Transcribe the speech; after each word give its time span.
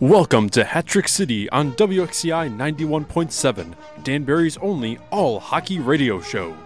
Welcome 0.00 0.48
to 0.50 0.64
Hat 0.64 0.86
Trick 0.86 1.08
City 1.08 1.50
on 1.50 1.72
WXCI 1.72 2.56
91.7, 2.56 3.74
Danbury's 4.02 4.56
only 4.56 4.98
all 5.10 5.38
hockey 5.38 5.78
radio 5.78 6.22
show. 6.22 6.56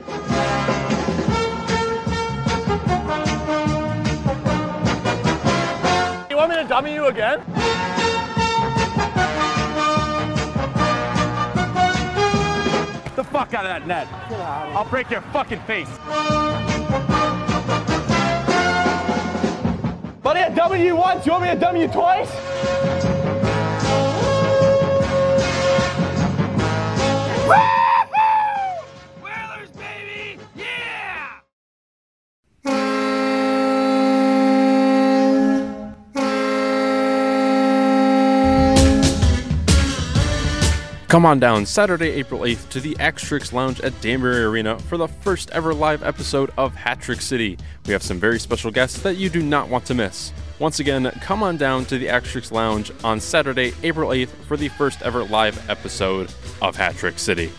You 6.31 6.37
want 6.37 6.51
me 6.51 6.57
to 6.59 6.67
dummy 6.69 6.95
you 6.95 7.07
again? 7.07 7.41
the 13.17 13.25
fuck 13.25 13.53
out 13.53 13.65
of 13.65 13.71
that 13.71 13.85
net. 13.89 14.07
I'll 14.77 14.89
break 14.89 15.11
your 15.11 15.23
fucking 15.23 15.59
face. 15.63 15.89
Buddy, 20.23 20.41
I 20.41 20.51
dummied 20.51 20.85
you 20.85 20.95
once. 20.95 21.27
You 21.27 21.33
want 21.33 21.45
me 21.45 21.51
to 21.51 21.57
dummy 21.57 21.81
you 21.83 21.89
twice? 21.89 23.14
Come 41.15 41.27
on 41.27 41.39
down 41.39 41.65
Saturday, 41.65 42.11
April 42.11 42.41
8th 42.41 42.69
to 42.71 42.81
the 42.81 42.97
Axtrix 42.97 43.53
Lounge 43.53 43.81
at 43.83 44.01
Danbury 44.01 44.43
Arena 44.43 44.77
for 44.81 44.97
the 44.97 45.07
first 45.07 45.49
ever 45.51 45.73
live 45.73 46.03
episode 46.03 46.51
of 46.59 46.75
Hat 46.75 46.99
Hattrick 46.99 47.23
City. 47.23 47.57
We 47.87 47.93
have 47.93 48.03
some 48.03 48.19
very 48.19 48.41
special 48.41 48.73
guests 48.73 48.99
that 49.03 49.17
you 49.17 49.31
do 49.31 49.41
not 49.41 49.69
want 49.69 49.85
to 49.85 49.95
miss. 49.95 50.33
Once 50.61 50.79
again, 50.79 51.11
come 51.21 51.43
on 51.43 51.57
down 51.57 51.85
to 51.85 51.99
the 51.99 52.07
Axtrix 52.07 52.53
Lounge 52.53 52.93
on 53.03 53.19
Saturday, 53.19 53.73
April 53.83 54.11
8th 54.11 54.29
for 54.47 54.57
the 54.57 54.69
first 54.69 55.03
ever 55.03 55.25
live 55.25 55.69
episode 55.69 56.33
of 56.63 56.77
Hat 56.77 56.95
Trick 56.95 57.19
City. 57.19 57.51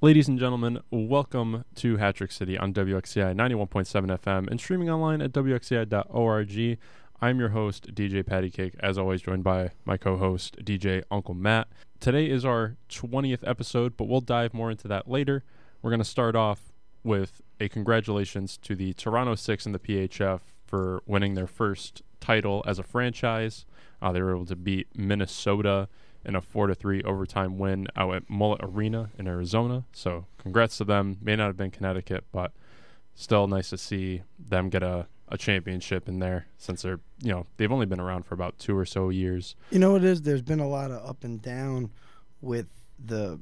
Ladies 0.00 0.26
and 0.26 0.36
gentlemen, 0.36 0.80
welcome 0.90 1.64
to 1.76 1.96
Hat 1.98 2.16
Trick 2.16 2.32
City 2.32 2.58
on 2.58 2.74
WXCI 2.74 3.36
91.7 3.36 4.18
FM 4.18 4.50
and 4.50 4.58
streaming 4.58 4.90
online 4.90 5.22
at 5.22 5.30
WXCI.org. 5.30 6.78
I'm 7.20 7.38
your 7.38 7.50
host, 7.50 7.94
DJ 7.94 8.26
Patty 8.26 8.50
Cake, 8.50 8.74
as 8.80 8.98
always, 8.98 9.22
joined 9.22 9.44
by 9.44 9.70
my 9.84 9.96
co 9.96 10.16
host, 10.16 10.56
DJ 10.64 11.04
Uncle 11.08 11.34
Matt. 11.34 11.68
Today 12.00 12.28
is 12.28 12.44
our 12.44 12.76
20th 12.90 13.46
episode, 13.48 13.96
but 13.96 14.08
we'll 14.08 14.20
dive 14.20 14.52
more 14.54 14.72
into 14.72 14.88
that 14.88 15.08
later. 15.08 15.44
We're 15.80 15.90
going 15.90 16.00
to 16.00 16.04
start 16.04 16.34
off 16.34 16.72
with 17.04 17.40
a 17.60 17.68
congratulations 17.68 18.56
to 18.58 18.74
the 18.74 18.92
Toronto 18.94 19.34
Six 19.34 19.66
and 19.66 19.74
the 19.74 19.78
PHF 19.78 20.40
for 20.66 21.02
winning 21.06 21.34
their 21.34 21.46
first 21.46 22.02
title 22.20 22.64
as 22.66 22.78
a 22.78 22.82
franchise. 22.82 23.64
Uh, 24.02 24.12
they 24.12 24.20
were 24.20 24.34
able 24.34 24.46
to 24.46 24.56
beat 24.56 24.88
Minnesota 24.96 25.88
in 26.24 26.34
a 26.34 26.40
4 26.40 26.68
to 26.68 26.74
3 26.74 27.02
overtime 27.02 27.58
win 27.58 27.86
out 27.96 28.14
at 28.14 28.30
Mullet 28.30 28.60
Arena 28.62 29.10
in 29.18 29.26
Arizona. 29.28 29.84
So, 29.92 30.26
congrats 30.38 30.78
to 30.78 30.84
them. 30.84 31.18
May 31.20 31.36
not 31.36 31.46
have 31.46 31.56
been 31.56 31.70
Connecticut, 31.70 32.24
but 32.32 32.52
still 33.14 33.46
nice 33.46 33.70
to 33.70 33.78
see 33.78 34.22
them 34.38 34.70
get 34.70 34.82
a, 34.82 35.06
a 35.28 35.38
championship 35.38 36.08
in 36.08 36.18
there 36.18 36.46
since 36.56 36.82
they're, 36.82 37.00
you 37.22 37.30
know, 37.30 37.46
they've 37.56 37.70
only 37.70 37.86
been 37.86 38.00
around 38.00 38.24
for 38.24 38.34
about 38.34 38.58
two 38.58 38.76
or 38.76 38.86
so 38.86 39.10
years. 39.10 39.54
You 39.70 39.78
know 39.78 39.92
what 39.92 40.02
it 40.02 40.08
is? 40.08 40.22
There's 40.22 40.42
been 40.42 40.60
a 40.60 40.68
lot 40.68 40.90
of 40.90 41.06
up 41.06 41.24
and 41.24 41.40
down 41.40 41.90
with 42.40 42.66
the 43.04 43.40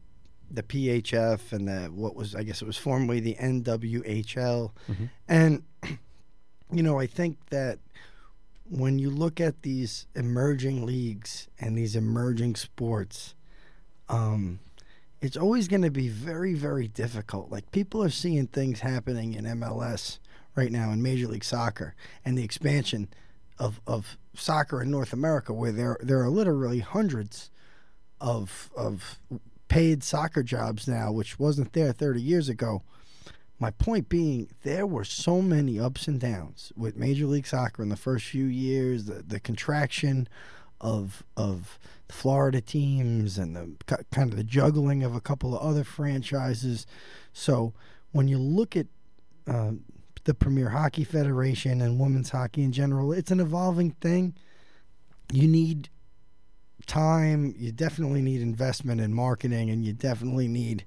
the 0.55 0.63
PHF 0.63 1.53
and 1.53 1.67
the 1.69 1.91
what 1.93 2.15
was 2.15 2.35
I 2.35 2.43
guess 2.43 2.61
it 2.63 2.67
was 2.67 2.77
formerly 2.77 3.21
the 3.21 3.35
NWHL, 3.41 4.73
Mhm. 4.91 5.11
and 5.29 5.63
you 6.73 6.83
know 6.83 6.99
I 6.99 7.07
think 7.07 7.39
that 7.51 7.79
when 8.69 8.99
you 8.99 9.11
look 9.11 9.41
at 9.41 9.63
these 9.63 10.07
emerging 10.15 10.87
leagues 10.87 11.49
and 11.59 11.77
these 11.77 11.95
emerging 11.97 12.55
sports, 12.57 13.35
um, 14.09 14.61
it's 15.21 15.37
always 15.37 15.69
going 15.69 15.83
to 15.83 15.91
be 15.91 16.09
very 16.09 16.55
very 16.55 16.89
difficult. 16.89 17.51
Like 17.51 17.71
people 17.73 18.03
are 18.03 18.11
seeing 18.11 18.47
things 18.47 18.81
happening 18.81 19.35
in 19.35 19.45
MLS 19.45 20.19
right 20.55 20.71
now 20.73 20.91
in 20.91 21.03
Major 21.03 21.29
League 21.29 21.45
Soccer 21.45 21.95
and 22.25 22.37
the 22.37 22.45
expansion 22.45 23.09
of 23.59 23.81
of 23.87 24.17
soccer 24.35 24.83
in 24.83 24.91
North 24.91 25.13
America, 25.13 25.53
where 25.53 25.73
there 25.73 25.97
there 26.03 26.21
are 26.23 26.29
literally 26.31 26.81
hundreds 26.81 27.51
of 28.21 28.71
of 28.77 29.19
paid 29.73 30.05
soccer 30.05 30.43
jobs 30.43 30.87
now, 30.87 31.11
which 31.11 31.39
wasn't 31.39 31.73
there 31.73 31.93
30 31.93 32.21
years 32.21 32.51
ago. 32.51 32.83
My 33.59 33.71
point 33.71 34.11
being, 34.11 34.51
there 34.65 34.87
were 34.87 35.03
so 35.03 35.41
many 35.41 35.81
ups 35.81 36.07
and 36.07 36.21
downs 36.21 36.75
with 36.77 36.95
Major 36.95 37.25
League 37.25 37.47
Soccer 37.47 37.83
in 37.83 37.89
the 37.89 37.97
first 37.97 38.27
few 38.27 38.45
years, 38.45 39.07
the, 39.07 39.23
the 39.23 39.41
contraction 39.41 40.29
of 40.79 41.23
of 41.39 41.79
the 42.07 42.13
Florida 42.13 42.61
teams 42.61 43.39
and 43.39 43.57
the 43.57 43.71
kind 44.11 44.31
of 44.31 44.37
the 44.37 44.45
juggling 44.45 45.03
of 45.03 45.15
a 45.15 45.23
couple 45.23 45.57
of 45.57 45.63
other 45.63 45.85
franchises. 45.85 46.87
So 47.33 47.73
when 48.11 48.29
you 48.29 48.37
look 48.37 48.77
at 48.77 48.89
uh, 49.47 49.71
the 50.25 50.35
Premier 50.35 50.69
Hockey 50.69 51.05
Federation 51.05 51.81
and 51.81 51.99
women's 51.99 52.29
hockey 52.29 52.63
in 52.63 52.73
general, 52.73 53.11
it's 53.11 53.31
an 53.31 53.41
evolving 53.41 53.93
thing. 53.93 54.35
You 55.33 55.49
need 55.49 55.89
time. 56.87 57.55
You 57.59 57.73
definitely 57.73 58.23
need 58.23 58.43
investment 58.43 59.01
in 59.01 59.15
marketing, 59.15 59.71
and 59.71 59.85
you 59.85 59.93
definitely 59.93 60.49
need, 60.49 60.85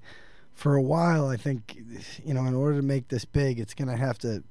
for 0.54 0.76
a 0.76 0.82
while, 0.82 1.28
I 1.28 1.38
think, 1.38 1.78
you 2.24 2.34
know, 2.34 2.46
in 2.46 2.54
order 2.54 2.78
to 2.78 2.84
make 2.84 3.10
this 3.10 3.26
big, 3.26 3.60
it's 3.60 3.74
going 3.74 3.88
to 3.90 3.98
have 3.98 4.18
to 4.20 4.44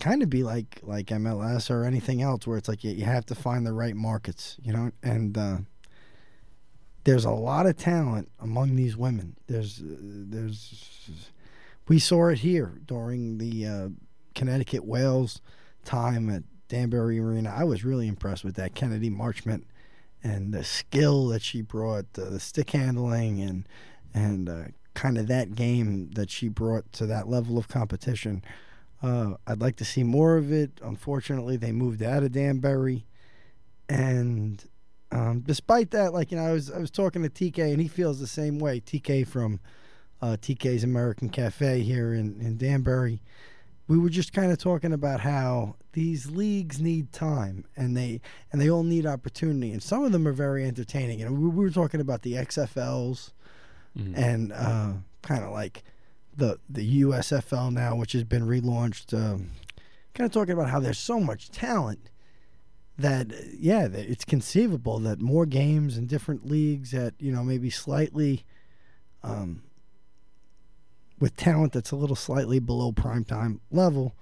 kind 0.00 0.22
of 0.22 0.30
be 0.30 0.44
like 0.44 0.80
like 0.84 1.06
MLS 1.06 1.70
or 1.70 1.84
anything 1.84 2.22
else, 2.22 2.46
where 2.46 2.56
it's 2.56 2.68
like 2.68 2.84
you, 2.84 2.92
you 2.92 3.04
have 3.04 3.26
to 3.26 3.34
find 3.34 3.66
the 3.66 3.72
right 3.72 3.96
markets, 3.96 4.56
you 4.62 4.72
know, 4.72 4.90
and. 5.02 5.36
Uh, 5.36 5.56
there's 7.08 7.24
a 7.24 7.30
lot 7.30 7.64
of 7.64 7.74
talent 7.74 8.30
among 8.38 8.76
these 8.76 8.94
women. 8.94 9.34
There's, 9.46 9.80
uh, 9.80 9.96
there's, 10.28 11.30
we 11.88 11.98
saw 11.98 12.28
it 12.28 12.40
here 12.40 12.82
during 12.84 13.38
the 13.38 13.66
uh, 13.66 13.88
Connecticut 14.34 14.84
Wales 14.84 15.40
time 15.86 16.28
at 16.28 16.42
Danbury 16.68 17.18
Arena. 17.18 17.54
I 17.56 17.64
was 17.64 17.82
really 17.82 18.08
impressed 18.08 18.44
with 18.44 18.56
that 18.56 18.74
Kennedy 18.74 19.08
Marchment 19.08 19.62
and 20.22 20.52
the 20.52 20.64
skill 20.64 21.28
that 21.28 21.42
she 21.42 21.62
brought, 21.62 22.06
uh, 22.18 22.30
the 22.30 22.40
stick 22.40 22.70
handling, 22.70 23.40
and 23.40 23.68
and 24.14 24.48
uh, 24.48 24.64
kind 24.94 25.18
of 25.18 25.26
that 25.28 25.54
game 25.54 26.10
that 26.14 26.30
she 26.30 26.48
brought 26.48 26.92
to 26.92 27.06
that 27.06 27.28
level 27.28 27.58
of 27.58 27.68
competition. 27.68 28.42
Uh, 29.02 29.34
I'd 29.46 29.60
like 29.60 29.76
to 29.76 29.84
see 29.84 30.02
more 30.02 30.36
of 30.36 30.52
it. 30.52 30.80
Unfortunately, 30.82 31.56
they 31.56 31.70
moved 31.70 32.02
out 32.02 32.24
of 32.24 32.32
Danbury, 32.32 33.06
and 33.88 34.64
um, 35.12 35.40
despite 35.40 35.92
that, 35.92 36.12
like 36.12 36.30
you 36.32 36.36
know, 36.36 36.44
I 36.44 36.52
was 36.52 36.70
I 36.70 36.78
was 36.78 36.90
talking 36.90 37.22
to 37.22 37.30
TK, 37.30 37.72
and 37.72 37.80
he 37.80 37.88
feels 37.88 38.20
the 38.20 38.26
same 38.26 38.58
way. 38.58 38.80
TK 38.80 39.26
from 39.26 39.60
uh, 40.20 40.36
TK's 40.40 40.84
American 40.84 41.28
Cafe 41.28 41.80
here 41.82 42.12
in 42.12 42.40
in 42.40 42.56
Danbury. 42.56 43.20
We 43.88 43.98
were 43.98 44.10
just 44.10 44.32
kind 44.32 44.52
of 44.52 44.58
talking 44.58 44.92
about 44.92 45.20
how 45.20 45.76
these 45.92 46.30
leagues 46.30 46.80
need 46.80 47.10
time, 47.12 47.64
and 47.76 47.96
they 47.96 48.20
and 48.52 48.60
they 48.60 48.70
all 48.70 48.82
need 48.84 49.06
opportunity, 49.06 49.72
and 49.72 49.82
some 49.82 50.04
of 50.04 50.12
them 50.12 50.28
are 50.28 50.32
very 50.32 50.64
entertaining. 50.66 51.22
And 51.22 51.38
we, 51.38 51.48
we 51.48 51.64
were 51.64 51.70
talking 51.70 52.00
about 52.00 52.22
the 52.22 52.34
XFLs 52.34 53.30
Mhm. 53.96 54.12
and 54.16 54.52
uh, 54.52 54.92
kind 55.22 55.42
of 55.42 55.50
like 55.50 55.82
the 56.36 56.58
the 56.68 57.02
USFL 57.02 57.72
now, 57.72 57.96
which 57.96 58.12
has 58.12 58.24
been 58.24 58.42
relaunched. 58.46 59.12
Um, 59.14 59.52
kind 60.14 60.26
of 60.26 60.32
talking 60.32 60.52
about 60.52 60.68
how 60.68 60.78
there's 60.80 60.98
so 60.98 61.18
much 61.18 61.50
talent 61.50 62.10
that 62.98 63.32
yeah, 63.58 63.86
it's 63.86 64.24
conceivable 64.24 64.98
that 65.00 65.20
more 65.20 65.46
games 65.46 65.96
and 65.96 66.08
different 66.08 66.44
leagues 66.46 66.92
at 66.92 67.14
you 67.18 67.32
know 67.32 67.42
maybe 67.42 67.70
slightly. 67.70 68.44
Um, 69.24 69.62
with 71.20 71.36
talent 71.36 71.72
that's 71.72 71.90
a 71.90 71.96
little 71.96 72.16
slightly 72.16 72.58
below 72.58 72.92
prime 72.92 73.24
time 73.24 73.60
level, 73.70 74.14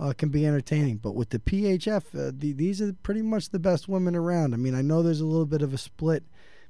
uh, 0.00 0.12
can 0.16 0.28
be 0.30 0.46
entertaining. 0.46 0.96
But 0.96 1.14
with 1.14 1.30
the 1.30 1.38
PHF, 1.38 2.28
uh, 2.28 2.32
the, 2.34 2.52
these 2.52 2.82
are 2.82 2.92
pretty 2.92 3.22
much 3.22 3.50
the 3.50 3.58
best 3.58 3.88
women 3.88 4.16
around. 4.16 4.54
I 4.54 4.56
mean, 4.56 4.74
I 4.74 4.82
know 4.82 5.02
there's 5.02 5.20
a 5.20 5.26
little 5.26 5.46
bit 5.46 5.62
of 5.62 5.72
a 5.72 5.78
split 5.78 6.24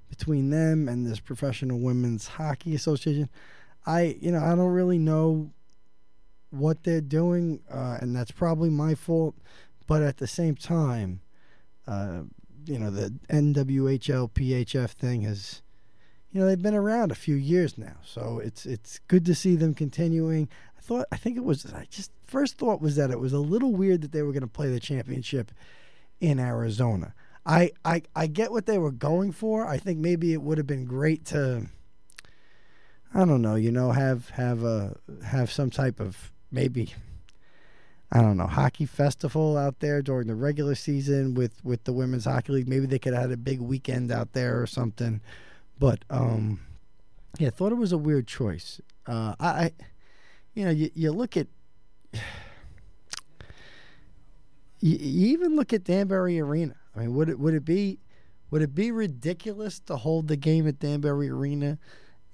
between 0.08 0.50
them 0.50 0.88
and 0.88 1.06
this 1.06 1.20
Professional 1.20 1.80
Women's 1.80 2.28
Hockey 2.28 2.74
Association. 2.74 3.30
I, 3.86 4.16
you 4.20 4.30
know, 4.30 4.40
I 4.40 4.54
don't 4.54 4.72
really 4.72 4.98
know 4.98 5.50
what 6.50 6.84
they're 6.84 7.00
doing, 7.00 7.60
uh, 7.70 7.98
and 8.00 8.14
that's 8.14 8.30
probably 8.30 8.68
my 8.68 8.94
fault. 8.94 9.34
But 9.86 10.02
at 10.02 10.18
the 10.18 10.26
same 10.26 10.54
time, 10.54 11.22
uh, 11.86 12.22
you 12.66 12.78
know, 12.78 12.90
the 12.90 13.14
NWHL 13.30 14.30
PHF 14.32 14.90
thing 14.90 15.22
has, 15.22 15.62
you 16.32 16.40
know, 16.40 16.46
they've 16.46 16.60
been 16.60 16.74
around 16.74 17.12
a 17.12 17.16
few 17.16 17.34
years 17.34 17.76
now, 17.76 17.96
so 18.04 18.40
it's 18.42 18.64
it's 18.64 18.98
good 19.08 19.24
to 19.26 19.34
see 19.34 19.54
them 19.54 19.74
continuing. 19.74 20.48
I 20.78 20.80
thought, 20.80 21.06
I 21.12 21.16
think 21.16 21.36
it 21.36 21.44
was, 21.44 21.72
I 21.72 21.86
just 21.90 22.10
first 22.24 22.56
thought 22.58 22.80
was 22.80 22.96
that 22.96 23.10
it 23.10 23.20
was 23.20 23.32
a 23.32 23.38
little 23.38 23.72
weird 23.72 24.00
that 24.00 24.12
they 24.12 24.22
were 24.22 24.32
going 24.32 24.40
to 24.40 24.48
play 24.48 24.70
the 24.70 24.80
championship 24.80 25.52
in 26.20 26.40
Arizona. 26.40 27.14
I, 27.44 27.72
I 27.84 28.02
I 28.16 28.28
get 28.28 28.50
what 28.50 28.66
they 28.66 28.78
were 28.78 28.92
going 28.92 29.32
for. 29.32 29.66
I 29.66 29.76
think 29.76 29.98
maybe 29.98 30.32
it 30.32 30.42
would 30.42 30.58
have 30.58 30.66
been 30.66 30.84
great 30.84 31.24
to 31.26 31.66
I 33.14 33.24
don't 33.24 33.42
know, 33.42 33.56
you 33.56 33.70
know, 33.70 33.92
have 33.92 34.30
have 34.30 34.64
a 34.64 34.96
have 35.24 35.52
some 35.52 35.70
type 35.70 36.00
of 36.00 36.32
maybe 36.50 36.94
I 38.10 38.22
don't 38.22 38.36
know 38.36 38.46
hockey 38.46 38.86
festival 38.86 39.58
out 39.58 39.80
there 39.80 40.00
during 40.00 40.28
the 40.28 40.34
regular 40.34 40.74
season 40.74 41.34
with 41.34 41.62
with 41.62 41.84
the 41.84 41.92
women's 41.92 42.24
hockey 42.24 42.52
league. 42.52 42.68
Maybe 42.68 42.86
they 42.86 42.98
could 42.98 43.12
have 43.12 43.22
had 43.22 43.32
a 43.32 43.36
big 43.36 43.60
weekend 43.60 44.10
out 44.10 44.32
there 44.32 44.60
or 44.60 44.66
something. 44.66 45.20
But 45.78 46.04
um, 46.10 46.60
yeah, 47.38 47.50
thought 47.50 47.72
it 47.72 47.76
was 47.76 47.92
a 47.92 47.98
weird 47.98 48.26
choice. 48.26 48.80
Uh, 49.06 49.34
I, 49.40 49.72
you 50.54 50.64
know, 50.64 50.70
you, 50.70 50.90
you 50.94 51.12
look 51.12 51.36
at. 51.36 51.48
You, 54.84 54.96
you 54.98 55.28
even 55.28 55.54
look 55.54 55.72
at 55.72 55.84
Danbury 55.84 56.40
Arena. 56.40 56.74
I 56.96 56.98
mean, 56.98 57.14
would 57.14 57.28
it 57.28 57.38
would 57.38 57.54
it 57.54 57.64
be 57.64 58.00
would 58.50 58.62
it 58.62 58.74
be 58.74 58.90
ridiculous 58.90 59.78
to 59.80 59.96
hold 59.96 60.28
the 60.28 60.36
game 60.36 60.66
at 60.68 60.78
Danbury 60.78 61.30
Arena 61.30 61.78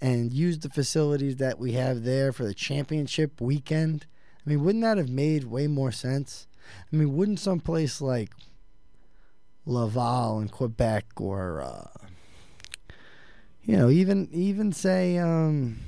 and 0.00 0.32
use 0.32 0.58
the 0.58 0.68
facilities 0.68 1.36
that 1.36 1.58
we 1.58 1.72
have 1.72 2.04
there 2.04 2.32
for 2.32 2.44
the 2.44 2.54
championship 2.54 3.40
weekend? 3.40 4.06
I 4.44 4.50
mean, 4.50 4.64
wouldn't 4.64 4.82
that 4.82 4.96
have 4.96 5.10
made 5.10 5.44
way 5.44 5.66
more 5.66 5.92
sense? 5.92 6.48
I 6.92 6.96
mean, 6.96 7.14
wouldn't 7.14 7.38
some 7.38 7.60
place 7.60 8.00
like 8.00 8.30
Laval 9.64 10.40
in 10.40 10.48
Quebec 10.48 11.04
or 11.16 11.60
uh, 11.60 12.06
you 13.62 13.76
know, 13.76 13.90
even 13.90 14.28
even 14.32 14.72
say 14.72 15.18
um, 15.18 15.78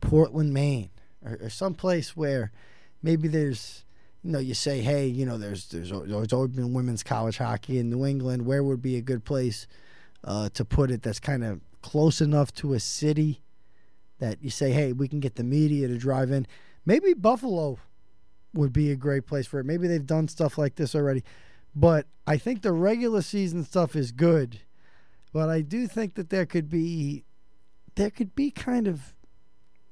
Portland, 0.00 0.52
Maine, 0.52 0.90
or, 1.24 1.38
or 1.42 1.50
some 1.50 1.74
place 1.74 2.16
where 2.16 2.52
maybe 3.02 3.28
there's 3.28 3.84
you 4.22 4.32
know, 4.32 4.38
you 4.38 4.54
say, 4.54 4.80
hey, 4.80 5.06
you 5.06 5.24
know, 5.24 5.38
there's 5.38 5.66
there's, 5.68 5.90
there's 5.90 6.32
always 6.32 6.50
been 6.50 6.74
women's 6.74 7.02
college 7.02 7.38
hockey 7.38 7.78
in 7.78 7.88
New 7.90 8.04
England. 8.04 8.44
Where 8.44 8.62
would 8.62 8.82
be 8.82 8.96
a 8.96 9.00
good 9.00 9.24
place 9.24 9.66
uh, 10.24 10.48
to 10.50 10.64
put 10.64 10.90
it 10.90 11.02
that's 11.02 11.20
kind 11.20 11.44
of 11.44 11.60
close 11.82 12.20
enough 12.20 12.52
to 12.54 12.74
a 12.74 12.80
city 12.80 13.42
that 14.18 14.42
you 14.42 14.50
say, 14.50 14.72
hey, 14.72 14.92
we 14.92 15.06
can 15.08 15.20
get 15.20 15.36
the 15.36 15.44
media 15.44 15.86
to 15.86 15.96
drive 15.96 16.30
in. 16.30 16.46
Maybe 16.84 17.14
Buffalo 17.14 17.78
would 18.52 18.72
be 18.72 18.90
a 18.90 18.96
great 18.96 19.26
place 19.26 19.46
for 19.46 19.60
it. 19.60 19.64
Maybe 19.66 19.86
they've 19.86 20.04
done 20.04 20.26
stuff 20.26 20.58
like 20.58 20.74
this 20.74 20.94
already. 20.94 21.22
But 21.74 22.06
I 22.26 22.36
think 22.36 22.62
the 22.62 22.72
regular 22.72 23.22
season 23.22 23.64
stuff 23.64 23.94
is 23.94 24.10
good. 24.10 24.60
But 25.32 25.48
I 25.48 25.60
do 25.60 25.86
think 25.86 26.14
that 26.14 26.30
there 26.30 26.46
could 26.46 26.68
be 26.68 27.24
there 27.94 28.10
could 28.10 28.34
be 28.34 28.50
kind 28.50 28.86
of 28.86 29.14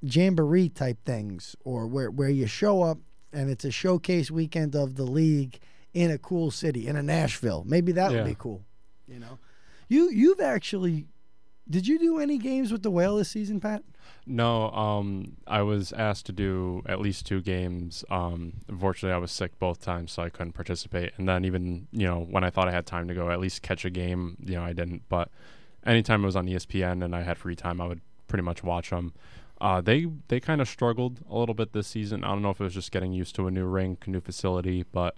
jamboree 0.02 0.68
type 0.68 0.98
things 1.04 1.56
or 1.64 1.86
where 1.86 2.10
where 2.10 2.28
you 2.28 2.46
show 2.46 2.82
up 2.82 2.98
and 3.32 3.50
it's 3.50 3.64
a 3.64 3.70
showcase 3.70 4.30
weekend 4.30 4.74
of 4.76 4.94
the 4.96 5.04
league 5.04 5.58
in 5.92 6.10
a 6.10 6.18
cool 6.18 6.50
city, 6.50 6.86
in 6.86 6.96
a 6.96 7.02
Nashville. 7.02 7.64
Maybe 7.66 7.92
that 7.92 8.12
Yeah. 8.12 8.18
would 8.18 8.28
be 8.28 8.36
cool. 8.38 8.64
You 9.08 9.18
know, 9.18 9.38
you 9.88 10.10
you've 10.10 10.40
actually 10.40 11.06
did 11.68 11.86
you 11.86 11.98
do 11.98 12.18
any 12.18 12.38
games 12.38 12.70
with 12.70 12.82
the 12.82 12.90
whale 12.90 13.16
this 13.16 13.30
season, 13.30 13.60
Pat? 13.60 13.82
No, 14.26 14.70
um, 14.70 15.36
I 15.46 15.62
was 15.62 15.92
asked 15.92 16.26
to 16.26 16.32
do 16.32 16.82
at 16.86 17.00
least 17.00 17.26
two 17.26 17.40
games. 17.40 18.04
Um, 18.10 18.54
unfortunately, 18.68 19.14
I 19.14 19.18
was 19.18 19.30
sick 19.30 19.58
both 19.58 19.80
times, 19.80 20.12
so 20.12 20.22
I 20.22 20.30
couldn't 20.30 20.52
participate. 20.52 21.12
And 21.16 21.28
then 21.28 21.44
even 21.44 21.88
you 21.92 22.06
know 22.06 22.20
when 22.20 22.44
I 22.44 22.50
thought 22.50 22.68
I 22.68 22.72
had 22.72 22.86
time 22.86 23.08
to 23.08 23.14
go 23.14 23.30
at 23.30 23.40
least 23.40 23.62
catch 23.62 23.84
a 23.84 23.90
game, 23.90 24.36
you 24.44 24.54
know 24.54 24.64
I 24.64 24.72
didn't. 24.72 25.02
But 25.08 25.30
anytime 25.84 26.22
it 26.22 26.26
was 26.26 26.36
on 26.36 26.46
ESPN 26.46 27.04
and 27.04 27.14
I 27.14 27.22
had 27.22 27.38
free 27.38 27.56
time, 27.56 27.80
I 27.80 27.86
would 27.86 28.00
pretty 28.26 28.42
much 28.42 28.62
watch 28.62 28.90
them. 28.90 29.14
Uh, 29.60 29.80
they 29.80 30.06
they 30.28 30.40
kind 30.40 30.60
of 30.60 30.68
struggled 30.68 31.20
a 31.30 31.38
little 31.38 31.54
bit 31.54 31.72
this 31.72 31.86
season. 31.86 32.24
I 32.24 32.28
don't 32.28 32.42
know 32.42 32.50
if 32.50 32.60
it 32.60 32.64
was 32.64 32.74
just 32.74 32.92
getting 32.92 33.12
used 33.12 33.34
to 33.36 33.46
a 33.46 33.50
new 33.50 33.64
rink, 33.64 34.06
new 34.06 34.20
facility, 34.20 34.84
but 34.92 35.16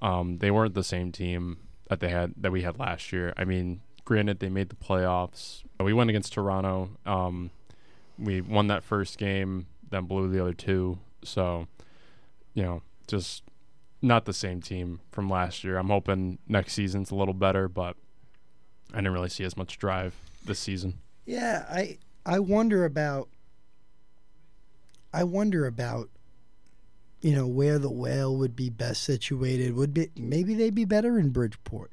um, 0.00 0.38
they 0.38 0.50
weren't 0.50 0.74
the 0.74 0.84
same 0.84 1.12
team 1.12 1.58
that 1.88 2.00
they 2.00 2.08
had 2.08 2.34
that 2.36 2.52
we 2.52 2.62
had 2.62 2.78
last 2.78 3.12
year. 3.12 3.32
I 3.36 3.44
mean, 3.44 3.80
granted, 4.10 4.40
they 4.40 4.48
made 4.48 4.68
the 4.68 4.74
playoffs. 4.74 5.62
We 5.78 5.92
went 5.92 6.10
against 6.10 6.32
Toronto. 6.32 6.90
Um, 7.06 7.50
we 8.18 8.40
won 8.40 8.66
that 8.66 8.82
first 8.82 9.18
game, 9.18 9.68
then 9.88 10.06
blew 10.06 10.28
the 10.28 10.42
other 10.42 10.52
two. 10.52 10.98
So, 11.22 11.68
you 12.52 12.64
know, 12.64 12.82
just 13.06 13.44
not 14.02 14.24
the 14.24 14.32
same 14.32 14.62
team 14.62 14.98
from 15.12 15.30
last 15.30 15.62
year. 15.62 15.78
I'm 15.78 15.90
hoping 15.90 16.38
next 16.48 16.72
season's 16.72 17.12
a 17.12 17.14
little 17.14 17.34
better, 17.34 17.68
but 17.68 17.94
I 18.92 18.96
didn't 18.96 19.12
really 19.12 19.28
see 19.28 19.44
as 19.44 19.56
much 19.56 19.78
drive 19.78 20.16
this 20.44 20.58
season. 20.58 20.94
Yeah, 21.24 21.64
I 21.70 21.98
I 22.26 22.40
wonder 22.40 22.84
about 22.84 23.28
I 25.12 25.22
wonder 25.22 25.66
about 25.66 26.10
you 27.20 27.36
know 27.36 27.46
where 27.46 27.78
the 27.78 27.92
whale 27.92 28.36
would 28.36 28.56
be 28.56 28.70
best 28.70 29.04
situated. 29.04 29.76
Would 29.76 29.94
be 29.94 30.10
maybe 30.16 30.54
they'd 30.54 30.74
be 30.74 30.84
better 30.84 31.16
in 31.16 31.28
Bridgeport. 31.28 31.92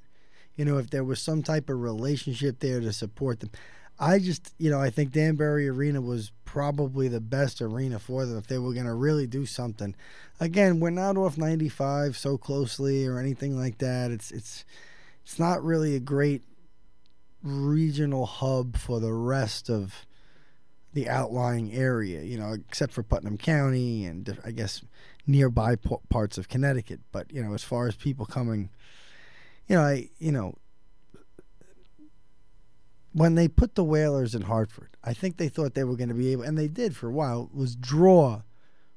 You 0.58 0.66
know, 0.66 0.78
if 0.78 0.90
there 0.90 1.04
was 1.04 1.22
some 1.22 1.42
type 1.44 1.70
of 1.70 1.80
relationship 1.80 2.60
there 2.60 2.82
to 2.82 2.92
support 2.92 3.40
them. 3.40 3.52
I 4.00 4.20
just, 4.20 4.54
you 4.60 4.70
know, 4.70 4.80
I 4.80 4.92
think 4.92 5.12
Danbury 5.12 5.68
Arena 5.68 6.02
was 6.02 6.32
probably 6.46 7.08
the 7.08 7.20
best 7.20 7.62
arena 7.62 7.98
for 7.98 8.26
them 8.26 8.38
if 8.38 8.48
they 8.48 8.60
were 8.60 8.74
going 8.74 8.86
to 8.86 8.94
really 8.94 9.26
do 9.26 9.46
something. 9.46 9.96
Again, 10.40 10.80
we're 10.80 10.92
not 10.92 11.18
off 11.18 11.38
95 11.38 12.16
so 12.16 12.38
closely 12.38 13.08
or 13.08 13.20
anything 13.20 13.60
like 13.60 13.80
that. 13.80 14.12
It's 14.12 14.32
it's 14.32 14.66
it's 15.24 15.40
not 15.40 15.64
really 15.64 15.96
a 15.96 16.00
great 16.00 16.44
regional 17.42 18.26
hub 18.26 18.78
for 18.78 19.00
the 19.00 19.14
rest 19.14 19.70
of 19.70 20.06
the 20.94 21.10
outlying 21.10 21.74
area, 21.74 22.22
you 22.22 22.38
know, 22.38 22.54
except 22.54 22.94
for 22.94 23.04
Putnam 23.04 23.38
County 23.38 24.06
and 24.06 24.40
I 24.46 24.52
guess 24.52 24.82
nearby 25.26 25.76
parts 26.10 26.38
of 26.38 26.50
Connecticut. 26.50 27.02
But 27.12 27.32
you 27.32 27.44
know, 27.44 27.54
as 27.54 27.64
far 27.64 27.88
as 27.88 27.96
people 27.96 28.26
coming, 28.26 28.70
you 29.68 29.76
know, 29.76 29.84
I 29.84 30.10
you 30.20 30.32
know, 30.32 30.56
when 33.14 33.36
they 33.36 33.48
put 33.48 33.76
the 33.76 33.84
Whalers 33.84 34.36
in 34.36 34.44
Hartford, 34.44 34.96
I 35.04 35.14
think 35.14 35.38
they 35.38 35.50
thought 35.50 35.74
they 35.74 35.84
were 35.84 35.96
going 35.96 36.10
to 36.10 36.16
be 36.16 36.32
able, 36.32 36.44
and 36.44 36.58
they 36.58 36.68
did 36.68 36.96
for 36.96 37.08
a 37.08 37.12
while, 37.12 37.50
was 37.54 37.76
draw 37.76 38.44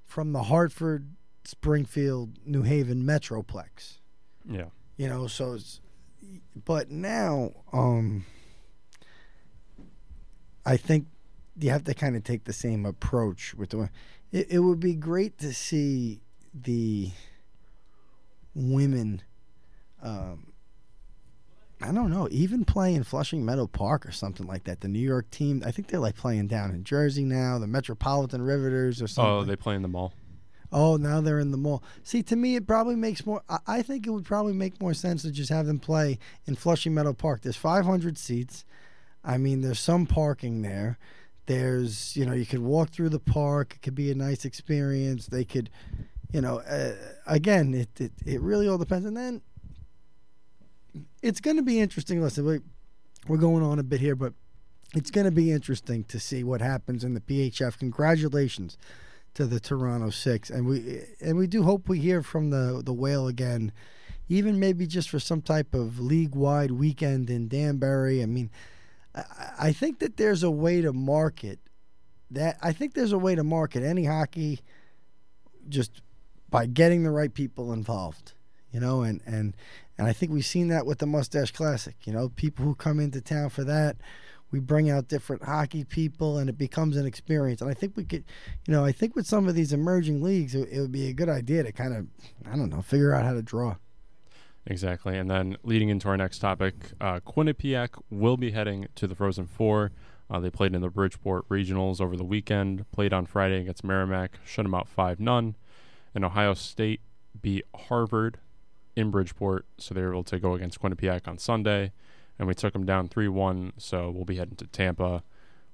from 0.04 0.32
the 0.32 0.44
Hartford, 0.44 1.14
Springfield, 1.44 2.38
New 2.44 2.62
Haven 2.62 3.04
metroplex. 3.04 3.98
Yeah. 4.44 4.66
You 4.96 5.08
know, 5.08 5.26
so 5.26 5.54
it's, 5.54 5.80
but 6.64 6.90
now, 6.90 7.52
um, 7.72 8.24
I 10.66 10.76
think 10.76 11.06
you 11.58 11.70
have 11.70 11.84
to 11.84 11.94
kind 11.94 12.16
of 12.16 12.24
take 12.24 12.44
the 12.44 12.52
same 12.52 12.84
approach 12.84 13.54
with 13.54 13.70
the. 13.70 13.88
It, 14.32 14.48
it 14.50 14.58
would 14.58 14.80
be 14.80 14.94
great 14.94 15.38
to 15.38 15.52
see 15.54 16.20
the 16.52 17.10
women. 18.54 19.22
Um, 20.02 20.49
I 21.82 21.92
don't 21.92 22.10
know, 22.10 22.28
even 22.30 22.64
playing 22.64 23.04
Flushing 23.04 23.44
Meadow 23.44 23.66
Park 23.66 24.04
or 24.04 24.12
something 24.12 24.46
like 24.46 24.64
that. 24.64 24.80
The 24.80 24.88
New 24.88 24.98
York 24.98 25.30
team, 25.30 25.62
I 25.64 25.70
think 25.70 25.88
they're 25.88 26.00
like 26.00 26.16
playing 26.16 26.48
down 26.48 26.70
in 26.70 26.84
Jersey 26.84 27.24
now. 27.24 27.58
The 27.58 27.66
Metropolitan 27.66 28.42
Riveters 28.42 29.00
or 29.00 29.06
something. 29.06 29.32
Oh, 29.32 29.44
they 29.44 29.56
play 29.56 29.76
in 29.76 29.82
the 29.82 29.88
mall. 29.88 30.12
Oh, 30.72 30.96
now 30.96 31.20
they're 31.20 31.38
in 31.38 31.50
the 31.50 31.56
mall. 31.56 31.82
See, 32.02 32.22
to 32.24 32.36
me, 32.36 32.54
it 32.54 32.66
probably 32.66 32.96
makes 32.96 33.24
more. 33.24 33.42
I, 33.48 33.58
I 33.66 33.82
think 33.82 34.06
it 34.06 34.10
would 34.10 34.26
probably 34.26 34.52
make 34.52 34.80
more 34.80 34.94
sense 34.94 35.22
to 35.22 35.30
just 35.30 35.50
have 35.50 35.66
them 35.66 35.78
play 35.78 36.18
in 36.46 36.54
Flushing 36.54 36.94
Meadow 36.94 37.12
Park. 37.14 37.42
There's 37.42 37.56
500 37.56 38.18
seats. 38.18 38.64
I 39.24 39.38
mean, 39.38 39.62
there's 39.62 39.80
some 39.80 40.06
parking 40.06 40.62
there. 40.62 40.98
There's, 41.46 42.16
you 42.16 42.24
know, 42.26 42.32
you 42.32 42.46
could 42.46 42.60
walk 42.60 42.90
through 42.90 43.08
the 43.08 43.18
park. 43.18 43.74
It 43.74 43.82
could 43.82 43.94
be 43.94 44.10
a 44.10 44.14
nice 44.14 44.44
experience. 44.44 45.26
They 45.26 45.44
could, 45.44 45.70
you 46.32 46.40
know, 46.40 46.60
uh, 46.60 46.92
again, 47.26 47.74
it, 47.74 48.00
it 48.00 48.12
it 48.24 48.40
really 48.40 48.68
all 48.68 48.78
depends. 48.78 49.06
And 49.06 49.16
then 49.16 49.42
it's 51.22 51.40
going 51.40 51.56
to 51.56 51.62
be 51.62 51.80
interesting. 51.80 52.22
Listen, 52.22 52.44
we, 52.44 52.60
we're 53.28 53.36
going 53.36 53.62
on 53.62 53.78
a 53.78 53.82
bit 53.82 54.00
here, 54.00 54.16
but 54.16 54.32
it's 54.94 55.10
going 55.10 55.24
to 55.24 55.30
be 55.30 55.50
interesting 55.50 56.04
to 56.04 56.18
see 56.18 56.42
what 56.42 56.60
happens 56.60 57.04
in 57.04 57.14
the 57.14 57.20
PHF. 57.20 57.78
Congratulations 57.78 58.76
to 59.34 59.46
the 59.46 59.60
Toronto 59.60 60.10
Six, 60.10 60.50
and 60.50 60.66
we 60.66 61.02
and 61.20 61.36
we 61.36 61.46
do 61.46 61.62
hope 61.62 61.88
we 61.88 62.00
hear 62.00 62.22
from 62.22 62.50
the 62.50 62.82
the 62.84 62.92
whale 62.92 63.28
again, 63.28 63.72
even 64.28 64.58
maybe 64.58 64.86
just 64.86 65.08
for 65.08 65.20
some 65.20 65.42
type 65.42 65.74
of 65.74 66.00
league 66.00 66.34
wide 66.34 66.72
weekend 66.72 67.30
in 67.30 67.46
Danbury. 67.48 68.22
I 68.22 68.26
mean, 68.26 68.50
I, 69.14 69.22
I 69.58 69.72
think 69.72 70.00
that 70.00 70.16
there's 70.16 70.42
a 70.42 70.50
way 70.50 70.80
to 70.80 70.92
market 70.92 71.60
that. 72.30 72.58
I 72.60 72.72
think 72.72 72.94
there's 72.94 73.12
a 73.12 73.18
way 73.18 73.34
to 73.34 73.44
market 73.44 73.84
any 73.84 74.04
hockey 74.04 74.60
just 75.68 76.02
by 76.48 76.66
getting 76.66 77.04
the 77.04 77.10
right 77.10 77.32
people 77.32 77.72
involved, 77.72 78.32
you 78.72 78.80
know, 78.80 79.02
and 79.02 79.20
and 79.26 79.54
and 79.98 80.06
I 80.06 80.12
think 80.12 80.32
we've 80.32 80.44
seen 80.44 80.68
that 80.68 80.86
with 80.86 80.98
the 80.98 81.06
Mustache 81.06 81.52
Classic. 81.52 81.96
You 82.04 82.12
know, 82.12 82.28
people 82.30 82.64
who 82.64 82.74
come 82.74 83.00
into 83.00 83.20
town 83.20 83.50
for 83.50 83.64
that 83.64 83.96
we 84.52 84.58
bring 84.58 84.90
out 84.90 85.06
different 85.06 85.44
hockey 85.44 85.84
people 85.84 86.38
and 86.38 86.50
it 86.50 86.58
becomes 86.58 86.96
an 86.96 87.06
experience 87.06 87.60
and 87.60 87.70
i 87.70 87.74
think 87.74 87.96
we 87.96 88.04
could 88.04 88.24
you 88.66 88.74
know 88.74 88.84
i 88.84 88.90
think 88.90 89.14
with 89.14 89.24
some 89.24 89.46
of 89.46 89.54
these 89.54 89.72
emerging 89.72 90.20
leagues 90.20 90.56
it, 90.56 90.68
it 90.72 90.80
would 90.80 90.90
be 90.90 91.08
a 91.08 91.12
good 91.12 91.28
idea 91.28 91.62
to 91.62 91.70
kind 91.70 91.94
of 91.94 92.06
i 92.50 92.56
don't 92.56 92.68
know 92.68 92.82
figure 92.82 93.14
out 93.14 93.24
how 93.24 93.32
to 93.32 93.42
draw 93.42 93.76
Exactly. 94.66 95.16
And 95.16 95.30
then 95.30 95.56
leading 95.62 95.88
into 95.88 96.08
our 96.08 96.16
next 96.16 96.38
topic, 96.38 96.74
uh, 97.00 97.20
Quinnipiac 97.20 98.00
will 98.10 98.36
be 98.36 98.50
heading 98.50 98.88
to 98.94 99.06
the 99.06 99.14
Frozen 99.14 99.46
Four. 99.46 99.92
Uh, 100.30 100.38
they 100.38 100.50
played 100.50 100.74
in 100.74 100.80
the 100.80 100.90
Bridgeport 100.90 101.48
Regionals 101.48 102.00
over 102.00 102.16
the 102.16 102.24
weekend, 102.24 102.88
played 102.92 103.12
on 103.12 103.26
Friday 103.26 103.60
against 103.60 103.82
Merrimack, 103.82 104.38
shut 104.44 104.64
them 104.64 104.74
out 104.74 104.86
5 104.86 105.18
none. 105.18 105.56
And 106.14 106.24
Ohio 106.24 106.54
State 106.54 107.00
beat 107.40 107.64
Harvard 107.74 108.38
in 108.96 109.10
Bridgeport, 109.10 109.66
so 109.78 109.94
they 109.94 110.02
were 110.02 110.12
able 110.12 110.24
to 110.24 110.38
go 110.38 110.54
against 110.54 110.80
Quinnipiac 110.80 111.28
on 111.28 111.38
Sunday. 111.38 111.92
And 112.38 112.48
we 112.48 112.54
took 112.54 112.72
them 112.72 112.86
down 112.86 113.08
3 113.08 113.28
1, 113.28 113.74
so 113.76 114.10
we'll 114.10 114.24
be 114.24 114.36
heading 114.36 114.56
to 114.56 114.66
Tampa 114.66 115.22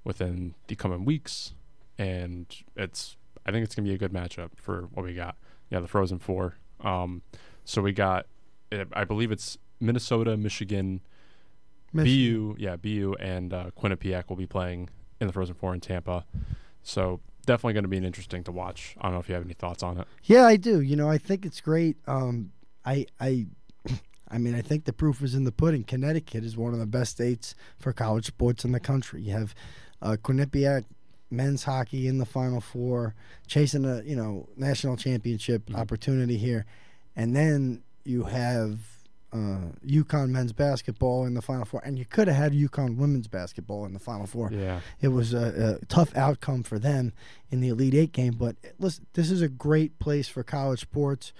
within 0.04 0.54
the 0.66 0.75
coming 0.75 1.04
weeks. 1.04 1.54
And 1.99 2.46
it's, 2.75 3.16
I 3.44 3.52
think 3.52 3.64
it's 3.64 3.75
going 3.75 3.85
to 3.85 3.90
be 3.90 3.94
a 3.94 3.99
good 3.99 4.12
matchup 4.12 4.50
for 4.56 4.88
what 4.92 5.04
we 5.04 5.14
got. 5.14 5.37
Yeah, 5.70 5.80
the 5.80 5.88
Frozen 5.88 6.18
Four. 6.18 6.56
Um, 6.80 7.23
so 7.64 7.82
we 7.82 7.92
got, 7.92 8.26
I 8.92 9.04
believe 9.04 9.32
it's 9.32 9.58
Minnesota, 9.80 10.37
Michigan, 10.37 11.00
Michigan. 11.92 12.54
BU, 12.54 12.56
yeah, 12.58 12.76
BU 12.76 13.16
and 13.20 13.52
uh, 13.52 13.70
Quinnipiac 13.78 14.28
will 14.28 14.37
be 14.37 14.46
playing 14.46 14.90
in 15.20 15.26
the 15.26 15.32
Frozen 15.32 15.54
Four 15.54 15.75
in 15.75 15.80
Tampa. 15.80 16.25
So 16.82 17.20
definitely 17.46 17.73
going 17.73 17.85
to 17.85 17.88
be 17.88 17.96
an 17.96 18.04
interesting 18.04 18.44
to 18.44 18.52
watch. 18.52 18.96
I 19.00 19.04
don't 19.04 19.14
know 19.14 19.20
if 19.20 19.28
you 19.28 19.35
have 19.35 19.44
any 19.44 19.54
thoughts 19.54 19.82
on 19.82 19.99
it. 19.99 20.06
Yeah, 20.25 20.44
I 20.44 20.56
do. 20.56 20.80
You 20.80 20.96
know, 20.96 21.08
I 21.08 21.18
think 21.18 21.46
it's 21.46 21.61
great. 21.61 21.96
Um, 22.06 22.52
I, 22.86 23.06
I, 23.20 23.46
I 24.30 24.38
mean, 24.38 24.54
I 24.54 24.62
think 24.62 24.84
the 24.84 24.92
proof 24.92 25.22
is 25.22 25.34
in 25.34 25.44
the 25.44 25.52
pudding. 25.52 25.84
Connecticut 25.84 26.44
is 26.44 26.56
one 26.56 26.72
of 26.72 26.78
the 26.78 26.86
best 26.86 27.12
states 27.12 27.54
for 27.78 27.92
college 27.92 28.26
sports 28.26 28.64
in 28.64 28.72
the 28.72 28.80
country. 28.80 29.22
You 29.22 29.32
have 29.32 29.54
uh, 30.00 30.16
Quinnipiac 30.22 30.84
men's 31.30 31.64
hockey 31.64 32.06
in 32.06 32.18
the 32.18 32.26
Final 32.26 32.60
Four, 32.60 33.14
chasing 33.46 33.84
a 33.84 34.02
you 34.02 34.14
know 34.16 34.48
national 34.56 34.96
championship 34.96 35.66
Mhm. 35.66 35.76
opportunity 35.76 36.36
here, 36.38 36.64
and 37.16 37.34
then 37.34 37.82
you 38.04 38.24
have 38.24 38.78
uh, 39.32 39.72
UConn 39.84 40.28
men's 40.30 40.52
basketball 40.52 41.26
in 41.26 41.34
the 41.34 41.42
Final 41.42 41.64
Four, 41.64 41.82
and 41.84 41.98
you 41.98 42.04
could 42.04 42.28
have 42.28 42.36
had 42.36 42.52
UConn 42.52 42.96
women's 42.96 43.26
basketball 43.26 43.84
in 43.84 43.92
the 43.92 43.98
Final 43.98 44.26
Four. 44.26 44.50
Yeah, 44.52 44.80
It 45.00 45.08
was 45.08 45.34
a, 45.34 45.78
a 45.82 45.84
tough 45.86 46.16
outcome 46.16 46.62
for 46.62 46.78
them 46.78 47.12
in 47.50 47.60
the 47.60 47.68
Elite 47.68 47.94
Eight 47.94 48.12
game, 48.12 48.34
but 48.38 48.54
listen, 48.78 49.06
this 49.14 49.30
is 49.30 49.42
a 49.42 49.48
great 49.48 49.98
place 49.98 50.28
for 50.28 50.42
college 50.44 50.80
sports. 50.80 51.32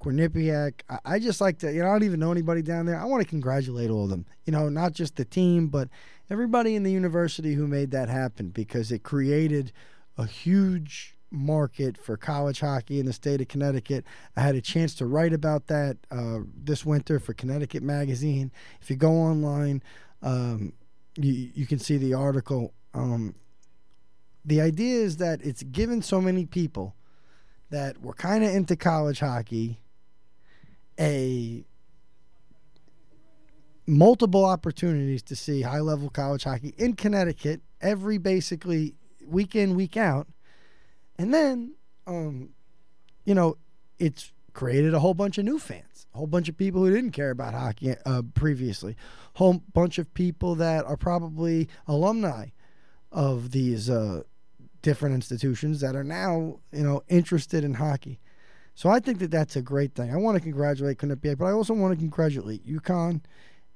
Quinnipiac, 0.00 0.82
I, 0.88 0.98
I 1.04 1.18
just 1.18 1.40
like 1.40 1.58
to, 1.58 1.72
you 1.72 1.82
know, 1.82 1.88
I 1.88 1.92
don't 1.92 2.04
even 2.04 2.20
know 2.20 2.32
anybody 2.32 2.62
down 2.62 2.86
there. 2.86 3.00
I 3.00 3.04
want 3.04 3.22
to 3.22 3.28
congratulate 3.28 3.90
all 3.90 4.04
of 4.04 4.10
them. 4.10 4.26
You 4.44 4.52
know, 4.52 4.68
not 4.68 4.92
just 4.92 5.16
the 5.16 5.24
team, 5.24 5.68
but 5.68 5.88
everybody 6.30 6.74
in 6.76 6.82
the 6.82 6.92
university 6.92 7.54
who 7.54 7.66
made 7.66 7.90
that 7.90 8.08
happen 8.08 8.48
because 8.48 8.92
it 8.92 9.02
created 9.02 9.72
a 10.16 10.26
huge 10.26 11.16
market 11.30 11.98
for 11.98 12.16
college 12.16 12.60
hockey 12.60 13.00
in 13.00 13.06
the 13.06 13.12
state 13.12 13.40
of 13.40 13.48
Connecticut. 13.48 14.04
I 14.36 14.40
had 14.40 14.54
a 14.54 14.60
chance 14.60 14.94
to 14.96 15.06
write 15.06 15.32
about 15.32 15.66
that 15.66 15.98
uh, 16.10 16.40
this 16.56 16.84
winter 16.84 17.18
for 17.18 17.34
Connecticut 17.34 17.82
Magazine. 17.82 18.50
If 18.80 18.90
you 18.90 18.96
go 18.96 19.12
online, 19.12 19.82
um, 20.22 20.72
you 21.16 21.50
you 21.54 21.66
can 21.66 21.78
see 21.78 21.96
the 21.96 22.14
article. 22.14 22.72
Um, 22.94 23.34
the 24.44 24.60
idea 24.60 25.02
is 25.02 25.18
that 25.18 25.42
it's 25.42 25.62
given 25.62 26.00
so 26.00 26.20
many 26.20 26.46
people 26.46 26.94
that 27.70 28.00
were 28.00 28.14
kind 28.14 28.42
of 28.42 28.54
into 28.54 28.76
college 28.76 29.20
hockey 29.20 29.80
a 30.98 31.64
multiple 33.86 34.44
opportunities 34.44 35.22
to 35.22 35.36
see 35.36 35.62
high 35.62 35.80
level 35.80 36.10
college 36.10 36.44
hockey 36.44 36.74
in 36.76 36.94
Connecticut 36.94 37.62
every 37.80 38.18
basically 38.18 38.94
week 39.26 39.56
in 39.56 39.74
week 39.74 39.96
out. 39.96 40.28
And 41.18 41.32
then 41.32 41.74
um 42.06 42.50
you 43.24 43.34
know 43.34 43.56
it's 43.98 44.32
created 44.54 44.94
a 44.94 44.98
whole 44.98 45.14
bunch 45.14 45.38
of 45.38 45.44
new 45.44 45.58
fans 45.58 46.06
a 46.14 46.18
whole 46.18 46.26
bunch 46.26 46.48
of 46.48 46.56
people 46.56 46.84
who 46.84 46.92
didn't 46.92 47.12
care 47.12 47.30
about 47.30 47.54
hockey 47.54 47.94
uh, 48.06 48.22
previously 48.34 48.96
whole 49.34 49.62
bunch 49.72 49.98
of 49.98 50.12
people 50.14 50.54
that 50.54 50.84
are 50.86 50.96
probably 50.96 51.68
alumni 51.86 52.46
of 53.12 53.52
these 53.52 53.88
uh, 53.88 54.22
different 54.82 55.14
institutions 55.14 55.80
that 55.80 55.94
are 55.94 56.02
now 56.02 56.58
you 56.72 56.82
know 56.82 57.02
interested 57.08 57.62
in 57.62 57.74
hockey 57.74 58.18
so 58.78 58.90
I 58.90 59.00
think 59.00 59.18
that 59.18 59.32
that's 59.32 59.56
a 59.56 59.60
great 59.60 59.96
thing. 59.96 60.12
I 60.12 60.16
want 60.18 60.36
to 60.36 60.40
congratulate 60.40 60.98
Quinnipiac, 60.98 61.36
but 61.36 61.46
I 61.46 61.50
also 61.50 61.74
want 61.74 61.94
to 61.94 61.98
congratulate 61.98 62.64
UConn. 62.64 63.22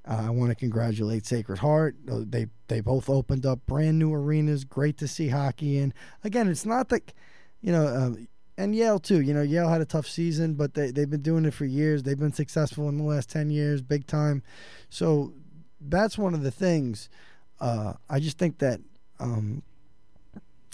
Uh, 0.08 0.26
I 0.26 0.30
want 0.30 0.50
to 0.50 0.54
congratulate 0.54 1.26
Sacred 1.26 1.58
Heart. 1.58 1.96
They 2.06 2.46
they 2.68 2.78
both 2.80 3.10
opened 3.10 3.44
up 3.44 3.66
brand 3.66 3.98
new 3.98 4.14
arenas. 4.14 4.62
Great 4.62 4.96
to 4.98 5.08
see 5.08 5.26
hockey 5.26 5.76
in. 5.76 5.92
Again, 6.22 6.46
it's 6.46 6.64
not 6.64 6.88
that 6.90 7.12
you 7.60 7.72
know, 7.72 7.88
um, 7.88 8.28
and 8.56 8.76
Yale 8.76 9.00
too. 9.00 9.20
You 9.20 9.34
know, 9.34 9.42
Yale 9.42 9.68
had 9.68 9.80
a 9.80 9.84
tough 9.84 10.06
season, 10.06 10.54
but 10.54 10.74
they 10.74 10.92
they've 10.92 11.10
been 11.10 11.20
doing 11.20 11.46
it 11.46 11.54
for 11.54 11.64
years. 11.64 12.04
They've 12.04 12.16
been 12.16 12.32
successful 12.32 12.88
in 12.88 12.96
the 12.96 13.02
last 13.02 13.28
ten 13.28 13.50
years, 13.50 13.82
big 13.82 14.06
time. 14.06 14.44
So 14.88 15.32
that's 15.80 16.16
one 16.16 16.32
of 16.32 16.44
the 16.44 16.52
things. 16.52 17.10
Uh, 17.58 17.94
I 18.08 18.20
just 18.20 18.38
think 18.38 18.58
that 18.58 18.78
um, 19.18 19.64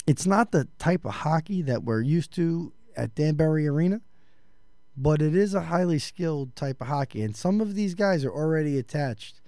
it's 0.05 0.27
not 0.27 0.51
the 0.51 0.67
type 0.77 1.03
of 1.03 1.13
hockey 1.13 1.63
that 1.63 1.81
we're 1.83 2.01
used 2.01 2.31
to 2.33 2.73
at 2.95 3.15
Danbury 3.15 3.67
Arena 3.67 4.01
but 5.01 5.21
it 5.21 5.33
is 5.33 5.53
a 5.53 5.61
highly 5.61 5.97
skilled 5.97 6.55
type 6.57 6.81
of 6.81 6.87
hockey. 6.87 7.21
And 7.21 7.33
some 7.33 7.61
of 7.61 7.73
these 7.73 7.95
guys 7.95 8.25
are 8.25 8.31
already 8.31 8.77
attached 8.77 9.39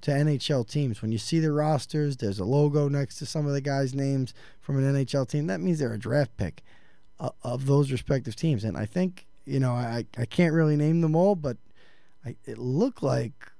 to 0.00 0.10
NHL 0.10 0.66
teams. 0.66 1.02
When 1.02 1.12
you 1.12 1.18
see 1.18 1.40
the 1.40 1.52
rosters, 1.52 2.16
there's 2.16 2.38
a 2.38 2.44
logo 2.44 2.88
next 2.88 3.18
to 3.18 3.26
some 3.26 3.46
of 3.46 3.52
the 3.52 3.60
guys' 3.60 3.94
names 3.94 4.32
from 4.60 4.78
an 4.78 4.94
NHL 4.94 5.28
team. 5.28 5.46
That 5.46 5.60
means 5.60 5.78
they're 5.78 5.92
a 5.92 5.98
draft 5.98 6.34
pick 6.38 6.62
uh, 7.20 7.30
of 7.42 7.66
those 7.66 7.92
respective 7.92 8.34
teams. 8.34 8.64
And 8.64 8.78
I 8.78 8.86
think, 8.86 9.26
you 9.44 9.60
know, 9.60 9.72
I, 9.72 10.06
I 10.16 10.24
can't 10.24 10.54
really 10.54 10.76
name 10.76 11.02
them 11.02 11.14
all, 11.14 11.34
but 11.34 11.58
I, 12.24 12.36
it 12.46 12.56
looked 12.56 13.02
like 13.02 13.52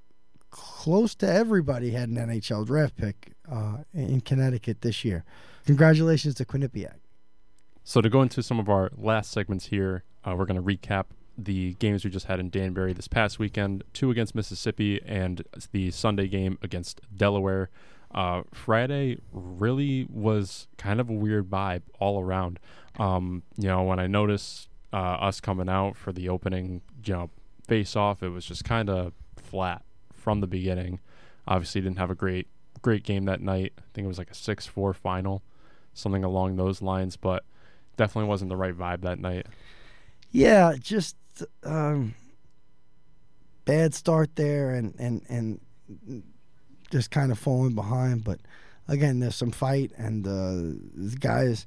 close 0.50 1.14
to 1.16 1.30
everybody 1.30 1.90
had 1.90 2.08
an 2.08 2.16
NHL 2.16 2.66
draft 2.66 2.96
pick 2.96 3.34
uh, 3.52 3.78
in 3.92 4.22
Connecticut 4.22 4.80
this 4.80 5.04
year. 5.04 5.24
Congratulations 5.66 6.36
to 6.36 6.46
Quinnipiac. 6.46 6.94
So 7.84 8.00
to 8.00 8.08
go 8.08 8.22
into 8.22 8.42
some 8.42 8.58
of 8.58 8.70
our 8.70 8.90
last 8.96 9.30
segments 9.30 9.66
here, 9.66 10.04
uh, 10.24 10.34
we're 10.34 10.46
going 10.46 10.62
to 10.62 10.62
recap 10.62 11.04
the 11.38 11.74
games 11.74 12.04
we 12.04 12.10
just 12.10 12.26
had 12.26 12.40
in 12.40 12.50
Danbury 12.50 12.92
this 12.92 13.08
past 13.08 13.38
weekend: 13.38 13.84
two 13.92 14.10
against 14.10 14.34
Mississippi 14.34 15.00
and 15.06 15.42
the 15.72 15.90
Sunday 15.90 16.26
game 16.28 16.58
against 16.62 17.00
Delaware. 17.16 17.70
Uh, 18.14 18.42
Friday 18.52 19.18
really 19.32 20.06
was 20.10 20.66
kind 20.78 21.00
of 21.00 21.08
a 21.10 21.12
weird 21.12 21.48
vibe 21.48 21.82
all 22.00 22.20
around. 22.20 22.58
Um, 22.98 23.42
you 23.56 23.68
know, 23.68 23.82
when 23.82 23.98
I 23.98 24.06
noticed 24.06 24.68
uh, 24.92 24.96
us 24.96 25.40
coming 25.40 25.68
out 25.68 25.96
for 25.96 26.12
the 26.12 26.28
opening, 26.28 26.80
you 27.04 27.12
know, 27.12 27.30
face 27.66 27.94
off, 27.94 28.22
it 28.22 28.30
was 28.30 28.46
just 28.46 28.64
kind 28.64 28.88
of 28.88 29.12
flat 29.36 29.82
from 30.12 30.40
the 30.40 30.46
beginning. 30.46 31.00
Obviously, 31.46 31.80
didn't 31.80 31.98
have 31.98 32.10
a 32.10 32.14
great 32.14 32.48
great 32.82 33.04
game 33.04 33.24
that 33.24 33.40
night. 33.40 33.72
I 33.78 33.82
think 33.92 34.04
it 34.04 34.08
was 34.08 34.18
like 34.18 34.30
a 34.30 34.34
six 34.34 34.66
four 34.66 34.92
final, 34.94 35.42
something 35.94 36.24
along 36.24 36.56
those 36.56 36.80
lines, 36.82 37.16
but 37.16 37.44
definitely 37.96 38.28
wasn't 38.28 38.48
the 38.48 38.56
right 38.56 38.76
vibe 38.76 39.02
that 39.02 39.18
night. 39.18 39.46
Yeah, 40.30 40.74
just 40.78 41.16
um, 41.64 42.14
bad 43.64 43.94
start 43.94 44.36
there, 44.36 44.70
and 44.70 44.94
and 44.98 45.22
and 45.28 46.22
just 46.90 47.10
kind 47.10 47.30
of 47.32 47.38
falling 47.38 47.74
behind. 47.74 48.24
But 48.24 48.40
again, 48.86 49.20
there's 49.20 49.36
some 49.36 49.50
fight, 49.50 49.92
and 49.96 50.26
uh, 50.26 51.08
guys 51.20 51.66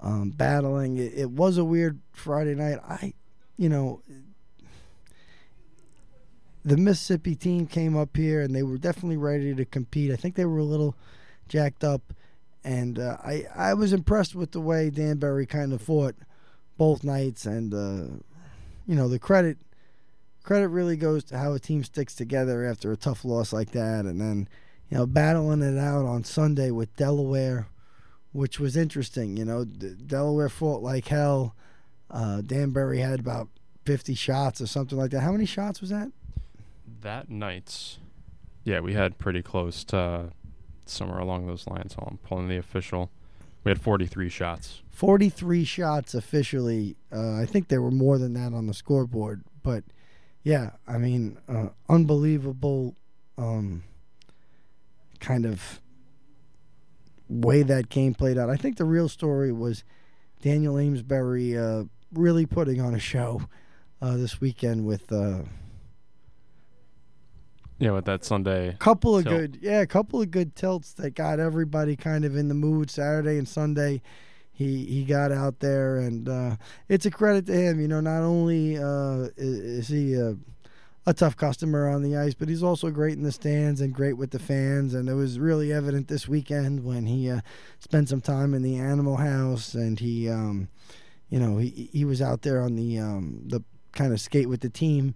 um, 0.00 0.30
battling. 0.30 0.98
It, 0.98 1.12
it 1.14 1.30
was 1.30 1.58
a 1.58 1.64
weird 1.64 2.00
Friday 2.12 2.54
night. 2.54 2.78
I, 2.88 3.12
you 3.56 3.68
know, 3.68 4.02
the 6.64 6.76
Mississippi 6.76 7.34
team 7.34 7.66
came 7.66 7.96
up 7.96 8.16
here, 8.16 8.40
and 8.40 8.54
they 8.54 8.62
were 8.62 8.78
definitely 8.78 9.18
ready 9.18 9.54
to 9.54 9.64
compete. 9.64 10.10
I 10.10 10.16
think 10.16 10.34
they 10.34 10.46
were 10.46 10.58
a 10.58 10.64
little 10.64 10.96
jacked 11.48 11.84
up, 11.84 12.12
and 12.64 12.98
uh, 12.98 13.18
I 13.22 13.44
I 13.54 13.74
was 13.74 13.92
impressed 13.92 14.34
with 14.34 14.52
the 14.52 14.60
way 14.60 14.90
Danbury 14.90 15.46
kind 15.46 15.72
of 15.72 15.82
fought 15.82 16.16
both 16.76 17.04
nights, 17.04 17.46
and 17.46 17.74
uh, 17.74 18.16
you 18.86 18.94
know 18.94 19.08
the 19.08 19.18
credit 19.18 19.58
credit 20.42 20.68
really 20.68 20.96
goes 20.96 21.24
to 21.24 21.38
how 21.38 21.52
a 21.54 21.58
team 21.58 21.82
sticks 21.82 22.14
together 22.14 22.64
after 22.64 22.92
a 22.92 22.96
tough 22.96 23.24
loss 23.24 23.52
like 23.52 23.72
that, 23.72 24.04
and 24.04 24.20
then 24.20 24.48
you 24.90 24.98
know 24.98 25.06
battling 25.06 25.62
it 25.62 25.78
out 25.78 26.04
on 26.04 26.22
Sunday 26.22 26.70
with 26.70 26.94
Delaware, 26.96 27.66
which 28.32 28.60
was 28.60 28.76
interesting. 28.76 29.36
You 29.36 29.44
know, 29.44 29.64
D- 29.64 29.94
Delaware 30.06 30.48
fought 30.48 30.82
like 30.82 31.08
hell. 31.08 31.54
Uh, 32.10 32.42
Danbury 32.42 32.98
had 32.98 33.20
about 33.20 33.48
fifty 33.84 34.14
shots 34.14 34.60
or 34.60 34.66
something 34.66 34.96
like 34.98 35.10
that. 35.10 35.20
How 35.20 35.32
many 35.32 35.46
shots 35.46 35.80
was 35.80 35.90
that? 35.90 36.12
That 37.00 37.28
night, 37.28 37.98
yeah, 38.62 38.80
we 38.80 38.94
had 38.94 39.18
pretty 39.18 39.42
close 39.42 39.84
to 39.84 40.30
somewhere 40.86 41.18
along 41.18 41.46
those 41.46 41.66
lines. 41.66 41.94
I'm 41.98 42.18
pulling 42.18 42.48
the 42.48 42.56
official, 42.56 43.10
we 43.64 43.70
had 43.70 43.80
43 43.80 44.28
shots. 44.28 44.82
43 44.90 45.64
shots 45.64 46.14
officially. 46.14 46.96
Uh, 47.12 47.34
I 47.34 47.46
think 47.46 47.68
there 47.68 47.82
were 47.82 47.90
more 47.90 48.18
than 48.18 48.34
that 48.34 48.54
on 48.54 48.66
the 48.66 48.74
scoreboard, 48.74 49.42
but 49.62 49.82
yeah, 50.42 50.72
I 50.86 50.98
mean, 50.98 51.38
uh, 51.48 51.68
unbelievable 51.88 52.94
um, 53.38 53.82
kind 55.18 55.46
of 55.46 55.80
way 57.28 57.62
that 57.62 57.88
game 57.88 58.14
played 58.14 58.36
out. 58.36 58.50
I 58.50 58.56
think 58.56 58.76
the 58.76 58.84
real 58.84 59.08
story 59.08 59.50
was 59.50 59.82
Daniel 60.42 60.78
Amesbury 60.78 61.56
uh, 61.56 61.84
really 62.12 62.44
putting 62.44 62.80
on 62.80 62.94
a 62.94 62.98
show 62.98 63.42
uh, 64.02 64.16
this 64.16 64.40
weekend 64.40 64.84
with 64.84 65.10
uh, 65.10 65.40
Yeah, 67.84 67.92
with 67.92 68.06
that 68.06 68.24
Sunday. 68.24 68.76
couple 68.78 69.16
of 69.16 69.24
Tilt. 69.24 69.36
good 69.36 69.58
yeah 69.60 69.80
a 69.80 69.86
couple 69.86 70.20
of 70.20 70.30
good 70.30 70.56
tilts 70.56 70.94
that 70.94 71.10
got 71.10 71.38
everybody 71.38 71.96
kind 71.96 72.24
of 72.24 72.36
in 72.36 72.48
the 72.48 72.54
mood 72.54 72.90
saturday 72.90 73.36
and 73.38 73.48
sunday 73.48 74.00
he 74.52 74.84
he 74.86 75.04
got 75.04 75.30
out 75.30 75.60
there 75.60 75.98
and 75.98 76.28
uh, 76.28 76.56
it's 76.88 77.06
a 77.06 77.10
credit 77.10 77.46
to 77.46 77.52
him 77.52 77.80
you 77.80 77.88
know 77.88 78.00
not 78.00 78.22
only 78.22 78.78
uh, 78.78 79.28
is, 79.36 79.58
is 79.58 79.88
he 79.88 80.14
a, 80.14 80.36
a 81.06 81.12
tough 81.12 81.36
customer 81.36 81.88
on 81.88 82.02
the 82.02 82.16
ice 82.16 82.34
but 82.34 82.48
he's 82.48 82.62
also 82.62 82.90
great 82.90 83.14
in 83.14 83.22
the 83.22 83.32
stands 83.32 83.80
and 83.80 83.92
great 83.94 84.16
with 84.16 84.30
the 84.30 84.38
fans 84.38 84.94
and 84.94 85.08
it 85.08 85.14
was 85.14 85.38
really 85.38 85.72
evident 85.72 86.08
this 86.08 86.26
weekend 86.26 86.84
when 86.84 87.06
he 87.06 87.30
uh, 87.30 87.40
spent 87.78 88.08
some 88.08 88.20
time 88.20 88.54
in 88.54 88.62
the 88.62 88.76
animal 88.76 89.16
house 89.16 89.74
and 89.74 90.00
he 90.00 90.28
um, 90.28 90.68
you 91.34 91.40
know, 91.40 91.58
he 91.58 91.90
he 91.92 92.04
was 92.04 92.22
out 92.22 92.42
there 92.42 92.62
on 92.62 92.76
the 92.76 92.98
um, 92.98 93.40
the 93.46 93.60
kind 93.92 94.12
of 94.12 94.20
skate 94.20 94.48
with 94.48 94.60
the 94.60 94.68
team 94.70 95.14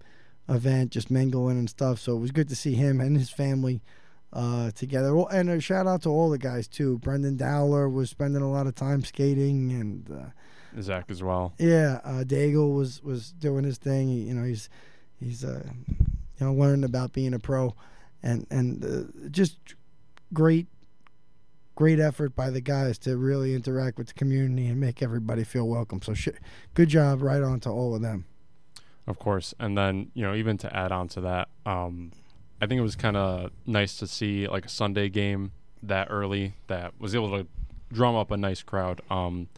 event, 0.48 0.92
just 0.92 1.10
mingling 1.10 1.58
and 1.58 1.68
stuff. 1.68 1.98
So 1.98 2.16
it 2.16 2.20
was 2.20 2.30
good 2.30 2.48
to 2.48 2.56
see 2.56 2.74
him 2.74 3.00
and 3.00 3.16
his 3.16 3.30
family 3.30 3.82
uh, 4.32 4.70
together. 4.72 5.14
Well, 5.14 5.26
and 5.28 5.48
a 5.50 5.60
shout 5.60 5.86
out 5.86 6.02
to 6.02 6.10
all 6.10 6.30
the 6.30 6.38
guys 6.38 6.68
too. 6.68 6.98
Brendan 6.98 7.36
Dowler 7.36 7.88
was 7.88 8.10
spending 8.10 8.42
a 8.42 8.50
lot 8.50 8.66
of 8.66 8.74
time 8.74 9.04
skating, 9.04 9.72
and 9.72 10.10
uh, 10.10 10.80
Zach 10.82 11.06
as 11.10 11.22
well. 11.22 11.54
yeah, 11.58 12.00
uh, 12.04 12.24
Daigle 12.24 12.74
was 12.74 13.02
was 13.02 13.32
doing 13.32 13.64
his 13.64 13.78
thing. 13.78 14.08
He, 14.08 14.22
you 14.22 14.34
know, 14.34 14.44
he's 14.44 14.68
he's 15.18 15.44
uh, 15.44 15.62
you 15.88 16.46
know 16.46 16.52
learning 16.52 16.84
about 16.84 17.12
being 17.12 17.34
a 17.34 17.38
pro, 17.38 17.74
and 18.22 18.46
and 18.50 18.84
uh, 18.84 19.28
just 19.30 19.56
great 20.32 20.66
great 21.74 22.00
effort 22.00 22.34
by 22.34 22.50
the 22.50 22.60
guys 22.60 22.98
to 22.98 23.16
really 23.16 23.54
interact 23.54 23.98
with 23.98 24.08
the 24.08 24.14
community 24.14 24.66
and 24.66 24.80
make 24.80 25.00
everybody 25.00 25.44
feel 25.44 25.68
welcome. 25.68 26.02
So 26.02 26.12
sh- 26.12 26.30
good 26.74 26.88
job, 26.88 27.22
right 27.22 27.40
on 27.40 27.60
to 27.60 27.70
all 27.70 27.94
of 27.94 28.02
them. 28.02 28.24
Of 29.08 29.18
course. 29.18 29.54
And 29.58 29.76
then, 29.76 30.10
you 30.12 30.22
know, 30.22 30.34
even 30.34 30.58
to 30.58 30.76
add 30.76 30.92
on 30.92 31.08
to 31.08 31.22
that, 31.22 31.48
um, 31.64 32.12
I 32.60 32.66
think 32.66 32.78
it 32.78 32.82
was 32.82 32.94
kind 32.94 33.16
of 33.16 33.50
nice 33.66 33.96
to 33.98 34.06
see 34.06 34.46
like 34.46 34.66
a 34.66 34.68
Sunday 34.68 35.08
game 35.08 35.52
that 35.82 36.08
early 36.10 36.54
that 36.66 36.92
was 37.00 37.14
able 37.14 37.30
to 37.30 37.46
drum 37.90 38.14
up 38.14 38.30
a 38.30 38.36
nice 38.36 38.62
crowd. 38.62 39.00
Um, 39.10 39.48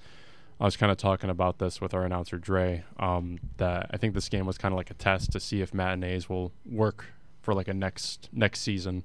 I 0.60 0.64
was 0.64 0.76
kind 0.76 0.92
of 0.92 0.98
talking 0.98 1.30
about 1.30 1.58
this 1.58 1.80
with 1.80 1.94
our 1.94 2.04
announcer 2.04 2.38
Dre. 2.38 2.84
Um, 3.00 3.40
that 3.56 3.90
I 3.90 3.96
think 3.96 4.14
this 4.14 4.28
game 4.28 4.46
was 4.46 4.56
kind 4.56 4.72
of 4.72 4.76
like 4.76 4.90
a 4.90 4.94
test 4.94 5.32
to 5.32 5.40
see 5.40 5.62
if 5.62 5.74
matinees 5.74 6.28
will 6.28 6.52
work 6.64 7.06
for 7.42 7.52
like 7.52 7.66
a 7.66 7.74
next 7.74 8.28
next 8.32 8.60
season. 8.60 9.02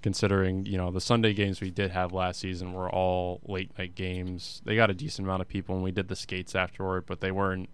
Considering 0.00 0.66
you 0.66 0.78
know 0.78 0.90
the 0.90 1.00
Sunday 1.00 1.34
games 1.34 1.60
we 1.60 1.70
did 1.70 1.90
have 1.90 2.12
last 2.12 2.40
season 2.40 2.72
were 2.72 2.90
all 2.90 3.40
late 3.44 3.76
night 3.78 3.94
games. 3.94 4.62
They 4.64 4.74
got 4.74 4.90
a 4.90 4.94
decent 4.94 5.26
amount 5.28 5.42
of 5.42 5.48
people, 5.48 5.74
and 5.74 5.84
we 5.84 5.92
did 5.92 6.08
the 6.08 6.16
skates 6.16 6.54
afterward, 6.54 7.04
but 7.06 7.20
they 7.20 7.30
weren't 7.30 7.68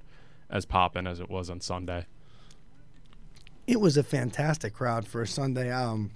as 0.51 0.65
popping 0.65 1.07
as 1.07 1.21
it 1.21 1.31
was 1.31 1.51
on 1.51 1.61
Sunday. 1.61 2.07
It 3.67 3.81
was 3.81 3.97
a 3.97 4.03
fantastic 4.03 4.75
crowd 4.75 5.07
for 5.07 5.23
a 5.23 5.27
Sunday. 5.27 5.71
Um, 5.71 6.11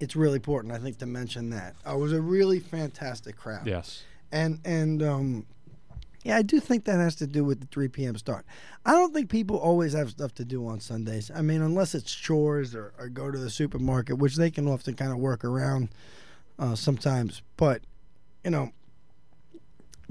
it's 0.00 0.14
really 0.14 0.36
important, 0.36 0.74
I 0.74 0.78
think, 0.78 0.98
to 0.98 1.06
mention 1.06 1.50
that 1.50 1.74
uh, 1.86 1.94
it 1.94 1.98
was 1.98 2.12
a 2.12 2.20
really 2.20 2.58
fantastic 2.58 3.36
crowd. 3.36 3.66
Yes. 3.66 4.02
and 4.30 4.60
and 4.64 5.02
um, 5.02 5.46
yeah, 6.24 6.36
I 6.36 6.42
do 6.42 6.60
think 6.60 6.84
that 6.84 6.98
has 6.98 7.16
to 7.16 7.26
do 7.26 7.44
with 7.44 7.60
the 7.60 7.66
3 7.66 7.88
p.m. 7.88 8.16
start. 8.16 8.46
I 8.86 8.92
don't 8.92 9.12
think 9.12 9.28
people 9.28 9.56
always 9.56 9.92
have 9.92 10.10
stuff 10.10 10.34
to 10.34 10.44
do 10.44 10.66
on 10.68 10.78
Sundays. 10.80 11.30
I 11.34 11.42
mean, 11.42 11.62
unless 11.62 11.94
it's 11.94 12.14
chores 12.14 12.74
or, 12.74 12.92
or 12.98 13.08
go 13.08 13.30
to 13.30 13.38
the 13.38 13.50
supermarket, 13.50 14.18
which 14.18 14.36
they 14.36 14.50
can 14.50 14.68
often 14.68 14.94
kind 14.94 15.10
of 15.10 15.18
work 15.18 15.44
around 15.44 15.88
uh, 16.58 16.76
sometimes. 16.76 17.42
But 17.56 17.82
you 18.44 18.50
know, 18.50 18.70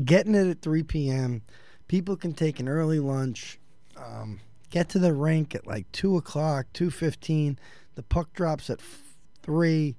getting 0.04 0.36
it 0.36 0.48
at 0.48 0.62
3 0.62 0.84
p.m., 0.84 1.44
people 1.92 2.16
can 2.16 2.32
take 2.32 2.58
an 2.62 2.70
early 2.70 3.02
lunch, 3.02 3.60
um, 3.98 4.40
get 4.70 4.88
to 4.88 4.98
the 4.98 5.14
rink 5.14 5.54
at 5.54 5.68
like 5.68 5.92
two 5.92 6.16
o'clock, 6.16 6.66
two 6.72 6.90
fifteen. 6.90 7.60
The 7.96 8.02
puck 8.02 8.32
drops 8.32 8.70
at 8.70 8.80
f- 8.80 9.18
three. 9.42 9.98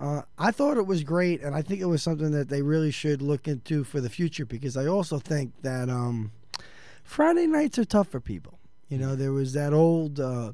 Uh, 0.00 0.22
I 0.38 0.50
thought 0.50 0.78
it 0.78 0.86
was 0.86 1.04
great, 1.04 1.42
and 1.42 1.54
I 1.54 1.60
think 1.60 1.82
it 1.82 1.86
was 1.86 2.02
something 2.02 2.30
that 2.30 2.48
they 2.48 2.62
really 2.62 2.90
should 2.90 3.20
look 3.20 3.46
into 3.46 3.84
for 3.84 4.00
the 4.00 4.08
future 4.08 4.46
because 4.46 4.78
I 4.78 4.86
also 4.86 5.18
think 5.18 5.52
that 5.60 5.90
um, 5.90 6.32
Friday 7.04 7.46
nights 7.46 7.78
are 7.78 7.84
tough 7.84 8.08
for 8.08 8.20
people. 8.20 8.58
You 8.88 8.96
know, 8.96 9.14
there 9.14 9.32
was 9.32 9.52
that 9.52 9.74
old, 9.74 10.18
uh, 10.18 10.52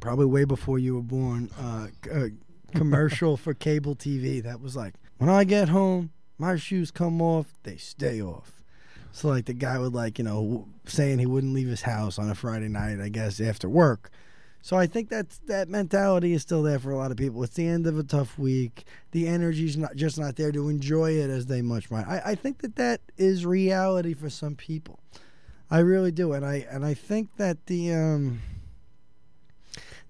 probably 0.00 0.26
way 0.26 0.44
before 0.44 0.78
you 0.78 0.96
were 0.96 1.02
born, 1.02 1.50
uh, 1.58 1.86
uh, 2.12 2.26
commercial 2.74 3.36
for 3.44 3.54
cable 3.54 3.96
TV 3.96 4.42
that 4.42 4.60
was 4.60 4.76
like, 4.76 4.96
when 5.16 5.30
I 5.30 5.44
get 5.44 5.70
home, 5.70 6.10
my 6.36 6.56
shoes 6.56 6.90
come 6.90 7.22
off, 7.22 7.54
they 7.62 7.78
stay 7.78 8.20
off. 8.20 8.57
So, 9.18 9.26
like, 9.26 9.46
the 9.46 9.52
guy 9.52 9.78
would, 9.78 9.94
like, 9.94 10.18
you 10.18 10.24
know, 10.24 10.68
saying 10.86 11.18
he 11.18 11.26
wouldn't 11.26 11.52
leave 11.52 11.66
his 11.66 11.82
house 11.82 12.20
on 12.20 12.30
a 12.30 12.36
Friday 12.36 12.68
night, 12.68 13.00
I 13.00 13.08
guess, 13.08 13.40
after 13.40 13.68
work. 13.68 14.10
So 14.62 14.76
I 14.76 14.86
think 14.86 15.08
that's 15.08 15.38
that 15.46 15.68
mentality 15.68 16.34
is 16.34 16.42
still 16.42 16.62
there 16.62 16.78
for 16.78 16.92
a 16.92 16.96
lot 16.96 17.10
of 17.10 17.16
people. 17.16 17.42
It's 17.42 17.54
the 17.54 17.66
end 17.66 17.88
of 17.88 17.98
a 17.98 18.04
tough 18.04 18.38
week. 18.38 18.84
The 19.10 19.26
energy's 19.26 19.76
not 19.76 19.96
just 19.96 20.18
not 20.18 20.36
there 20.36 20.52
to 20.52 20.68
enjoy 20.68 21.12
it 21.12 21.30
as 21.30 21.46
they 21.46 21.62
much 21.62 21.90
might. 21.90 22.06
I, 22.06 22.22
I 22.26 22.34
think 22.36 22.58
that 22.58 22.76
that 22.76 23.00
is 23.16 23.44
reality 23.44 24.14
for 24.14 24.30
some 24.30 24.54
people. 24.54 25.00
I 25.70 25.80
really 25.80 26.12
do, 26.12 26.32
and 26.32 26.44
I 26.44 26.66
and 26.70 26.84
I 26.84 26.94
think 26.94 27.36
that 27.38 27.66
the 27.66 27.92
um, 27.92 28.40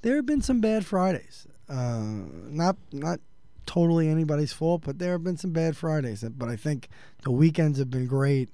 there 0.03 0.16
have 0.16 0.27
been 0.27 0.42
some 0.42 0.61
bad 0.61 0.85
Fridays. 0.85 1.47
Uh, 1.68 2.03
not 2.49 2.77
not 2.92 3.21
totally 3.66 4.09
anybody's 4.09 4.53
fault, 4.53 4.83
but 4.85 4.99
there 4.99 5.12
have 5.12 5.25
been 5.25 5.37
some 5.37 5.53
bad 5.53 5.77
Fridays. 5.77 6.25
But 6.25 6.49
I 6.49 6.57
think 6.57 6.88
the 7.23 7.31
weekends 7.31 7.79
have 7.79 7.90
been 7.90 8.07
great, 8.07 8.49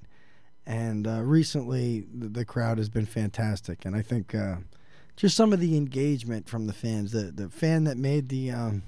and 0.67 1.07
uh, 1.07 1.23
recently 1.23 2.05
the, 2.13 2.29
the 2.29 2.45
crowd 2.45 2.79
has 2.79 2.89
been 2.89 3.07
fantastic. 3.07 3.85
And 3.85 3.95
I 3.95 4.03
think 4.03 4.35
uh, 4.35 4.57
just 5.17 5.37
some 5.37 5.53
of 5.53 5.61
the 5.61 5.77
engagement 5.77 6.49
from 6.49 6.67
the 6.67 6.73
fans. 6.73 7.13
The 7.13 7.31
the 7.31 7.49
fan 7.49 7.85
that 7.85 7.97
made 7.97 8.29
the 8.29 8.51
um, 8.51 8.83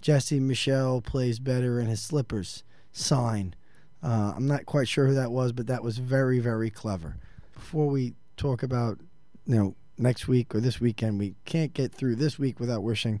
Jesse 0.00 0.40
Michelle 0.40 1.00
plays 1.00 1.38
better 1.38 1.80
in 1.80 1.86
his 1.86 2.02
slippers 2.02 2.62
sign. 2.92 3.54
Uh, 4.02 4.32
I'm 4.36 4.46
not 4.46 4.66
quite 4.66 4.88
sure 4.88 5.06
who 5.06 5.14
that 5.14 5.32
was, 5.32 5.52
but 5.52 5.66
that 5.66 5.82
was 5.82 5.98
very 5.98 6.38
very 6.38 6.70
clever. 6.70 7.16
Before 7.54 7.88
we 7.88 8.14
talk 8.36 8.62
about 8.62 8.98
you 9.46 9.56
know 9.56 9.74
next 9.96 10.28
week 10.28 10.54
or 10.54 10.60
this 10.60 10.80
weekend, 10.80 11.18
we 11.18 11.34
can't 11.44 11.74
get 11.74 11.92
through 11.92 12.16
this 12.16 12.38
week 12.38 12.60
without 12.60 12.82
wishing 12.82 13.20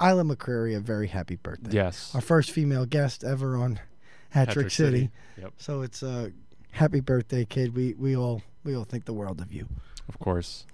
Isla 0.00 0.22
McCreary 0.22 0.76
a 0.76 0.80
very 0.80 1.08
happy 1.08 1.36
birthday. 1.36 1.72
Yes. 1.72 2.14
Our 2.14 2.20
first 2.20 2.50
female 2.50 2.86
guest 2.86 3.24
ever 3.24 3.56
on 3.56 3.80
Hat-Trick, 4.30 4.70
City. 4.70 5.10
Yep. 5.38 5.52
So 5.58 5.82
it's 5.82 6.02
a 6.02 6.32
happy 6.72 7.00
birthday, 7.00 7.44
kid. 7.44 7.74
We 7.74 7.94
we 7.94 8.16
all 8.16 8.42
we 8.64 8.74
all 8.74 8.84
think 8.84 9.04
the 9.04 9.12
world 9.12 9.40
of 9.40 9.52
you. 9.52 9.68
Of 10.08 10.18
course. 10.18 10.66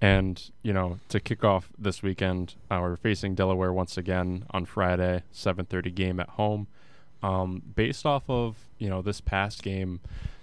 And, 0.00 0.40
you 0.62 0.72
know, 0.72 1.00
to 1.08 1.18
kick 1.18 1.42
off 1.42 1.70
this 1.76 2.04
weekend, 2.04 2.54
uh, 2.70 2.78
we're 2.80 2.96
facing 2.96 3.34
Delaware 3.34 3.72
once 3.72 3.96
again 3.96 4.44
on 4.50 4.64
Friday, 4.64 5.24
7:30 5.32 5.90
game 5.94 6.20
at 6.20 6.28
home. 6.30 6.68
Um, 7.20 7.62
based 7.74 8.06
off 8.06 8.22
of, 8.28 8.56
you 8.78 8.88
know, 8.88 9.02
this 9.02 9.20
past 9.20 9.64
game, 9.64 9.98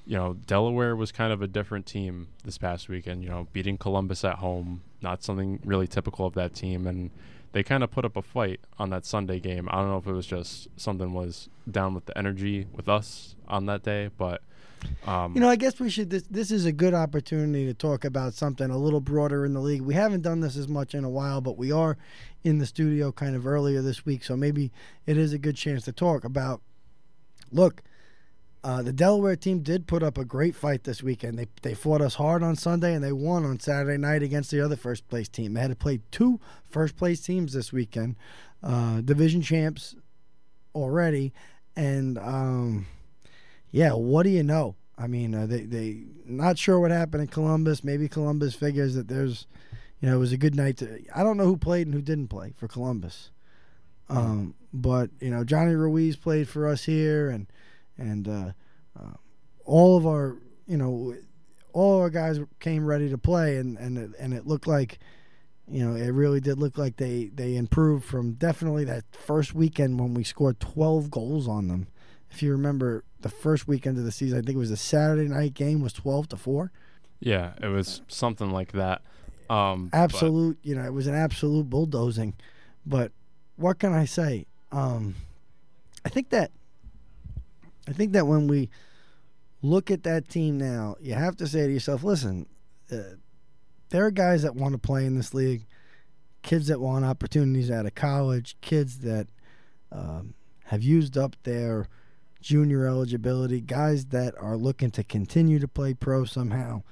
you 0.05 0.17
know, 0.17 0.34
Delaware 0.34 0.93
was 0.93 1.13
kind 1.13 1.31
of 1.31 1.41
a 1.41 1.47
different 1.47 1.86
team 1.86 2.27
this 2.43 2.58
past 2.58 2.89
weekend, 2.89 3.23
you 3.23 3.29
know, 3.29 3.47
beating 3.53 3.77
Columbus 3.77 4.25
at 4.25 4.39
home, 4.39 4.81
not 5.01 5.23
something 5.23 5.62
really 5.63 5.88
typical 5.88 6.25
of 6.25 6.34
that 6.34 6.53
team 6.53 6.86
and 6.86 7.12
they 7.55 7.63
kind 7.63 7.86
of 7.86 7.89
put 7.89 8.03
up 8.03 8.17
a 8.17 8.21
fight 8.21 8.60
on 8.77 8.89
that 8.89 9.05
Sunday 9.05 9.39
game. 9.39 9.69
I 9.71 9.77
don't 9.77 9.88
know 9.88 9.97
if 9.97 10.05
it 10.05 10.12
was 10.12 10.27
just 10.27 10.67
something 10.75 11.13
was 11.13 11.47
down 11.71 11.93
with 11.93 12.05
the 12.05 12.17
energy 12.17 12.67
with 12.73 12.89
us 12.89 13.36
on 13.47 13.65
that 13.67 13.81
day, 13.81 14.10
but 14.17 14.41
um, 15.05 15.33
You 15.35 15.41
know, 15.41 15.49
I 15.49 15.55
guess 15.55 15.79
we 15.79 15.89
should. 15.89 16.09
This, 16.09 16.23
this 16.23 16.51
is 16.51 16.65
a 16.65 16.71
good 16.71 16.93
opportunity 16.93 17.65
to 17.65 17.73
talk 17.73 18.05
about 18.05 18.33
something 18.33 18.69
a 18.69 18.77
little 18.77 19.01
broader 19.01 19.45
in 19.45 19.53
the 19.53 19.59
league. 19.59 19.81
We 19.81 19.93
haven't 19.93 20.21
done 20.21 20.39
this 20.39 20.57
as 20.57 20.67
much 20.67 20.93
in 20.95 21.03
a 21.03 21.09
while, 21.09 21.41
but 21.41 21.57
we 21.57 21.71
are 21.71 21.97
in 22.43 22.59
the 22.59 22.65
studio 22.65 23.11
kind 23.11 23.35
of 23.35 23.45
earlier 23.47 23.81
this 23.81 24.05
week, 24.05 24.23
so 24.23 24.35
maybe 24.35 24.71
it 25.05 25.17
is 25.17 25.33
a 25.33 25.38
good 25.38 25.55
chance 25.55 25.83
to 25.85 25.91
talk 25.91 26.23
about. 26.23 26.61
Look, 27.51 27.81
uh, 28.65 28.81
the 28.81 28.91
Delaware 28.91 29.35
team 29.35 29.59
did 29.59 29.85
put 29.85 30.01
up 30.01 30.17
a 30.17 30.25
great 30.25 30.55
fight 30.55 30.85
this 30.85 31.03
weekend. 31.03 31.38
They 31.38 31.47
they 31.61 31.75
fought 31.75 32.01
us 32.01 32.15
hard 32.15 32.41
on 32.41 32.55
Sunday 32.55 32.95
and 32.95 33.03
they 33.03 33.11
won 33.11 33.45
on 33.45 33.59
Saturday 33.59 33.97
night 33.97 34.23
against 34.23 34.49
the 34.49 34.59
other 34.59 34.75
first 34.75 35.07
place 35.07 35.29
team. 35.29 35.53
They 35.53 35.61
had 35.61 35.69
to 35.69 35.75
play 35.75 35.99
two 36.09 36.39
first 36.67 36.97
place 36.97 37.21
teams 37.21 37.53
this 37.53 37.71
weekend, 37.71 38.15
uh, 38.63 39.01
division 39.01 39.43
champs 39.43 39.95
already, 40.73 41.31
and 41.75 42.17
um, 42.17 42.88
yeah, 43.75 43.91
what 43.91 44.23
do 44.23 44.29
you 44.29 44.41
know? 44.41 44.77
I 44.97 45.07
mean, 45.07 45.35
uh, 45.35 45.47
they 45.47 45.63
they 45.63 46.03
not 46.25 46.57
sure 46.57 46.79
what 46.79 46.91
happened 46.91 47.23
in 47.23 47.27
Columbus. 47.27 47.83
Maybe 47.83 48.07
Columbus 48.07 48.55
figures 48.55 48.95
that 48.95 49.09
there's, 49.09 49.47
you 49.99 50.07
know, 50.07 50.15
it 50.15 50.19
was 50.19 50.31
a 50.31 50.38
good 50.38 50.55
night. 50.55 50.77
To, 50.77 50.97
I 51.13 51.23
don't 51.23 51.35
know 51.35 51.43
who 51.43 51.57
played 51.57 51.85
and 51.85 51.93
who 51.93 52.01
didn't 52.01 52.29
play 52.29 52.53
for 52.55 52.69
Columbus, 52.69 53.31
um, 54.07 54.55
but 54.73 55.09
you 55.19 55.29
know, 55.29 55.43
Johnny 55.43 55.75
Ruiz 55.75 56.15
played 56.15 56.47
for 56.47 56.69
us 56.69 56.85
here, 56.85 57.29
and 57.29 57.47
and 57.97 58.29
uh, 58.29 58.51
uh, 58.97 59.17
all 59.65 59.97
of 59.97 60.07
our, 60.07 60.38
you 60.67 60.77
know, 60.77 61.13
all 61.73 61.99
our 61.99 62.09
guys 62.09 62.39
came 62.61 62.85
ready 62.85 63.09
to 63.09 63.17
play, 63.17 63.57
and 63.57 63.77
and 63.77 63.97
it, 63.97 64.11
and 64.17 64.33
it 64.33 64.47
looked 64.47 64.67
like. 64.67 64.99
You 65.67 65.83
know, 65.83 65.95
it 65.95 66.11
really 66.11 66.39
did 66.39 66.59
look 66.59 66.77
like 66.77 66.97
they, 66.97 67.31
they 67.33 67.55
improved 67.55 68.05
from 68.05 68.33
definitely 68.33 68.83
that 68.83 69.03
first 69.11 69.55
weekend 69.55 69.99
when 69.99 70.13
we 70.13 70.23
scored 70.23 70.59
12 70.59 71.09
goals 71.09 71.47
on 71.47 71.69
them 71.69 71.88
if 72.35 72.43
you 72.43 72.51
remember 72.51 73.03
the 73.25 73.29
first 73.29 73.67
weekend 73.67 73.97
of 73.97 74.03
the 74.03 74.11
season, 74.11 74.38
I 74.38 74.41
think 74.43 74.55
it 74.55 74.59
was 74.59 74.69
a 74.69 74.77
Saturday 74.77 75.27
night 75.27 75.55
game 75.55 75.81
was 75.81 75.91
twelve 75.93 76.29
to 76.29 76.38
four. 76.38 76.71
yeah, 77.19 77.53
it 77.59 77.69
was 77.69 78.01
something 78.07 78.51
like 78.51 78.71
that. 78.73 79.01
Um, 79.49 79.88
but- 79.88 79.97
Absolute, 79.97 80.59
you 80.61 80.75
know, 80.75 80.83
it 80.85 80.93
was 80.93 81.07
an 81.07 81.15
absolute 81.15 81.67
bulldozing. 81.67 82.35
But 82.85 83.11
what 83.55 83.79
can 83.79 83.93
I 83.93 84.05
say? 84.05 84.45
Um, 84.71 85.15
I 86.05 86.09
think 86.09 86.29
that 86.29 86.51
I 87.88 87.93
think 87.93 88.11
that 88.13 88.27
when 88.27 88.45
we 88.47 88.69
look 89.63 89.89
at 89.89 90.03
that 90.03 90.29
team 90.29 90.59
now, 90.59 90.95
you 91.01 91.15
have 91.15 91.35
to 91.38 91.47
say 91.47 91.65
to 91.65 91.73
yourself, 91.73 92.03
listen, 92.03 92.45
uh, 92.91 93.15
there 93.89 94.05
are 94.05 94.11
guys 94.11 94.43
that 94.43 94.55
want 94.55 94.73
to 94.73 94.77
play 94.77 95.03
in 95.07 95.15
this 95.15 95.33
league, 95.33 95.65
kids 96.43 96.67
that 96.67 96.79
want 96.79 97.03
opportunities 97.05 97.71
out 97.71 97.88
of 97.88 97.95
college, 97.95 98.55
kids 98.61 98.99
that 98.99 99.25
um, 99.91 100.35
have 100.65 100.83
used 100.83 101.17
up 101.17 101.35
their 101.41 101.88
junior 102.45 102.86
eligibility, 102.86 103.60
guys 103.60 104.05
that 104.05 104.36
are 104.39 104.55
looking 104.55 104.91
to 104.91 105.03
continue 105.03 105.58
to 105.58 105.67
play 105.67 105.95
pro 105.95 106.23
somehow, 106.25 106.84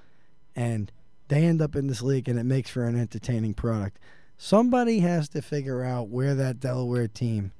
and 0.55 0.91
they 1.27 1.45
end 1.45 1.61
up 1.61 1.75
in 1.75 1.85
this 1.85 2.01
league 2.01 2.27
and 2.27 2.39
it 2.39 2.43
makes 2.43 2.71
for 2.71 2.85
an 2.85 2.99
entertaining 2.99 3.53
product. 3.53 3.99
Somebody 4.35 5.01
has 5.01 5.29
to 5.29 5.43
figure 5.43 5.83
out 5.83 6.09
where 6.09 6.33
that 6.33 6.59
Delaware 6.59 7.07
team 7.07 7.51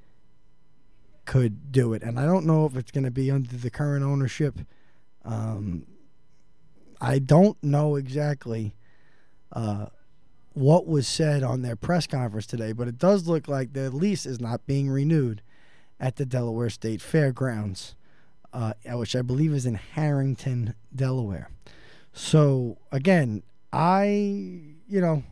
could 1.26 1.72
do 1.72 1.94
it. 1.94 2.02
And 2.02 2.20
I 2.20 2.26
don't 2.26 2.48
know 2.48 2.66
if 2.66 2.76
it's 2.76 2.90
going 2.90 3.04
to 3.04 3.12
be 3.12 3.30
under 3.30 3.56
the 3.56 3.70
current 3.70 4.04
ownership. 4.04 4.58
Um, 5.24 5.86
I 7.00 7.20
don't 7.20 7.64
know 7.64 7.96
exactly 7.96 8.76
uh, 9.52 9.86
what 10.54 10.88
was 10.88 11.08
said 11.08 11.44
on 11.44 11.62
their 11.62 11.76
press 11.76 12.08
conference 12.08 12.48
today, 12.48 12.72
but 12.72 12.88
it 12.88 12.98
does 12.98 13.28
look 13.28 13.48
like 13.48 13.74
their 13.74 13.92
lease 13.92 14.26
is 14.26 14.42
not 14.42 14.66
being 14.66 14.90
renewed 14.90 15.44
at 16.00 16.18
the 16.18 16.26
Delaware 16.26 16.70
State 16.70 17.02
Fairgrounds, 17.02 17.96
uh, 18.52 18.74
which 18.86 19.16
I 19.16 19.22
believe 19.22 19.54
is 19.54 19.66
in 19.66 19.76
Harrington, 19.76 20.76
Delaware. 20.96 21.50
So 22.14 22.78
again, 22.92 23.44
I 23.72 24.06
you 24.06 25.02
know 25.02 25.24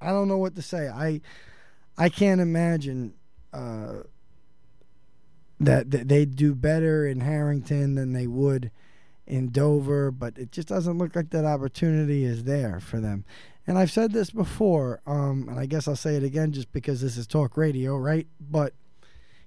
I 0.00 0.08
don't 0.08 0.28
know 0.28 0.38
what 0.38 0.56
to 0.56 0.62
say. 0.62 0.88
I 0.88 1.20
I 1.96 2.08
can't 2.08 2.40
imagine 2.40 3.14
uh, 3.52 4.02
that, 5.60 5.90
that 5.92 6.08
they'd 6.08 6.36
do 6.36 6.54
better 6.54 7.06
in 7.06 7.20
Harrington 7.20 7.94
than 7.94 8.12
they 8.12 8.26
would 8.26 8.70
in 9.26 9.50
Dover, 9.50 10.10
but 10.10 10.36
it 10.36 10.52
just 10.52 10.68
doesn't 10.68 10.98
look 10.98 11.16
like 11.16 11.30
that 11.30 11.44
opportunity 11.44 12.24
is 12.24 12.44
there 12.44 12.80
for 12.80 13.00
them. 13.00 13.24
And 13.66 13.78
I've 13.78 13.90
said 13.90 14.12
this 14.12 14.30
before, 14.30 15.00
um, 15.06 15.48
and 15.48 15.58
I 15.58 15.66
guess 15.66 15.88
I'll 15.88 15.96
say 15.96 16.16
it 16.16 16.24
again 16.24 16.52
just 16.52 16.70
because 16.72 17.00
this 17.00 17.16
is 17.16 17.26
talk 17.26 17.56
radio, 17.56 17.96
right? 17.96 18.26
But 18.38 18.74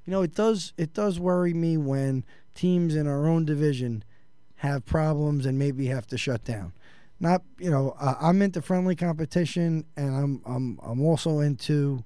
you 0.07 0.11
know, 0.11 0.21
it 0.21 0.33
does 0.33 0.73
it 0.77 0.93
does 0.93 1.19
worry 1.19 1.53
me 1.53 1.75
when 1.77 2.23
teams 2.55 2.95
in 2.95 3.07
our 3.07 3.27
own 3.27 3.45
division 3.45 4.03
have 4.55 4.85
problems 4.85 5.45
and 5.45 5.59
maybe 5.59 5.87
have 5.87 6.07
to 6.07 6.17
shut 6.17 6.43
down. 6.45 6.71
Not 7.19 7.43
you 7.59 7.69
know, 7.69 7.93
uh, 7.99 8.15
I'm 8.21 8.41
into 8.41 8.61
friendly 8.61 8.95
competition, 8.95 9.85
and 9.97 10.15
I'm 10.15 10.41
I'm 10.45 10.79
I'm 10.81 11.01
also 11.01 11.39
into, 11.39 12.05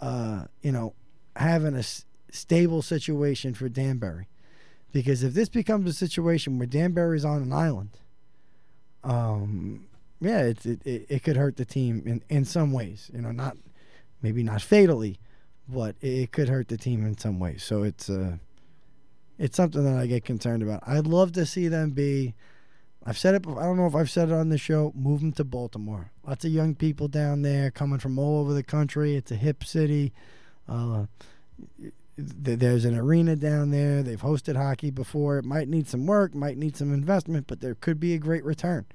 uh, 0.00 0.44
you 0.62 0.70
know, 0.70 0.94
having 1.34 1.74
a 1.74 1.80
s- 1.80 2.04
stable 2.30 2.80
situation 2.80 3.54
for 3.54 3.68
Danbury, 3.68 4.28
because 4.92 5.24
if 5.24 5.34
this 5.34 5.48
becomes 5.48 5.90
a 5.90 5.94
situation 5.94 6.58
where 6.58 6.66
Danbury's 6.66 7.24
on 7.24 7.42
an 7.42 7.52
island, 7.52 7.98
um, 9.02 9.86
yeah, 10.20 10.42
it, 10.42 10.64
it 10.64 10.86
it 10.86 11.06
it 11.08 11.22
could 11.24 11.36
hurt 11.36 11.56
the 11.56 11.64
team 11.64 12.02
in 12.06 12.22
in 12.28 12.44
some 12.44 12.72
ways. 12.72 13.10
You 13.12 13.22
know, 13.22 13.32
not 13.32 13.56
maybe 14.22 14.44
not 14.44 14.62
fatally, 14.62 15.18
but 15.68 15.96
it, 16.00 16.32
could 16.32 16.48
hurt 16.48 16.68
the 16.68 16.76
team 16.76 17.04
in 17.06 17.16
some 17.18 17.38
way. 17.38 17.56
So 17.56 17.82
it's 17.82 18.08
uh, 18.08 18.36
it's 19.38 19.56
something 19.56 19.84
that 19.84 19.96
I 19.96 20.06
get 20.06 20.24
concerned 20.24 20.62
about. 20.62 20.82
I'd 20.86 21.06
love 21.06 21.32
to 21.32 21.46
see 21.46 21.68
them 21.68 21.90
be. 21.90 22.34
I've 23.04 23.18
said 23.18 23.34
it. 23.34 23.46
I 23.46 23.62
don't 23.62 23.76
know 23.76 23.86
if 23.86 23.94
I've 23.94 24.10
said 24.10 24.30
it 24.30 24.34
on 24.34 24.48
the 24.48 24.58
show. 24.58 24.92
Move 24.96 25.20
them 25.20 25.32
to 25.32 25.44
Baltimore. 25.44 26.10
Lots 26.26 26.44
of 26.44 26.50
young 26.50 26.74
people 26.74 27.06
down 27.08 27.42
there 27.42 27.70
coming 27.70 28.00
from 28.00 28.18
all 28.18 28.40
over 28.40 28.52
the 28.52 28.64
country. 28.64 29.14
It's 29.14 29.30
a 29.30 29.36
hip 29.36 29.62
city. 29.62 30.12
Uh, 30.68 31.06
th- 32.16 32.58
there's 32.58 32.84
an 32.84 32.96
arena 32.96 33.36
down 33.36 33.70
there. 33.70 34.02
They've 34.02 34.20
hosted 34.20 34.56
hockey 34.56 34.90
before. 34.90 35.38
It 35.38 35.44
might 35.44 35.68
need 35.68 35.88
some 35.88 36.06
work, 36.06 36.34
might 36.34 36.56
need 36.56 36.76
some 36.76 36.92
investment, 36.92 37.46
but 37.46 37.60
there 37.60 37.74
could 37.74 38.00
be 38.00 38.14
a 38.14 38.18
great 38.18 38.44
return. 38.44 38.86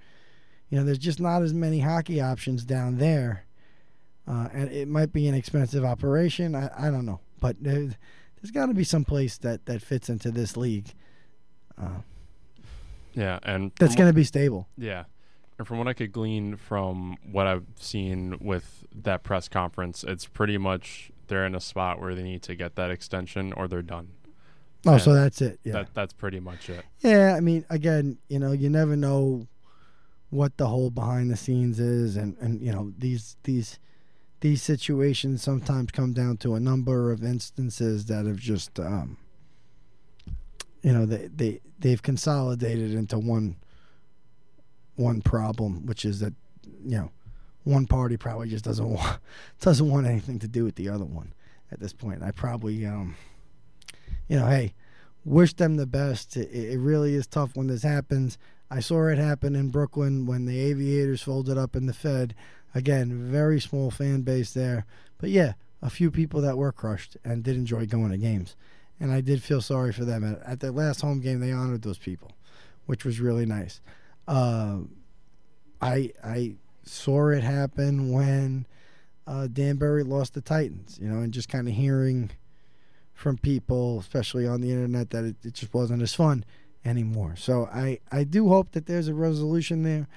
You 0.69 0.79
know, 0.79 0.85
there's 0.85 0.97
just 0.97 1.19
not 1.19 1.41
as 1.41 1.53
many 1.53 1.79
hockey 1.79 2.21
options 2.21 2.63
down 2.63 2.97
there, 2.97 3.45
uh, 4.31 4.47
and 4.53 4.71
it 4.71 4.87
might 4.87 5.11
be 5.11 5.27
an 5.27 5.35
expensive 5.35 5.83
operation. 5.83 6.55
I, 6.55 6.69
I 6.77 6.89
don't 6.89 7.05
know, 7.05 7.19
but 7.41 7.57
there, 7.61 7.89
there's 8.41 8.51
got 8.53 8.67
to 8.67 8.73
be 8.73 8.83
some 8.85 9.03
place 9.03 9.37
that 9.39 9.65
that 9.65 9.81
fits 9.81 10.09
into 10.09 10.31
this 10.31 10.55
league. 10.55 10.93
Uh, 11.81 12.01
Yeah, 13.13 13.39
and 13.43 13.71
that's 13.79 13.95
going 13.95 14.09
to 14.09 14.13
be 14.13 14.23
stable. 14.23 14.67
Yeah. 14.77 15.03
And 15.57 15.67
from 15.67 15.77
what 15.77 15.87
I 15.87 15.93
could 15.93 16.11
glean 16.11 16.55
from 16.55 17.17
what 17.29 17.45
I've 17.45 17.65
seen 17.75 18.37
with 18.41 18.85
that 19.03 19.21
press 19.23 19.47
conference, 19.47 20.03
it's 20.07 20.25
pretty 20.25 20.57
much 20.57 21.11
they're 21.27 21.45
in 21.45 21.53
a 21.53 21.59
spot 21.59 21.99
where 21.99 22.15
they 22.15 22.23
need 22.23 22.41
to 22.43 22.55
get 22.55 22.75
that 22.75 22.89
extension 22.89 23.53
or 23.53 23.67
they're 23.67 23.81
done. 23.83 24.09
Oh, 24.87 24.97
so 24.97 25.13
that's 25.13 25.41
it. 25.41 25.59
Yeah. 25.63 25.73
That 25.73 25.93
that's 25.93 26.13
pretty 26.13 26.39
much 26.39 26.69
it. 26.69 26.83
Yeah, 27.01 27.35
I 27.35 27.41
mean, 27.41 27.65
again, 27.69 28.17
you 28.29 28.39
know, 28.39 28.51
you 28.53 28.69
never 28.69 28.95
know 28.95 29.47
what 30.31 30.57
the 30.57 30.65
whole 30.67 30.89
behind 30.89 31.29
the 31.29 31.37
scenes 31.37 31.79
is, 31.79 32.15
and 32.15 32.35
and 32.39 32.61
you 32.61 32.71
know 32.71 32.91
these 32.97 33.35
these 33.43 33.77
these 34.41 34.61
situations 34.61 35.41
sometimes 35.41 35.91
come 35.91 36.13
down 36.13 36.37
to 36.37 36.55
a 36.55 36.59
number 36.59 37.11
of 37.11 37.23
instances 37.23 38.05
that 38.05 38.25
have 38.25 38.37
just, 38.37 38.79
um, 38.79 39.17
you 40.81 40.91
know, 40.91 41.05
they 41.05 41.27
they 41.27 41.61
they've 41.79 42.01
consolidated 42.01 42.93
into 42.93 43.17
one 43.17 43.55
one 44.95 45.21
problem, 45.21 45.85
which 45.85 46.05
is 46.05 46.19
that 46.19 46.33
you 46.83 46.97
know 46.97 47.11
one 47.63 47.85
party 47.85 48.17
probably 48.17 48.49
just 48.49 48.65
doesn't 48.65 48.89
want 48.89 49.19
doesn't 49.59 49.89
want 49.89 50.07
anything 50.07 50.39
to 50.39 50.47
do 50.47 50.63
with 50.63 50.75
the 50.75 50.89
other 50.89 51.05
one 51.05 51.33
at 51.71 51.79
this 51.79 51.93
point. 51.93 52.23
I 52.23 52.31
probably, 52.31 52.85
um, 52.85 53.15
you 54.27 54.37
know, 54.37 54.47
hey 54.47 54.73
wish 55.25 55.53
them 55.53 55.77
the 55.77 55.85
best. 55.85 56.37
It, 56.37 56.49
it 56.51 56.79
really 56.79 57.13
is 57.13 57.27
tough 57.27 57.55
when 57.55 57.67
this 57.67 57.83
happens. 57.83 58.37
I 58.71 58.79
saw 58.79 59.07
it 59.07 59.17
happen 59.17 59.53
in 59.53 59.67
Brooklyn 59.67 60.25
when 60.25 60.45
the 60.45 60.57
Aviators 60.57 61.21
folded 61.21 61.57
up 61.57 61.75
in 61.75 61.87
the 61.87 61.93
Fed. 61.93 62.33
Again, 62.73 63.29
very 63.29 63.59
small 63.59 63.91
fan 63.91 64.21
base 64.21 64.53
there. 64.53 64.85
But 65.17 65.29
yeah, 65.29 65.53
a 65.81 65.89
few 65.89 66.09
people 66.09 66.39
that 66.39 66.57
were 66.57 66.71
crushed 66.71 67.17
and 67.25 67.43
did 67.43 67.57
enjoy 67.57 67.85
going 67.85 68.11
to 68.11 68.17
games. 68.17 68.55
And 68.97 69.11
I 69.11 69.19
did 69.19 69.43
feel 69.43 69.59
sorry 69.59 69.91
for 69.91 70.05
them. 70.05 70.37
At, 70.45 70.61
their 70.61 70.71
last 70.71 71.01
home 71.01 71.19
game, 71.19 71.41
they 71.41 71.51
honored 71.51 71.81
those 71.81 71.97
people, 71.97 72.31
which 72.85 73.03
was 73.03 73.19
really 73.19 73.45
nice. 73.45 73.81
Uh, 74.25 74.77
I 75.81 76.13
I 76.23 76.55
saw 76.83 77.27
it 77.27 77.43
happen 77.43 78.13
when 78.13 78.67
uh, 79.27 79.47
Danbury 79.47 80.03
lost 80.03 80.33
the 80.33 80.41
Titans, 80.41 80.97
you 81.01 81.09
know, 81.09 81.19
and 81.19 81.33
just 81.33 81.49
kind 81.49 81.67
of 81.67 81.73
hearing 81.73 82.31
from 83.13 83.37
people, 83.37 83.99
especially 83.99 84.47
on 84.47 84.61
the 84.61 84.71
internet, 84.71 85.09
that 85.09 85.25
it, 85.25 85.35
it 85.43 85.53
just 85.55 85.73
wasn't 85.73 86.01
as 86.01 86.15
fun 86.15 86.45
anymore. 86.85 87.35
So 87.35 87.65
I, 87.71 87.99
I 88.11 88.23
do 88.23 88.49
hope 88.49 88.71
that 88.71 88.85
there's 88.85 89.07
a 89.07 89.13
resolution 89.13 89.83
there. 89.83 90.07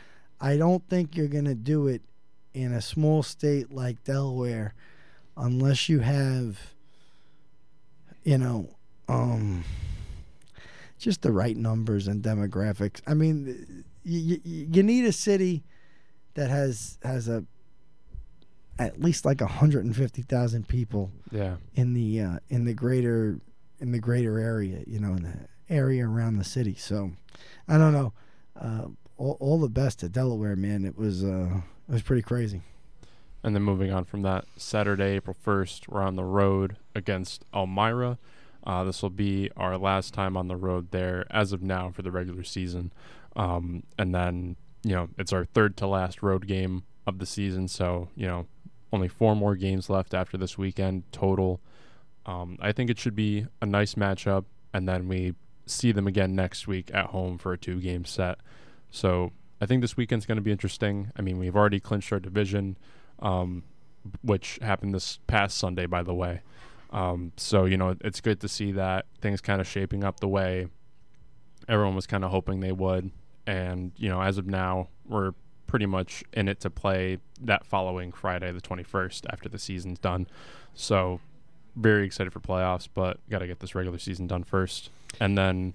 I 0.41 0.57
don't 0.57 0.87
think 0.89 1.17
you're 1.17 1.29
going 1.29 1.45
to 1.47 1.55
do 1.55 1.87
it 1.89 2.03
in 2.53 2.73
a 2.73 2.81
small 2.81 3.23
state 3.23 3.73
like 3.73 4.03
Delaware 4.05 4.75
unless 5.37 5.89
you 5.89 6.01
have, 6.01 6.59
you 8.23 8.39
know, 8.39 8.69
um, 9.09 9.65
just 10.99 11.23
the 11.23 11.33
right 11.33 11.57
numbers 11.57 12.09
and 12.09 12.23
demographics. 12.23 13.01
I 13.07 13.15
mean, 13.15 13.85
you, 14.05 14.41
you, 14.45 14.67
you 14.73 14.83
need 14.83 15.05
a 15.05 15.13
city 15.13 15.63
that 16.35 16.51
has 16.51 16.99
has 17.03 17.29
a 17.29 17.45
at 18.79 19.01
least 19.01 19.25
like 19.25 19.41
150,000 19.41 20.67
people 20.69 21.11
Yeah. 21.31 21.57
in 21.75 21.95
the 21.95 22.21
uh, 22.21 22.39
in 22.49 22.65
the 22.65 22.75
greater 22.75 23.39
in 23.81 23.93
the 23.93 23.99
greater 24.01 24.39
area, 24.39 24.83
you 24.87 24.99
know, 24.99 25.13
in 25.15 25.23
the 25.23 25.35
area 25.69 26.07
around 26.09 26.37
the 26.37 26.45
city. 26.45 26.75
So, 26.75 27.13
I 27.69 27.79
don't 27.79 27.93
know. 27.93 28.13
Uh, 28.61 28.87
all, 29.17 29.37
all 29.41 29.59
the 29.59 29.69
best 29.69 30.01
to 30.01 30.09
Delaware, 30.09 30.57
man. 30.57 30.85
It 30.85 30.97
was 30.97 31.23
uh, 31.25 31.61
it 31.89 31.93
was 31.93 32.03
pretty 32.03 32.23
crazy. 32.23 32.63
And 33.43 33.55
then 33.55 33.63
moving 33.63 33.93
on 33.93 34.05
from 34.05 34.23
that, 34.23 34.47
Saturday, 34.57 35.17
April 35.17 35.37
1st, 35.45 35.89
we're 35.89 36.01
on 36.01 36.17
the 36.17 36.25
road 36.25 36.79
against 36.95 37.45
Elmira. 37.55 38.17
Uh, 38.67 38.85
this 38.85 39.03
will 39.03 39.11
be 39.11 39.51
our 39.55 39.77
last 39.77 40.15
time 40.15 40.35
on 40.35 40.49
the 40.49 40.57
road 40.57 40.91
there 40.93 41.27
as 41.31 41.53
of 41.53 41.63
now 41.63 41.91
for 41.91 42.01
the 42.01 42.11
regular 42.11 42.43
season. 42.43 42.91
Um, 43.37 43.83
and 43.99 44.15
then, 44.15 44.57
you 44.83 44.95
know, 44.95 45.11
it's 45.19 45.31
our 45.31 45.45
third 45.45 45.77
to 45.77 45.87
last 45.87 46.23
road 46.23 46.47
game 46.47 46.85
of 47.07 47.19
the 47.19 47.27
season. 47.27 47.69
So, 47.69 48.09
you 48.17 48.27
know, 48.27 48.47
only 48.95 49.09
four 49.09 49.37
more 49.37 49.57
games 49.57 49.91
left 49.91 50.15
after 50.15 50.39
this 50.39 50.57
weekend 50.57 51.03
total. 51.13 51.61
Um, 52.25 52.57
I 52.63 52.73
think 52.73 52.89
it 52.89 52.99
should 52.99 53.15
be 53.15 53.47
a 53.61 53.67
nice 53.67 53.95
matchup. 53.95 54.47
And 54.73 54.89
then 54.89 55.07
we 55.07 55.35
see 55.67 55.93
them 55.93 56.07
again 56.07 56.35
next 56.35 56.67
week 56.67 56.91
at 56.93 57.07
home 57.07 57.39
for 57.39 57.53
a 57.53 57.59
two 57.59 57.81
game 57.81 58.05
set. 58.05 58.39
So 58.91 59.33
I 59.61 59.67
think 59.67 59.81
this 59.81 59.97
weekend's 59.97 60.27
going 60.27 60.37
to 60.37 60.43
be 60.43 60.53
interesting. 60.53 61.11
I 61.17 61.23
mean, 61.23 61.39
we've 61.39 61.57
already 61.57 61.81
clinched 61.81 62.13
our 62.13 62.21
division 62.21 62.77
um, 63.21 63.65
which 64.23 64.59
happened 64.63 64.95
this 64.95 65.19
past 65.27 65.57
Sunday, 65.59 65.87
by 65.87 66.03
the 66.03 66.15
way. 66.15 66.41
Um, 66.91 67.33
so 67.37 67.65
you 67.65 67.77
know, 67.77 67.97
it's 68.03 68.21
good 68.21 68.41
to 68.41 68.49
see 68.49 68.73
that 68.73 69.07
things 69.21 69.41
kind 69.41 69.61
of 69.61 69.67
shaping 69.67 70.05
up 70.05 70.21
the 70.21 70.29
way 70.29 70.69
everyone 71.69 71.95
was 71.95 72.07
kind 72.07 72.25
of 72.25 72.31
hoping 72.31 72.61
they 72.61 72.73
would. 72.73 73.11
And 73.47 73.93
you 73.97 74.09
know, 74.09 74.23
as 74.23 74.39
of 74.39 74.47
now, 74.47 74.89
we're 75.07 75.33
pretty 75.67 75.87
much 75.87 76.23
in 76.33 76.49
it 76.49 76.61
to 76.61 76.71
play 76.71 77.19
that 77.41 77.67
following 77.67 78.13
Friday, 78.13 78.53
the 78.53 78.61
21st, 78.61 79.27
after 79.31 79.49
the 79.49 79.59
season's 79.59 79.99
done. 79.99 80.27
So 80.75 81.21
very 81.75 82.07
excited 82.07 82.33
for 82.33 82.41
playoffs, 82.41 82.89
but 82.93 83.19
got 83.29 83.41
to 83.41 83.47
get 83.47 83.61
this 83.61 83.75
regular 83.75 83.99
season 83.99 84.27
done 84.27 84.45
first, 84.45 84.91
and 85.21 85.37
then 85.37 85.75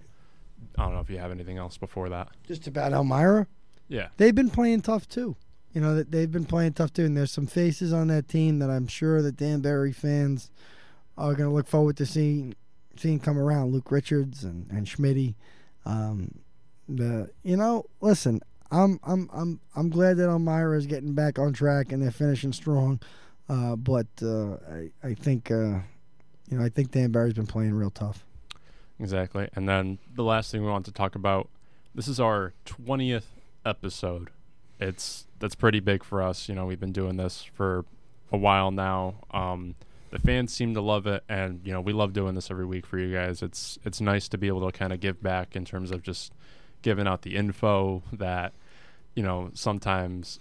I 0.77 0.85
don't 0.85 0.93
know 0.93 0.99
if 0.99 1.09
you 1.09 1.17
have 1.17 1.31
anything 1.31 1.57
else 1.57 1.77
before 1.77 2.09
that. 2.09 2.29
Just 2.47 2.67
about 2.67 2.93
Elmira, 2.93 3.47
Yeah, 3.87 4.07
they've 4.17 4.35
been 4.35 4.49
playing 4.49 4.81
tough 4.81 5.07
too. 5.07 5.35
You 5.73 5.81
know 5.81 5.95
that 5.95 6.11
they've 6.11 6.31
been 6.31 6.45
playing 6.45 6.73
tough 6.73 6.93
too, 6.93 7.05
and 7.05 7.15
there's 7.15 7.31
some 7.31 7.47
faces 7.47 7.93
on 7.93 8.07
that 8.07 8.27
team 8.27 8.59
that 8.59 8.69
I'm 8.69 8.87
sure 8.87 9.21
that 9.21 9.37
Danbury 9.37 9.91
fans 9.91 10.49
are 11.17 11.33
going 11.33 11.49
to 11.49 11.55
look 11.55 11.67
forward 11.67 11.97
to 11.97 12.05
seeing 12.05 12.55
seeing 12.97 13.19
come 13.19 13.37
around, 13.37 13.71
Luke 13.71 13.91
Richards 13.91 14.43
and 14.43 14.69
and 14.71 14.87
Schmitty. 14.87 15.35
Um, 15.85 16.39
the 16.87 17.29
you 17.43 17.55
know, 17.55 17.85
listen, 18.01 18.41
I'm 18.71 18.99
I'm 19.03 19.29
I'm 19.33 19.59
I'm 19.75 19.89
glad 19.89 20.17
that 20.17 20.29
Elmira 20.29 20.77
is 20.77 20.85
getting 20.87 21.13
back 21.13 21.37
on 21.37 21.53
track 21.53 21.91
and 21.91 22.01
they're 22.01 22.11
finishing 22.11 22.53
strong. 22.53 22.99
Uh, 23.47 23.75
but 23.75 24.07
uh, 24.21 24.53
I 24.71 24.91
I 25.03 25.13
think 25.13 25.51
uh, 25.51 25.79
you 26.49 26.57
know 26.57 26.63
I 26.63 26.69
think 26.69 26.91
Danbury's 26.91 27.33
been 27.33 27.47
playing 27.47 27.73
real 27.73 27.91
tough. 27.91 28.25
Exactly. 28.99 29.49
And 29.55 29.67
then 29.67 29.99
the 30.13 30.23
last 30.23 30.51
thing 30.51 30.63
we 30.63 30.69
want 30.69 30.85
to 30.85 30.91
talk 30.91 31.15
about 31.15 31.49
this 31.95 32.07
is 32.07 32.19
our 32.19 32.53
20th 32.65 33.23
episode. 33.65 34.29
It's 34.79 35.25
that's 35.39 35.55
pretty 35.55 35.79
big 35.79 36.03
for 36.03 36.21
us. 36.21 36.49
You 36.49 36.55
know, 36.55 36.65
we've 36.65 36.79
been 36.79 36.91
doing 36.91 37.17
this 37.17 37.43
for 37.43 37.85
a 38.31 38.37
while 38.37 38.71
now. 38.71 39.15
Um, 39.31 39.75
the 40.11 40.19
fans 40.19 40.53
seem 40.53 40.73
to 40.73 40.81
love 40.81 41.05
it, 41.07 41.23
and 41.29 41.61
you 41.63 41.71
know, 41.71 41.81
we 41.81 41.93
love 41.93 42.13
doing 42.13 42.35
this 42.35 42.49
every 42.49 42.65
week 42.65 42.85
for 42.85 42.97
you 42.97 43.13
guys. 43.13 43.41
It's 43.41 43.77
it's 43.83 44.01
nice 44.01 44.27
to 44.29 44.37
be 44.37 44.47
able 44.47 44.69
to 44.69 44.77
kind 44.77 44.93
of 44.93 44.99
give 44.99 45.21
back 45.21 45.55
in 45.55 45.65
terms 45.65 45.91
of 45.91 46.01
just 46.01 46.33
giving 46.81 47.07
out 47.07 47.23
the 47.23 47.35
info 47.35 48.01
that 48.13 48.53
you 49.15 49.23
know 49.23 49.51
sometimes 49.53 50.39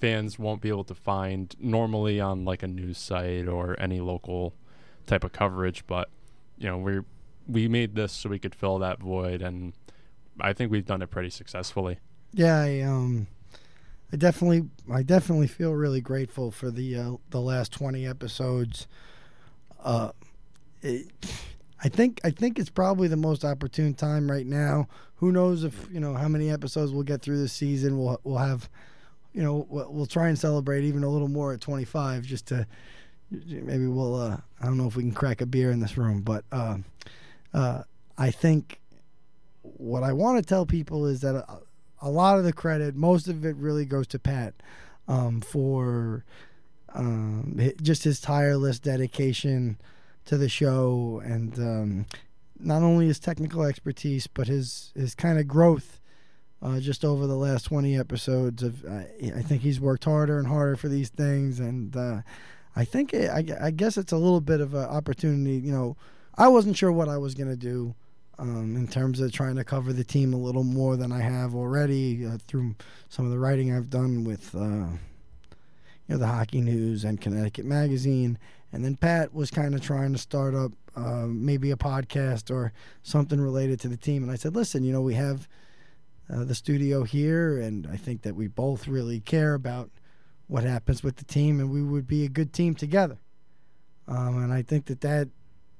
fans 0.00 0.38
won't 0.38 0.60
be 0.60 0.68
able 0.68 0.84
to 0.84 0.94
find 0.94 1.54
normally 1.60 2.20
on 2.20 2.44
like 2.44 2.62
a 2.62 2.66
news 2.66 2.98
site 2.98 3.46
or 3.46 3.76
any 3.78 4.00
local 4.00 4.52
type 5.06 5.24
of 5.24 5.32
coverage. 5.32 5.84
But 5.86 6.08
you 6.58 6.68
know, 6.68 6.78
we 6.78 7.00
we 7.48 7.68
made 7.68 7.94
this 7.94 8.12
so 8.12 8.28
we 8.28 8.38
could 8.38 8.54
fill 8.54 8.78
that 8.78 9.00
void, 9.00 9.42
and 9.42 9.72
I 10.40 10.52
think 10.52 10.70
we've 10.70 10.86
done 10.86 11.02
it 11.02 11.10
pretty 11.10 11.30
successfully. 11.30 11.98
Yeah, 12.32 12.60
I 12.60 12.80
um, 12.80 13.26
I 14.12 14.16
definitely, 14.16 14.68
I 14.92 15.02
definitely 15.02 15.46
feel 15.46 15.72
really 15.72 16.00
grateful 16.00 16.50
for 16.50 16.70
the 16.70 16.96
uh, 16.96 17.12
the 17.30 17.40
last 17.40 17.72
twenty 17.72 18.06
episodes. 18.06 18.86
Uh, 19.82 20.12
it, 20.82 21.06
I 21.82 21.88
think 21.88 22.20
I 22.22 22.30
think 22.30 22.58
it's 22.58 22.70
probably 22.70 23.08
the 23.08 23.16
most 23.16 23.44
opportune 23.44 23.94
time 23.94 24.30
right 24.30 24.46
now. 24.46 24.88
Who 25.16 25.32
knows 25.32 25.64
if 25.64 25.88
you 25.90 26.00
know 26.00 26.14
how 26.14 26.28
many 26.28 26.50
episodes 26.50 26.92
we'll 26.92 27.02
get 27.02 27.22
through 27.22 27.38
this 27.38 27.52
season? 27.52 27.98
We'll 27.98 28.20
we'll 28.22 28.38
have, 28.38 28.68
you 29.32 29.42
know, 29.42 29.66
we'll, 29.68 30.06
try 30.06 30.28
and 30.28 30.38
celebrate 30.38 30.84
even 30.84 31.02
a 31.04 31.08
little 31.08 31.28
more 31.28 31.52
at 31.52 31.60
twenty 31.60 31.84
five, 31.84 32.24
just 32.24 32.46
to 32.48 32.66
maybe 33.30 33.86
we'll. 33.86 34.14
Uh, 34.14 34.36
I 34.60 34.66
don't 34.66 34.76
know 34.76 34.86
if 34.86 34.94
we 34.94 35.02
can 35.02 35.12
crack 35.12 35.40
a 35.40 35.46
beer 35.46 35.70
in 35.70 35.80
this 35.80 35.96
room, 35.96 36.20
but 36.20 36.44
uh, 36.52 36.78
uh, 37.54 37.82
I 38.18 38.30
think 38.30 38.80
what 39.62 40.02
I 40.02 40.12
want 40.12 40.38
to 40.38 40.44
tell 40.44 40.66
people 40.66 41.06
is 41.06 41.20
that 41.20 41.34
a, 41.34 41.58
a, 42.00 42.10
lot 42.10 42.38
of 42.38 42.44
the 42.44 42.52
credit, 42.52 42.94
most 42.94 43.28
of 43.28 43.44
it 43.44 43.56
really 43.56 43.84
goes 43.84 44.06
to 44.08 44.18
Pat 44.18 44.54
um, 45.08 45.40
for 45.40 46.24
um, 46.94 47.58
just 47.80 48.04
his 48.04 48.20
tireless 48.20 48.78
dedication 48.78 49.78
to 50.24 50.36
the 50.36 50.48
show 50.48 51.20
and 51.24 51.58
um, 51.58 52.06
not 52.58 52.82
only 52.82 53.06
his 53.06 53.18
technical 53.18 53.62
expertise 53.62 54.26
but 54.26 54.46
his 54.46 54.92
his 54.94 55.14
kind 55.14 55.38
of 55.38 55.48
growth 55.48 56.00
uh, 56.62 56.78
just 56.78 57.04
over 57.04 57.26
the 57.26 57.36
last 57.36 57.64
20 57.64 57.98
episodes 57.98 58.62
of 58.62 58.84
uh, 58.84 59.02
I 59.20 59.42
think 59.42 59.62
he's 59.62 59.80
worked 59.80 60.04
harder 60.04 60.38
and 60.38 60.46
harder 60.46 60.76
for 60.76 60.88
these 60.88 61.08
things 61.08 61.58
and 61.58 61.96
uh, 61.96 62.20
I 62.76 62.84
think 62.84 63.12
it, 63.12 63.30
I, 63.30 63.66
I 63.66 63.70
guess 63.70 63.96
it's 63.96 64.12
a 64.12 64.16
little 64.16 64.40
bit 64.40 64.60
of 64.60 64.74
an 64.74 64.84
opportunity 64.84 65.56
you 65.56 65.72
know 65.72 65.96
I 66.36 66.48
wasn't 66.48 66.76
sure 66.76 66.92
what 66.92 67.08
I 67.08 67.18
was 67.18 67.34
going 67.34 67.50
to 67.50 67.56
do 67.56 67.94
um, 68.38 68.76
in 68.76 68.88
terms 68.88 69.20
of 69.20 69.32
trying 69.32 69.56
to 69.56 69.64
cover 69.64 69.92
the 69.92 70.04
team 70.04 70.32
a 70.32 70.38
little 70.38 70.64
more 70.64 70.96
than 70.96 71.12
I 71.12 71.20
have 71.20 71.54
already 71.54 72.26
uh, 72.26 72.38
through 72.46 72.74
some 73.08 73.24
of 73.24 73.30
the 73.30 73.38
writing 73.38 73.74
I've 73.74 73.90
done 73.90 74.24
with 74.24 74.54
uh, 74.54 74.58
you 76.06 76.08
know 76.08 76.16
the 76.16 76.26
Hockey 76.26 76.60
News 76.60 77.04
and 77.04 77.20
Connecticut 77.20 77.64
Magazine. 77.64 78.38
And 78.72 78.84
then 78.84 78.96
Pat 78.96 79.34
was 79.34 79.50
kind 79.50 79.74
of 79.74 79.82
trying 79.82 80.12
to 80.12 80.18
start 80.18 80.54
up 80.54 80.72
uh, 80.96 81.26
maybe 81.26 81.70
a 81.70 81.76
podcast 81.76 82.50
or 82.50 82.72
something 83.02 83.40
related 83.40 83.80
to 83.80 83.88
the 83.88 83.98
team. 83.98 84.22
And 84.22 84.32
I 84.32 84.36
said, 84.36 84.54
listen, 84.56 84.82
you 84.82 84.92
know, 84.92 85.02
we 85.02 85.14
have 85.14 85.46
uh, 86.32 86.44
the 86.44 86.54
studio 86.54 87.02
here, 87.02 87.60
and 87.60 87.86
I 87.86 87.96
think 87.96 88.22
that 88.22 88.34
we 88.34 88.46
both 88.46 88.88
really 88.88 89.20
care 89.20 89.52
about 89.52 89.90
what 90.46 90.64
happens 90.64 91.02
with 91.02 91.16
the 91.16 91.24
team, 91.24 91.60
and 91.60 91.70
we 91.70 91.82
would 91.82 92.06
be 92.06 92.24
a 92.24 92.28
good 92.28 92.52
team 92.52 92.74
together. 92.74 93.18
Um, 94.08 94.42
and 94.42 94.52
I 94.52 94.62
think 94.62 94.86
that 94.86 95.02
that 95.02 95.28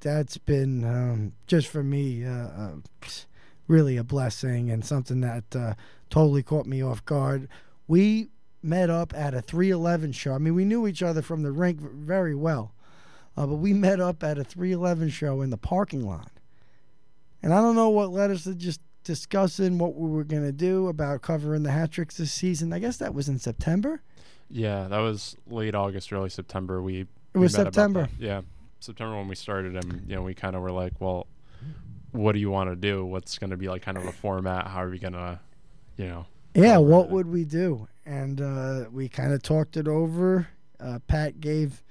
that's 0.02 0.36
been 0.36 0.84
um, 0.84 1.32
just 1.46 1.68
for 1.68 1.82
me 1.82 2.24
uh, 2.24 2.30
uh, 2.30 2.70
really 3.68 3.96
a 3.96 4.04
blessing 4.04 4.70
and 4.70 4.84
something 4.84 5.20
that 5.22 5.44
uh, 5.56 5.74
totally 6.10 6.42
caught 6.42 6.66
me 6.66 6.82
off 6.82 7.04
guard. 7.04 7.48
We 7.88 8.28
met 8.62 8.90
up 8.90 9.14
at 9.14 9.34
a 9.34 9.40
311 9.40 10.12
show. 10.12 10.34
I 10.34 10.38
mean, 10.38 10.54
we 10.54 10.64
knew 10.64 10.86
each 10.86 11.02
other 11.02 11.22
from 11.22 11.42
the 11.42 11.52
rink 11.52 11.80
very 11.80 12.34
well, 12.34 12.74
uh, 13.36 13.46
but 13.46 13.56
we 13.56 13.72
met 13.72 14.00
up 14.00 14.22
at 14.22 14.38
a 14.38 14.44
311 14.44 15.08
show 15.10 15.40
in 15.40 15.50
the 15.50 15.56
parking 15.56 16.06
lot. 16.06 16.30
And 17.42 17.52
I 17.52 17.60
don't 17.60 17.74
know 17.74 17.88
what 17.88 18.10
led 18.10 18.30
us 18.30 18.44
to 18.44 18.54
just 18.54 18.80
discussing 19.04 19.78
what 19.78 19.96
we 19.96 20.08
were 20.08 20.24
going 20.24 20.44
to 20.44 20.52
do 20.52 20.86
about 20.88 21.22
covering 21.22 21.64
the 21.64 21.72
hat 21.72 21.90
tricks 21.90 22.18
this 22.18 22.32
season. 22.32 22.72
I 22.72 22.78
guess 22.78 22.98
that 22.98 23.14
was 23.14 23.28
in 23.28 23.38
September. 23.38 24.00
Yeah, 24.48 24.86
that 24.88 24.98
was 24.98 25.36
late 25.48 25.74
August, 25.74 26.12
early 26.12 26.28
September. 26.28 26.82
We 26.82 27.06
it 27.34 27.38
was 27.38 27.54
September. 27.54 28.08
Yeah, 28.18 28.42
September 28.82 29.16
when 29.16 29.28
we 29.28 29.34
started, 29.34 29.76
and 29.76 30.04
you 30.08 30.16
know, 30.16 30.22
we 30.22 30.34
kind 30.34 30.56
of 30.56 30.62
were 30.62 30.72
like, 30.72 30.94
well, 31.00 31.26
what 32.12 32.32
do 32.32 32.38
you 32.38 32.50
want 32.50 32.70
to 32.70 32.76
do? 32.76 33.04
What's 33.04 33.38
going 33.38 33.50
to 33.50 33.56
be 33.56 33.68
like 33.68 33.82
kind 33.82 33.96
of 33.96 34.04
a 34.04 34.12
format? 34.12 34.66
How 34.68 34.82
are 34.82 34.90
we 34.90 34.98
going 34.98 35.14
to, 35.14 35.40
you 35.96 36.06
know? 36.06 36.26
Yeah, 36.54 36.76
what 36.78 37.10
would 37.10 37.26
we 37.26 37.44
do? 37.44 37.88
And 38.04 38.40
uh, 38.40 38.84
we 38.92 39.08
kind 39.08 39.32
of 39.32 39.42
talked 39.42 39.76
it 39.76 39.88
over. 39.88 40.48
Uh, 40.78 40.98
Pat 41.06 41.40
gave 41.40 41.82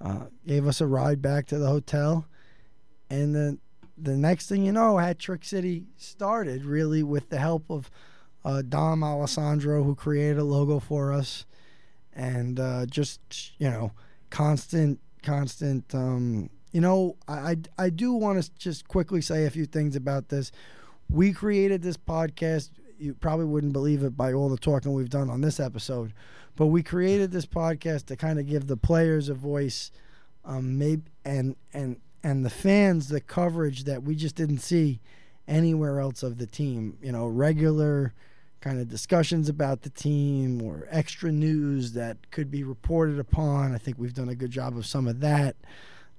uh, 0.00 0.26
gave 0.46 0.66
us 0.66 0.80
a 0.80 0.86
ride 0.86 1.20
back 1.20 1.46
to 1.46 1.58
the 1.58 1.66
hotel, 1.66 2.26
and 3.08 3.34
then 3.34 3.58
the 3.98 4.16
next 4.16 4.48
thing 4.48 4.64
you 4.64 4.72
know, 4.72 4.98
Hat 4.98 5.18
Trick 5.18 5.44
City 5.44 5.84
started 5.96 6.64
really 6.64 7.02
with 7.02 7.28
the 7.28 7.38
help 7.38 7.64
of 7.68 7.90
uh, 8.44 8.62
Dom 8.62 9.02
Alessandro, 9.02 9.82
who 9.82 9.94
created 9.94 10.38
a 10.38 10.44
logo 10.44 10.78
for 10.78 11.12
us, 11.12 11.44
and 12.12 12.60
uh, 12.60 12.86
just 12.86 13.20
you 13.58 13.68
know, 13.68 13.92
constant 14.30 15.00
constant. 15.22 15.94
Um, 15.94 16.50
you 16.72 16.80
know, 16.80 17.16
I, 17.28 17.32
I, 17.32 17.56
I 17.78 17.90
do 17.90 18.12
want 18.12 18.42
to 18.42 18.50
just 18.58 18.88
quickly 18.88 19.20
say 19.20 19.44
a 19.44 19.50
few 19.50 19.66
things 19.66 19.96
about 19.96 20.28
this. 20.28 20.52
We 21.08 21.32
created 21.32 21.82
this 21.82 21.96
podcast. 21.96 22.70
You 22.98 23.14
probably 23.14 23.46
wouldn't 23.46 23.72
believe 23.72 24.02
it 24.02 24.16
by 24.16 24.32
all 24.32 24.48
the 24.48 24.58
talking 24.58 24.92
we've 24.92 25.10
done 25.10 25.30
on 25.30 25.40
this 25.40 25.58
episode, 25.58 26.12
but 26.56 26.66
we 26.66 26.82
created 26.82 27.32
this 27.32 27.46
podcast 27.46 28.06
to 28.06 28.16
kind 28.16 28.38
of 28.38 28.46
give 28.46 28.66
the 28.66 28.76
players 28.76 29.28
a 29.28 29.34
voice, 29.34 29.90
um, 30.44 30.78
maybe 30.78 31.02
and 31.24 31.56
and 31.72 31.96
and 32.22 32.44
the 32.44 32.50
fans 32.50 33.08
the 33.08 33.20
coverage 33.20 33.84
that 33.84 34.02
we 34.02 34.14
just 34.14 34.36
didn't 34.36 34.58
see 34.58 35.00
anywhere 35.48 35.98
else 35.98 36.22
of 36.22 36.36
the 36.38 36.46
team. 36.46 36.98
You 37.02 37.12
know, 37.12 37.26
regular 37.26 38.12
kind 38.60 38.78
of 38.78 38.88
discussions 38.88 39.48
about 39.48 39.82
the 39.82 39.90
team 39.90 40.60
or 40.60 40.86
extra 40.90 41.32
news 41.32 41.92
that 41.92 42.30
could 42.30 42.50
be 42.50 42.62
reported 42.62 43.18
upon. 43.18 43.74
I 43.74 43.78
think 43.78 43.98
we've 43.98 44.14
done 44.14 44.28
a 44.28 44.34
good 44.34 44.50
job 44.50 44.76
of 44.76 44.84
some 44.86 45.08
of 45.08 45.20
that. 45.20 45.56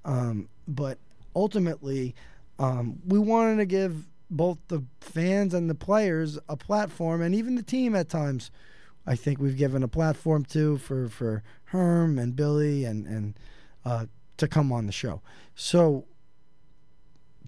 Um, 0.04 0.50
but 0.68 0.98
ultimately, 1.36 2.16
um, 2.58 3.00
we 3.06 3.20
wanted 3.20 3.58
to 3.58 3.66
give 3.66 4.08
both 4.30 4.58
the 4.70 4.84
fans 5.02 5.54
and 5.54 5.70
the 5.70 5.76
players 5.76 6.40
a 6.48 6.56
platform, 6.56 7.22
and 7.22 7.36
even 7.36 7.56
the 7.56 7.64
team 7.64 7.96
at 7.96 8.10
times. 8.10 8.50
I 9.06 9.16
think 9.16 9.40
we've 9.40 9.58
given 9.58 9.82
a 9.82 9.88
platform 9.88 10.46
to 10.46 10.78
for 10.78 11.10
for 11.10 11.44
Herm 11.66 12.20
and 12.20 12.36
Billy 12.36 12.86
and 12.86 13.08
and 13.08 13.40
uh, 13.84 14.06
to 14.38 14.48
come 14.48 14.72
on 14.72 14.86
the 14.86 14.92
show. 14.92 15.22
So, 15.56 16.06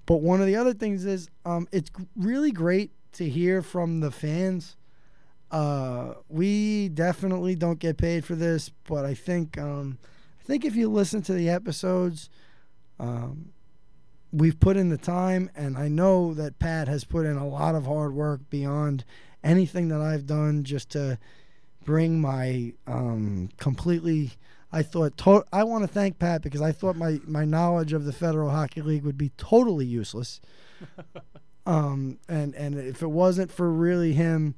but 0.08 0.22
one 0.22 0.42
of 0.42 0.48
the 0.48 0.56
other 0.56 0.74
things 0.74 1.06
is 1.06 1.30
um, 1.46 1.68
it's 1.72 1.92
really 2.16 2.52
great 2.52 2.92
to 3.14 3.30
hear 3.30 3.62
from 3.62 4.00
the 4.00 4.10
fans 4.10 4.76
uh, 5.54 6.16
we 6.30 6.90
definitely 6.90 7.54
don't 7.54 7.78
get 7.78 7.96
paid 7.96 8.26
for 8.26 8.34
this, 8.34 8.72
but 8.86 9.06
I 9.06 9.14
think 9.14 9.56
um, 9.60 10.00
I 10.42 10.44
think 10.44 10.66
if 10.66 10.76
you 10.76 10.90
listen 10.90 11.22
to 11.22 11.34
the 11.34 11.48
episodes, 11.48 12.28
um, 13.00 13.50
we've 14.32 14.60
put 14.60 14.78
in 14.78 14.90
the 14.90 14.98
time, 14.98 15.52
and 15.56 15.78
I 15.78 15.90
know 15.90 16.34
that 16.34 16.58
Pat 16.58 16.88
has 16.88 17.04
put 17.04 17.28
in 17.28 17.38
a 17.38 17.48
lot 17.48 17.76
of 17.76 17.86
hard 17.86 18.16
work 18.16 18.42
beyond 18.50 19.06
anything 19.44 19.90
that 19.90 20.02
I've 20.02 20.26
done 20.26 20.64
just 20.64 20.90
to 20.92 21.20
bring 21.86 22.20
my 22.20 22.74
um, 22.88 23.50
completely. 23.58 24.32
I 24.72 24.82
thought 24.82 25.18
to- 25.20 25.46
I 25.54 25.66
want 25.66 25.84
to 25.84 25.88
thank 25.88 26.18
Pat 26.18 26.42
because 26.42 26.64
I 26.64 26.72
thought 26.72 26.96
my 26.96 27.20
my 27.28 27.46
knowledge 27.46 27.94
of 27.94 28.06
the 28.06 28.14
Federal 28.14 28.50
Hockey 28.50 28.82
League 28.82 29.04
would 29.04 29.20
be 29.20 29.30
totally 29.38 29.86
useless. 29.86 30.42
um, 31.68 32.18
and 32.28 32.56
and 32.56 32.74
if 32.74 33.04
it 33.04 33.12
wasn't 33.12 33.52
for 33.52 33.72
really 33.72 34.14
him 34.14 34.56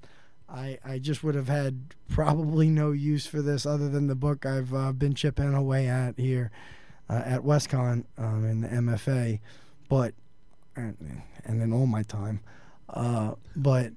I, 0.49 0.77
I 0.85 0.99
just 0.99 1.23
would 1.23 1.35
have 1.35 1.47
had 1.47 1.93
probably 2.09 2.69
no 2.69 2.91
use 2.91 3.25
for 3.25 3.41
this 3.41 3.65
other 3.65 3.89
than 3.89 4.07
the 4.07 4.15
book 4.15 4.45
I've 4.45 4.73
uh, 4.73 4.91
been 4.91 5.13
chipping 5.15 5.53
away 5.53 5.87
at 5.87 6.19
here 6.19 6.51
uh, 7.09 7.21
at 7.25 7.41
WestConn 7.41 8.05
um, 8.17 8.45
in 8.45 8.61
the 8.61 8.67
MFA, 8.67 9.39
but 9.89 10.13
and, 10.75 11.21
and 11.45 11.61
in 11.61 11.73
all 11.73 11.87
my 11.87 12.03
time. 12.03 12.41
Uh, 12.89 13.33
but 13.55 13.91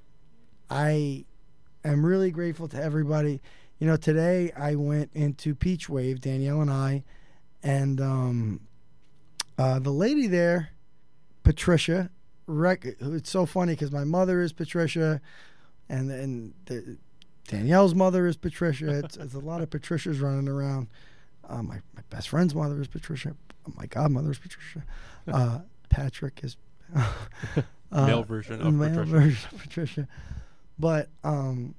I 0.71 1.25
am 1.85 2.05
really 2.05 2.31
grateful 2.31 2.69
to 2.69 2.83
everybody. 2.83 3.41
You 3.79 3.87
know, 3.87 3.97
today 3.97 4.53
I 4.57 4.75
went 4.75 5.11
into 5.15 5.55
Peachwave, 5.55 6.21
Danielle 6.21 6.63
and 6.63 6.71
I, 6.71 7.05
and 7.63 8.01
um, 8.01 8.61
uh, 9.59 9.79
the 9.79 9.91
lady 9.91 10.27
there 10.27 10.71
Patricia. 11.49 12.11
Rec- 12.47 12.97
it's 13.01 13.31
so 13.31 13.47
funny 13.47 13.73
because 13.73 13.91
my 13.91 14.05
mother 14.05 14.43
is 14.43 14.53
Patricia, 14.53 15.23
and 15.89 16.11
and 16.11 16.55
the, 16.67 16.97
Danielle's 17.49 17.95
mother 17.95 18.27
is 18.27 18.37
Patricia. 18.37 18.99
It's, 18.99 19.17
it's 19.19 19.35
a 19.35 19.39
lot 19.39 19.63
of 19.63 19.71
Patricias 19.71 20.21
running 20.21 20.49
around. 20.49 20.89
Uh, 21.49 21.63
my 21.63 21.77
my 21.95 22.03
best 22.11 22.29
friend's 22.29 22.55
mother 22.55 22.81
is 22.81 22.89
Patricia. 22.89 23.35
My 23.77 23.87
godmother 23.87 24.31
is 24.31 24.39
Patricia. 24.39 24.85
Uh, 25.29 25.59
Patrick 25.91 26.41
is 26.43 26.57
uh, 26.97 28.07
Male 28.07 28.23
version 28.23 28.63
of 28.63 28.73
male 28.73 28.89
Patricia. 28.89 29.11
version 29.11 29.49
of 29.53 29.59
Patricia. 29.59 30.09
But 30.79 31.11
um, 31.23 31.75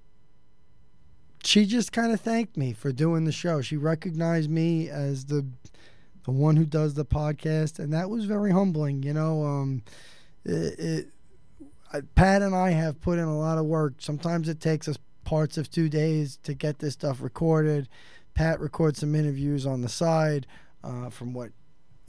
she 1.43 1.65
just 1.65 1.91
kind 1.91 2.11
of 2.11 2.21
thanked 2.21 2.57
me 2.57 2.73
for 2.73 2.91
doing 2.91 3.25
the 3.25 3.31
show. 3.31 3.61
She 3.61 3.75
recognized 3.75 4.51
me 4.51 4.87
as 4.87 5.25
the 5.25 5.47
the 6.25 6.31
one 6.31 6.57
who 6.57 6.65
does 6.65 6.93
the 6.93 7.05
podcast, 7.05 7.79
and 7.79 7.91
that 7.93 8.09
was 8.11 8.25
very 8.25 8.51
humbling. 8.51 9.01
You 9.01 9.13
know, 9.13 9.43
um, 9.43 9.81
it, 10.45 10.79
it 10.79 11.07
Pat 12.15 12.41
and 12.41 12.55
I 12.55 12.71
have 12.71 13.01
put 13.01 13.17
in 13.17 13.25
a 13.25 13.37
lot 13.37 13.57
of 13.57 13.65
work. 13.65 13.95
Sometimes 13.99 14.47
it 14.47 14.59
takes 14.59 14.87
us 14.87 14.97
parts 15.23 15.57
of 15.57 15.69
two 15.69 15.89
days 15.89 16.37
to 16.43 16.53
get 16.53 16.79
this 16.79 16.93
stuff 16.93 17.21
recorded. 17.21 17.87
Pat 18.33 18.59
records 18.59 18.99
some 18.99 19.15
interviews 19.15 19.65
on 19.65 19.81
the 19.81 19.89
side 19.89 20.47
uh, 20.83 21.09
from 21.09 21.33
what 21.33 21.51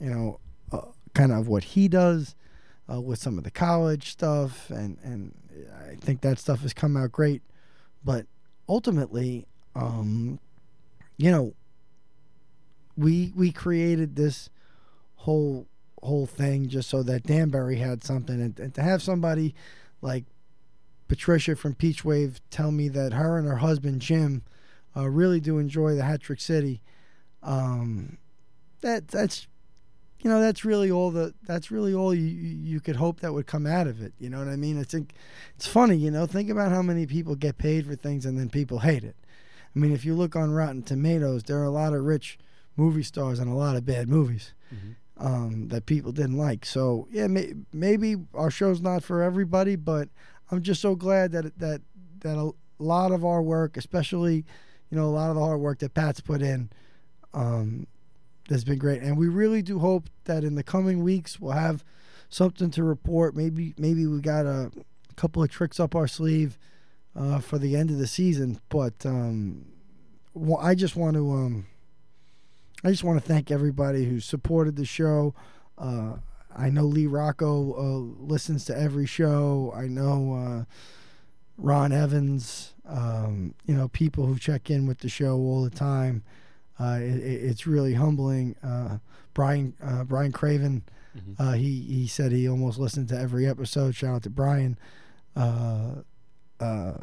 you 0.01 0.09
know, 0.09 0.39
uh, 0.71 0.81
kind 1.13 1.31
of 1.31 1.47
what 1.47 1.63
he 1.63 1.87
does 1.87 2.35
uh, 2.91 2.99
with 2.99 3.19
some 3.19 3.37
of 3.37 3.43
the 3.43 3.51
college 3.51 4.11
stuff, 4.11 4.69
and 4.69 4.97
and 5.03 5.33
I 5.87 5.95
think 5.95 6.21
that 6.21 6.39
stuff 6.39 6.61
has 6.61 6.73
come 6.73 6.97
out 6.97 7.11
great. 7.11 7.43
But 8.03 8.25
ultimately, 8.67 9.45
um, 9.75 10.39
you 11.17 11.29
know, 11.29 11.53
we 12.97 13.31
we 13.35 13.51
created 13.51 14.15
this 14.15 14.49
whole 15.17 15.67
whole 16.01 16.25
thing 16.25 16.67
just 16.67 16.89
so 16.89 17.03
that 17.03 17.23
Danbury 17.23 17.77
had 17.77 18.03
something, 18.03 18.41
and, 18.41 18.59
and 18.59 18.73
to 18.75 18.81
have 18.81 19.01
somebody 19.01 19.53
like 20.01 20.25
Patricia 21.07 21.55
from 21.55 21.75
Peachwave 21.75 22.39
tell 22.49 22.71
me 22.71 22.87
that 22.89 23.13
her 23.13 23.37
and 23.37 23.47
her 23.47 23.57
husband 23.57 24.01
Jim 24.01 24.43
uh, 24.95 25.09
really 25.09 25.39
do 25.39 25.57
enjoy 25.57 25.95
the 25.95 26.03
Hat 26.03 26.21
Trick 26.21 26.39
City. 26.39 26.81
Um, 27.43 28.17
that 28.81 29.07
that's 29.07 29.47
you 30.21 30.29
know 30.29 30.39
that's 30.39 30.63
really 30.65 30.91
all 30.91 31.11
the 31.11 31.33
that's 31.43 31.71
really 31.71 31.93
all 31.93 32.13
you 32.13 32.27
you 32.27 32.79
could 32.79 32.95
hope 32.95 33.19
that 33.19 33.33
would 33.33 33.47
come 33.47 33.65
out 33.65 33.87
of 33.87 34.01
it. 34.01 34.13
You 34.19 34.29
know 34.29 34.39
what 34.39 34.47
I 34.47 34.55
mean? 34.55 34.79
I 34.79 34.83
think 34.83 35.13
it's 35.55 35.67
funny. 35.67 35.97
You 35.97 36.11
know, 36.11 36.25
think 36.25 36.49
about 36.49 36.71
how 36.71 36.81
many 36.81 37.05
people 37.05 37.35
get 37.35 37.57
paid 37.57 37.85
for 37.85 37.95
things 37.95 38.25
and 38.25 38.37
then 38.37 38.49
people 38.49 38.79
hate 38.79 39.03
it. 39.03 39.15
I 39.75 39.79
mean, 39.79 39.93
if 39.93 40.03
you 40.03 40.15
look 40.15 40.35
on 40.35 40.51
Rotten 40.51 40.83
Tomatoes, 40.83 41.43
there 41.43 41.59
are 41.59 41.65
a 41.65 41.69
lot 41.71 41.93
of 41.93 42.03
rich 42.03 42.37
movie 42.75 43.03
stars 43.03 43.39
and 43.39 43.51
a 43.51 43.55
lot 43.55 43.75
of 43.75 43.85
bad 43.85 44.07
movies 44.09 44.53
um, 45.21 45.67
that 45.67 45.85
people 45.85 46.11
didn't 46.11 46.37
like. 46.37 46.65
So 46.65 47.07
yeah, 47.11 47.27
may, 47.27 47.53
maybe 47.71 48.17
our 48.33 48.51
show's 48.51 48.81
not 48.81 49.03
for 49.03 49.21
everybody, 49.21 49.75
but 49.75 50.09
I'm 50.49 50.61
just 50.63 50.81
so 50.81 50.95
glad 50.95 51.31
that 51.31 51.57
that 51.59 51.81
that 52.21 52.37
a 52.37 52.51
lot 52.79 53.11
of 53.11 53.23
our 53.23 53.41
work, 53.41 53.77
especially 53.77 54.43
you 54.89 54.97
know 54.97 55.05
a 55.05 55.13
lot 55.13 55.29
of 55.29 55.35
the 55.35 55.41
hard 55.41 55.59
work 55.59 55.79
that 55.79 55.93
Pat's 55.93 56.21
put 56.21 56.41
in, 56.41 56.71
um, 57.33 57.87
has 58.49 58.63
been 58.63 58.79
great. 58.79 59.01
And 59.01 59.17
we 59.17 59.27
really 59.27 59.61
do 59.61 59.79
hope 59.79 60.09
that 60.25 60.43
in 60.43 60.55
the 60.55 60.63
coming 60.63 61.03
weeks 61.03 61.39
we'll 61.39 61.53
have 61.53 61.85
something 62.29 62.71
to 62.71 62.83
report. 62.83 63.35
Maybe 63.35 63.75
maybe 63.77 64.07
we 64.07 64.19
got 64.21 64.47
a 64.47 64.71
couple 65.15 65.43
of 65.43 65.51
tricks 65.51 65.79
up 65.79 65.95
our 65.95 66.07
sleeve 66.07 66.57
uh, 67.15 67.39
for 67.39 67.59
the 67.59 67.75
end 67.75 67.91
of 67.91 67.99
the 67.99 68.07
season. 68.07 68.59
But 68.69 69.05
um, 69.05 69.65
wa- 70.33 70.61
I 70.61 70.73
just 70.73 70.95
want 70.95 71.15
to 71.15 71.31
um, 71.31 71.67
I 72.83 72.89
just 72.89 73.03
want 73.03 73.21
to 73.21 73.27
thank 73.27 73.51
everybody 73.51 74.05
who 74.05 74.19
supported 74.19 74.75
the 74.75 74.85
show. 74.85 75.33
Uh, 75.77 76.15
I 76.55 76.69
know 76.69 76.83
Lee 76.83 77.05
Rocco 77.07 77.73
uh, 77.73 78.23
listens 78.25 78.65
to 78.65 78.77
every 78.77 79.05
show. 79.05 79.71
I 79.75 79.87
know 79.87 80.33
uh, 80.33 80.63
Ron 81.57 81.91
Evans. 81.91 82.73
Um, 82.87 83.53
you 83.65 83.73
know, 83.75 83.87
people 83.87 84.25
who 84.25 84.37
check 84.37 84.69
in 84.69 84.85
with 84.87 84.99
the 84.99 85.09
show 85.09 85.37
all 85.37 85.63
the 85.63 85.69
time. 85.69 86.23
Uh, 86.79 86.97
it, 86.99 87.15
it- 87.17 87.43
it's 87.43 87.67
really 87.67 87.93
humbling. 87.93 88.55
Uh, 88.63 88.97
Brian 89.33 89.73
uh, 89.81 90.03
Brian 90.03 90.31
Craven. 90.31 90.83
Uh, 91.37 91.53
he 91.53 91.81
he 91.81 92.07
said 92.07 92.31
he 92.31 92.47
almost 92.47 92.79
listened 92.79 93.09
to 93.09 93.17
every 93.19 93.45
episode. 93.45 93.93
Shout 93.95 94.15
out 94.15 94.23
to 94.23 94.29
Brian. 94.29 94.77
Uh, 95.35 95.95
uh, 96.59 96.93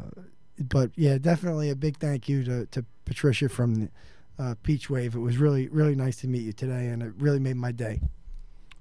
but 0.59 0.91
yeah, 0.95 1.17
definitely 1.17 1.69
a 1.69 1.75
big 1.75 1.97
thank 1.97 2.27
you 2.27 2.43
to, 2.43 2.65
to 2.67 2.85
Patricia 3.05 3.49
from 3.49 3.89
uh, 4.39 4.55
Peachwave. 4.63 5.15
It 5.15 5.19
was 5.19 5.37
really 5.37 5.67
really 5.67 5.95
nice 5.95 6.17
to 6.17 6.27
meet 6.27 6.43
you 6.43 6.53
today, 6.53 6.87
and 6.87 7.03
it 7.03 7.13
really 7.17 7.39
made 7.39 7.57
my 7.57 7.71
day. 7.71 8.01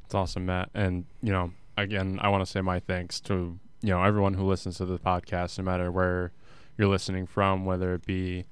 It's 0.05 0.15
awesome, 0.15 0.47
Matt. 0.47 0.71
And 0.75 1.05
you 1.23 1.33
know, 1.33 1.53
again, 1.77 2.19
I 2.23 2.29
want 2.29 2.45
to 2.45 2.51
say 2.51 2.61
my 2.61 2.81
thanks 2.81 3.21
to 3.23 3.59
you 3.83 3.91
know 3.91 4.03
everyone 4.03 4.35
who 4.35 4.45
listens 4.45 4.79
to 4.79 4.87
the 4.87 4.99
podcast, 4.99 5.59
no 5.59 5.65
matter 5.65 5.91
where 5.91 6.33
you're 6.79 6.89
listening 6.89 7.27
from, 7.27 7.65
whether 7.65 7.95
it 7.95 8.07
be 8.07 8.47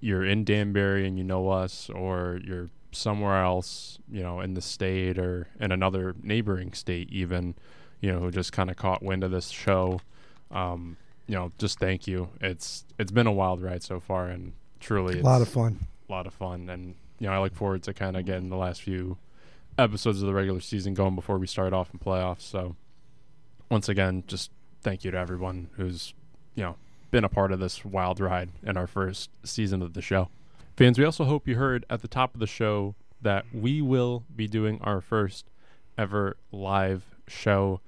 you're 0.00 0.24
in 0.24 0.44
Danbury 0.44 1.06
and 1.06 1.18
you 1.18 1.24
know 1.24 1.48
us, 1.50 1.90
or 1.90 2.40
you're 2.44 2.70
somewhere 2.92 3.42
else, 3.42 3.98
you 4.10 4.22
know, 4.22 4.40
in 4.40 4.54
the 4.54 4.62
state 4.62 5.18
or 5.18 5.48
in 5.60 5.70
another 5.70 6.14
neighboring 6.22 6.72
state, 6.72 7.10
even, 7.10 7.54
you 8.00 8.10
know, 8.10 8.20
who 8.20 8.30
just 8.30 8.52
kind 8.52 8.70
of 8.70 8.76
caught 8.76 9.02
wind 9.02 9.22
of 9.22 9.30
this 9.30 9.50
show. 9.50 10.00
Um, 10.50 10.96
you 11.26 11.34
know, 11.34 11.52
just 11.58 11.78
thank 11.78 12.06
you. 12.06 12.30
It's 12.40 12.84
it's 12.98 13.12
been 13.12 13.26
a 13.26 13.32
wild 13.32 13.62
ride 13.62 13.82
so 13.82 14.00
far, 14.00 14.28
and 14.28 14.52
truly, 14.80 15.14
it's 15.14 15.22
A 15.22 15.26
lot 15.26 15.42
of 15.42 15.48
fun. 15.48 15.86
Lot 16.12 16.26
of 16.26 16.34
fun. 16.34 16.68
And 16.68 16.94
you 17.18 17.26
know, 17.26 17.32
I 17.32 17.40
look 17.40 17.54
forward 17.54 17.82
to 17.84 17.94
kind 17.94 18.16
of 18.16 18.24
getting 18.24 18.48
the 18.48 18.56
last 18.56 18.82
few 18.82 19.18
episodes 19.78 20.22
of 20.22 20.26
the 20.26 20.34
regular 20.34 20.60
season 20.60 20.94
going 20.94 21.14
before 21.14 21.38
we 21.38 21.46
start 21.46 21.72
off 21.72 21.90
in 21.92 21.98
playoffs. 21.98 22.42
So, 22.42 22.76
once 23.70 23.88
again, 23.88 24.24
just 24.26 24.50
thank 24.82 25.04
you 25.04 25.10
to 25.10 25.18
everyone 25.18 25.68
who's 25.76 26.14
you 26.54 26.62
know 26.62 26.76
been 27.10 27.24
a 27.24 27.28
part 27.28 27.52
of 27.52 27.60
this 27.60 27.84
wild 27.84 28.20
ride 28.20 28.50
in 28.62 28.76
our 28.76 28.86
first 28.86 29.30
season 29.44 29.82
of 29.82 29.94
the 29.94 30.02
show. 30.02 30.28
Fans, 30.76 30.98
we 30.98 31.04
also 31.04 31.24
hope 31.24 31.48
you 31.48 31.56
heard 31.56 31.86
at 31.88 32.02
the 32.02 32.08
top 32.08 32.34
of 32.34 32.40
the 32.40 32.46
show 32.46 32.94
that 33.22 33.46
we 33.52 33.80
will 33.80 34.24
be 34.34 34.46
doing 34.46 34.78
our 34.82 35.00
first 35.00 35.46
ever 35.96 36.36
live 36.52 37.02
show 37.26 37.80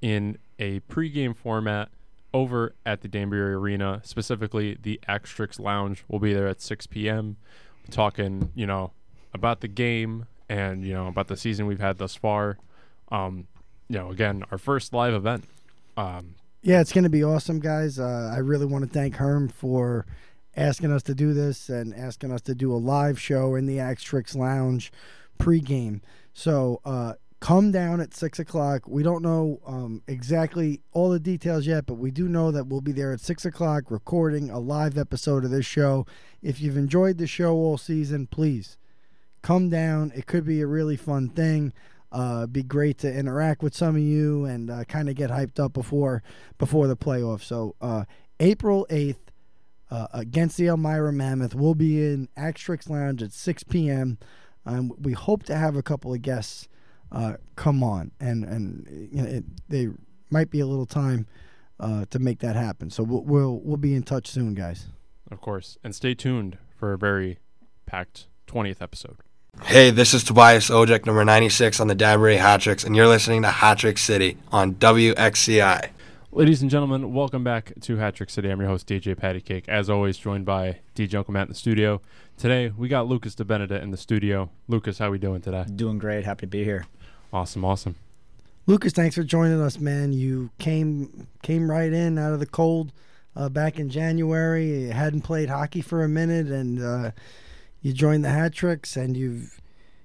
in 0.00 0.36
a 0.58 0.80
pregame 0.80 1.36
format 1.36 1.88
over 2.34 2.74
at 2.86 3.00
the 3.02 3.08
Danbury 3.08 3.54
Arena, 3.54 4.00
specifically 4.04 4.76
the 4.80 5.00
Axtrix 5.08 5.60
Lounge. 5.60 6.04
We'll 6.08 6.20
be 6.20 6.32
there 6.32 6.48
at 6.48 6.60
6 6.60 6.86
p.m. 6.88 7.36
talking, 7.90 8.50
you 8.54 8.66
know, 8.66 8.92
about 9.34 9.60
the 9.60 9.68
game 9.68 10.26
and 10.48 10.84
you 10.84 10.92
know 10.92 11.06
about 11.06 11.28
the 11.28 11.36
season 11.36 11.66
we've 11.66 11.80
had 11.80 11.98
thus 11.98 12.14
far. 12.14 12.58
Um, 13.10 13.46
you 13.88 13.98
know, 13.98 14.10
again, 14.10 14.44
our 14.50 14.58
first 14.58 14.92
live 14.92 15.14
event. 15.14 15.44
Um, 15.96 16.34
Yeah, 16.62 16.80
it's 16.80 16.92
going 16.92 17.04
to 17.04 17.10
be 17.10 17.24
awesome, 17.24 17.58
guys. 17.58 17.98
Uh, 17.98 18.30
I 18.32 18.38
really 18.38 18.66
want 18.66 18.84
to 18.84 18.90
thank 18.90 19.16
Herm 19.16 19.48
for 19.48 20.06
asking 20.56 20.92
us 20.92 21.02
to 21.04 21.14
do 21.14 21.32
this 21.32 21.68
and 21.68 21.94
asking 21.94 22.30
us 22.30 22.42
to 22.42 22.54
do 22.54 22.72
a 22.72 22.76
live 22.76 23.18
show 23.20 23.54
in 23.54 23.66
the 23.66 23.80
Axe 23.80 24.02
Tricks 24.02 24.34
Lounge 24.34 24.92
pregame. 25.38 26.00
So 26.34 26.80
uh, 26.84 27.14
come 27.42 27.72
down 27.72 28.00
at 28.00 28.14
six 28.14 28.38
o'clock. 28.38 28.86
We 28.86 29.02
don't 29.02 29.20
know 29.20 29.60
um, 29.66 30.00
exactly 30.06 30.80
all 30.92 31.10
the 31.10 31.18
details 31.18 31.66
yet, 31.66 31.86
but 31.86 31.94
we 31.94 32.12
do 32.12 32.28
know 32.28 32.52
that 32.52 32.68
we'll 32.68 32.80
be 32.80 32.92
there 32.92 33.12
at 33.12 33.18
six 33.18 33.44
o'clock 33.44 33.90
recording 33.90 34.48
a 34.48 34.60
live 34.60 34.96
episode 34.96 35.44
of 35.44 35.50
this 35.50 35.66
show. 35.66 36.06
If 36.40 36.60
you've 36.60 36.76
enjoyed 36.76 37.18
the 37.18 37.26
show 37.26 37.54
all 37.54 37.78
season, 37.78 38.28
please 38.28 38.78
come 39.42 39.68
down. 39.68 40.12
It 40.14 40.26
could 40.26 40.46
be 40.46 40.60
a 40.60 40.68
really 40.68 40.96
fun 40.96 41.30
thing. 41.30 41.72
Uh, 42.12 42.46
be 42.46 42.62
great 42.62 42.98
to 42.98 43.12
interact 43.12 43.60
with 43.60 43.74
some 43.74 43.96
of 43.96 44.02
you 44.02 44.44
and 44.44 44.70
uh, 44.70 44.84
kind 44.84 45.08
of 45.08 45.16
get 45.16 45.30
hyped 45.30 45.58
up 45.58 45.72
before 45.72 46.22
before 46.58 46.86
the 46.86 46.96
playoffs. 46.96 47.42
So 47.42 47.74
uh, 47.80 48.04
April 48.38 48.86
eighth 48.88 49.32
uh, 49.90 50.06
against 50.14 50.58
the 50.58 50.68
Elmira 50.68 51.12
Mammoth, 51.12 51.56
we'll 51.56 51.74
be 51.74 52.04
in 52.04 52.28
Axtrix 52.38 52.88
Lounge 52.88 53.20
at 53.20 53.32
six 53.32 53.64
p.m. 53.64 54.18
Um, 54.64 54.92
we 54.96 55.12
hope 55.12 55.42
to 55.44 55.56
have 55.56 55.74
a 55.74 55.82
couple 55.82 56.14
of 56.14 56.22
guests 56.22 56.68
uh, 57.12 57.34
come 57.56 57.82
on, 57.82 58.10
and 58.20 58.44
and 58.44 59.08
you 59.12 59.22
know, 59.22 59.28
it, 59.28 59.44
they 59.68 59.88
might 60.30 60.50
be 60.50 60.60
a 60.60 60.66
little 60.66 60.86
time 60.86 61.26
uh, 61.78 62.06
to 62.10 62.18
make 62.18 62.40
that 62.40 62.56
happen. 62.56 62.90
So 62.90 63.02
we'll, 63.02 63.22
we'll 63.22 63.60
we'll 63.62 63.76
be 63.76 63.94
in 63.94 64.02
touch 64.02 64.26
soon, 64.28 64.54
guys. 64.54 64.86
of 65.30 65.40
course, 65.40 65.78
and 65.84 65.94
stay 65.94 66.14
tuned 66.14 66.58
for 66.76 66.92
a 66.92 66.98
very 66.98 67.38
packed 67.86 68.26
20th 68.46 68.80
episode. 68.80 69.18
Hey, 69.64 69.90
this 69.90 70.14
is 70.14 70.24
Tobias 70.24 70.70
Ojek, 70.70 71.04
number 71.04 71.24
96 71.24 71.78
on 71.78 71.86
the 71.86 71.94
Danbury 71.94 72.36
Hat 72.36 72.62
Tricks, 72.62 72.84
and 72.84 72.96
you're 72.96 73.06
listening 73.06 73.42
to 73.42 73.48
Hat 73.48 73.78
Trick 73.78 73.98
City 73.98 74.38
on 74.50 74.74
WXCI. 74.76 75.90
Ladies 76.34 76.62
and 76.62 76.70
gentlemen, 76.70 77.12
welcome 77.12 77.44
back 77.44 77.74
to 77.82 77.98
Hat 77.98 78.14
Trick 78.14 78.30
City. 78.30 78.48
I'm 78.48 78.58
your 78.58 78.70
host, 78.70 78.86
DJ 78.86 79.14
Patty 79.14 79.42
Cake. 79.42 79.68
As 79.68 79.90
always, 79.90 80.16
joined 80.16 80.46
by 80.46 80.78
DJ 80.94 81.16
Uncle 81.16 81.34
Matt 81.34 81.42
in 81.42 81.50
the 81.50 81.54
studio. 81.54 82.00
Today, 82.38 82.72
we 82.74 82.88
got 82.88 83.06
Lucas 83.06 83.34
DeBenedet 83.34 83.82
in 83.82 83.90
the 83.90 83.98
studio. 83.98 84.48
Lucas, 84.66 84.98
how 84.98 85.08
are 85.08 85.10
we 85.10 85.18
doing 85.18 85.42
today? 85.42 85.66
Doing 85.76 85.98
great. 85.98 86.24
Happy 86.24 86.40
to 86.40 86.46
be 86.46 86.64
here. 86.64 86.86
Awesome, 87.32 87.64
awesome. 87.64 87.94
Lucas, 88.66 88.92
thanks 88.92 89.16
for 89.16 89.22
joining 89.22 89.60
us, 89.60 89.78
man. 89.78 90.12
You 90.12 90.50
came 90.58 91.26
came 91.42 91.70
right 91.70 91.92
in 91.92 92.18
out 92.18 92.32
of 92.32 92.40
the 92.40 92.46
cold 92.46 92.92
uh, 93.34 93.48
back 93.48 93.78
in 93.78 93.88
January. 93.88 94.84
You 94.84 94.92
hadn't 94.92 95.22
played 95.22 95.48
hockey 95.48 95.80
for 95.80 96.04
a 96.04 96.08
minute, 96.08 96.46
and 96.46 96.82
uh, 96.82 97.10
you 97.80 97.92
joined 97.92 98.24
the 98.24 98.28
Hat 98.28 98.52
Tricks, 98.52 98.96
and 98.96 99.16
you've 99.16 99.60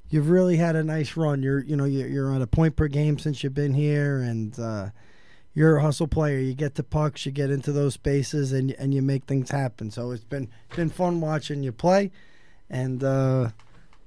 you've 0.09 0.29
really 0.29 0.57
had 0.57 0.75
a 0.75 0.83
nice 0.83 1.17
run. 1.17 1.43
You're 1.43 1.63
you 1.63 1.75
know 1.75 1.85
you're, 1.85 2.07
you're 2.07 2.31
on 2.31 2.41
a 2.41 2.47
point 2.47 2.75
per 2.75 2.87
game 2.87 3.19
since 3.19 3.43
you've 3.43 3.53
been 3.53 3.73
here, 3.73 4.21
and 4.21 4.57
uh, 4.57 4.89
you're 5.53 5.77
a 5.77 5.81
hustle 5.81 6.07
player. 6.07 6.39
You 6.39 6.53
get 6.53 6.75
to 6.75 6.83
pucks, 6.83 7.25
you 7.25 7.31
get 7.31 7.51
into 7.51 7.71
those 7.71 7.93
spaces, 7.93 8.53
and 8.53 8.71
and 8.71 8.93
you 8.93 9.01
make 9.01 9.25
things 9.25 9.51
happen. 9.51 9.91
So 9.91 10.11
it's 10.11 10.23
been 10.23 10.49
been 10.75 10.89
fun 10.89 11.21
watching 11.21 11.61
you 11.61 11.71
play, 11.71 12.11
and 12.69 13.03
uh, 13.03 13.49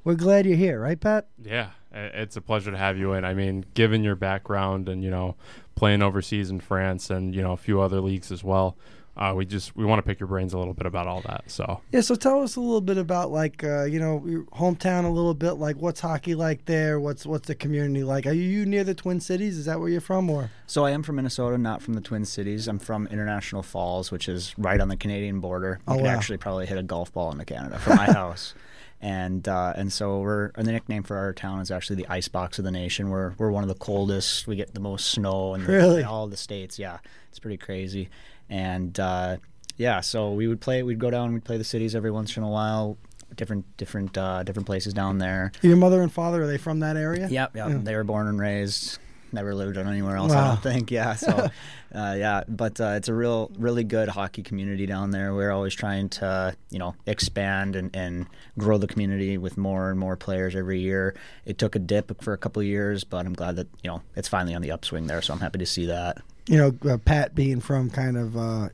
we're 0.04 0.14
glad 0.14 0.46
you're 0.46 0.56
here, 0.56 0.80
right, 0.80 0.98
Pat? 0.98 1.28
Yeah, 1.40 1.70
it's 1.92 2.36
a 2.36 2.40
pleasure 2.40 2.70
to 2.70 2.76
have 2.78 2.96
you 2.98 3.12
in. 3.14 3.24
I 3.24 3.34
mean, 3.34 3.64
given 3.74 4.02
your 4.04 4.16
background 4.16 4.88
and 4.88 5.02
you 5.02 5.10
know 5.10 5.36
playing 5.74 6.02
overseas 6.02 6.50
in 6.50 6.60
France 6.60 7.10
and 7.10 7.34
you 7.34 7.42
know 7.42 7.52
a 7.52 7.56
few 7.56 7.80
other 7.80 8.00
leagues 8.00 8.30
as 8.30 8.44
well, 8.44 8.76
uh, 9.16 9.32
we 9.36 9.44
just 9.44 9.74
we 9.76 9.84
want 9.84 9.98
to 9.98 10.02
pick 10.08 10.20
your 10.20 10.26
brains 10.28 10.52
a 10.54 10.58
little 10.58 10.72
bit 10.74 10.86
about 10.86 11.06
all 11.06 11.20
that. 11.22 11.42
So 11.50 11.80
Yeah. 11.92 12.00
So 12.02 12.14
tell 12.14 12.42
us 12.42 12.56
a 12.56 12.60
little 12.60 12.80
bit 12.80 12.96
about 12.96 13.30
like 13.32 13.64
uh, 13.64 13.84
you 13.84 13.98
know 13.98 14.22
your 14.26 14.42
hometown 14.44 15.04
a 15.04 15.08
little 15.10 15.34
bit. 15.34 15.54
Like 15.54 15.76
what's 15.76 16.00
hockey 16.00 16.34
like 16.34 16.64
there? 16.66 17.00
What's 17.00 17.26
what's 17.26 17.48
the 17.48 17.54
community 17.56 18.04
like? 18.04 18.26
Are 18.26 18.32
you 18.32 18.64
near 18.66 18.84
the 18.84 18.94
Twin 18.94 19.18
Cities? 19.20 19.58
Is 19.58 19.64
that 19.66 19.80
where 19.80 19.88
you're 19.88 20.00
from, 20.00 20.30
or? 20.30 20.50
So 20.66 20.84
I 20.84 20.92
am 20.92 21.02
from 21.02 21.16
Minnesota, 21.16 21.58
not 21.58 21.82
from 21.82 21.94
the 21.94 22.00
Twin 22.00 22.24
Cities. 22.24 22.68
I'm 22.68 22.78
from 22.78 23.08
International 23.08 23.62
Falls, 23.62 24.12
which 24.12 24.28
is 24.28 24.54
right 24.56 24.80
on 24.80 24.88
the 24.88 24.96
Canadian 24.96 25.40
border. 25.40 25.80
You 25.88 25.94
Oh, 25.94 25.96
could 25.96 26.04
wow. 26.04 26.10
actually 26.10 26.38
probably 26.38 26.66
hit 26.66 26.78
a 26.78 26.82
golf 26.84 27.12
ball 27.12 27.32
into 27.32 27.44
Canada 27.44 27.78
from 27.80 27.96
my 27.96 28.06
house. 28.12 28.54
And 29.02 29.48
uh, 29.48 29.72
and 29.76 29.90
so 29.92 30.20
we're 30.20 30.50
and 30.56 30.66
the 30.66 30.72
nickname 30.72 31.02
for 31.02 31.16
our 31.16 31.32
town 31.32 31.60
is 31.60 31.70
actually 31.70 31.96
the 31.96 32.06
ice 32.08 32.28
box 32.28 32.58
of 32.58 32.64
the 32.66 32.70
nation. 32.70 33.08
We're 33.08 33.32
we're 33.38 33.50
one 33.50 33.62
of 33.64 33.68
the 33.68 33.74
coldest. 33.74 34.46
We 34.46 34.56
get 34.56 34.74
the 34.74 34.80
most 34.80 35.06
snow 35.10 35.54
in, 35.54 35.64
the- 35.64 35.72
Really? 35.72 36.00
in 36.00 36.06
all 36.06 36.26
the 36.28 36.36
states. 36.36 36.78
Yeah, 36.78 36.98
it's 37.30 37.38
pretty 37.38 37.56
crazy. 37.56 38.10
And 38.50 38.98
uh, 39.00 39.38
yeah, 39.78 40.00
so 40.00 40.32
we 40.32 40.48
would 40.48 40.60
play. 40.60 40.82
We'd 40.82 40.98
go 40.98 41.10
down. 41.10 41.32
We'd 41.32 41.44
play 41.44 41.56
the 41.56 41.64
cities 41.64 41.94
every 41.94 42.10
once 42.10 42.36
in 42.36 42.42
a 42.42 42.48
while. 42.50 42.98
Different 43.36 43.64
different 43.78 44.18
uh, 44.18 44.42
different 44.42 44.66
places 44.66 44.92
down 44.92 45.16
there. 45.18 45.52
Your 45.62 45.76
mother 45.76 46.02
and 46.02 46.12
father 46.12 46.42
are 46.42 46.46
they 46.46 46.58
from 46.58 46.80
that 46.80 46.96
area? 46.96 47.28
Yep, 47.30 47.56
yep. 47.56 47.68
Yeah. 47.70 47.78
They 47.80 47.94
were 47.96 48.04
born 48.04 48.26
and 48.26 48.38
raised. 48.40 48.98
Never 49.32 49.54
lived 49.54 49.76
on 49.78 49.88
anywhere 49.88 50.16
else. 50.16 50.32
I 50.32 50.48
don't 50.48 50.62
think. 50.62 50.90
Yeah. 50.90 51.14
So, 51.14 51.30
uh, 51.94 52.14
yeah. 52.18 52.44
But 52.48 52.80
uh, 52.80 52.94
it's 52.96 53.08
a 53.08 53.14
real, 53.14 53.50
really 53.58 53.84
good 53.84 54.08
hockey 54.08 54.42
community 54.42 54.86
down 54.86 55.10
there. 55.10 55.34
We're 55.34 55.52
always 55.52 55.74
trying 55.74 56.08
to, 56.10 56.56
you 56.70 56.78
know, 56.78 56.94
expand 57.06 57.76
and, 57.76 57.94
and 57.94 58.26
grow 58.58 58.78
the 58.78 58.86
community 58.86 59.38
with 59.38 59.56
more 59.56 59.90
and 59.90 59.98
more 59.98 60.16
players 60.16 60.56
every 60.56 60.80
year. 60.80 61.14
It 61.44 61.58
took 61.58 61.76
a 61.76 61.78
dip 61.78 62.22
for 62.22 62.32
a 62.32 62.38
couple 62.38 62.60
of 62.60 62.66
years, 62.66 63.04
but 63.04 63.26
I'm 63.26 63.34
glad 63.34 63.56
that 63.56 63.68
you 63.82 63.90
know 63.90 64.02
it's 64.16 64.28
finally 64.28 64.54
on 64.54 64.62
the 64.62 64.70
upswing 64.70 65.06
there. 65.06 65.22
So 65.22 65.32
I'm 65.32 65.40
happy 65.40 65.58
to 65.58 65.66
see 65.66 65.86
that. 65.86 66.18
You 66.46 66.56
know, 66.56 66.92
uh, 66.92 66.98
Pat 66.98 67.34
being 67.34 67.60
from 67.60 67.90
kind 67.90 68.16
of, 68.16 68.36
uh, 68.36 68.68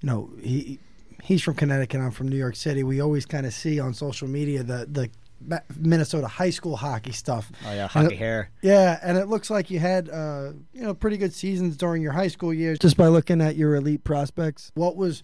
you 0.00 0.06
know, 0.06 0.30
he 0.40 0.78
he's 1.22 1.42
from 1.42 1.54
Connecticut. 1.54 2.00
I'm 2.00 2.10
from 2.10 2.28
New 2.28 2.36
York 2.36 2.56
City. 2.56 2.82
We 2.82 3.00
always 3.00 3.26
kind 3.26 3.46
of 3.46 3.52
see 3.52 3.80
on 3.80 3.94
social 3.94 4.28
media 4.28 4.62
the 4.62 4.86
the 4.90 5.10
Minnesota 5.78 6.26
high 6.26 6.50
school 6.50 6.76
hockey 6.76 7.12
stuff. 7.12 7.50
Oh 7.66 7.72
yeah, 7.72 7.88
hockey 7.88 8.14
it- 8.14 8.18
hair. 8.18 8.50
Yeah, 8.62 8.98
and 9.02 9.16
it 9.18 9.28
looks 9.28 9.50
like 9.50 9.70
you 9.70 9.78
had 9.78 10.08
uh, 10.08 10.52
you 10.72 10.82
know 10.82 10.94
pretty 10.94 11.16
good 11.16 11.32
seasons 11.32 11.76
during 11.76 12.02
your 12.02 12.12
high 12.12 12.28
school 12.28 12.52
years. 12.54 12.78
Just 12.78 12.96
by 12.96 13.08
looking 13.08 13.40
at 13.40 13.56
your 13.56 13.74
elite 13.74 14.04
prospects, 14.04 14.70
what 14.74 14.96
was 14.96 15.22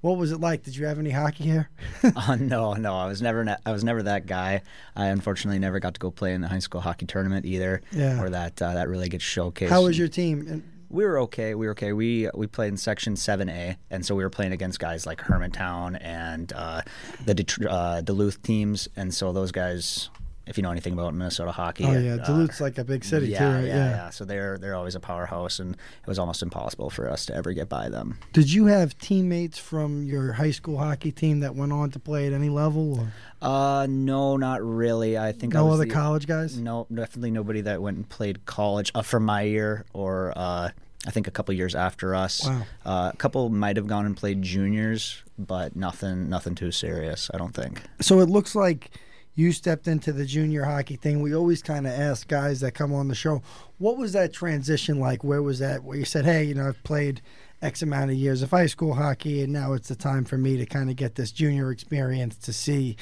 what 0.00 0.18
was 0.18 0.32
it 0.32 0.40
like? 0.40 0.62
Did 0.62 0.76
you 0.76 0.84
have 0.86 0.98
any 0.98 1.10
hockey 1.10 1.44
hair? 1.48 1.70
Oh 2.04 2.36
no, 2.40 2.74
no, 2.74 2.94
I 2.94 3.06
was 3.06 3.22
never 3.22 3.42
na- 3.44 3.56
I 3.64 3.72
was 3.72 3.82
never 3.84 4.02
that 4.02 4.26
guy. 4.26 4.62
I 4.94 5.06
unfortunately 5.06 5.58
never 5.58 5.80
got 5.80 5.94
to 5.94 6.00
go 6.00 6.10
play 6.10 6.34
in 6.34 6.40
the 6.42 6.48
high 6.48 6.58
school 6.58 6.80
hockey 6.82 7.06
tournament 7.06 7.46
either, 7.46 7.80
Yeah. 7.90 8.20
or 8.22 8.28
that 8.30 8.60
uh, 8.60 8.74
that 8.74 8.88
really 8.88 9.08
gets 9.08 9.24
showcased. 9.24 9.68
How 9.70 9.82
was 9.82 9.98
your 9.98 10.08
team? 10.08 10.62
We 10.94 11.04
were 11.04 11.18
okay. 11.22 11.56
We 11.56 11.66
were 11.66 11.72
okay. 11.72 11.92
We 11.92 12.30
we 12.34 12.46
played 12.46 12.68
in 12.68 12.76
Section 12.76 13.16
Seven 13.16 13.48
A, 13.48 13.76
and 13.90 14.06
so 14.06 14.14
we 14.14 14.22
were 14.22 14.30
playing 14.30 14.52
against 14.52 14.78
guys 14.78 15.06
like 15.06 15.18
Hermantown 15.20 15.98
and 16.00 16.52
uh, 16.52 16.82
the 17.24 17.34
Det- 17.34 17.66
uh, 17.68 18.00
Duluth 18.00 18.40
teams, 18.42 18.88
and 18.94 19.12
so 19.12 19.32
those 19.32 19.50
guys, 19.50 20.08
if 20.46 20.56
you 20.58 20.62
know 20.62 20.70
anything 20.70 20.92
about 20.92 21.14
Minnesota 21.14 21.52
hockey, 21.52 21.84
Oh 21.84 21.92
yeah, 21.98 22.14
uh, 22.14 22.24
Duluth's 22.26 22.60
like 22.60 22.76
a 22.78 22.84
big 22.84 23.04
city 23.04 23.28
yeah, 23.28 23.38
too, 23.38 23.44
right? 23.56 23.64
yeah, 23.64 23.90
yeah. 23.90 24.10
So 24.10 24.24
they're 24.24 24.58
they're 24.58 24.74
always 24.74 24.94
a 24.94 25.00
powerhouse, 25.00 25.58
and 25.58 25.74
it 25.74 26.06
was 26.06 26.18
almost 26.18 26.42
impossible 26.42 26.90
for 26.90 27.08
us 27.10 27.26
to 27.26 27.34
ever 27.34 27.52
get 27.52 27.68
by 27.68 27.88
them. 27.88 28.18
Did 28.32 28.52
you 28.52 28.66
have 28.66 28.98
teammates 28.98 29.58
from 29.58 30.04
your 30.04 30.32
high 30.34 30.50
school 30.50 30.78
hockey 30.78 31.12
team 31.12 31.40
that 31.40 31.54
went 31.54 31.72
on 31.72 31.90
to 31.92 31.98
play 31.98 32.26
at 32.26 32.32
any 32.32 32.48
level? 32.50 33.00
Or 33.00 33.12
Uh, 33.42 33.86
no, 33.88 34.36
not 34.36 34.62
really. 34.62 35.18
I 35.18 35.32
think 35.32 35.54
I 35.54 35.58
no 35.58 35.66
was 35.66 35.74
other 35.74 35.84
the- 35.86 35.92
college 35.94 36.26
guys? 36.26 36.58
No, 36.58 36.86
definitely 36.92 37.30
nobody 37.30 37.60
that 37.62 37.82
went 37.82 37.96
and 37.96 38.08
played 38.08 38.44
college 38.46 38.90
uh, 38.94 39.02
from 39.02 39.24
my 39.24 39.42
year 39.42 39.84
or 39.92 40.32
uh, 40.36 40.70
I 41.06 41.10
think 41.10 41.26
a 41.26 41.30
couple 41.30 41.54
years 41.54 41.74
after 41.74 42.14
us. 42.14 42.46
Wow. 42.46 42.62
Uh, 42.86 43.10
a 43.12 43.16
couple 43.18 43.50
might 43.50 43.76
have 43.76 43.86
gone 43.86 44.06
and 44.06 44.16
played 44.16 44.40
juniors, 44.40 45.22
but 45.38 45.76
nothing 45.76 46.30
nothing 46.30 46.54
too 46.54 46.70
serious. 46.70 47.30
I 47.34 47.36
don't 47.38 47.52
think. 47.54 47.82
So 48.00 48.20
it 48.20 48.30
looks 48.30 48.54
like 48.54 48.90
you 49.34 49.52
stepped 49.52 49.88
into 49.88 50.12
the 50.12 50.24
junior 50.24 50.64
hockey 50.64 50.96
thing. 50.96 51.20
We 51.20 51.34
always 51.34 51.62
kind 51.62 51.86
of 51.86 51.92
ask 51.92 52.28
guys 52.28 52.60
that 52.60 52.72
come 52.72 52.92
on 52.92 53.08
the 53.08 53.14
show, 53.14 53.42
what 53.78 53.96
was 53.96 54.12
that 54.12 54.32
transition 54.32 55.00
like? 55.00 55.24
Where 55.24 55.42
was 55.42 55.58
that? 55.58 55.82
Where 55.82 55.98
you 55.98 56.04
said, 56.04 56.24
hey, 56.24 56.44
you 56.44 56.54
know, 56.54 56.68
I've 56.68 56.82
played 56.84 57.20
X 57.60 57.82
amount 57.82 58.10
of 58.10 58.16
years 58.16 58.42
of 58.42 58.50
high 58.50 58.66
school 58.66 58.94
hockey, 58.94 59.42
and 59.42 59.52
now 59.52 59.72
it's 59.72 59.88
the 59.88 59.96
time 59.96 60.24
for 60.24 60.36
me 60.36 60.56
to 60.56 60.66
kind 60.66 60.90
of 60.90 60.96
get 60.96 61.16
this 61.16 61.32
junior 61.32 61.70
experience 61.72 62.36
to 62.36 62.52
see 62.52 62.96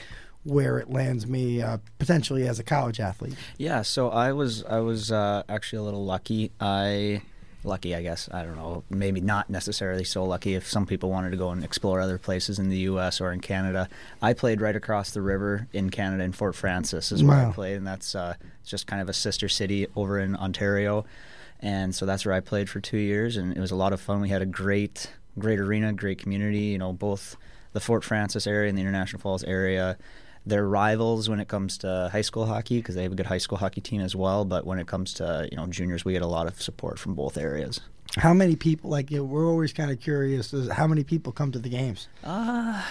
where 0.45 0.79
it 0.79 0.91
lands 0.91 1.27
me 1.27 1.63
uh, 1.63 1.79
potentially 1.99 2.49
as 2.49 2.59
a 2.59 2.65
college 2.65 2.99
athlete. 2.99 3.35
Yeah, 3.59 3.83
so 3.83 4.11
I 4.11 4.33
was 4.33 4.65
I 4.65 4.81
was 4.81 5.13
uh, 5.13 5.43
actually 5.49 5.81
a 5.81 5.83
little 5.83 6.05
lucky. 6.05 6.53
I 6.61 7.23
lucky, 7.65 7.95
I 7.95 8.03
guess. 8.03 8.29
I 8.33 8.43
don't 8.45 8.57
know. 8.57 8.85
Maybe 8.91 9.21
not 9.21 9.49
necessarily 9.51 10.05
so 10.05 10.25
lucky. 10.25 10.55
If 10.55 10.69
some 10.69 10.87
people 10.87 11.11
wanted 11.11 11.31
to 11.31 11.37
go 11.37 11.51
and 11.51 11.63
explore 11.65 12.01
other 12.01 12.19
places 12.19 12.59
in 12.59 12.69
the 12.69 12.79
U.S. 12.79 13.21
or 13.21 13.33
in 13.33 13.41
Canada, 13.41 13.89
I 14.21 14.33
played 14.33 14.61
right 14.61 14.75
across 14.77 15.11
the 15.13 15.23
river 15.23 15.69
in 15.73 15.91
Canada 15.91 16.25
in 16.25 16.33
Fort 16.33 16.55
Frances 16.55 17.13
is 17.13 17.23
where 17.23 17.37
Wow. 17.39 17.51
I 17.51 17.53
played, 17.53 17.77
and 17.77 17.87
that's 17.87 18.15
uh, 18.15 18.35
just 18.65 18.87
kind 18.87 19.01
of 19.03 19.09
a 19.09 19.13
sister 19.13 19.49
city 19.49 19.87
over 19.97 20.19
in 20.19 20.35
Ontario. 20.37 21.05
And 21.61 21.95
so 21.95 22.07
that's 22.07 22.27
where 22.27 22.35
I 22.35 22.41
played 22.41 22.69
for 22.69 22.81
two 22.81 22.99
years, 22.99 23.37
and 23.37 23.57
it 23.57 23.61
was 23.61 23.71
a 23.71 23.77
lot 23.77 23.93
of 23.93 24.01
fun. 24.01 24.21
We 24.21 24.29
had 24.31 24.43
a 24.43 24.47
great, 24.47 25.11
great 25.39 25.61
arena, 25.61 25.93
great 25.93 26.19
community. 26.19 26.59
You 26.65 26.79
know, 26.79 26.93
both 26.93 27.37
the 27.73 27.81
Fort 27.81 28.03
Frances 28.05 28.47
area 28.47 28.69
and 28.69 28.77
the 28.77 28.83
International 28.83 29.21
Falls 29.21 29.45
area 29.45 29.97
they're 30.47 30.67
rivals 30.67 31.29
when 31.29 31.39
it 31.41 31.49
comes 31.49 31.79
to 31.79 32.09
high 32.13 32.21
school 32.23 32.47
hockey 32.47 32.79
because 32.79 32.95
they 32.95 33.03
have 33.05 33.13
a 33.13 33.15
good 33.15 33.27
high 33.27 33.39
school 33.39 33.59
hockey 33.59 33.81
team 33.81 34.01
as 34.01 34.17
well. 34.17 34.45
But 34.45 34.67
when 34.67 34.79
it 34.79 34.87
comes 34.87 35.13
to 35.15 35.49
you 35.51 35.57
know 35.57 35.67
juniors, 35.69 36.05
we 36.05 36.13
get 36.13 36.23
a 36.23 36.27
lot 36.27 36.47
of 36.47 36.61
support 36.61 36.99
from 36.99 37.15
both 37.15 37.37
areas. 37.37 37.81
How 38.19 38.35
many 38.35 38.57
people, 38.57 38.91
like, 38.91 39.11
you 39.11 39.19
know, 39.19 39.25
we're 39.25 39.47
always 39.49 39.73
kind 39.73 39.91
of 39.91 39.99
curious, 39.99 40.53
is 40.53 40.69
how 40.71 40.87
many 40.87 41.03
people 41.03 41.33
come 41.33 41.51
to 41.53 41.59
the 41.59 41.71
games? 41.71 42.09
Uh, 42.23 42.83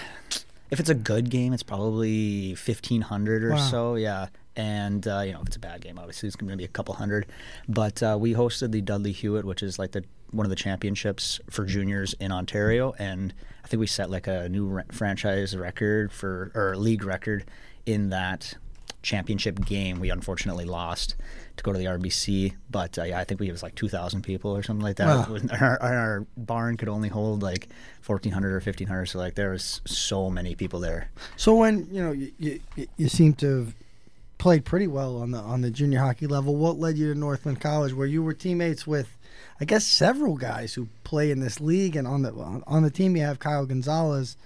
if 0.72 0.80
it's 0.80 0.88
a 0.90 0.94
good 0.96 1.30
game, 1.30 1.52
it's 1.52 1.62
probably 1.62 2.54
fifteen 2.56 3.02
hundred 3.02 3.44
or 3.44 3.50
Wow. 3.52 3.56
so. 3.70 3.94
Yeah. 3.94 4.26
And 4.56 5.06
uh, 5.06 5.20
you 5.20 5.32
know, 5.32 5.40
if 5.40 5.46
it's 5.46 5.56
a 5.56 5.60
bad 5.60 5.80
game, 5.80 5.98
obviously 5.98 6.26
it's 6.26 6.36
going 6.36 6.50
to 6.50 6.56
be 6.56 6.64
a 6.64 6.68
couple 6.68 6.94
hundred. 6.94 7.26
But 7.68 8.02
uh, 8.02 8.16
we 8.20 8.34
hosted 8.34 8.72
the 8.72 8.80
Dudley 8.80 9.12
Hewitt, 9.12 9.44
which 9.44 9.62
is 9.62 9.78
like 9.78 9.92
the 9.92 10.04
one 10.30 10.44
of 10.46 10.50
the 10.50 10.56
championships 10.56 11.40
for 11.50 11.64
juniors 11.66 12.14
in 12.14 12.32
Ontario, 12.32 12.94
and 12.98 13.32
I 13.64 13.68
think 13.68 13.80
we 13.80 13.86
set 13.86 14.10
like 14.10 14.26
a 14.26 14.48
new 14.48 14.66
re- 14.66 14.82
franchise 14.90 15.56
record 15.56 16.12
for 16.12 16.50
or 16.54 16.76
league 16.76 17.04
record 17.04 17.44
in 17.86 18.10
that 18.10 18.54
championship 19.02 19.64
game. 19.64 20.00
We 20.00 20.10
unfortunately 20.10 20.64
lost 20.64 21.16
to 21.56 21.64
go 21.64 21.72
to 21.72 21.78
the 21.78 21.86
RBC, 21.86 22.54
but 22.70 22.98
uh, 22.98 23.04
yeah, 23.04 23.18
I 23.18 23.24
think 23.24 23.40
we 23.40 23.48
it 23.48 23.52
was 23.52 23.62
like 23.62 23.74
two 23.74 23.88
thousand 23.88 24.22
people 24.22 24.56
or 24.56 24.62
something 24.62 24.84
like 24.84 24.96
that. 24.96 25.28
Wow. 25.28 25.38
Our, 25.60 25.82
our 25.82 26.26
barn 26.36 26.76
could 26.76 26.88
only 26.88 27.08
hold 27.08 27.42
like 27.42 27.68
fourteen 28.00 28.32
hundred 28.32 28.54
or 28.54 28.60
fifteen 28.60 28.88
hundred, 28.88 29.06
so 29.06 29.18
like 29.18 29.34
there 29.34 29.50
was 29.50 29.80
so 29.84 30.30
many 30.30 30.54
people 30.54 30.80
there. 30.80 31.10
So 31.36 31.54
when 31.54 31.88
you 31.90 32.02
know 32.02 32.12
you, 32.12 32.32
you, 32.38 32.60
you 32.96 33.08
seem 33.08 33.34
to 33.34 33.58
have 33.58 33.74
played 34.42 34.64
pretty 34.64 34.88
well 34.88 35.18
on 35.18 35.30
the 35.30 35.38
on 35.38 35.60
the 35.60 35.70
junior 35.70 36.00
hockey 36.00 36.26
level, 36.26 36.56
what 36.56 36.76
led 36.76 36.98
you 36.98 37.12
to 37.12 37.18
Northland 37.18 37.60
College, 37.60 37.92
where 37.94 38.08
you 38.08 38.24
were 38.24 38.34
teammates 38.34 38.86
with, 38.88 39.16
I 39.60 39.64
guess, 39.64 39.84
several 39.86 40.36
guys 40.36 40.74
who 40.74 40.88
play 41.04 41.30
in 41.30 41.38
this 41.38 41.60
league, 41.60 41.94
and 41.94 42.08
on 42.08 42.22
the 42.22 42.32
on 42.66 42.82
the 42.82 42.90
team 42.90 43.16
you 43.16 43.22
have 43.22 43.38
Kyle 43.38 43.64
Gonzalez. 43.66 44.36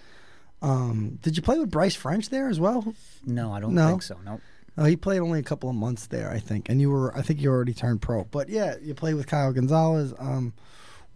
Um, 0.62 1.18
did 1.22 1.36
you 1.36 1.42
play 1.42 1.58
with 1.58 1.70
Bryce 1.70 1.94
French 1.94 2.28
there 2.28 2.48
as 2.48 2.60
well? 2.60 2.94
No, 3.24 3.52
I 3.52 3.60
don't 3.60 3.74
No? 3.74 3.88
think 3.88 4.02
so. 4.02 4.16
No. 4.24 4.40
Oh, 4.78 4.84
he 4.84 4.96
played 4.96 5.20
only 5.20 5.38
a 5.38 5.42
couple 5.42 5.70
of 5.70 5.76
months 5.76 6.06
there, 6.08 6.30
I 6.30 6.38
think, 6.40 6.68
and 6.68 6.78
you 6.80 6.90
were 6.90 7.16
I 7.16 7.22
think 7.22 7.40
you 7.40 7.50
already 7.50 7.72
turned 7.72 8.02
pro. 8.02 8.24
But 8.24 8.50
yeah, 8.50 8.74
you 8.82 8.94
played 8.94 9.14
with 9.14 9.26
Kyle 9.26 9.52
Gonzalez. 9.52 10.12
Um, 10.18 10.52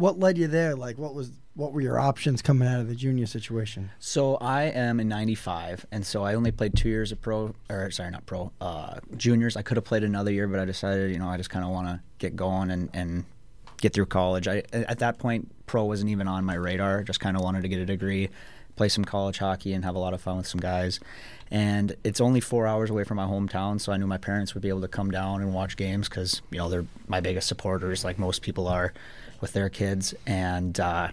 what 0.00 0.18
led 0.18 0.38
you 0.38 0.48
there? 0.48 0.74
Like, 0.74 0.98
what 0.98 1.14
was 1.14 1.30
what 1.54 1.72
were 1.72 1.80
your 1.82 1.98
options 1.98 2.40
coming 2.40 2.66
out 2.66 2.80
of 2.80 2.88
the 2.88 2.94
junior 2.94 3.26
situation? 3.26 3.90
So 3.98 4.36
I 4.36 4.64
am 4.64 4.98
in 4.98 5.08
'95, 5.08 5.84
and 5.92 6.06
so 6.06 6.24
I 6.24 6.34
only 6.34 6.50
played 6.50 6.74
two 6.74 6.88
years 6.88 7.12
of 7.12 7.20
pro, 7.20 7.54
or 7.68 7.90
sorry, 7.90 8.10
not 8.10 8.24
pro, 8.24 8.50
uh, 8.60 9.00
juniors. 9.16 9.56
I 9.56 9.62
could 9.62 9.76
have 9.76 9.84
played 9.84 10.02
another 10.02 10.32
year, 10.32 10.48
but 10.48 10.58
I 10.58 10.64
decided, 10.64 11.12
you 11.12 11.18
know, 11.18 11.28
I 11.28 11.36
just 11.36 11.50
kind 11.50 11.64
of 11.64 11.70
want 11.70 11.88
to 11.88 12.00
get 12.18 12.34
going 12.34 12.70
and, 12.70 12.88
and 12.94 13.24
get 13.76 13.92
through 13.92 14.06
college. 14.06 14.48
I 14.48 14.62
at 14.72 15.00
that 15.00 15.18
point, 15.18 15.50
pro 15.66 15.84
wasn't 15.84 16.10
even 16.10 16.26
on 16.26 16.44
my 16.46 16.54
radar. 16.54 17.02
Just 17.02 17.20
kind 17.20 17.36
of 17.36 17.42
wanted 17.42 17.62
to 17.62 17.68
get 17.68 17.78
a 17.78 17.86
degree, 17.86 18.30
play 18.76 18.88
some 18.88 19.04
college 19.04 19.36
hockey, 19.36 19.74
and 19.74 19.84
have 19.84 19.96
a 19.96 20.00
lot 20.00 20.14
of 20.14 20.22
fun 20.22 20.38
with 20.38 20.46
some 20.46 20.60
guys. 20.60 20.98
And 21.50 21.94
it's 22.04 22.22
only 22.22 22.40
four 22.40 22.66
hours 22.66 22.88
away 22.88 23.04
from 23.04 23.16
my 23.18 23.26
hometown, 23.26 23.80
so 23.80 23.92
I 23.92 23.98
knew 23.98 24.06
my 24.06 24.18
parents 24.18 24.54
would 24.54 24.62
be 24.62 24.70
able 24.70 24.82
to 24.82 24.88
come 24.88 25.10
down 25.10 25.42
and 25.42 25.52
watch 25.52 25.76
games 25.76 26.08
because 26.08 26.40
you 26.50 26.56
know 26.56 26.70
they're 26.70 26.86
my 27.06 27.20
biggest 27.20 27.48
supporters, 27.48 28.02
like 28.02 28.18
most 28.18 28.40
people 28.40 28.66
are, 28.66 28.94
with 29.40 29.52
their 29.52 29.68
kids. 29.68 30.14
And 30.26 30.78
uh, 30.78 31.08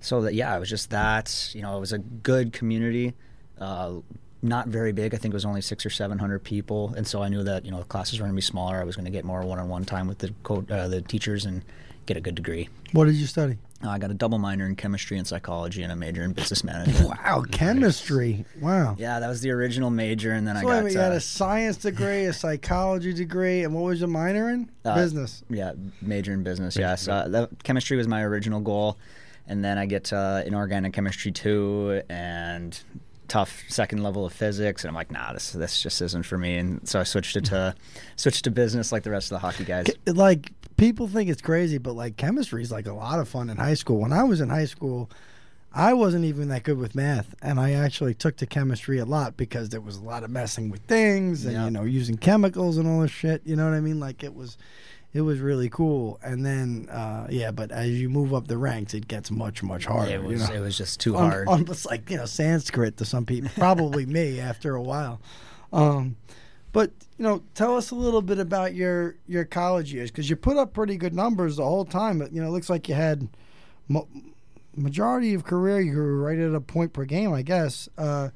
so 0.00 0.22
that 0.22 0.34
yeah, 0.34 0.56
it 0.56 0.60
was 0.60 0.70
just 0.70 0.90
that. 0.90 1.50
You 1.54 1.62
know, 1.62 1.76
it 1.76 1.80
was 1.80 1.92
a 1.92 1.98
good 1.98 2.52
community. 2.52 3.14
Uh, 3.58 3.96
not 4.42 4.68
very 4.68 4.92
big. 4.92 5.14
I 5.14 5.16
think 5.16 5.32
it 5.32 5.36
was 5.36 5.46
only 5.46 5.62
six 5.62 5.86
or 5.86 5.90
seven 5.90 6.18
hundred 6.18 6.44
people, 6.44 6.92
and 6.96 7.06
so 7.06 7.22
I 7.22 7.28
knew 7.28 7.42
that 7.44 7.64
you 7.64 7.70
know 7.70 7.78
the 7.78 7.84
classes 7.84 8.18
were 8.18 8.24
going 8.24 8.32
to 8.32 8.36
be 8.36 8.42
smaller. 8.42 8.76
I 8.76 8.84
was 8.84 8.94
going 8.94 9.06
to 9.06 9.10
get 9.10 9.24
more 9.24 9.42
one-on-one 9.42 9.86
time 9.86 10.06
with 10.06 10.18
the 10.18 10.34
co- 10.42 10.66
uh, 10.70 10.88
the 10.88 11.00
teachers 11.00 11.46
and 11.46 11.64
get 12.06 12.16
a 12.16 12.20
good 12.20 12.34
degree. 12.34 12.68
What 12.92 13.06
did 13.06 13.14
you 13.14 13.26
study? 13.26 13.58
Uh, 13.84 13.90
I 13.90 13.98
got 13.98 14.10
a 14.10 14.14
double 14.14 14.38
minor 14.38 14.66
in 14.66 14.76
chemistry 14.76 15.18
and 15.18 15.26
psychology 15.26 15.82
and 15.82 15.92
a 15.92 15.96
major 15.96 16.22
in 16.22 16.32
business 16.32 16.64
management. 16.64 17.18
Wow, 17.24 17.44
chemistry. 17.50 18.44
Wow. 18.60 18.96
Yeah, 18.98 19.20
that 19.20 19.28
was 19.28 19.42
the 19.42 19.50
original 19.50 19.90
major, 19.90 20.32
and 20.32 20.46
then 20.46 20.56
So 20.56 20.68
I 20.68 20.82
got 20.82 20.92
you 20.92 20.98
had 20.98 21.12
uh, 21.12 21.16
a 21.16 21.20
science 21.20 21.76
degree, 21.76 22.24
a 22.24 22.32
psychology 22.32 23.12
degree, 23.12 23.62
and 23.64 23.74
what 23.74 23.84
was 23.84 24.00
your 24.00 24.08
minor 24.08 24.50
in? 24.50 24.70
Uh, 24.84 24.94
Business. 24.94 25.44
Yeah, 25.50 25.72
major 26.00 26.32
in 26.32 26.42
business. 26.42 26.76
Yes, 26.76 27.08
uh, 27.08 27.28
the, 27.28 27.48
chemistry 27.62 27.96
was 27.96 28.08
my 28.08 28.22
original 28.22 28.60
goal, 28.60 28.96
and 29.46 29.64
then 29.64 29.76
I 29.76 29.86
get 29.86 30.12
uh, 30.12 30.42
inorganic 30.46 30.92
chemistry 30.92 31.32
too, 31.32 32.02
and 32.08 32.78
tough 33.28 33.64
second 33.68 34.02
level 34.02 34.24
of 34.24 34.32
physics, 34.32 34.84
and 34.84 34.88
I'm 34.88 34.94
like, 34.94 35.10
nah, 35.10 35.32
this 35.32 35.52
this 35.52 35.82
just 35.82 36.00
isn't 36.00 36.24
for 36.24 36.38
me, 36.38 36.56
and 36.56 36.88
so 36.88 37.00
I 37.00 37.02
switched 37.02 37.36
it 37.36 37.44
to 37.46 37.74
switched 38.16 38.44
to 38.44 38.50
business 38.50 38.92
like 38.92 39.02
the 39.02 39.10
rest 39.10 39.30
of 39.30 39.36
the 39.36 39.40
hockey 39.40 39.64
guys. 39.64 39.86
Like 40.06 40.52
people 40.76 41.06
think 41.08 41.30
it's 41.30 41.42
crazy, 41.42 41.78
but 41.78 41.94
like 41.94 42.16
chemistry 42.16 42.62
is 42.62 42.72
like 42.72 42.86
a 42.86 42.92
lot 42.92 43.18
of 43.18 43.28
fun 43.28 43.50
in 43.50 43.56
high 43.56 43.74
school. 43.74 43.98
When 44.00 44.12
I 44.12 44.24
was 44.24 44.40
in 44.40 44.48
high 44.50 44.66
school, 44.66 45.10
I 45.72 45.92
wasn't 45.92 46.24
even 46.24 46.48
that 46.48 46.62
good 46.62 46.78
with 46.78 46.94
math, 46.94 47.34
and 47.42 47.58
I 47.58 47.72
actually 47.72 48.14
took 48.14 48.36
to 48.36 48.46
chemistry 48.46 48.98
a 48.98 49.04
lot 49.04 49.36
because 49.36 49.70
there 49.70 49.80
was 49.80 49.96
a 49.96 50.02
lot 50.02 50.22
of 50.22 50.30
messing 50.30 50.70
with 50.70 50.82
things 50.82 51.44
and 51.44 51.54
Yeah. 51.54 51.64
you 51.64 51.70
know 51.70 51.82
using 51.84 52.16
chemicals 52.16 52.76
and 52.78 52.86
all 52.88 53.00
this 53.00 53.10
shit. 53.10 53.42
You 53.44 53.56
know 53.56 53.64
what 53.68 53.74
I 53.74 53.80
mean? 53.80 53.98
Like 53.98 54.22
it 54.22 54.34
was, 54.34 54.56
it 55.12 55.22
was 55.22 55.40
really 55.40 55.68
cool. 55.68 56.20
And 56.22 56.46
then 56.46 56.88
uh, 56.90 57.26
yeah, 57.28 57.50
but 57.50 57.72
as 57.72 57.90
you 57.90 58.08
move 58.08 58.32
up 58.32 58.46
the 58.46 58.56
ranks, 58.58 58.94
it 58.94 59.08
gets 59.08 59.30
much 59.32 59.62
much 59.64 59.86
harder. 59.86 60.12
It 60.12 60.22
you 60.22 60.28
was 60.28 60.48
know? 60.48 60.54
it 60.54 60.60
was 60.60 60.78
just 60.78 61.00
too 61.00 61.14
hard. 61.14 61.48
almost 61.48 61.86
like 61.86 62.08
you 62.08 62.18
know 62.18 62.26
Sanskrit 62.26 62.96
to 62.98 63.04
some 63.04 63.26
people, 63.26 63.50
probably 63.56 64.06
me 64.18 64.38
after 64.40 64.76
a 64.76 64.82
while. 64.82 65.20
Um, 65.72 66.14
but 66.72 66.92
you 67.18 67.22
know, 67.24 67.42
tell 67.54 67.76
us 67.76 67.90
a 67.90 67.94
little 67.94 68.22
bit 68.22 68.38
about 68.38 68.74
your 68.74 69.16
your 69.26 69.44
college 69.44 69.92
years 69.92 70.10
because 70.10 70.28
you 70.28 70.36
put 70.36 70.56
up 70.56 70.72
pretty 70.72 70.96
good 70.96 71.14
numbers 71.14 71.56
the 71.56 71.64
whole 71.64 71.84
time. 71.84 72.18
But 72.18 72.32
you 72.32 72.40
know, 72.42 72.48
it 72.48 72.52
looks 72.52 72.68
like 72.70 72.88
you 72.88 72.94
had 72.94 73.28
mo- 73.88 74.08
majority 74.76 75.34
of 75.34 75.44
career 75.44 75.80
you 75.80 75.96
were 75.96 76.16
right 76.18 76.38
at 76.38 76.54
a 76.54 76.60
point 76.60 76.92
per 76.92 77.04
game, 77.04 77.32
I 77.32 77.42
guess. 77.42 77.88
Uh, 77.96 78.30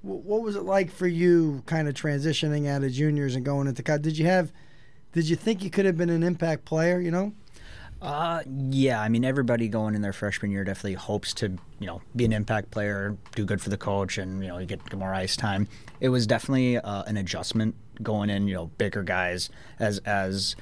wh- 0.00 0.24
what 0.24 0.42
was 0.42 0.56
it 0.56 0.62
like 0.62 0.90
for 0.90 1.06
you, 1.06 1.62
kind 1.66 1.88
of 1.88 1.94
transitioning 1.94 2.66
out 2.66 2.82
of 2.82 2.92
juniors 2.92 3.34
and 3.34 3.44
going 3.44 3.66
into 3.68 3.82
college? 3.82 4.02
Did 4.02 4.18
you 4.18 4.26
have 4.26 4.52
did 5.12 5.28
you 5.28 5.36
think 5.36 5.62
you 5.62 5.70
could 5.70 5.84
have 5.84 5.96
been 5.96 6.10
an 6.10 6.22
impact 6.22 6.64
player? 6.64 6.98
You 7.00 7.10
know, 7.10 7.32
Uh, 8.02 8.42
yeah, 8.70 9.00
I 9.00 9.08
mean, 9.08 9.24
everybody 9.24 9.68
going 9.68 9.94
in 9.94 10.02
their 10.02 10.12
freshman 10.12 10.50
year 10.50 10.64
definitely 10.64 10.94
hopes 10.94 11.32
to, 11.34 11.48
you 11.78 11.86
know, 11.86 12.00
be 12.16 12.24
an 12.24 12.32
impact 12.32 12.70
player, 12.70 13.16
do 13.34 13.44
good 13.44 13.60
for 13.60 13.70
the 13.70 13.78
coach, 13.78 14.18
and 14.18 14.42
you 14.42 14.48
know, 14.48 14.58
you 14.58 14.66
get 14.66 14.80
more 14.96 15.14
ice 15.14 15.36
time. 15.36 15.68
It 16.00 16.08
was 16.08 16.26
definitely 16.26 16.78
uh, 16.78 17.02
an 17.04 17.16
adjustment 17.16 17.74
going 18.02 18.30
in, 18.30 18.48
you 18.48 18.54
know, 18.54 18.66
bigger 18.78 19.02
guys 19.02 19.50
as 19.78 19.98
as 20.00 20.56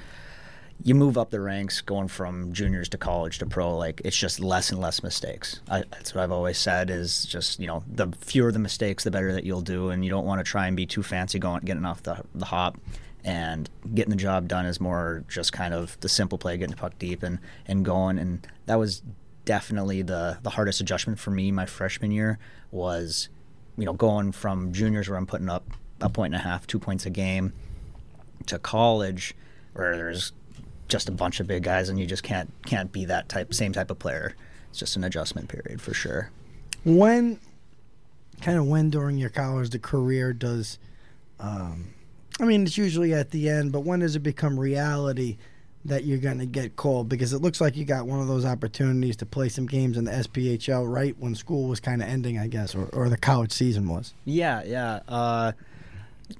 you 0.84 0.94
move 0.96 1.16
up 1.16 1.30
the 1.30 1.40
ranks, 1.40 1.80
going 1.80 2.08
from 2.08 2.52
juniors 2.52 2.88
to 2.88 2.98
college 2.98 3.38
to 3.38 3.46
pro. 3.46 3.76
Like 3.76 4.02
it's 4.04 4.16
just 4.16 4.40
less 4.40 4.70
and 4.70 4.80
less 4.80 5.02
mistakes. 5.02 5.60
I, 5.70 5.84
that's 5.90 6.14
what 6.14 6.24
I've 6.24 6.32
always 6.32 6.58
said 6.58 6.90
is 6.90 7.24
just 7.24 7.60
you 7.60 7.66
know, 7.66 7.84
the 7.86 8.08
fewer 8.20 8.50
the 8.52 8.58
mistakes, 8.58 9.04
the 9.04 9.10
better 9.10 9.32
that 9.32 9.44
you'll 9.44 9.60
do, 9.60 9.90
and 9.90 10.04
you 10.04 10.10
don't 10.10 10.26
want 10.26 10.40
to 10.40 10.50
try 10.50 10.66
and 10.66 10.76
be 10.76 10.86
too 10.86 11.02
fancy 11.02 11.38
going 11.38 11.60
getting 11.64 11.84
off 11.84 12.02
the 12.02 12.22
the 12.34 12.46
hop 12.46 12.78
and 13.24 13.70
getting 13.94 14.10
the 14.10 14.16
job 14.16 14.48
done 14.48 14.66
is 14.66 14.80
more 14.80 15.24
just 15.28 15.52
kind 15.52 15.74
of 15.74 15.98
the 16.00 16.08
simple 16.08 16.38
play, 16.38 16.56
getting 16.56 16.74
the 16.74 16.80
puck 16.80 16.98
deep 16.98 17.22
and, 17.22 17.38
and 17.66 17.84
going. 17.84 18.18
And 18.18 18.46
that 18.66 18.76
was 18.76 19.02
definitely 19.44 20.02
the, 20.02 20.38
the 20.42 20.50
hardest 20.50 20.80
adjustment 20.80 21.18
for 21.18 21.30
me 21.30 21.52
my 21.52 21.66
freshman 21.66 22.10
year 22.10 22.38
was, 22.70 23.28
you 23.76 23.84
know, 23.84 23.92
going 23.92 24.32
from 24.32 24.72
juniors 24.72 25.08
where 25.08 25.16
I'm 25.18 25.26
putting 25.26 25.48
up 25.48 25.70
a 26.02 26.10
point 26.10 26.34
and 26.34 26.40
a 26.40 26.44
half, 26.44 26.66
two 26.66 26.78
points 26.78 27.06
a 27.06 27.10
game 27.10 27.52
to 28.46 28.58
college 28.58 29.34
where 29.72 29.96
there's 29.96 30.32
just 30.88 31.08
a 31.08 31.12
bunch 31.12 31.40
of 31.40 31.46
big 31.46 31.62
guys 31.62 31.88
and 31.88 31.98
you 31.98 32.04
just 32.06 32.22
can't 32.22 32.50
can't 32.66 32.92
be 32.92 33.06
that 33.06 33.28
type 33.28 33.54
same 33.54 33.72
type 33.72 33.90
of 33.90 33.98
player. 33.98 34.34
It's 34.70 34.78
just 34.78 34.96
an 34.96 35.04
adjustment 35.04 35.48
period 35.48 35.80
for 35.80 35.94
sure. 35.94 36.30
when 36.84 37.38
kind 38.40 38.58
of 38.58 38.66
when 38.66 38.90
during 38.90 39.16
your 39.16 39.30
college 39.30 39.70
the 39.70 39.78
career 39.78 40.32
does 40.32 40.78
um, 41.38 41.86
i 42.40 42.44
mean 42.44 42.64
it's 42.64 42.76
usually 42.76 43.14
at 43.14 43.30
the 43.30 43.48
end 43.48 43.70
but 43.70 43.80
when 43.80 44.00
does 44.00 44.16
it 44.16 44.20
become 44.20 44.58
reality 44.58 45.36
that 45.84 46.04
you're 46.04 46.18
going 46.18 46.38
to 46.38 46.46
get 46.46 46.74
called 46.74 47.08
because 47.08 47.32
it 47.32 47.40
looks 47.40 47.60
like 47.60 47.76
you 47.76 47.84
got 47.84 48.06
one 48.06 48.20
of 48.20 48.26
those 48.26 48.44
opportunities 48.44 49.16
to 49.16 49.26
play 49.26 49.48
some 49.48 49.66
games 49.66 49.96
in 49.96 50.04
the 50.04 50.10
sphl 50.10 50.92
right 50.92 51.14
when 51.20 51.34
school 51.36 51.68
was 51.68 51.78
kind 51.78 52.02
of 52.02 52.08
ending 52.08 52.36
i 52.38 52.48
guess 52.48 52.74
or, 52.74 52.86
or 52.92 53.08
the 53.08 53.16
college 53.16 53.52
season 53.52 53.88
was 53.88 54.12
Yeah, 54.24 54.62
yeah. 54.64 55.00
Uh, 55.06 55.52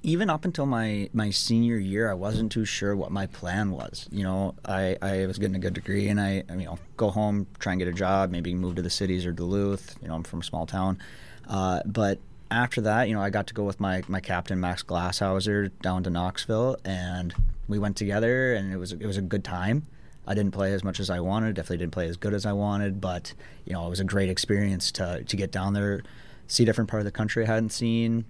even 0.03 0.31
up 0.31 0.45
until 0.45 0.67
my, 0.67 1.09
my 1.13 1.31
senior 1.31 1.77
year, 1.77 2.11
I 2.11 2.15
wasn't 2.15 2.53
too 2.53 2.65
sure 2.65 2.95
what 2.97 3.11
my 3.11 3.27
plan 3.27 3.71
was. 3.71 4.09
You 4.11 4.25
know, 4.25 4.55
I, 4.65 4.97
I 5.03 5.27
was 5.27 5.39
getting 5.39 5.57
a 5.57 5.61
good 5.61 5.75
degree, 5.75 6.09
and 6.09 6.21
I, 6.21 6.45
you 6.51 6.65
know, 6.65 6.79
go 6.97 7.11
home, 7.11 7.47
try 7.59 7.73
and 7.73 7.79
get 7.79 7.89
a 7.89 7.93
job, 7.93 8.31
maybe 8.31 8.55
move 8.55 8.77
to 8.77 8.83
the 8.83 8.91
cities 8.91 9.27
or 9.27 9.33
Duluth. 9.33 9.97
You 10.03 10.09
know, 10.09 10.15
I'm 10.15 10.23
from 10.23 10.41
a 10.41 10.45
small 10.45 10.67
town. 10.67 10.99
Uh, 11.49 11.81
but 11.85 12.19
after 12.51 12.81
that, 12.83 13.09
you 13.09 13.15
know, 13.15 13.23
I 13.23 13.31
got 13.31 13.47
to 13.49 13.55
go 13.55 13.65
with 13.65 13.81
my, 13.81 14.03
my 14.09 14.21
captain 14.21 14.61
Max 14.61 14.83
Glasshauser 14.83 15.71
down 15.81 16.03
to 16.05 16.11
Knoxville, 16.11 16.77
and 16.85 17.35
we 17.69 17.79
went 17.79 17.97
together, 17.97 18.55
and 18.55 18.73
it 18.73 18.77
was 18.77 18.93
it 18.93 19.07
was 19.07 19.17
a 19.17 19.23
good 19.23 19.45
time. 19.45 19.87
I 20.27 20.35
didn't 20.35 20.53
play 20.53 20.73
as 20.73 20.85
much 20.85 21.01
as 21.01 21.11
I 21.11 21.21
wanted. 21.21 21.57
Definitely 21.57 21.79
didn't 21.79 21.93
play 21.93 22.07
as 22.07 22.17
good 22.17 22.35
as 22.35 22.47
I 22.47 22.53
wanted, 22.53 23.01
but 23.01 23.35
you 23.65 23.73
know, 23.73 23.87
it 23.87 23.91
was 23.91 24.01
a 24.01 24.05
great 24.05 24.29
experience 24.29 24.93
to 24.93 25.25
to 25.25 25.37
get 25.37 25.51
down 25.51 25.73
there, 25.73 26.03
see 26.47 26.63
a 26.63 26.67
different 26.67 26.91
part 26.91 27.01
of 27.01 27.05
the 27.05 27.13
country 27.13 27.45
I 27.45 27.47
hadn't 27.47 27.71
seen, 27.71 28.25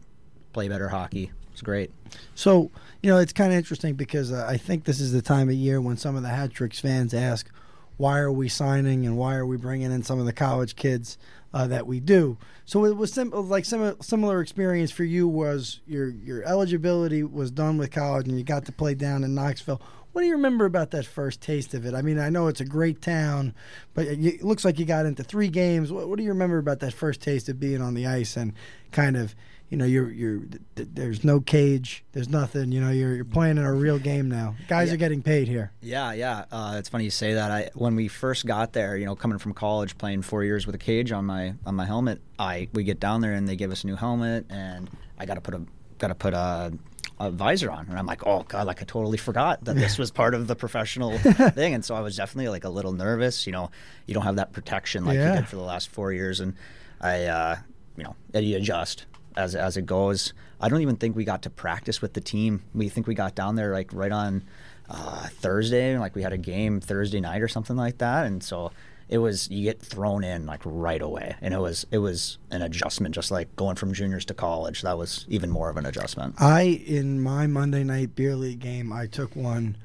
play 0.52 0.68
better 0.68 0.88
hockey. 0.88 1.32
Great. 1.62 1.90
So, 2.34 2.70
you 3.02 3.10
know, 3.10 3.18
it's 3.18 3.32
kind 3.32 3.52
of 3.52 3.58
interesting 3.58 3.94
because 3.94 4.32
uh, 4.32 4.46
I 4.48 4.56
think 4.56 4.84
this 4.84 5.00
is 5.00 5.12
the 5.12 5.22
time 5.22 5.48
of 5.48 5.54
year 5.54 5.80
when 5.80 5.96
some 5.96 6.16
of 6.16 6.22
the 6.22 6.28
Hat 6.28 6.52
Tricks 6.52 6.80
fans 6.80 7.14
ask, 7.14 7.48
why 7.96 8.18
are 8.18 8.32
we 8.32 8.48
signing 8.48 9.06
and 9.06 9.16
why 9.16 9.36
are 9.36 9.46
we 9.46 9.56
bringing 9.56 9.92
in 9.92 10.02
some 10.02 10.18
of 10.18 10.26
the 10.26 10.32
college 10.32 10.76
kids 10.76 11.18
uh, 11.54 11.66
that 11.68 11.86
we 11.86 12.00
do? 12.00 12.36
So 12.64 12.84
it 12.84 12.96
was 12.96 13.12
sim- 13.12 13.30
like 13.30 13.64
similar 13.64 13.96
similar 14.00 14.40
experience 14.40 14.90
for 14.90 15.04
you 15.04 15.28
was 15.28 15.80
your 15.86 16.08
your 16.08 16.42
eligibility 16.44 17.22
was 17.22 17.50
done 17.50 17.78
with 17.78 17.90
college 17.90 18.26
and 18.26 18.36
you 18.36 18.44
got 18.44 18.64
to 18.66 18.72
play 18.72 18.94
down 18.94 19.24
in 19.24 19.34
Knoxville. 19.34 19.80
What 20.12 20.22
do 20.22 20.26
you 20.26 20.34
remember 20.34 20.64
about 20.64 20.90
that 20.90 21.06
first 21.06 21.40
taste 21.40 21.74
of 21.74 21.86
it? 21.86 21.94
I 21.94 22.02
mean, 22.02 22.18
I 22.18 22.28
know 22.28 22.48
it's 22.48 22.60
a 22.60 22.66
great 22.66 23.00
town, 23.00 23.54
but 23.94 24.06
it 24.06 24.42
looks 24.42 24.64
like 24.64 24.78
you 24.78 24.84
got 24.84 25.06
into 25.06 25.22
three 25.22 25.48
games. 25.48 25.90
What, 25.90 26.08
what 26.08 26.18
do 26.18 26.22
you 26.22 26.30
remember 26.30 26.58
about 26.58 26.80
that 26.80 26.92
first 26.92 27.22
taste 27.22 27.48
of 27.48 27.58
being 27.58 27.80
on 27.80 27.94
the 27.94 28.06
ice 28.06 28.36
and 28.36 28.52
kind 28.90 29.16
of 29.16 29.34
you 29.72 29.78
know, 29.78 29.86
you're 29.86 30.10
you're 30.10 30.40
th- 30.40 30.60
th- 30.76 30.88
there's 30.92 31.24
no 31.24 31.40
cage, 31.40 32.04
there's 32.12 32.28
nothing. 32.28 32.72
You 32.72 32.82
know, 32.82 32.90
you're 32.90 33.14
you're 33.16 33.24
playing 33.24 33.56
in 33.56 33.64
a 33.64 33.72
real 33.72 33.98
game 33.98 34.28
now. 34.28 34.54
Guys 34.68 34.88
Yeah. 34.88 34.94
are 34.94 34.96
getting 34.98 35.22
paid 35.22 35.48
here. 35.48 35.72
Yeah, 35.80 36.12
yeah. 36.12 36.44
Uh, 36.52 36.74
it's 36.76 36.90
funny 36.90 37.04
you 37.04 37.10
say 37.10 37.32
that. 37.32 37.50
I 37.50 37.70
when 37.72 37.96
we 37.96 38.06
first 38.08 38.44
got 38.44 38.74
there, 38.74 38.98
you 38.98 39.06
know, 39.06 39.16
coming 39.16 39.38
from 39.38 39.54
college, 39.54 39.96
playing 39.96 40.20
four 40.22 40.44
years 40.44 40.66
with 40.66 40.74
a 40.74 40.78
cage 40.78 41.10
on 41.10 41.24
my 41.24 41.54
on 41.64 41.74
my 41.74 41.86
helmet, 41.86 42.20
I 42.38 42.68
we 42.74 42.84
get 42.84 43.00
down 43.00 43.22
there 43.22 43.32
and 43.32 43.48
they 43.48 43.56
give 43.56 43.72
us 43.72 43.82
a 43.82 43.86
new 43.86 43.96
helmet, 43.96 44.44
and 44.50 44.90
I 45.18 45.24
got 45.24 45.34
to 45.36 45.40
put 45.40 45.54
a 45.54 45.62
got 45.98 46.08
to 46.08 46.14
put 46.16 46.34
a, 46.34 46.70
a 47.18 47.30
visor 47.30 47.70
on, 47.70 47.86
and 47.88 47.98
I'm 47.98 48.04
like, 48.04 48.26
oh 48.26 48.42
god, 48.42 48.66
like 48.66 48.82
I 48.82 48.84
totally 48.84 49.16
forgot 49.16 49.64
that 49.64 49.74
this 49.76 49.96
was 49.96 50.10
part 50.10 50.34
of 50.34 50.48
the 50.48 50.54
professional 50.54 51.16
thing, 51.18 51.72
and 51.72 51.82
so 51.82 51.94
I 51.94 52.00
was 52.00 52.14
definitely 52.14 52.50
like 52.50 52.64
a 52.64 52.68
little 52.68 52.92
nervous. 52.92 53.46
You 53.46 53.52
know, 53.54 53.70
you 54.06 54.12
don't 54.12 54.24
have 54.24 54.36
that 54.36 54.52
protection 54.52 55.06
like 55.06 55.16
Yeah. 55.16 55.30
you 55.32 55.40
did 55.40 55.48
for 55.48 55.56
the 55.56 55.62
last 55.62 55.88
four 55.88 56.12
years, 56.12 56.40
and 56.40 56.56
I, 57.00 57.24
uh, 57.24 57.56
you 57.96 58.04
know, 58.04 58.16
you 58.38 58.58
adjust 58.58 59.06
as 59.36 59.54
as 59.54 59.76
it 59.76 59.86
goes. 59.86 60.32
I 60.60 60.68
don't 60.68 60.80
even 60.80 60.96
think 60.96 61.16
we 61.16 61.24
got 61.24 61.42
to 61.42 61.50
practice 61.50 62.00
with 62.00 62.14
the 62.14 62.20
team. 62.20 62.62
We 62.74 62.88
think 62.88 63.06
we 63.06 63.14
got 63.14 63.34
down 63.34 63.56
there 63.56 63.72
like 63.72 63.90
right 63.92 64.12
on 64.12 64.44
uh, 64.88 65.28
Thursday, 65.28 65.96
like 65.98 66.14
we 66.14 66.22
had 66.22 66.32
a 66.32 66.38
game 66.38 66.80
Thursday 66.80 67.20
night 67.20 67.42
or 67.42 67.48
something 67.48 67.76
like 67.76 67.98
that, 67.98 68.26
and 68.26 68.42
so 68.42 68.72
it 69.08 69.18
was 69.18 69.50
you 69.50 69.64
get 69.64 69.80
thrown 69.80 70.24
in 70.24 70.46
like 70.46 70.60
right 70.64 71.02
away, 71.02 71.36
and 71.40 71.52
it 71.52 71.58
was 71.58 71.86
it 71.90 71.98
was 71.98 72.38
an 72.50 72.62
adjustment, 72.62 73.14
just 73.14 73.30
like 73.30 73.54
going 73.56 73.76
from 73.76 73.92
juniors 73.92 74.24
to 74.26 74.34
college. 74.34 74.82
That 74.82 74.96
was 74.96 75.26
even 75.28 75.50
more 75.50 75.68
of 75.68 75.76
an 75.76 75.86
adjustment. 75.86 76.34
I 76.38 76.62
in 76.62 77.20
my 77.20 77.46
Monday 77.46 77.84
night 77.84 78.14
beer 78.14 78.34
league 78.34 78.60
game, 78.60 78.92
I 78.92 79.06
took 79.06 79.36
one 79.36 79.76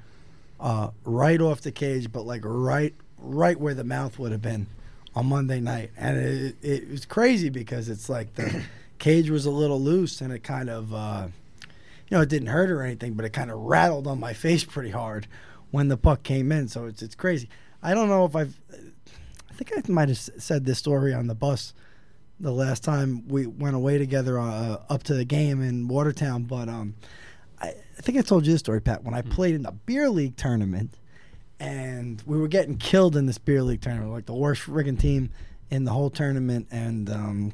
uh, 0.59 0.91
right 1.03 1.41
off 1.41 1.61
the 1.61 1.71
cage, 1.71 2.11
but 2.11 2.25
like 2.25 2.41
right 2.43 2.93
right 3.17 3.59
where 3.59 3.73
the 3.73 3.83
mouth 3.83 4.17
would 4.19 4.31
have 4.31 4.41
been 4.41 4.67
on 5.15 5.25
Monday 5.25 5.59
night, 5.59 5.91
and 5.97 6.17
it, 6.17 6.55
it 6.61 6.89
was 6.89 7.05
crazy 7.05 7.49
because 7.49 7.89
it's 7.89 8.07
like 8.07 8.33
the 8.35 8.63
cage 8.99 9.29
was 9.29 9.45
a 9.45 9.51
little 9.51 9.81
loose, 9.81 10.21
and 10.21 10.31
it 10.33 10.43
kind 10.43 10.69
of 10.69 10.93
uh, 10.93 11.27
you 11.63 12.17
know 12.17 12.21
it 12.21 12.29
didn't 12.29 12.49
hurt 12.49 12.69
or 12.69 12.81
anything, 12.81 13.13
but 13.13 13.25
it 13.25 13.31
kind 13.31 13.51
of 13.51 13.59
rattled 13.59 14.07
on 14.07 14.19
my 14.19 14.33
face 14.45 14.63
pretty 14.63 14.91
hard 14.91 15.27
when 15.71 15.87
the 15.87 15.97
puck 15.97 16.23
came 16.23 16.51
in. 16.51 16.67
So 16.67 16.85
it's 16.85 17.01
it's 17.01 17.15
crazy. 17.15 17.49
I 17.81 17.93
don't 17.93 18.09
know 18.09 18.25
if 18.25 18.35
I've. 18.35 18.59
I 19.49 19.53
think 19.53 19.71
I 19.75 19.91
might 19.91 20.09
have 20.09 20.17
said 20.17 20.65
this 20.65 20.77
story 20.77 21.13
on 21.13 21.27
the 21.27 21.35
bus 21.35 21.73
the 22.39 22.51
last 22.51 22.83
time 22.83 23.27
we 23.27 23.47
went 23.47 23.75
away 23.75 23.97
together 23.97 24.39
uh, 24.39 24.77
up 24.89 25.03
to 25.03 25.13
the 25.13 25.25
game 25.25 25.61
in 25.61 25.87
Watertown. 25.87 26.43
But 26.43 26.69
um, 26.69 26.95
I, 27.59 27.69
I 27.69 28.01
think 28.01 28.17
I 28.17 28.21
told 28.21 28.45
you 28.45 28.51
this 28.51 28.59
story, 28.59 28.81
Pat. 28.81 29.03
When 29.03 29.13
I 29.13 29.21
played 29.21 29.55
in 29.55 29.63
the 29.63 29.71
beer 29.71 30.09
league 30.09 30.37
tournament, 30.37 30.91
and 31.59 32.21
we 32.25 32.37
were 32.37 32.47
getting 32.47 32.77
killed 32.77 33.15
in 33.15 33.25
this 33.25 33.37
beer 33.37 33.63
league 33.63 33.81
tournament, 33.81 34.11
like 34.11 34.25
the 34.27 34.33
worst 34.33 34.63
friggin' 34.63 34.99
team 34.99 35.31
in 35.71 35.85
the 35.85 35.91
whole 35.91 36.09
tournament. 36.09 36.67
And 36.71 37.09
um, 37.09 37.53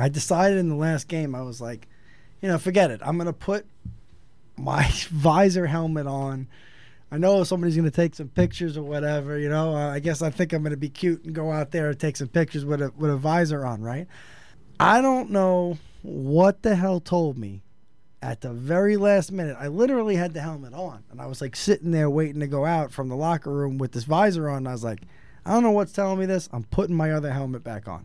I 0.00 0.08
decided 0.08 0.58
in 0.58 0.68
the 0.68 0.74
last 0.74 1.08
game, 1.08 1.34
I 1.34 1.42
was 1.42 1.60
like, 1.60 1.88
you 2.40 2.48
know, 2.48 2.58
forget 2.58 2.90
it. 2.90 3.00
I'm 3.02 3.16
going 3.16 3.26
to 3.26 3.32
put 3.32 3.66
my 4.56 4.88
visor 5.10 5.66
helmet 5.66 6.06
on. 6.06 6.48
I 7.10 7.16
know 7.16 7.42
somebody's 7.44 7.74
going 7.74 7.90
to 7.90 7.96
take 7.96 8.14
some 8.14 8.28
pictures 8.28 8.76
or 8.76 8.82
whatever, 8.82 9.38
you 9.38 9.48
know. 9.48 9.74
Uh, 9.74 9.90
I 9.90 9.98
guess 9.98 10.20
I 10.20 10.30
think 10.30 10.52
I'm 10.52 10.62
going 10.62 10.72
to 10.72 10.76
be 10.76 10.90
cute 10.90 11.24
and 11.24 11.34
go 11.34 11.50
out 11.50 11.70
there 11.70 11.88
and 11.88 11.98
take 11.98 12.16
some 12.16 12.28
pictures 12.28 12.66
with 12.66 12.82
a 12.82 12.92
with 12.96 13.10
a 13.10 13.16
visor 13.16 13.64
on, 13.64 13.80
right? 13.80 14.06
I 14.78 15.00
don't 15.00 15.30
know 15.30 15.78
what 16.02 16.62
the 16.62 16.76
hell 16.76 17.00
told 17.00 17.38
me 17.38 17.62
at 18.20 18.42
the 18.42 18.52
very 18.52 18.96
last 18.96 19.32
minute. 19.32 19.56
I 19.58 19.68
literally 19.68 20.16
had 20.16 20.34
the 20.34 20.40
helmet 20.42 20.74
on 20.74 21.02
and 21.10 21.20
I 21.20 21.26
was 21.26 21.40
like 21.40 21.56
sitting 21.56 21.92
there 21.92 22.10
waiting 22.10 22.40
to 22.40 22.46
go 22.46 22.66
out 22.66 22.92
from 22.92 23.08
the 23.08 23.16
locker 23.16 23.50
room 23.50 23.78
with 23.78 23.92
this 23.92 24.04
visor 24.04 24.48
on. 24.48 24.58
And 24.58 24.68
I 24.68 24.72
was 24.72 24.84
like, 24.84 25.00
I 25.46 25.52
don't 25.52 25.62
know 25.62 25.70
what's 25.70 25.92
telling 25.92 26.18
me 26.18 26.26
this. 26.26 26.48
I'm 26.52 26.64
putting 26.64 26.94
my 26.94 27.12
other 27.12 27.32
helmet 27.32 27.64
back 27.64 27.88
on. 27.88 28.04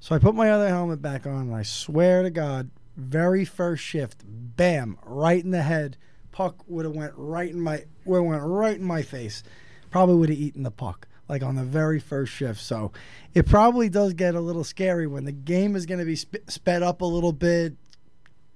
So 0.00 0.14
I 0.14 0.18
put 0.18 0.34
my 0.34 0.50
other 0.50 0.68
helmet 0.68 1.02
back 1.02 1.26
on 1.26 1.42
and 1.42 1.54
I 1.54 1.62
swear 1.62 2.22
to 2.22 2.30
God, 2.30 2.70
very 2.96 3.44
first 3.44 3.84
shift, 3.84 4.24
bam, 4.26 4.98
right 5.04 5.42
in 5.44 5.50
the 5.50 5.62
head. 5.62 5.98
Puck 6.32 6.64
would 6.66 6.86
have 6.86 6.94
went 6.94 7.12
right 7.16 7.50
in 7.50 7.60
my 7.60 7.84
would 8.06 8.22
went 8.22 8.42
right 8.42 8.76
in 8.76 8.84
my 8.84 9.02
face. 9.02 9.42
Probably 9.90 10.14
would 10.14 10.30
have 10.30 10.38
eaten 10.38 10.62
the 10.62 10.70
puck 10.70 11.06
like 11.28 11.42
on 11.42 11.54
the 11.54 11.64
very 11.64 12.00
first 12.00 12.32
shift. 12.32 12.60
So 12.60 12.92
it 13.34 13.46
probably 13.46 13.90
does 13.90 14.14
get 14.14 14.34
a 14.34 14.40
little 14.40 14.64
scary 14.64 15.06
when 15.06 15.24
the 15.24 15.32
game 15.32 15.76
is 15.76 15.84
going 15.86 16.00
to 16.00 16.06
be 16.06 16.16
sp- 16.16 16.48
sped 16.48 16.82
up 16.82 17.02
a 17.02 17.06
little 17.06 17.32
bit. 17.32 17.74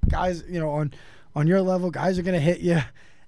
Guys, 0.09 0.45
you 0.49 0.59
know, 0.59 0.71
on 0.71 0.95
on 1.35 1.47
your 1.47 1.61
level, 1.61 1.91
guys 1.91 2.19
are 2.19 2.23
going 2.23 2.35
to 2.35 2.41
hit 2.41 2.61
you, 2.61 2.81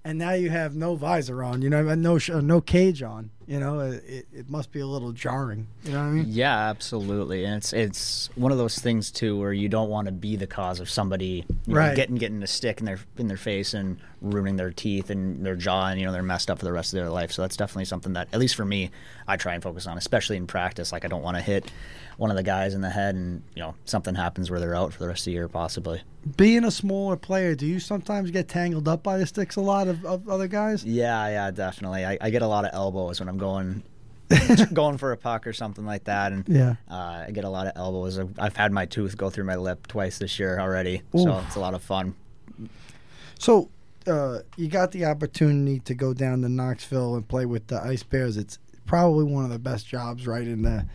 and 0.05 0.19
now 0.19 0.33
you 0.33 0.49
have 0.49 0.75
no 0.75 0.95
visor 0.95 1.43
on. 1.43 1.61
You 1.61 1.69
know, 1.69 1.95
no 1.95 2.19
sh- 2.19 2.31
no 2.31 2.62
cage 2.62 3.03
on. 3.03 3.31
You 3.47 3.61
know, 3.61 3.78
it, 3.80 4.26
it 4.32 4.51
must 4.51 4.72
be 4.72 4.80
a 4.80 4.86
little 4.86 5.12
jarring. 5.12 5.68
You 5.84 5.92
know 5.92 5.99
what 6.01 6.05
I 6.07 6.11
mean? 6.11 6.24
Yeah, 6.28 6.57
absolutely. 6.68 7.44
And 7.44 7.55
it's 7.57 7.72
it's 7.72 8.28
one 8.34 8.51
of 8.51 8.59
those 8.59 8.76
things 8.78 9.11
too 9.12 9.38
where 9.38 9.53
you 9.53 9.68
don't 9.68 9.88
want 9.88 10.07
to 10.07 10.12
be 10.12 10.34
the 10.34 10.49
cause 10.49 10.80
of 10.80 10.90
somebody 10.90 11.44
you 11.66 11.74
know, 11.74 11.76
Right. 11.76 11.94
getting 11.94 12.16
getting 12.16 12.42
a 12.42 12.47
stick 12.49 12.80
in 12.80 12.86
their 12.86 12.99
in 13.18 13.28
their 13.28 13.36
face 13.36 13.72
and 13.72 13.99
ruining 14.20 14.57
their 14.57 14.72
teeth 14.72 15.11
and 15.11 15.47
their 15.47 15.55
jaw 15.55 15.88
and 15.88 16.01
you 16.01 16.07
know 16.07 16.12
they're 16.12 16.22
messed 16.24 16.51
up 16.51 16.59
for 16.59 16.64
the 16.64 16.72
rest 16.72 16.92
of 16.92 16.97
their 16.99 17.11
life. 17.11 17.30
So 17.30 17.42
that's 17.42 17.57
definitely 17.57 17.84
something 17.84 18.14
that 18.14 18.26
at 18.32 18.40
least 18.40 18.57
for 18.57 18.64
me 18.64 18.90
I 19.28 19.36
try 19.36 19.55
and 19.55 19.62
focus 19.62 19.86
on, 19.86 19.97
especially 19.97 20.36
in 20.36 20.47
practice. 20.49 20.90
Like 20.90 21.05
I 21.05 21.09
don't 21.09 21.22
want 21.22 21.36
to 21.36 21.42
hit 21.42 21.70
one 22.16 22.30
of 22.30 22.36
the 22.36 22.42
guys 22.42 22.72
in 22.74 22.80
the 22.80 22.90
head 22.90 23.14
and 23.14 23.42
you 23.55 23.62
know 23.62 23.74
something 23.84 24.14
happens 24.16 24.51
where 24.51 24.59
they're 24.59 24.74
out 24.74 24.92
for 24.92 24.99
the 24.99 25.07
rest 25.09 25.20
of 25.20 25.24
the 25.26 25.32
year 25.32 25.47
possibly. 25.49 26.03
Being 26.36 26.64
a 26.64 26.72
smaller 26.72 27.14
player, 27.16 27.55
do 27.55 27.66
you 27.66 27.78
sometimes 27.78 28.32
get 28.32 28.49
tangled 28.49 28.88
up 28.88 29.05
by 29.05 29.16
the 29.16 29.26
sticks 29.26 29.55
a 29.55 29.61
lot 29.61 29.86
of, 29.86 30.05
of 30.05 30.28
other 30.28 30.49
guys? 30.49 30.84
Yeah, 30.84 31.28
yeah, 31.28 31.53
definitely. 31.53 32.05
I, 32.05 32.18
I 32.20 32.30
get 32.30 32.42
a 32.42 32.49
lot 32.49 32.64
of 32.64 32.72
elbows 32.74 33.20
when 33.20 33.28
I'm 33.28 33.36
going 33.37 33.82
going 34.72 34.99
for 34.99 35.12
a 35.12 35.16
puck 35.16 35.47
or 35.47 35.53
something 35.53 35.87
like 35.87 36.05
that, 36.05 36.32
and 36.32 36.49
Yeah. 36.49 36.74
uh, 36.91 37.24
I 37.28 37.30
get 37.32 37.45
a 37.45 37.49
lot 37.49 37.66
of 37.68 37.72
elbows. 37.76 38.18
I've, 38.18 38.34
I've 38.39 38.57
had 38.57 38.72
my 38.72 38.84
tooth 38.87 39.16
go 39.16 39.30
through 39.30 39.45
my 39.45 39.55
lip 39.57 39.87
twice 39.87 40.18
this 40.18 40.39
year 40.39 40.59
already, 40.59 41.03
so 41.16 41.39
it's 41.47 41.55
a 41.55 41.61
lot 41.61 41.74
of 41.74 41.82
fun. 41.82 42.14
So 43.39 43.68
uh, 44.07 44.41
you 44.57 44.68
got 44.68 44.93
the 44.93 45.05
opportunity 45.05 45.80
to 45.80 45.95
go 45.95 46.12
down 46.14 46.43
to 46.43 46.49
Knoxville 46.49 47.14
and 47.16 47.26
play 47.28 47.47
with 47.47 47.66
the 47.68 47.80
Ice 47.82 48.03
Bears. 48.03 48.37
It's 48.37 48.59
probably 48.87 49.24
one 49.24 49.45
of 49.45 49.51
the 49.51 49.59
best 49.59 49.87
jobs, 49.87 50.26
right 50.26 50.47
in 50.47 50.62
the 50.62 50.87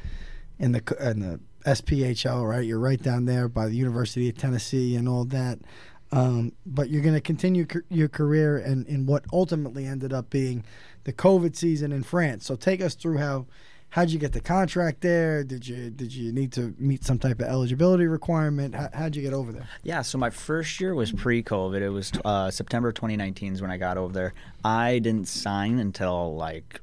in 0.60 0.72
the 0.74 0.98
in 1.00 1.20
the 1.20 1.40
SPHL, 1.66 2.48
right? 2.50 2.66
You're 2.66 2.80
right 2.80 3.02
down 3.02 3.26
there 3.26 3.48
by 3.48 3.68
the 3.68 3.76
University 3.76 4.28
of 4.30 4.38
Tennessee 4.38 4.96
and 4.96 5.08
all 5.08 5.26
that. 5.26 5.60
Um, 6.12 6.52
but 6.66 6.90
you're 6.90 7.02
going 7.02 7.16
to 7.16 7.22
continue 7.22 7.66
ca- 7.66 7.80
your 7.90 8.10
career 8.10 8.58
in, 8.58 8.86
in 8.86 9.06
what 9.06 9.24
ultimately 9.32 9.86
ended 9.86 10.12
up 10.12 10.30
being 10.30 10.66
the 11.06 11.14
COVID 11.14 11.56
season 11.56 11.92
in 11.92 12.04
France. 12.04 12.46
So 12.46 12.56
take 12.56 12.82
us 12.82 12.96
through 12.96 13.18
how 13.18 13.46
how'd 13.92 14.10
you 14.10 14.20
get 14.20 14.34
the 14.34 14.42
contract 14.42 15.02
there? 15.02 15.44
Did 15.44 15.68
you 15.68 15.90
did 15.90 16.14
you 16.14 16.32
need 16.34 16.52
to 16.54 16.74
meet 16.80 17.06
some 17.06 17.20
type 17.20 17.40
of 17.40 17.48
eligibility 17.48 18.08
requirement? 18.08 18.76
How, 18.76 18.90
how'd 18.94 19.16
you 19.16 19.22
get 19.22 19.34
over 19.34 19.52
there? 19.52 19.68
Yeah, 19.84 20.02
so 20.02 20.18
my 20.18 20.30
first 20.30 20.80
year 20.82 20.96
was 20.96 21.12
pre-COVID. 21.12 21.82
It 21.82 21.90
was 21.90 22.12
uh, 22.26 22.50
September 22.50 22.92
2019 22.92 23.54
is 23.54 23.62
when 23.62 23.72
I 23.72 23.78
got 23.78 23.98
over 23.98 24.12
there. 24.12 24.34
I 24.66 25.00
didn't 25.00 25.28
sign 25.28 25.80
until 25.80 26.36
like 26.36 26.82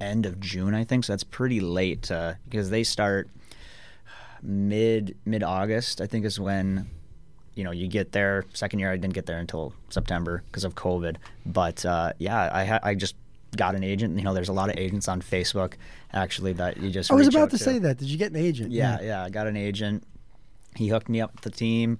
end 0.00 0.26
of 0.26 0.40
June, 0.40 0.74
I 0.74 0.84
think. 0.84 1.04
So 1.04 1.12
that's 1.12 1.24
pretty 1.24 1.60
late 1.60 2.10
uh, 2.10 2.34
because 2.48 2.70
they 2.70 2.82
start 2.82 3.30
mid 4.42 5.16
mid 5.24 5.42
August. 5.42 6.00
I 6.00 6.06
think 6.06 6.24
is 6.24 6.40
when 6.40 6.90
you 7.56 7.64
know 7.64 7.72
you 7.72 7.88
get 7.88 8.12
there. 8.12 8.44
Second 8.52 8.78
year, 8.78 8.92
I 8.92 8.96
didn't 8.96 9.14
get 9.14 9.26
there 9.26 9.38
until 9.38 9.72
September 9.88 10.42
because 10.46 10.62
of 10.64 10.74
COVID. 10.76 11.16
But 11.44 11.84
uh, 11.84 12.12
yeah, 12.18 12.48
I 12.52 12.64
ha- 12.64 12.80
I 12.84 12.94
just 12.94 13.16
got 13.56 13.74
an 13.74 13.82
agent. 13.82 14.16
You 14.18 14.24
know, 14.24 14.34
there's 14.34 14.48
a 14.48 14.52
lot 14.52 14.70
of 14.70 14.76
agents 14.78 15.08
on 15.08 15.20
Facebook 15.22 15.74
actually 16.12 16.52
that 16.54 16.76
you 16.76 16.90
just. 16.90 17.10
I 17.10 17.14
was 17.14 17.26
about 17.28 17.42
out 17.42 17.50
to 17.50 17.58
say 17.58 17.78
that. 17.80 17.98
Did 17.98 18.08
you 18.08 18.18
get 18.18 18.30
an 18.30 18.36
agent? 18.36 18.70
yeah, 18.70 19.00
yeah. 19.02 19.24
I 19.24 19.30
got 19.30 19.46
an 19.48 19.56
agent. 19.56 20.04
He 20.76 20.88
hooked 20.88 21.08
me 21.08 21.20
up 21.20 21.32
with 21.32 21.40
the 21.42 21.50
team. 21.50 21.98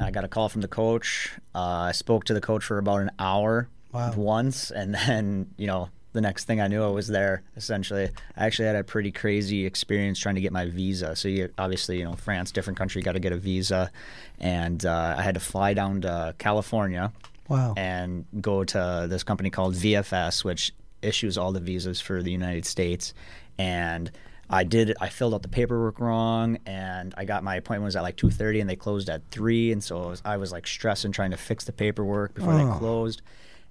I 0.00 0.10
got 0.10 0.24
a 0.24 0.28
call 0.28 0.48
from 0.48 0.62
the 0.62 0.68
coach. 0.68 1.30
Uh, 1.54 1.58
I 1.58 1.92
spoke 1.92 2.24
to 2.24 2.34
the 2.34 2.40
coach 2.40 2.64
for 2.64 2.78
about 2.78 3.00
an 3.02 3.10
hour 3.18 3.68
Wow. 3.92 4.12
once, 4.16 4.70
and 4.70 4.94
then 4.94 5.50
you 5.56 5.66
know 5.66 5.88
the 6.12 6.20
next 6.20 6.44
thing 6.46 6.60
I 6.60 6.66
knew, 6.68 6.82
I 6.82 6.88
was 6.88 7.06
there. 7.08 7.42
Essentially, 7.56 8.08
I 8.36 8.46
actually 8.46 8.66
had 8.66 8.76
a 8.76 8.84
pretty 8.84 9.12
crazy 9.12 9.64
experience 9.66 10.18
trying 10.18 10.34
to 10.34 10.40
get 10.40 10.52
my 10.52 10.66
visa. 10.66 11.14
So 11.14 11.28
you 11.28 11.50
obviously, 11.58 11.98
you 11.98 12.04
know, 12.04 12.14
France, 12.14 12.50
different 12.50 12.78
country, 12.78 13.00
got 13.02 13.12
to 13.12 13.20
get 13.20 13.32
a 13.32 13.36
visa, 13.36 13.90
and 14.38 14.84
uh, 14.84 15.14
I 15.18 15.22
had 15.22 15.34
to 15.34 15.40
fly 15.40 15.74
down 15.74 16.00
to 16.02 16.34
California 16.38 17.12
Wow. 17.48 17.74
and 17.76 18.24
go 18.40 18.62
to 18.64 19.06
this 19.08 19.22
company 19.24 19.50
called 19.50 19.74
VFS, 19.74 20.44
which 20.44 20.72
issues 21.02 21.38
all 21.38 21.52
the 21.52 21.60
visas 21.60 22.00
for 22.00 22.22
the 22.22 22.30
United 22.30 22.64
States. 22.66 23.14
And 23.58 24.10
I 24.48 24.64
did 24.64 24.94
I 25.00 25.08
filled 25.08 25.34
out 25.34 25.42
the 25.42 25.48
paperwork 25.48 26.00
wrong, 26.00 26.58
and 26.66 27.14
I 27.16 27.24
got 27.24 27.44
my 27.44 27.54
appointment 27.56 27.84
was 27.86 27.96
at 27.96 28.02
like 28.02 28.16
two 28.16 28.30
thirty, 28.30 28.60
and 28.60 28.68
they 28.68 28.74
closed 28.76 29.08
at 29.08 29.22
three, 29.30 29.70
and 29.70 29.82
so 29.82 30.02
I 30.02 30.06
was, 30.06 30.22
I 30.24 30.36
was 30.38 30.50
like 30.52 30.66
stressing 30.66 31.12
trying 31.12 31.30
to 31.30 31.36
fix 31.36 31.64
the 31.64 31.72
paperwork 31.72 32.34
before 32.34 32.54
Oh. 32.54 32.58
they 32.72 32.78
closed. 32.78 33.22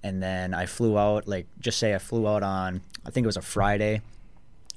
And 0.01 0.23
then 0.23 0.53
I 0.53 0.65
flew 0.65 0.97
out, 0.97 1.27
like 1.27 1.47
just 1.59 1.77
say 1.77 1.93
I 1.93 1.97
flew 1.97 2.27
out 2.27 2.43
on 2.43 2.81
I 3.05 3.11
think 3.11 3.25
it 3.25 3.27
was 3.27 3.37
a 3.37 3.41
Friday, 3.41 4.01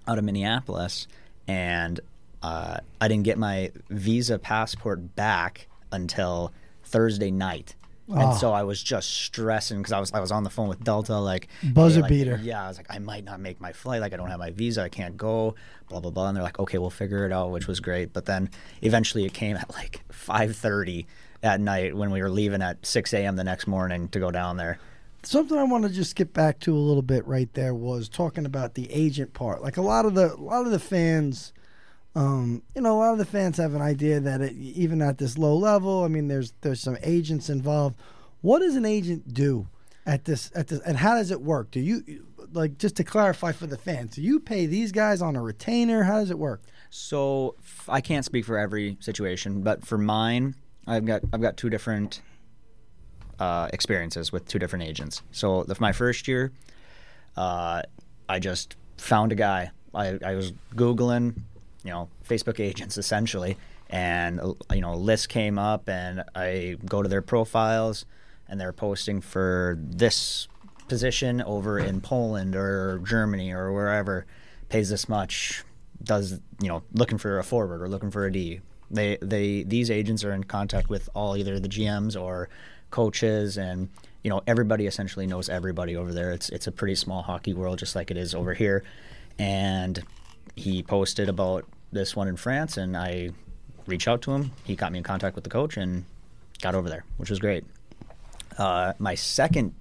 out 0.07 0.19
of 0.19 0.25
Minneapolis, 0.25 1.07
and 1.47 2.01
uh, 2.43 2.79
I 3.01 3.09
didn't 3.09 3.25
get 3.25 3.39
my 3.39 3.71
visa 3.91 4.39
passport 4.39 5.15
back 5.15 5.69
until 5.91 6.53
Thursday 6.85 7.31
night. 7.31 7.75
Oh. 8.09 8.19
And 8.19 8.37
so 8.37 8.53
I 8.53 8.65
was 8.65 8.83
just 8.83 9.09
stressing 9.11 9.79
because 9.79 9.93
I 9.93 10.01
was 10.01 10.13
I 10.13 10.21
was 10.21 10.33
on 10.33 10.43
the 10.43 10.51
phone 10.51 10.69
with 10.69 10.83
Delta 10.83 11.19
like 11.19 11.49
Buzzer 11.63 12.01
like, 12.01 12.09
beater. 12.09 12.39
Yeah, 12.43 12.65
I 12.65 12.69
was 12.69 12.77
like 12.77 12.89
I 12.91 12.99
might 12.99 13.25
not 13.25 13.41
make 13.41 13.61
my 13.61 13.73
flight. 13.73 14.01
Like 14.01 14.13
I 14.13 14.17
don't 14.17 14.29
have 14.29 14.41
my 14.41 14.51
visa. 14.51 14.83
I 14.83 14.89
can't 14.89 15.17
go. 15.17 15.55
Blah 15.89 16.01
blah 16.01 16.11
blah. 16.11 16.29
And 16.29 16.37
they're 16.37 16.43
like, 16.43 16.59
okay, 16.59 16.79
we'll 16.79 16.91
figure 16.91 17.25
it 17.25 17.33
out, 17.33 17.51
which 17.51 17.69
was 17.69 17.81
great. 17.81 18.13
But 18.13 18.27
then 18.27 18.51
eventually 18.83 19.25
it 19.25 19.33
came 19.33 19.57
at 19.59 19.71
like 19.73 20.03
5:30 20.11 21.07
at 21.43 21.61
night 21.61 21.97
when 21.97 22.11
we 22.11 22.23
were 22.23 22.31
leaving 22.31 22.63
at 22.63 22.85
6 22.85 23.13
a.m. 23.15 23.37
the 23.37 23.45
next 23.45 23.67
morning 23.67 24.09
to 24.09 24.19
go 24.19 24.31
down 24.31 24.57
there. 24.57 24.79
Something 25.23 25.57
I 25.57 25.65
want 25.65 25.85
to 25.85 25.91
just 25.91 26.17
get 26.17 26.33
back 26.33 26.61
to 26.61 26.75
a 26.75 26.79
little 26.79 27.03
bit 27.03 27.27
right 27.27 27.53
there 27.55 27.75
was 27.75 28.09
talking 28.09 28.47
about 28.47 28.75
the 28.75 28.91
agent 28.93 29.33
part. 29.35 29.63
Like 29.63 29.77
a 29.77 29.83
lot 29.83 30.05
of 30.05 30.15
the 30.15 30.35
a 30.35 30.37
lot 30.37 30.67
of 30.67 30.73
the 30.73 30.79
fans, 30.79 31.53
um, 32.15 32.63
you 32.75 32.83
know, 32.83 32.97
a 32.97 32.99
lot 32.99 33.13
of 33.13 33.19
the 33.19 33.25
fans 33.25 33.57
have 33.59 33.75
an 33.75 33.83
idea 33.83 34.21
that 34.21 34.41
it, 34.41 34.53
even 34.55 35.01
at 35.03 35.19
this 35.19 35.39
low 35.39 35.57
level, 35.57 36.05
I 36.05 36.09
mean, 36.09 36.29
there's 36.29 36.53
there's 36.61 36.81
some 36.81 36.99
agents 37.03 37.49
involved. 37.49 37.97
What 38.41 38.61
does 38.61 38.77
an 38.77 38.85
agent 38.85 39.33
do 39.33 39.69
at 40.07 40.25
this 40.25 40.51
at 40.55 40.69
this, 40.69 40.81
and 40.81 40.97
how 40.97 41.15
does 41.15 41.31
it 41.31 41.41
work? 41.41 41.71
Do 41.71 41.81
you 41.81 42.27
like 42.53 42.79
just 42.79 42.97
to 42.97 43.05
clarify 43.05 43.53
for 43.53 43.67
the 43.67 43.79
fans? 43.79 44.17
Do 44.17 44.23
you 44.23 44.41
pay 44.41 44.67
these 44.67 44.93
guys 44.93 45.23
on 45.23 45.37
a 45.37 45.43
retainer? 45.43 46.03
How 46.03 46.19
does 46.19 46.31
it 46.31 46.39
work? 46.39 46.63
So 46.91 47.55
I 47.89 48.01
can't 48.01 48.25
speak 48.25 48.45
for 48.45 48.59
every 48.59 48.97
situation, 49.01 49.63
but 49.63 49.87
for 49.87 49.97
mine, 49.97 50.57
I've 50.87 51.07
got 51.07 51.23
I've 51.33 51.41
got 51.41 51.57
two 51.57 51.71
different 51.71 52.21
uh, 53.43 53.69
experiences 53.73 54.31
with 54.31 54.47
two 54.47 54.61
different 54.61 54.85
agents. 54.85 55.21
So 55.33 55.65
the, 55.65 55.77
my 55.81 55.91
first 55.91 56.29
year, 56.29 56.53
uh, 57.37 57.83
I 58.29 58.39
just 58.39 58.77
found 58.97 59.33
a 59.33 59.35
guy. 59.35 59.73
I, 59.93 60.17
I 60.25 60.35
was 60.37 60.53
googling, 60.77 61.35
you 61.83 61.91
know, 61.91 62.09
Facebook 62.25 62.61
agents 62.61 62.97
essentially, 62.97 63.59
and 63.91 64.41
you 64.73 64.81
know, 64.81 64.95
a 64.95 65.03
list 65.11 65.29
came 65.29 65.59
up, 65.59 65.89
and 65.89 66.23
I 66.37 66.77
go 66.87 67.03
to 67.03 67.09
their 67.09 67.21
profiles, 67.21 68.07
and 68.49 68.61
they're 68.61 68.73
posting 68.73 69.21
for 69.21 69.77
this 69.81 70.47
position 70.87 71.43
over 71.43 71.81
in 71.81 72.01
Poland 72.01 72.55
or 72.55 73.01
Germany 73.05 73.51
or 73.51 73.73
wherever, 73.73 74.25
pays 74.69 74.89
this 74.89 75.09
much, 75.09 75.65
does 76.01 76.39
you 76.61 76.69
know, 76.69 76.85
looking 76.93 77.19
for 77.19 77.41
a 77.41 77.43
forward 77.43 77.83
or 77.83 77.89
looking 77.89 78.13
for 78.13 78.25
a 78.25 78.31
D. 78.31 78.61
They 78.89 79.19
they 79.21 79.65
these 79.65 79.91
agents 79.91 80.23
are 80.23 80.33
in 80.33 80.45
contact 80.45 80.89
with 80.89 81.09
all 81.13 81.37
either 81.37 81.59
the 81.59 81.69
GMs 81.69 82.21
or 82.21 82.49
coaches 82.93 83.59
and 83.59 83.89
you 84.23 84.31
know 84.31 84.41
everybody 84.47 84.87
essentially 84.87 85.27
knows 85.27 85.49
everybody 85.49 85.97
over 85.97 86.13
there. 86.13 86.31
It's 86.31 86.49
it's 86.51 86.69
a 86.69 86.73
pretty 86.73 86.95
small 86.95 87.23
hockey 87.23 87.53
world 87.53 87.81
just 87.81 87.97
like 87.97 88.13
it 88.13 88.17
is 88.17 88.35
over 88.35 88.55
here. 88.55 88.85
And 89.39 90.01
he 90.55 90.85
posted 90.85 91.29
about 91.29 91.65
this 91.91 92.15
one 92.15 92.29
in 92.29 92.37
France 92.37 92.77
and 92.77 92.97
I 92.97 93.31
reached 93.87 94.07
out 94.07 94.23
to 94.23 94.33
him. 94.33 94.53
He 94.63 94.77
got 94.77 94.93
me 94.93 94.99
in 94.99 95.05
contact 95.05 95.35
with 95.35 95.43
the 95.43 95.51
coach 95.51 95.77
and 95.77 96.05
got 96.61 96.77
over 96.77 96.89
there, 96.89 97.05
which 97.17 97.31
was 97.31 97.41
great. 97.41 97.65
Uh, 98.59 98.93
my 98.99 99.15
second 99.17 99.75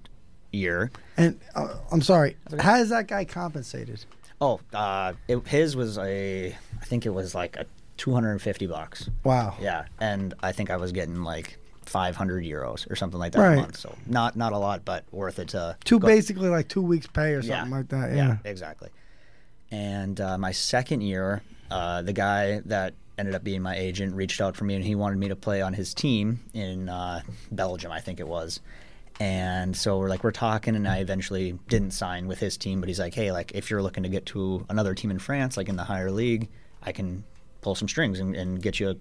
year, 0.50 0.90
And 1.16 1.38
uh, 1.54 1.74
I'm 1.90 2.02
sorry, 2.02 2.36
how 2.58 2.76
is 2.76 2.88
that 2.90 3.06
guy 3.06 3.24
compensated? 3.24 4.04
Oh, 4.40 4.60
uh, 4.74 5.12
it, 5.28 5.46
his 5.46 5.76
was 5.76 5.98
a, 5.98 6.56
I 6.80 6.84
think 6.84 7.06
it 7.06 7.10
was 7.10 7.34
like 7.34 7.56
a 7.56 7.66
250 7.96 8.66
bucks. 8.66 9.08
Wow. 9.24 9.56
Yeah, 9.60 9.84
and 10.00 10.34
I 10.42 10.52
think 10.52 10.70
I 10.70 10.76
was 10.76 10.92
getting 10.92 11.22
like 11.22 11.58
500 11.86 12.44
euros 12.44 12.90
or 12.90 12.96
something 12.96 13.18
like 13.18 13.32
that 13.32 13.40
Right. 13.40 13.58
a 13.58 13.62
month. 13.62 13.76
So 13.76 13.94
not 14.06 14.36
not 14.36 14.52
a 14.52 14.58
lot, 14.58 14.84
but 14.84 15.04
worth 15.12 15.38
it 15.38 15.48
to 15.48 15.76
Two 15.84 15.98
go- 15.98 16.06
basically 16.06 16.48
like 16.48 16.68
two 16.68 16.82
weeks 16.82 17.06
pay 17.06 17.32
or 17.34 17.42
something 17.42 17.70
Yeah. 17.70 17.76
like 17.78 17.88
that. 17.88 18.14
Yeah. 18.16 18.36
exactly. 18.44 18.88
And 19.70 20.20
uh, 20.20 20.36
my 20.38 20.52
second 20.52 21.00
year, 21.00 21.42
uh, 21.70 22.02
the 22.02 22.12
guy 22.12 22.60
that 22.66 22.94
ended 23.18 23.34
up 23.34 23.44
being 23.44 23.62
my 23.62 23.76
agent 23.76 24.14
reached 24.14 24.40
out 24.40 24.56
for 24.56 24.64
me, 24.64 24.74
and 24.74 24.84
he 24.84 24.94
wanted 24.94 25.18
me 25.18 25.28
to 25.28 25.36
play 25.36 25.62
on 25.62 25.72
his 25.74 25.94
team 25.94 26.40
in 26.54 26.88
uh, 26.88 27.20
Belgium, 27.50 27.90
I 27.92 28.00
think 28.00 28.20
it 28.20 28.28
was. 28.28 28.60
And 29.20 29.76
so 29.76 29.98
we're 29.98 30.08
like 30.08 30.24
we're 30.24 30.30
talking, 30.32 30.74
and 30.74 30.88
I 30.88 30.98
eventually 30.98 31.58
didn't 31.68 31.92
sign 31.92 32.26
with 32.26 32.38
his 32.40 32.56
team, 32.56 32.80
but 32.80 32.88
he's 32.88 32.98
like, 32.98 33.14
hey, 33.14 33.30
like 33.32 33.52
if 33.54 33.70
you're 33.70 33.82
looking 33.82 34.02
to 34.02 34.08
get 34.08 34.26
to 34.26 34.66
another 34.68 34.94
team 34.94 35.10
in 35.10 35.18
France, 35.18 35.56
like 35.56 35.68
in 35.68 35.76
the 35.76 35.84
higher 35.84 36.10
league, 36.10 36.48
I 36.82 36.92
can 36.92 37.24
pull 37.60 37.74
some 37.74 37.88
strings 37.88 38.18
and, 38.20 38.34
and 38.34 38.60
get 38.60 38.80
you 38.80 38.98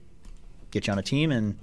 get 0.69 0.87
you 0.87 0.93
on 0.93 0.99
a 0.99 1.03
team, 1.03 1.31
and 1.31 1.57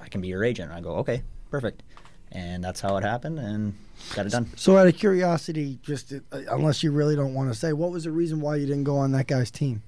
I 0.00 0.08
can 0.08 0.20
be 0.20 0.28
your 0.28 0.44
agent. 0.44 0.70
And 0.70 0.78
I 0.78 0.80
go, 0.82 0.96
okay, 0.96 1.22
perfect. 1.50 1.82
And 2.30 2.64
that's 2.64 2.80
how 2.80 2.96
it 2.96 3.04
happened, 3.04 3.38
and 3.38 3.74
got 4.14 4.24
it 4.24 4.30
done. 4.32 4.50
So 4.56 4.78
out 4.78 4.86
of 4.86 4.96
curiosity, 4.96 5.78
just 5.82 6.14
uh, 6.14 6.18
unless 6.50 6.82
you 6.82 6.90
really 6.90 7.14
don't 7.14 7.34
want 7.34 7.52
to 7.52 7.58
say, 7.58 7.74
what 7.74 7.90
was 7.90 8.04
the 8.04 8.10
reason 8.10 8.40
why 8.40 8.56
you 8.56 8.66
didn't 8.66 8.84
go 8.84 8.96
on 8.96 9.12
that 9.12 9.26
guy's 9.26 9.50
team? 9.50 9.82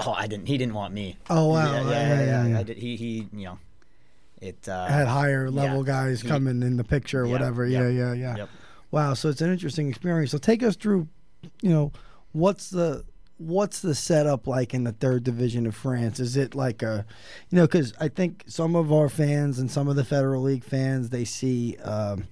Oh, 0.00 0.12
I 0.12 0.26
didn't. 0.26 0.46
He 0.46 0.58
didn't 0.58 0.74
want 0.74 0.92
me. 0.92 1.16
Oh, 1.30 1.48
wow. 1.48 1.72
Yeah, 1.72 1.82
yeah, 1.82 1.90
Yeah, 1.90 2.08
yeah. 2.08 2.24
yeah, 2.24 2.46
yeah, 2.48 2.62
did, 2.64 2.78
he, 2.78 2.96
he, 2.96 3.28
you 3.32 3.44
know, 3.44 3.58
it 4.40 4.68
uh, 4.68 4.86
Had 4.86 5.06
higher 5.08 5.50
level 5.50 5.82
guys 5.84 6.22
He- 6.22 6.28
coming 6.28 6.62
in 6.62 6.76
the 6.76 6.84
picture 6.84 7.22
or 7.24 7.28
whatever. 7.28 7.66
Yeah, 7.66 7.88
yeah, 7.88 8.12
yeah. 8.12 8.36
Yep. 8.36 8.48
Wow, 8.90 9.14
so 9.14 9.28
it's 9.28 9.40
an 9.40 9.52
interesting 9.52 9.88
experience. 9.88 10.30
So 10.30 10.38
take 10.38 10.62
us 10.62 10.74
through, 10.74 11.08
you 11.60 11.70
know, 11.70 11.92
what's 12.32 12.70
the 12.70 13.04
what's 13.38 13.80
the 13.80 13.94
setup 13.94 14.46
like 14.46 14.74
in 14.74 14.84
the 14.84 14.92
third 14.92 15.24
division 15.24 15.66
of 15.66 15.74
France? 15.74 16.20
Is 16.20 16.36
it 16.36 16.54
like 16.54 16.82
a, 16.82 17.06
you 17.50 17.56
know, 17.56 17.66
because 17.66 17.94
I 18.00 18.08
think 18.08 18.44
some 18.46 18.76
of 18.76 18.92
our 18.92 19.08
fans 19.08 19.58
and 19.58 19.70
some 19.70 19.88
of 19.88 19.96
the 19.96 20.04
Federal 20.04 20.42
League 20.42 20.64
fans 20.64 21.10
they 21.10 21.24
see, 21.24 21.76
um, 21.78 22.24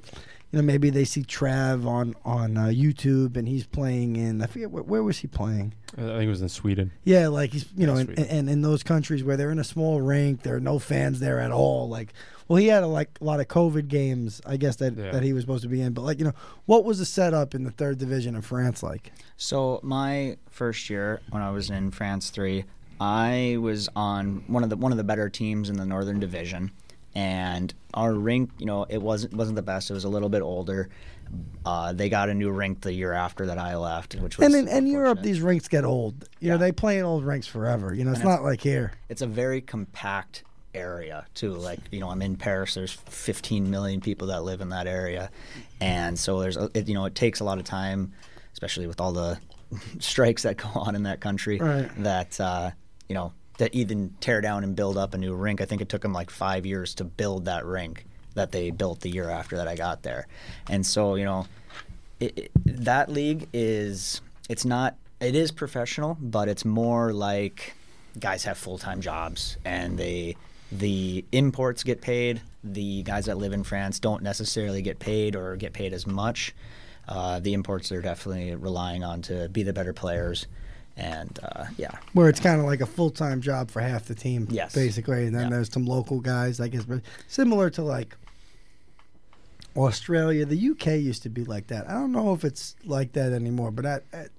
know, 0.57 0.63
maybe 0.63 0.91
they 0.91 1.05
see 1.05 1.23
Trav 1.23 1.87
on 1.87 2.15
on 2.25 2.57
uh, 2.57 2.65
YouTube 2.67 3.37
and 3.37 3.47
he's 3.49 3.67
playing 3.67 4.17
in 4.17 4.43
I 4.43 4.47
forget 4.47 4.71
where, 4.71 4.83
where 4.83 5.03
was 5.03 5.19
he 5.19 5.27
playing. 5.29 5.75
I 5.95 6.01
think 6.03 6.23
it 6.25 6.29
was 6.29 6.43
in 6.43 6.49
Sweden. 6.49 6.91
Yeah, 7.05 7.29
like 7.29 7.53
he's 7.53 7.67
you 7.77 7.87
know, 7.87 7.95
Yeah, 7.95 8.01
and, 8.01 8.09
Sweden. 8.09 8.27
and 8.29 8.51
in 8.51 8.63
those 8.63 8.83
countries 8.83 9.23
where 9.25 9.37
they're 9.37 9.51
in 9.51 9.59
a 9.59 9.65
small 9.65 10.01
rink, 10.01 10.43
there 10.43 10.57
are 10.57 10.61
no 10.61 10.79
fans 10.79 11.21
there 11.21 11.41
at 11.41 11.51
all. 11.53 11.89
Like, 11.89 12.13
well, 12.49 12.59
he 12.59 12.67
had 12.69 12.83
a, 12.83 12.87
like 12.87 13.11
a 13.21 13.25
lot 13.25 13.41
of 13.41 13.49
COVID 13.49 13.89
games, 13.89 14.41
I 14.47 14.57
guess 14.57 14.77
that 14.77 14.97
Yeah. 14.97 15.11
that 15.13 15.23
he 15.23 15.33
was 15.33 15.43
supposed 15.43 15.63
to 15.63 15.69
be 15.69 15.81
in. 15.81 15.93
But 15.93 16.03
like, 16.03 16.19
you 16.19 16.25
know, 16.27 16.35
what 16.67 16.85
was 16.85 16.99
the 16.99 17.05
setup 17.07 17.55
in 17.55 17.65
the 17.65 17.71
third 17.71 17.99
division 17.99 18.37
of 18.37 18.45
France 18.45 18.83
like? 18.83 19.13
So 19.37 19.81
my 19.83 20.37
first 20.51 20.89
year 20.91 21.21
when 21.31 21.43
I 21.43 21.51
was 21.51 21.71
in 21.71 21.91
France 21.91 22.31
three, 22.31 22.65
I 23.01 23.59
was 23.61 23.89
on 23.97 24.45
one 24.47 24.63
of 24.65 24.71
the 24.71 24.77
one 24.77 24.93
of 24.93 24.99
the 24.99 25.05
better 25.05 25.29
teams 25.29 25.69
in 25.71 25.77
the 25.77 25.85
Northern 25.87 26.19
Division, 26.21 26.71
and 27.17 27.73
our 27.95 28.13
rink, 28.13 28.51
you 28.59 28.67
know, 28.67 28.85
it 28.89 29.01
wasn't 29.01 29.33
wasn't 29.35 29.57
the 29.57 29.63
best. 29.63 29.91
It 29.91 29.95
was 29.95 30.05
a 30.05 30.09
little 30.09 30.29
bit 30.29 30.43
older. 30.43 30.91
Uh, 31.65 31.93
they 31.93 32.09
got 32.09 32.29
a 32.29 32.35
new 32.35 32.51
rink 32.51 32.83
the 32.83 32.93
year 32.93 33.13
after 33.13 33.47
that 33.47 33.59
I 33.59 33.75
left, 33.77 34.15
which 34.17 34.39
was 34.39 34.47
And 34.47 34.55
in, 34.55 34.69
in 34.77 34.87
Europe, 34.87 35.23
these 35.23 35.41
rinks 35.41 35.67
get 35.67 35.85
old. 35.85 36.29
You 36.41 36.51
know, 36.51 36.59
they 36.59 36.71
play 36.71 36.99
in 36.99 37.05
old 37.05 37.25
rinks 37.25 37.47
forever. 37.49 37.93
You 37.95 38.05
know, 38.05 38.11
it's 38.13 38.21
And 38.21 38.29
it's- 38.29 38.41
not 38.43 38.45
like 38.45 38.61
here. 38.61 38.93
it's 39.09 39.23
a 39.23 39.27
very 39.27 39.61
compact 39.61 40.45
area 40.75 41.25
too 41.33 41.53
like 41.55 41.79
you 41.91 41.99
know 42.01 42.11
i'm 42.11 42.21
in 42.21 42.37
paris 42.37 42.75
there's 42.75 42.93
15 42.93 43.71
million 43.71 43.99
people 43.99 44.27
that 44.27 44.45
live 44.45 44.61
in 44.61 44.69
that 44.69 44.87
area 44.87 45.31
and 45.81 46.19
so 46.19 46.39
there's 46.39 46.59
a, 46.59 46.69
it, 46.75 46.87
you 46.87 46.93
know 46.93 47.07
it 47.07 47.15
takes 47.15 47.41
a 47.41 47.45
lot 47.45 47.57
of 47.57 47.65
time 47.65 48.13
especially 48.53 48.87
with 48.87 49.01
all 49.01 49.11
the 49.11 49.39
strikes 50.01 50.43
that 50.43 50.59
go 50.59 50.69
on 50.75 50.95
in 50.95 51.05
that 51.05 51.19
country 51.21 51.59
Right. 51.59 51.89
that 52.03 52.39
uh, 52.39 52.73
you 53.09 53.15
know 53.15 53.33
that 53.59 53.75
even 53.75 54.15
tear 54.21 54.41
down 54.41 54.65
and 54.65 54.77
build 54.77 54.97
up 54.97 55.15
a 55.15 55.19
new 55.19 55.35
rink 55.35 55.61
i 55.61 55.65
think 55.65 55.81
it 55.81 55.89
took 55.89 56.03
them 56.03 56.13
like 56.13 56.31
five 56.31 56.67
years 56.67 56.95
to 56.95 57.05
build 57.05 57.45
that 57.47 57.65
rink 57.65 58.07
that 58.35 58.53
they 58.53 58.71
built 58.71 59.01
the 59.01 59.11
year 59.11 59.29
after 59.29 59.57
that 59.57 59.67
i 59.67 59.75
got 59.75 60.03
there. 60.03 60.29
And 60.69 60.87
so 60.87 61.17
you 61.17 61.25
know 61.25 61.47
it, 62.21 62.39
it, 62.39 62.51
that 62.67 63.11
league 63.11 63.49
is 63.53 64.21
it's 64.49 64.65
not 64.65 64.97
it 65.21 65.35
is 65.35 65.51
professional 65.51 66.17
but 66.21 66.49
it's 66.49 66.65
more 66.65 67.13
like 67.13 67.75
guys 68.21 68.45
have 68.45 68.57
full-time 68.57 69.01
jobs 69.01 69.57
and 69.65 69.99
they 69.99 70.37
the 70.73 71.25
imports 71.33 71.85
get 71.85 72.01
paid. 72.01 72.41
The 72.65 73.03
guys 73.05 73.27
that 73.27 73.39
live 73.39 73.53
in 73.53 73.65
france 73.65 73.99
don't 73.99 74.23
necessarily 74.23 74.83
get 74.83 74.99
paid 74.99 75.35
or 75.37 75.57
get 75.57 75.73
paid 75.73 75.93
as 75.93 76.07
much. 76.07 76.55
Uh, 77.09 77.39
the 77.39 77.55
imports 77.55 77.93
are 77.93 78.03
definitely 78.03 78.55
relying 78.55 79.05
on 79.05 79.23
to 79.23 79.49
be 79.49 79.63
the 79.63 79.73
better 79.73 79.93
players 79.93 80.47
and 80.97 81.39
uh, 81.43 81.67
yeah 81.77 81.91
Where 82.15 82.29
it's 82.29 82.41
kind 82.41 82.59
of 82.61 82.67
like 82.67 82.81
a 82.81 82.87
full 82.87 83.11
time 83.11 83.41
job 83.41 83.71
for 83.71 83.81
half 83.81 84.07
the 84.07 84.15
team, 84.15 84.49
Yes. 84.51 84.75
basically. 84.75 85.27
And 85.27 85.35
then 85.35 85.45
Yeah. 85.45 85.51
there's 85.57 85.71
some 85.73 85.85
local 85.87 86.21
guys, 86.21 86.59
I 86.61 86.69
guess, 86.69 86.85
but 86.85 87.03
similar 87.29 87.69
to 87.71 87.83
like 87.83 88.17
Australia. 89.77 90.47
The 90.47 90.71
UK 90.71 90.87
used 91.03 91.23
to 91.25 91.29
be 91.29 91.45
like 91.45 91.67
that. 91.69 91.89
I 91.89 91.93
don't 91.95 92.13
know 92.13 92.33
if 92.33 92.45
it's 92.45 92.77
like 92.85 93.13
that 93.13 93.33
anymore, 93.33 93.71
but 93.71 93.85
at, 93.85 94.05
at, 94.13 94.31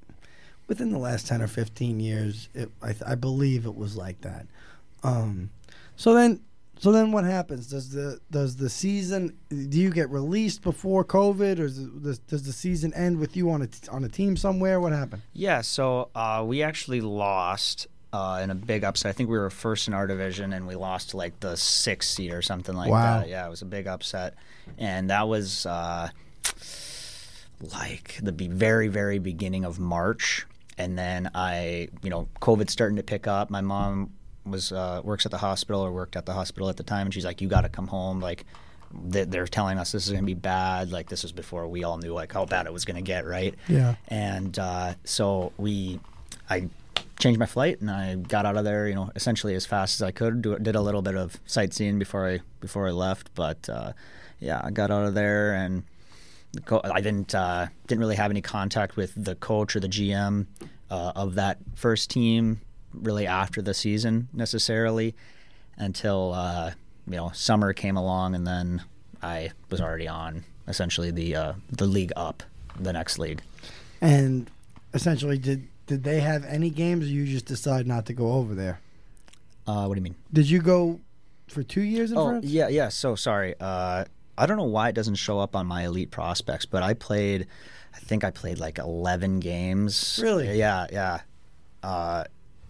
within 0.68 0.92
the 0.92 0.98
last 0.98 1.28
10 1.28 1.42
or 1.42 1.48
15 1.48 2.00
years, 2.00 2.50
it, 2.56 2.72
I, 2.82 2.96
I 3.06 3.16
believe 3.16 3.66
it 3.66 3.76
was 3.76 3.96
like 3.96 4.22
that. 4.22 4.48
Um, 5.04 5.52
so 5.96 6.14
then. 6.14 6.42
So 6.80 6.92
then, 6.92 7.12
what 7.12 7.24
happens? 7.24 7.68
Does 7.68 7.90
the 7.90 8.20
does 8.30 8.56
the 8.58 8.70
season? 8.70 9.36
Do 9.50 9.80
you 9.80 9.90
get 9.90 10.10
released 10.10 10.62
before 10.62 11.04
COVID, 11.04 11.54
or 11.60 11.68
does, 11.68 11.80
does, 11.80 12.20
does 12.20 12.44
the 12.44 12.54
season 12.54 12.94
end 12.94 13.18
with 13.20 13.36
you 13.36 13.50
on 13.50 13.62
a 13.64 13.68
on 13.92 14.04
a 14.04 14.10
team 14.10 14.38
somewhere? 14.38 14.80
What 14.80 14.92
happened? 14.94 15.24
Yeah, 15.34 15.62
so 15.62 16.10
uh, 16.14 16.44
we 16.46 16.62
actually 16.62 17.02
lost 17.02 17.88
uh, 18.14 18.42
in 18.44 18.52
a 18.52 18.56
big 18.56 18.84
upset. 18.84 19.10
I 19.10 19.14
think 19.14 19.30
we 19.30 19.38
were 19.38 19.50
first 19.50 19.88
in 19.88 19.94
our 19.96 20.06
division, 20.06 20.54
and 20.54 20.68
we 20.68 20.76
lost 20.76 21.14
like 21.16 21.40
the 21.40 21.58
sixth 21.58 22.12
seed 22.12 22.32
or 22.32 22.42
something 22.44 22.76
like 22.76 22.92
Wow. 22.92 23.22
that. 23.22 23.30
Yeah, 23.30 23.48
it 23.48 23.50
was 23.50 23.64
a 23.64 23.66
big 23.66 23.88
upset, 23.88 24.36
and 24.78 25.10
that 25.10 25.28
was 25.28 25.66
uh, 25.66 26.10
like 27.74 28.18
the 28.22 28.32
be- 28.32 28.48
very, 28.48 28.88
very 28.88 29.20
beginning 29.20 29.66
of 29.66 29.80
March. 29.80 30.46
And 30.78 30.96
then 30.98 31.32
I, 31.34 31.90
you 32.04 32.12
know, 32.12 32.28
COVID's 32.40 32.72
starting 32.72 32.98
to 32.98 33.04
pick 33.04 33.26
up. 33.26 33.50
My 33.50 33.62
mom 33.62 34.12
was 34.52 34.72
uh, 34.72 35.02
works 35.04 35.26
at 35.26 35.32
the 35.32 35.38
hospital 35.38 35.82
or 35.82 35.92
worked 35.92 36.16
at 36.16 36.26
the 36.26 36.34
hospital 36.34 36.70
at 36.70 36.78
the 36.78 36.84
time, 36.84 37.08
and 37.08 37.14
she's 37.14 37.26
like, 37.26 37.42
"You 37.42 37.48
got 37.48 37.62
to 37.62 37.70
come 37.70 37.88
home." 37.88 38.20
Like, 38.20 38.46
they- 38.94 39.26
they're 39.26 39.48
telling 39.48 39.78
us 39.78 39.92
this 39.92 40.06
is 40.06 40.12
going 40.12 40.24
to 40.24 40.26
be 40.28 40.34
bad. 40.34 40.92
Like, 40.92 41.10
this 41.10 41.24
was 41.24 41.32
before 41.32 41.68
we 41.68 41.84
all 41.84 41.98
knew 41.98 42.14
like 42.14 42.32
how 42.34 42.46
bad 42.46 42.66
it 42.68 42.74
was 42.74 42.86
going 42.86 42.96
to 42.96 43.02
get, 43.02 43.26
right? 43.26 43.54
Yeah. 43.68 43.96
And 44.08 44.58
uh, 44.58 44.94
so 45.04 45.52
we, 45.58 46.00
I 46.50 46.70
changed 47.20 47.40
my 47.40 47.46
flight 47.48 47.82
and 47.82 47.90
I 47.92 48.16
got 48.16 48.46
out 48.46 48.58
of 48.58 48.64
there, 48.64 48.88
you 48.88 48.96
know, 48.96 49.12
essentially 49.16 49.56
as 49.56 49.66
fast 49.66 50.00
as 50.00 50.04
I 50.04 50.12
could. 50.12 50.42
Do, 50.42 50.58
did 50.60 50.76
a 50.76 50.82
little 50.82 51.02
bit 51.02 51.16
of 51.16 51.36
sightseeing 51.46 52.00
before 52.00 52.28
I 52.28 52.40
before 52.62 52.88
I 52.88 52.92
left, 52.92 53.32
but 53.36 53.68
uh, 53.70 53.92
yeah, 54.40 54.62
I 54.64 54.72
got 54.72 54.92
out 54.92 55.06
of 55.06 55.14
there 55.16 55.54
and 55.54 55.84
co- 56.66 56.82
I 56.84 57.02
didn't 57.02 57.34
uh, 57.36 57.68
didn't 57.88 58.00
really 58.00 58.16
have 58.16 58.32
any 58.32 58.42
contact 58.42 58.96
with 58.96 59.14
the 59.16 59.36
coach 59.36 59.76
or 59.76 59.80
the 59.80 59.90
GM 59.90 60.46
uh, 60.90 61.12
of 61.16 61.36
that 61.36 61.58
first 61.76 62.10
team 62.10 62.62
really 63.02 63.28
after 63.28 63.62
the 63.62 63.74
season 63.74 64.28
necessarily 64.34 65.16
until 65.78 66.34
uh, 66.34 66.72
you 67.08 67.16
know 67.16 67.32
summer 67.34 67.74
came 67.74 67.98
along 67.98 68.36
and 68.36 68.46
then 68.46 68.82
I 69.22 69.52
was 69.70 69.82
already 69.82 70.08
on 70.08 70.44
essentially 70.68 71.12
the 71.12 71.36
uh, 71.36 71.54
the 71.72 71.86
league 71.86 72.12
up 72.16 72.44
the 72.80 72.94
next 72.94 73.18
league. 73.20 73.42
And 74.02 74.50
essentially, 74.94 75.38
did 75.38 75.68
did 75.88 76.04
they 76.04 76.20
have 76.20 76.44
any 76.46 76.70
games, 76.70 77.06
or 77.06 77.10
you 77.10 77.26
just 77.26 77.46
decide 77.46 77.88
not 77.88 78.06
to 78.08 78.14
go 78.14 78.34
over 78.34 78.54
there? 78.54 78.80
Uh, 79.66 79.86
what 79.86 79.96
do 79.96 80.00
you 80.00 80.04
mean? 80.04 80.16
Did 80.32 80.50
you 80.50 80.62
go 80.62 81.00
for 81.48 81.64
two 81.64 81.82
years 81.82 82.12
in 82.12 82.18
Oh 82.18 82.28
France? 82.30 82.46
yeah, 82.46 82.68
yeah. 82.68 82.90
So 82.90 83.16
sorry. 83.16 83.56
Uh, 83.60 84.06
I 84.38 84.46
don't 84.46 84.58
know 84.58 84.66
why 84.66 84.90
it 84.90 84.96
doesn't 84.96 85.16
show 85.16 85.40
up 85.40 85.56
on 85.56 85.66
my 85.66 85.86
elite 85.86 86.12
prospects, 86.12 86.66
but 86.66 86.84
I 86.84 86.94
played. 86.94 87.48
I 87.96 88.00
think 88.00 88.24
I 88.24 88.30
played 88.30 88.60
like 88.60 88.78
eleven 88.78 89.40
games. 89.40 90.20
Really? 90.22 90.58
Yeah, 90.60 90.86
yeah. 90.92 91.22
Uh, 91.82 92.26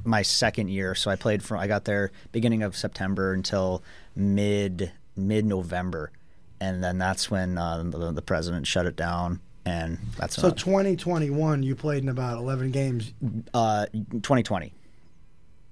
my 0.05 0.21
second 0.21 0.69
year, 0.69 0.95
so 0.95 1.11
I 1.11 1.15
played 1.15 1.43
from. 1.43 1.59
I 1.59 1.67
got 1.67 1.85
there 1.85 2.11
beginning 2.31 2.63
of 2.63 2.75
September 2.75 3.33
until 3.33 3.83
mid 4.15 4.91
mid 5.15 5.45
November, 5.45 6.11
and 6.59 6.83
then 6.83 6.97
that's 6.97 7.29
when 7.31 7.57
uh, 7.57 7.83
the, 7.83 8.11
the 8.11 8.21
president 8.21 8.67
shut 8.67 8.85
it 8.85 8.95
down, 8.95 9.39
and 9.65 9.97
that's 10.17 10.35
So 10.35 10.49
2021, 10.51 11.63
you 11.63 11.75
played 11.75 12.03
in 12.03 12.09
about 12.09 12.37
11 12.37 12.71
games. 12.71 13.13
uh, 13.53 13.87
2020. 13.93 14.73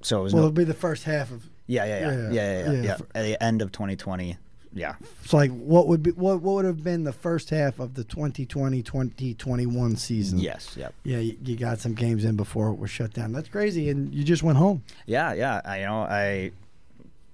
So 0.02 0.20
it 0.20 0.24
was 0.24 0.34
Well, 0.34 0.44
no, 0.44 0.48
it'll 0.50 0.56
be 0.56 0.64
the 0.64 0.74
first 0.74 1.04
half 1.04 1.32
of. 1.32 1.48
yeah, 1.68 1.86
yeah, 1.86 2.00
yeah, 2.00 2.12
yeah, 2.12 2.12
yeah, 2.12 2.30
yeah, 2.32 2.60
yeah, 2.66 2.72
yeah. 2.72 2.82
yeah. 2.84 2.98
At 3.16 3.24
the 3.24 3.44
end 3.44 3.62
of 3.62 3.72
2020, 3.72 4.38
yeah. 4.76 4.96
So 5.26 5.38
like, 5.38 5.52
what 5.52 5.88
would 5.88 6.04
be 6.04 6.12
what 6.12 6.42
what 6.42 6.56
would 6.56 6.66
have 6.66 6.84
been 6.84 7.04
the 7.06 7.14
first 7.14 7.50
half 7.50 7.80
of 7.80 7.96
the 7.96 8.04
2020-2021 8.04 9.98
season? 9.98 10.40
Yes, 10.40 10.76
yep. 10.78 10.94
Yeah, 11.04 11.20
you, 11.20 11.38
you 11.44 11.56
got 11.56 11.80
some 11.80 11.94
games 11.94 12.26
in 12.26 12.36
before 12.36 12.70
it 12.70 12.78
was 12.78 12.92
shut 12.92 13.14
down. 13.14 13.32
That's 13.32 13.50
crazy, 13.50 13.90
and 13.90 14.14
you 14.14 14.24
just 14.24 14.44
went 14.44 14.58
home. 14.58 14.84
Yeah, 15.06 15.34
yeah. 15.34 15.62
I 15.66 15.80
you 15.80 15.86
know 15.86 16.02
I 16.02 16.52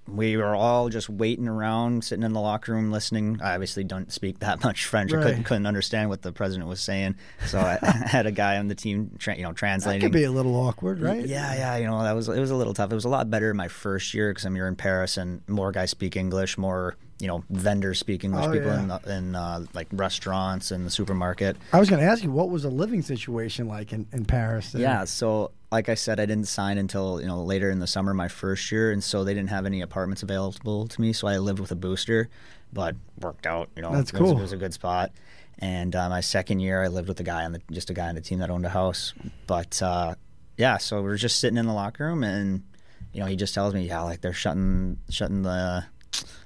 we 0.08 0.36
were 0.36 0.54
all 0.56 0.88
just 0.88 1.08
waiting 1.08 1.46
around, 1.46 2.02
sitting 2.04 2.24
in 2.24 2.32
the 2.32 2.40
locker 2.40 2.72
room, 2.72 2.90
listening. 2.90 3.38
I 3.40 3.54
obviously 3.54 3.84
don't 3.84 4.12
speak 4.12 4.40
that 4.40 4.62
much 4.64 4.84
French. 4.86 5.12
I 5.12 5.16
Right. 5.16 5.26
couldn't, 5.26 5.44
couldn't 5.44 5.66
understand 5.66 6.08
what 6.08 6.22
the 6.22 6.32
president 6.32 6.68
was 6.68 6.80
saying, 6.80 7.14
so 7.46 7.58
I, 7.60 7.78
I 7.82 7.90
had 8.08 8.26
a 8.26 8.32
guy 8.32 8.58
on 8.58 8.66
the 8.68 8.74
team, 8.74 9.12
tra- 9.18 9.36
you 9.36 9.42
know, 9.42 9.50
That 9.50 9.56
translating. 9.56 10.00
could 10.00 10.12
be 10.12 10.24
a 10.24 10.32
little 10.32 10.56
awkward, 10.56 11.00
right? 11.00 11.24
Yeah, 11.24 11.54
yeah, 11.54 11.76
you 11.76 11.86
know 11.86 12.02
that 12.02 12.12
was 12.12 12.28
it 12.28 12.40
was 12.40 12.50
a 12.50 12.56
little 12.56 12.74
tough. 12.74 12.90
It 12.90 12.96
was 12.96 13.04
a 13.04 13.08
lot 13.08 13.30
better 13.30 13.54
my 13.54 13.68
first 13.68 14.12
year 14.12 14.30
because 14.30 14.44
I'm 14.44 14.54
here 14.56 14.66
in 14.66 14.76
Paris 14.76 15.16
and 15.16 15.40
more 15.48 15.70
guys 15.72 15.90
speak 15.90 16.16
English, 16.16 16.58
more 16.58 16.96
you 17.22 17.28
know 17.28 17.44
vendors 17.50 18.00
speak 18.00 18.24
English, 18.24 18.46
Oh, 18.46 18.52
people 18.52 18.68
yeah. 18.72 18.80
in 18.80 18.88
the, 18.88 19.16
in 19.16 19.34
uh, 19.36 19.64
like 19.74 19.86
restaurants 19.92 20.72
and 20.72 20.84
the 20.84 20.90
supermarket. 20.90 21.56
I 21.72 21.78
was 21.78 21.88
going 21.88 22.02
to 22.02 22.06
ask 22.06 22.24
you, 22.24 22.32
what 22.32 22.50
was 22.50 22.64
the 22.64 22.70
living 22.70 23.00
situation 23.00 23.68
like 23.68 23.92
in, 23.92 24.06
in 24.12 24.24
Paris? 24.24 24.74
Yeah, 24.74 25.04
so 25.04 25.52
like 25.70 25.88
I 25.88 25.94
said, 25.94 26.18
I 26.18 26.26
didn't 26.26 26.48
sign 26.48 26.78
until 26.78 27.20
you 27.20 27.28
know 27.28 27.42
later 27.44 27.70
in 27.70 27.78
the 27.78 27.86
summer, 27.86 28.12
my 28.12 28.26
first 28.26 28.72
year, 28.72 28.90
and 28.90 29.02
so 29.04 29.22
they 29.22 29.34
didn't 29.34 29.50
have 29.50 29.66
any 29.66 29.80
apartments 29.82 30.24
available 30.24 30.88
to 30.88 31.00
me. 31.00 31.12
So 31.12 31.28
I 31.28 31.38
lived 31.38 31.60
with 31.60 31.70
a 31.70 31.76
booster, 31.76 32.28
but 32.72 32.96
worked 33.20 33.46
out. 33.46 33.70
You 33.76 33.82
know, 33.82 33.92
That's 33.92 34.10
it 34.12 34.20
was, 34.20 34.30
cool. 34.32 34.38
it 34.38 34.42
was 34.42 34.52
a 34.52 34.56
good 34.56 34.74
spot. 34.74 35.12
And 35.60 35.94
uh, 35.94 36.08
my 36.08 36.20
second 36.22 36.58
year, 36.58 36.82
I 36.82 36.88
lived 36.88 37.06
with 37.06 37.20
a 37.20 37.22
guy 37.22 37.44
on 37.44 37.52
the 37.52 37.62
just 37.70 37.88
a 37.88 37.94
guy 37.94 38.08
on 38.08 38.16
the 38.16 38.20
team 38.20 38.40
that 38.40 38.50
owned 38.50 38.66
a 38.66 38.70
house. 38.70 39.14
But 39.46 39.80
uh, 39.80 40.16
yeah, 40.56 40.78
so 40.78 40.96
we 40.96 41.04
were 41.04 41.16
just 41.16 41.38
sitting 41.38 41.56
in 41.56 41.66
the 41.66 41.72
locker 41.72 42.04
room, 42.04 42.24
and 42.24 42.64
you 43.12 43.20
know, 43.20 43.26
he 43.26 43.36
just 43.36 43.54
tells 43.54 43.74
me, 43.74 43.86
yeah, 43.86 44.00
like 44.02 44.22
they're 44.22 44.32
shutting 44.32 44.98
shutting 45.08 45.42
the 45.42 45.84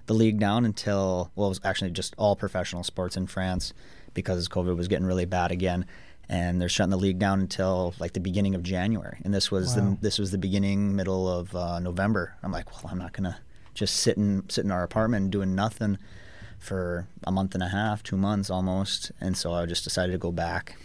the 0.06 0.14
league 0.14 0.38
down 0.38 0.64
until 0.64 1.30
well, 1.34 1.46
it 1.48 1.50
was 1.50 1.60
actually 1.64 1.90
just 1.90 2.14
all 2.16 2.36
professional 2.36 2.82
sports 2.84 3.16
in 3.16 3.26
France 3.26 3.72
because 4.14 4.48
COVID 4.48 4.76
was 4.76 4.88
getting 4.88 5.06
really 5.06 5.24
bad 5.26 5.50
again, 5.52 5.84
and 6.28 6.60
they're 6.60 6.68
shutting 6.68 6.90
the 6.90 6.96
league 6.96 7.18
down 7.18 7.40
until 7.40 7.94
like 7.98 8.12
the 8.14 8.20
beginning 8.20 8.54
of 8.54 8.62
January. 8.62 9.18
And 9.24 9.34
this 9.34 9.50
was 9.50 9.76
Wow. 9.76 9.90
the 9.90 9.98
this 10.02 10.18
was 10.18 10.30
the 10.30 10.38
beginning 10.38 10.96
middle 10.96 11.28
of 11.28 11.54
uh, 11.54 11.78
November. 11.80 12.34
I'm 12.42 12.52
like, 12.52 12.70
well, 12.72 12.90
I'm 12.92 12.98
not 12.98 13.12
gonna 13.12 13.38
just 13.74 13.96
sit 13.96 14.16
in 14.16 14.44
sit 14.48 14.64
in 14.64 14.70
our 14.70 14.82
apartment 14.82 15.30
doing 15.30 15.54
nothing 15.54 15.98
for 16.58 17.06
a 17.24 17.30
month 17.30 17.54
and 17.54 17.62
a 17.62 17.68
half, 17.68 18.02
two 18.02 18.16
months 18.16 18.48
almost. 18.50 19.12
And 19.20 19.36
so 19.36 19.52
I 19.52 19.66
just 19.66 19.84
decided 19.84 20.12
to 20.12 20.18
go 20.18 20.32
back, 20.32 20.76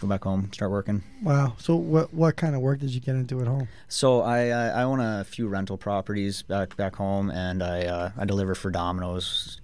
go 0.00 0.06
back 0.06 0.24
home, 0.24 0.50
start 0.52 0.70
working. 0.70 1.02
Wow. 1.22 1.54
So 1.58 1.76
what 1.76 2.12
what 2.14 2.36
kind 2.36 2.54
of 2.54 2.60
work 2.60 2.80
did 2.80 2.90
you 2.90 3.00
get 3.00 3.14
into 3.14 3.40
at 3.40 3.46
home? 3.46 3.68
So 3.88 4.20
I 4.22 4.48
I, 4.48 4.66
I 4.68 4.82
own 4.84 5.00
a 5.00 5.24
few 5.24 5.48
rental 5.48 5.76
properties 5.76 6.42
back 6.42 6.76
back 6.76 6.96
home, 6.96 7.30
and 7.30 7.62
I 7.62 7.82
uh, 7.84 8.10
I 8.16 8.24
deliver 8.24 8.54
for 8.54 8.70
Domino's, 8.70 9.60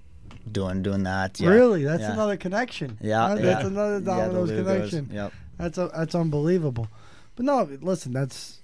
doing 0.50 0.82
doing 0.82 1.04
that. 1.04 1.38
Yeah. 1.40 1.50
Really? 1.50 1.84
That's 1.84 2.02
Yeah. 2.02 2.12
another 2.12 2.36
connection. 2.36 2.98
Yeah, 3.00 3.24
Uh, 3.24 3.34
yeah. 3.36 3.42
That's 3.42 3.64
another 3.66 3.92
Yeah, 3.94 3.98
the 4.00 4.04
Domino's 4.04 4.50
connection. 4.50 5.10
Yep. 5.12 5.32
That's 5.58 5.78
a, 5.78 5.90
that's 5.94 6.14
unbelievable. 6.14 6.88
But 7.36 7.44
no, 7.46 7.68
listen, 7.80 8.12
that's. 8.12 8.60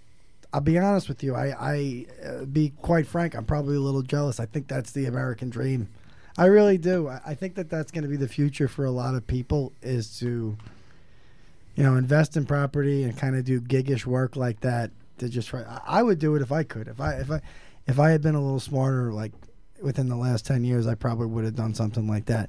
I'll 0.53 0.61
be 0.61 0.77
honest 0.79 1.09
with 1.09 1.23
you. 1.23 1.37
I 1.37 1.55
I 1.61 2.07
uh, 2.27 2.45
be 2.45 2.73
quite 2.83 3.07
frank. 3.07 3.37
I'm 3.37 3.45
probably 3.45 3.77
a 3.77 3.81
little 3.81 4.03
jealous. 4.03 4.41
I 4.41 4.47
think 4.47 4.67
that's 4.67 4.91
the 4.91 5.07
American 5.07 5.49
dream. 5.51 5.89
I 6.37 6.47
really 6.47 6.79
do. 6.79 7.07
I, 7.09 7.21
I 7.27 7.35
think 7.35 7.55
that 7.55 7.71
that's 7.71 7.93
going 7.93 8.03
to 8.03 8.09
be 8.09 8.17
the 8.17 8.27
future 8.29 8.67
for 8.67 8.85
a 8.85 8.91
lot 8.91 9.15
of 9.15 9.27
people 9.27 9.73
is 9.83 10.19
to, 10.21 10.57
you 11.77 11.83
know, 11.83 11.97
invest 11.97 12.37
in 12.37 12.47
property 12.47 13.05
and 13.05 13.17
kind 13.17 13.37
of 13.37 13.45
do 13.45 13.61
giggish 13.61 14.07
work 14.07 14.37
like 14.37 14.61
that. 14.61 14.91
To 15.19 15.29
just 15.29 15.49
try. 15.49 15.63
I, 15.63 16.01
I 16.01 16.03
would 16.03 16.19
do 16.19 16.35
it 16.35 16.43
if 16.43 16.51
I 16.51 16.63
could. 16.63 16.89
If 16.89 17.01
I 17.01 17.15
if 17.15 17.31
I 17.31 17.41
if 17.87 17.99
I 17.99 18.11
had 18.11 18.23
been 18.23 18.35
a 18.35 18.41
little 18.41 18.61
smarter, 18.61 19.13
like 19.13 19.33
within 19.83 20.09
the 20.09 20.17
last 20.17 20.47
ten 20.47 20.65
years, 20.65 20.87
I 20.87 20.95
probably 20.95 21.27
would 21.27 21.45
have 21.45 21.55
done 21.55 21.75
something 21.75 22.09
like 22.09 22.27
that. 22.27 22.49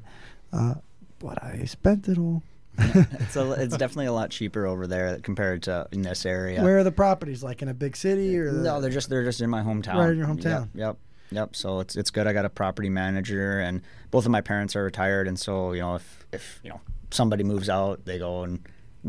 Uh, 0.54 0.76
but 1.20 1.44
I 1.44 1.66
spent 1.66 2.08
it 2.08 2.18
all. 2.18 2.44
it's 2.78 3.36
a, 3.36 3.52
it's 3.62 3.76
definitely 3.76 4.06
a 4.06 4.14
lot 4.14 4.30
cheaper 4.30 4.66
over 4.66 4.88
there 4.88 5.20
compared 5.20 5.64
to 5.64 5.88
in 5.92 6.02
this 6.02 6.26
area. 6.26 6.64
Where 6.64 6.80
are 6.80 6.84
the 6.86 6.92
properties? 6.92 7.44
Like 7.44 7.62
in 7.62 7.68
a 7.68 7.74
big 7.74 7.98
city 7.98 8.38
or 8.38 8.52
the, 8.52 8.62
No, 8.62 8.80
they're 8.80 8.90
just 8.90 9.10
they're 9.10 9.26
just 9.26 9.42
in 9.42 9.50
my 9.50 9.62
hometown. 9.62 9.96
Right 9.96 10.12
in 10.12 10.18
your 10.18 10.28
hometown. 10.28 10.44
Yep, 10.44 10.68
yep, 10.76 10.98
yep. 11.32 11.56
So 11.56 11.82
it's 11.82 11.98
it's 11.98 12.10
good. 12.10 12.28
I 12.28 12.34
got 12.34 12.46
a 12.46 12.50
property 12.50 12.90
manager, 12.90 13.60
and 13.60 13.82
both 14.10 14.26
of 14.26 14.32
my 14.32 14.42
parents 14.42 14.76
are 14.78 14.84
retired, 14.84 15.28
and 15.28 15.38
so 15.38 15.74
you 15.74 15.82
know 15.82 15.96
if 15.96 16.26
if 16.32 16.60
you 16.64 16.70
know 16.70 16.80
somebody 17.12 17.44
moves 17.44 17.68
out, 17.70 18.06
they 18.06 18.18
go 18.18 18.44
and 18.44 18.60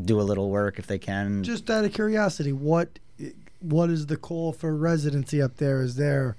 do 0.01 0.20
a 0.20 0.22
little 0.22 0.51
work 0.51 0.78
if 0.78 0.86
they 0.86 0.99
can. 0.99 1.43
Just 1.43 1.68
out 1.70 1.84
of 1.84 1.93
curiosity, 1.93 2.53
what 2.53 2.99
what 3.61 3.90
is 3.90 4.07
the 4.07 4.16
call 4.16 4.53
for 4.53 4.74
residency 4.74 5.40
up 5.40 5.57
there? 5.59 5.82
Is 5.82 5.95
there, 5.97 6.36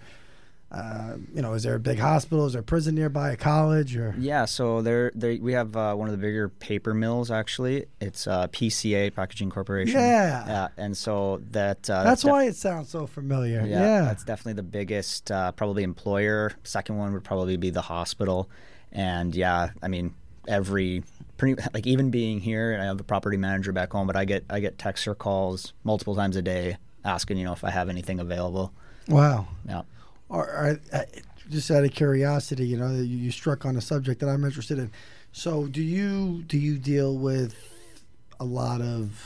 uh, 0.71 1.15
you 1.33 1.41
know, 1.41 1.53
is 1.53 1.63
there 1.63 1.75
a 1.75 1.79
big 1.79 1.99
hospital? 1.99 2.45
Is 2.47 2.53
there 2.53 2.59
a 2.61 2.63
prison 2.63 2.95
nearby? 2.95 3.31
A 3.31 3.37
college 3.37 3.95
or? 3.95 4.13
Yeah, 4.17 4.43
so 4.45 4.81
there, 4.81 5.11
there 5.15 5.37
we 5.39 5.53
have 5.53 5.75
uh, 5.77 5.93
one 5.95 6.09
of 6.09 6.11
the 6.11 6.17
bigger 6.17 6.49
paper 6.49 6.93
mills. 6.93 7.29
Actually, 7.31 7.85
it's 8.01 8.27
uh, 8.27 8.47
PCA 8.47 9.13
Packaging 9.13 9.51
Corporation. 9.51 9.99
Yeah. 9.99 10.45
yeah, 10.47 10.67
and 10.75 10.97
so 10.97 11.41
that 11.51 11.89
uh, 11.89 12.03
That's 12.03 12.23
def- 12.23 12.31
why 12.31 12.45
it 12.45 12.55
sounds 12.55 12.89
so 12.89 13.05
familiar. 13.07 13.61
Yeah, 13.61 13.79
Yeah. 13.79 14.01
that's 14.01 14.23
definitely 14.25 14.53
the 14.53 14.63
biggest, 14.63 15.31
uh, 15.31 15.51
probably 15.53 15.83
employer. 15.83 16.51
Second 16.63 16.97
one 16.97 17.13
would 17.13 17.23
probably 17.23 17.55
be 17.55 17.69
the 17.69 17.83
hospital, 17.83 18.49
and 18.91 19.33
yeah, 19.35 19.69
I 19.81 19.87
mean 19.87 20.13
every 20.45 21.03
pretty 21.37 21.61
like 21.73 21.87
even 21.87 22.09
being 22.09 22.39
here, 22.39 22.73
and 22.73 22.81
I 22.81 22.85
have 22.85 22.99
a 22.99 23.03
property 23.03 23.37
manager 23.37 23.71
back 23.71 23.91
home, 23.91 24.07
but 24.07 24.15
I 24.15 24.25
get 24.25 24.45
I 24.49 24.59
get 24.59 24.77
texts 24.77 25.07
or 25.07 25.15
calls 25.15 25.73
multiple 25.83 26.15
times 26.15 26.35
a 26.35 26.41
day 26.41 26.77
asking 27.05 27.37
you 27.37 27.45
know 27.45 27.53
if 27.53 27.63
I 27.63 27.69
have 27.69 27.89
anything 27.89 28.19
available. 28.19 28.73
wow. 29.07 29.47
Yeah. 29.67 29.83
Or, 30.29 30.45
or 30.47 30.79
uh, 30.91 31.03
just 31.49 31.69
out 31.69 31.83
of 31.83 31.91
curiosity, 31.91 32.65
you 32.65 32.77
know, 32.77 32.89
you, 32.91 33.03
you 33.03 33.31
struck 33.31 33.65
on 33.65 33.75
a 33.75 33.81
subject 33.81 34.21
that 34.21 34.29
I'm 34.29 34.43
interested 34.43 34.79
in. 34.79 34.91
So, 35.31 35.67
do 35.67 35.81
you 35.81 36.43
do 36.43 36.57
you 36.57 36.77
deal 36.77 37.17
with 37.17 37.55
a 38.39 38.45
lot 38.45 38.81
of 38.81 39.19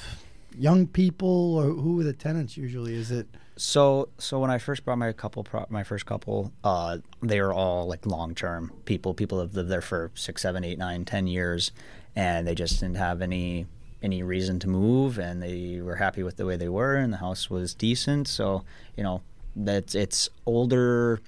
young 0.58 0.88
people, 0.88 1.55
or 1.55 1.66
who 1.66 1.99
are 1.99 2.03
the 2.03 2.14
tenants 2.14 2.58
usually? 2.58 2.95
Is 2.95 3.12
it 3.12 3.28
So 3.58 4.10
so 4.18 4.39
when 4.39 4.51
I 4.51 4.58
first 4.58 4.86
brought 4.86 4.97
my 4.97 5.12
couple, 5.14 5.45
my 5.70 5.84
first 5.84 6.05
couple, 6.05 6.51
uh, 6.64 6.99
they 7.22 7.41
were 7.41 7.53
all 7.53 7.88
like 7.88 8.05
long 8.05 8.36
term 8.36 8.72
people. 8.86 9.14
People 9.14 9.39
have 9.39 9.55
lived 9.55 9.70
there 9.70 9.82
for 9.82 10.12
six, 10.16 10.41
seven, 10.41 10.64
eight, 10.64 10.78
nine, 10.78 11.05
ten 11.05 11.28
years, 11.28 11.72
and 12.16 12.47
they 12.47 12.55
just 12.55 12.80
didn't 12.80 12.97
have 12.97 13.22
any 13.22 13.66
any 14.03 14.22
reason 14.22 14.60
to 14.60 14.68
move, 14.70 15.18
and 15.18 15.41
they 15.41 15.82
were 15.82 15.95
happy 15.95 16.22
with 16.24 16.38
the 16.38 16.45
way 16.45 16.55
they 16.55 16.70
were, 16.70 16.95
and 16.95 17.12
the 17.12 17.18
house 17.18 17.49
was 17.49 17.74
decent. 17.74 18.28
So 18.28 18.64
you 18.95 19.03
know 19.03 19.22
that 19.55 19.95
it's 19.95 20.30
older. 20.45 21.20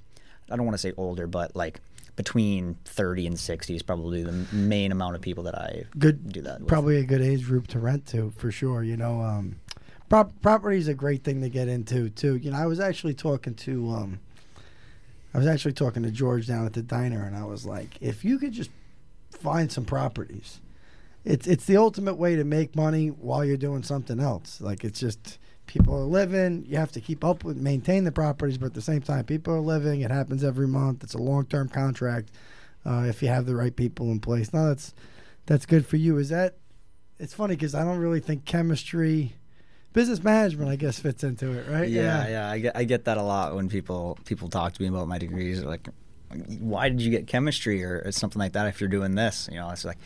I 0.51 0.55
don't 0.55 0.65
want 0.65 0.75
to 0.75 0.81
say 0.81 0.93
older, 0.97 1.27
but 1.27 1.55
like 1.55 1.81
between 2.15 2.75
30 2.83 3.27
and 3.27 3.39
60 3.39 3.75
is 3.75 3.81
probably 3.81 4.23
the 4.23 4.45
main 4.51 4.91
amount 4.91 5.15
of 5.15 5.21
people 5.21 5.43
that 5.45 5.55
I 5.55 5.85
good 5.97 6.33
do 6.33 6.41
that 6.41 6.59
with. 6.59 6.67
probably 6.67 6.97
a 6.97 7.05
good 7.05 7.21
age 7.21 7.45
group 7.45 7.67
to 7.67 7.79
rent 7.79 8.05
to 8.07 8.33
for 8.35 8.51
sure 8.51 8.83
you 8.83 8.97
know 8.97 9.21
um 9.21 9.55
prop- 10.09 10.41
property 10.41 10.77
is 10.77 10.87
a 10.87 10.93
great 10.93 11.23
thing 11.23 11.41
to 11.41 11.49
get 11.49 11.67
into 11.67 12.09
too 12.09 12.35
you 12.35 12.51
know 12.51 12.57
i 12.57 12.65
was 12.65 12.79
actually 12.79 13.13
talking 13.13 13.53
to 13.53 13.89
um 13.89 14.19
i 15.33 15.37
was 15.37 15.47
actually 15.47 15.73
talking 15.73 16.03
to 16.03 16.11
george 16.11 16.47
down 16.47 16.65
at 16.65 16.73
the 16.73 16.81
diner 16.81 17.23
and 17.23 17.35
i 17.35 17.45
was 17.45 17.65
like 17.65 17.97
if 18.01 18.25
you 18.25 18.37
could 18.37 18.51
just 18.51 18.71
find 19.31 19.71
some 19.71 19.85
properties 19.85 20.59
it's 21.23 21.47
it's 21.47 21.65
the 21.65 21.77
ultimate 21.77 22.15
way 22.15 22.35
to 22.35 22.43
make 22.43 22.75
money 22.75 23.07
while 23.07 23.45
you're 23.45 23.57
doing 23.57 23.83
something 23.83 24.19
else 24.19 24.59
like 24.59 24.83
it's 24.83 24.99
just 24.99 25.37
people 25.67 25.93
are 25.93 25.99
living 25.99 26.65
you 26.67 26.77
have 26.77 26.91
to 26.91 26.99
keep 26.99 27.23
up 27.23 27.43
with 27.43 27.55
maintain 27.57 28.03
the 28.03 28.11
properties 28.11 28.57
but 28.57 28.67
at 28.67 28.73
the 28.73 28.81
same 28.81 29.01
time 29.01 29.23
people 29.23 29.53
are 29.53 29.59
living 29.59 30.01
it 30.01 30.09
happens 30.09 30.43
every 30.43 30.67
month 30.67 31.03
it's 31.03 31.13
a 31.13 31.21
long-term 31.21 31.69
contract 31.69 32.31
uh, 32.85 33.05
if 33.07 33.21
you 33.21 33.27
have 33.27 33.45
the 33.45 33.55
right 33.55 33.75
people 33.75 34.09
in 34.11 34.19
place 34.19 34.51
Now 34.53 34.67
that's 34.67 34.93
that's 35.49 35.65
good 35.65 35.87
for 35.87 35.97
you. 35.97 36.17
Is 36.19 36.29
that? 36.29 36.57
It's 37.17 37.33
funny 37.33 37.55
because 37.55 37.73
I 37.73 37.83
don't 37.83 37.97
really 37.97 38.19
think 38.19 38.45
chemistry, 38.45 39.33
business 39.93 40.23
management, 40.23 40.69
I 40.69 40.75
guess 40.75 40.99
fits 40.99 41.23
into 41.23 41.51
it, 41.51 41.67
right? 41.69 41.89
Yeah, 41.89 42.27
yeah, 42.27 42.49
I 42.49 42.59
get 42.59 42.75
I 42.75 42.83
get 42.83 43.05
that 43.05 43.17
a 43.17 43.23
lot 43.23 43.55
when 43.55 43.69
people 43.69 44.17
people 44.25 44.49
talk 44.49 44.73
to 44.73 44.81
me 44.81 44.87
about 44.87 45.07
my 45.07 45.17
degrees. 45.17 45.63
Like, 45.63 45.89
why 46.59 46.89
did 46.89 47.01
you 47.01 47.09
get 47.11 47.27
chemistry 47.27 47.83
or, 47.83 48.11
something 48.11 48.39
like 48.39 48.53
that 48.53 48.67
if 48.67 48.79
you're 48.79 48.89
doing 48.89 49.15
this? 49.15 49.49
You 49.51 49.57
know, 49.59 49.69
it's 49.71 49.85
like, 49.85 49.97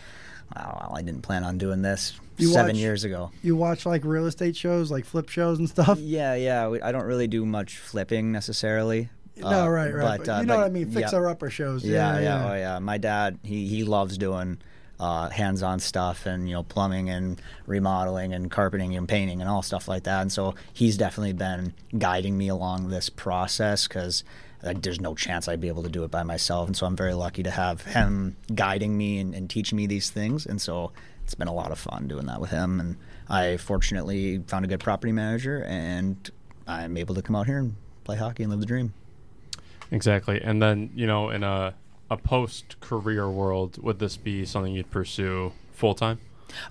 well, 0.55 0.93
I 0.95 1.01
didn't 1.01 1.21
plan 1.21 1.43
on 1.43 1.57
doing 1.57 1.81
this 1.81 2.13
You 2.37 2.47
seven 2.47 2.75
watch- 2.75 2.81
years 2.81 3.03
ago. 3.03 3.31
You 3.41 3.55
watch 3.55 3.85
like 3.85 4.03
real 4.05 4.25
estate 4.25 4.55
shows, 4.55 4.89
like 4.91 5.05
flip 5.05 5.29
shows 5.29 5.59
and 5.59 5.67
stuff. 5.69 5.99
Yeah, 5.99 6.35
yeah. 6.35 6.67
we- 6.69 6.81
I 6.81 6.91
don't 6.91 7.05
really 7.05 7.27
do 7.27 7.45
much 7.45 7.77
flipping 7.77 8.31
necessarily. 8.31 9.09
no, 9.35 9.47
Uh, 9.47 9.67
right, 9.67 9.93
right. 9.93 10.17
But, 10.19 10.25
But 10.27 10.29
uh, 10.29 10.39
you 10.41 10.45
know 10.45 10.53
but 10.53 10.59
what 10.59 10.65
I 10.67 10.69
mean? 10.69 10.91
yeah. 10.91 10.99
Fixer 10.99 11.27
upper 11.27 11.49
shows. 11.49 11.83
Yeah, 11.83 12.19
Yeah, 12.19 12.21
yeah, 12.21 12.51
oh 12.51 12.55
yeah. 12.55 12.79
My 12.79 12.97
dad, 12.97 13.39
he 13.43 13.67
he 13.67 13.83
loves 13.83 14.17
doing 14.17 14.59
uh, 15.03 15.29
hands-on 15.29 15.79
stuff 15.79 16.25
and 16.25 16.47
you 16.47 16.55
know 16.55 16.63
plumbing 16.63 17.09
and 17.09 17.41
remodeling 17.67 18.33
and 18.33 18.49
carpeting 18.49 18.95
and 18.95 19.05
painting 19.05 19.41
and 19.41 19.49
all 19.49 19.61
stuff 19.61 19.89
like 19.89 20.03
that. 20.03 20.21
And 20.21 20.31
so 20.31 20.55
he's 20.71 20.95
definitely 20.95 21.33
been 21.33 21.73
guiding 21.97 22.37
me 22.37 22.47
along 22.47 22.87
this 22.87 23.09
process 23.09 23.85
because 23.85 24.23
like, 24.63 24.81
there's 24.81 25.01
no 25.01 25.13
chance 25.13 25.49
I'd 25.49 25.59
be 25.59 25.67
able 25.67 25.83
to 25.83 25.89
do 25.89 26.05
it 26.05 26.11
by 26.11 26.23
myself. 26.23 26.67
And 26.67 26.77
so 26.77 26.85
I'm 26.85 26.95
very 26.95 27.13
lucky 27.13 27.43
to 27.43 27.51
have 27.51 27.81
him 27.81 28.37
guiding 28.55 28.97
me 28.97 29.19
and, 29.19 29.35
and 29.35 29.49
teaching 29.49 29.75
me 29.75 29.87
these 29.87 30.09
things. 30.09 30.45
And 30.45 30.61
so 30.61 30.93
it's 31.25 31.35
been 31.35 31.49
a 31.49 31.53
lot 31.53 31.73
of 31.73 31.79
fun 31.79 32.07
doing 32.07 32.27
that 32.27 32.39
with 32.39 32.51
him. 32.51 32.79
And 32.79 32.95
I 33.27 33.57
fortunately 33.57 34.37
found 34.47 34.63
a 34.63 34.69
good 34.69 34.79
property 34.79 35.11
manager, 35.11 35.63
and 35.63 36.29
I'm 36.65 36.95
able 36.95 37.15
to 37.15 37.21
come 37.21 37.35
out 37.35 37.45
here 37.47 37.57
and 37.57 37.75
play 38.05 38.15
hockey 38.15 38.43
and 38.43 38.51
live 38.51 38.61
the 38.61 38.65
dream. 38.65 38.93
Exactly. 39.91 40.41
And 40.41 40.61
then, 40.61 40.91
you 40.95 41.07
know, 41.07 41.29
in 41.29 41.43
a 41.43 41.73
a 42.13 42.17
post 42.17 42.79
career 42.79 43.29
world, 43.29 43.81
would 43.83 43.99
this 43.99 44.15
be 44.17 44.45
something 44.45 44.73
you'd 44.73 44.91
pursue 44.91 45.51
full 45.73 45.93
time? 45.95 46.19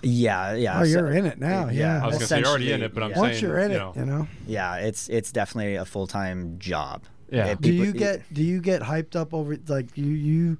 Yeah, 0.01 0.53
yeah. 0.53 0.79
Oh, 0.79 0.83
so- 0.83 0.89
you're 0.89 1.11
in 1.11 1.25
it 1.25 1.39
now. 1.39 1.69
Yeah. 1.69 2.01
I 2.01 2.05
was 2.07 2.15
gonna 2.15 2.25
say 2.27 2.39
you're 2.39 2.47
already 2.47 2.71
in 2.71 2.81
it, 2.81 2.93
but 2.93 3.03
I'm 3.03 3.11
yeah. 3.11 3.17
Once 3.19 3.33
saying 3.39 3.43
you're 3.43 3.59
in 3.59 3.71
you 3.71 3.77
it, 3.89 3.95
you 3.97 4.05
know. 4.05 4.27
Yeah, 4.47 4.75
it's 4.77 5.09
it's 5.09 5.31
definitely 5.31 5.75
a 5.75 5.85
full 5.85 6.07
time 6.07 6.57
job. 6.57 7.03
Yeah. 7.29 7.47
It- 7.47 7.61
Do 7.61 7.71
you 7.71 7.91
get 7.91 8.21
do 8.33 8.43
you 8.43 8.61
get 8.61 8.81
hyped 8.81 9.15
up 9.15 9.33
over 9.33 9.57
like 9.67 9.97
you 9.97 10.05
you 10.05 10.57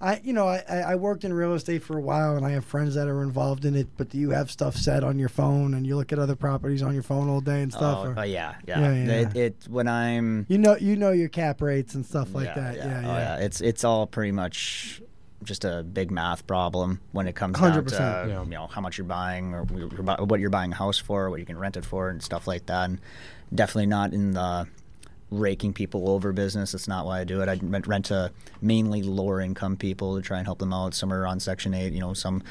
I 0.00 0.20
you 0.24 0.32
know 0.32 0.46
I, 0.48 0.58
I 0.68 0.94
worked 0.96 1.24
in 1.24 1.32
real 1.32 1.54
estate 1.54 1.82
for 1.82 1.96
a 1.96 2.00
while 2.00 2.36
and 2.36 2.44
I 2.44 2.50
have 2.50 2.64
friends 2.64 2.94
that 2.96 3.08
are 3.08 3.22
involved 3.22 3.64
in 3.64 3.74
it 3.76 3.86
but 3.96 4.08
do 4.10 4.18
you 4.18 4.30
have 4.30 4.50
stuff 4.50 4.76
set 4.76 5.04
on 5.04 5.18
your 5.18 5.28
phone 5.28 5.72
and 5.74 5.86
you 5.86 5.96
look 5.96 6.12
at 6.12 6.18
other 6.18 6.34
properties 6.36 6.82
on 6.82 6.94
your 6.94 7.02
phone 7.02 7.28
all 7.28 7.40
day 7.40 7.62
and 7.62 7.72
stuff 7.72 7.98
Oh, 8.00 8.08
or- 8.10 8.14
oh, 8.18 8.22
yeah, 8.22 8.54
yeah. 8.66 8.80
Yeah, 8.80 8.92
yeah, 8.92 9.12
It, 9.12 9.36
it 9.36 9.54
when 9.68 9.88
I'm 9.88 10.46
you 10.48 10.58
know 10.58 10.76
you 10.76 10.96
know 10.96 11.12
your 11.12 11.28
cap 11.28 11.62
rates 11.62 11.94
and 11.94 12.04
stuff 12.04 12.34
like 12.34 12.54
that 12.54 12.76
yeah 12.76 13.00
yeah, 13.00 13.08
Oh, 13.10 13.16
yeah, 13.16 13.36
It's 13.38 13.60
it's 13.60 13.84
all 13.84 14.06
pretty 14.06 14.32
much 14.32 15.00
just 15.42 15.64
a 15.64 15.82
big 15.82 16.10
math 16.10 16.46
problem 16.46 17.00
when 17.12 17.26
it 17.28 17.34
comes 17.34 17.56
100%, 17.58 17.86
to 17.88 17.94
yeah. 18.28 18.42
you 18.42 18.48
know 18.50 18.66
how 18.66 18.80
much 18.80 18.96
you're 18.96 19.06
buying 19.06 19.52
or 19.52 19.64
what 19.64 20.40
you're 20.40 20.48
buying 20.50 20.72
a 20.72 20.74
house 20.74 20.98
for, 20.98 21.28
what 21.28 21.38
you 21.38 21.44
can 21.44 21.58
rent 21.58 21.76
it 21.76 21.84
for, 21.84 22.08
and 22.08 22.22
stuff 22.22 22.46
like 22.46 22.64
that. 22.66 22.88
And 22.88 22.98
definitely 23.54 23.86
not 23.86 24.14
in 24.14 24.32
the 24.32 24.66
raking 25.38 25.72
people 25.72 26.08
over 26.08 26.32
business. 26.32 26.72
That's 26.72 26.88
not 26.88 27.06
why 27.06 27.20
I 27.20 27.24
do 27.24 27.40
it. 27.42 27.48
I 27.48 27.58
rent, 27.62 28.06
to 28.06 28.32
mainly 28.60 29.02
lower 29.02 29.40
income 29.40 29.76
people 29.76 30.16
to 30.16 30.22
try 30.22 30.38
and 30.38 30.46
help 30.46 30.58
them 30.58 30.72
out. 30.72 30.94
Some 30.94 31.12
are 31.12 31.26
on 31.26 31.40
Section 31.40 31.74
Eight. 31.74 31.92
You 31.92 32.00
know, 32.00 32.14
some 32.14 32.42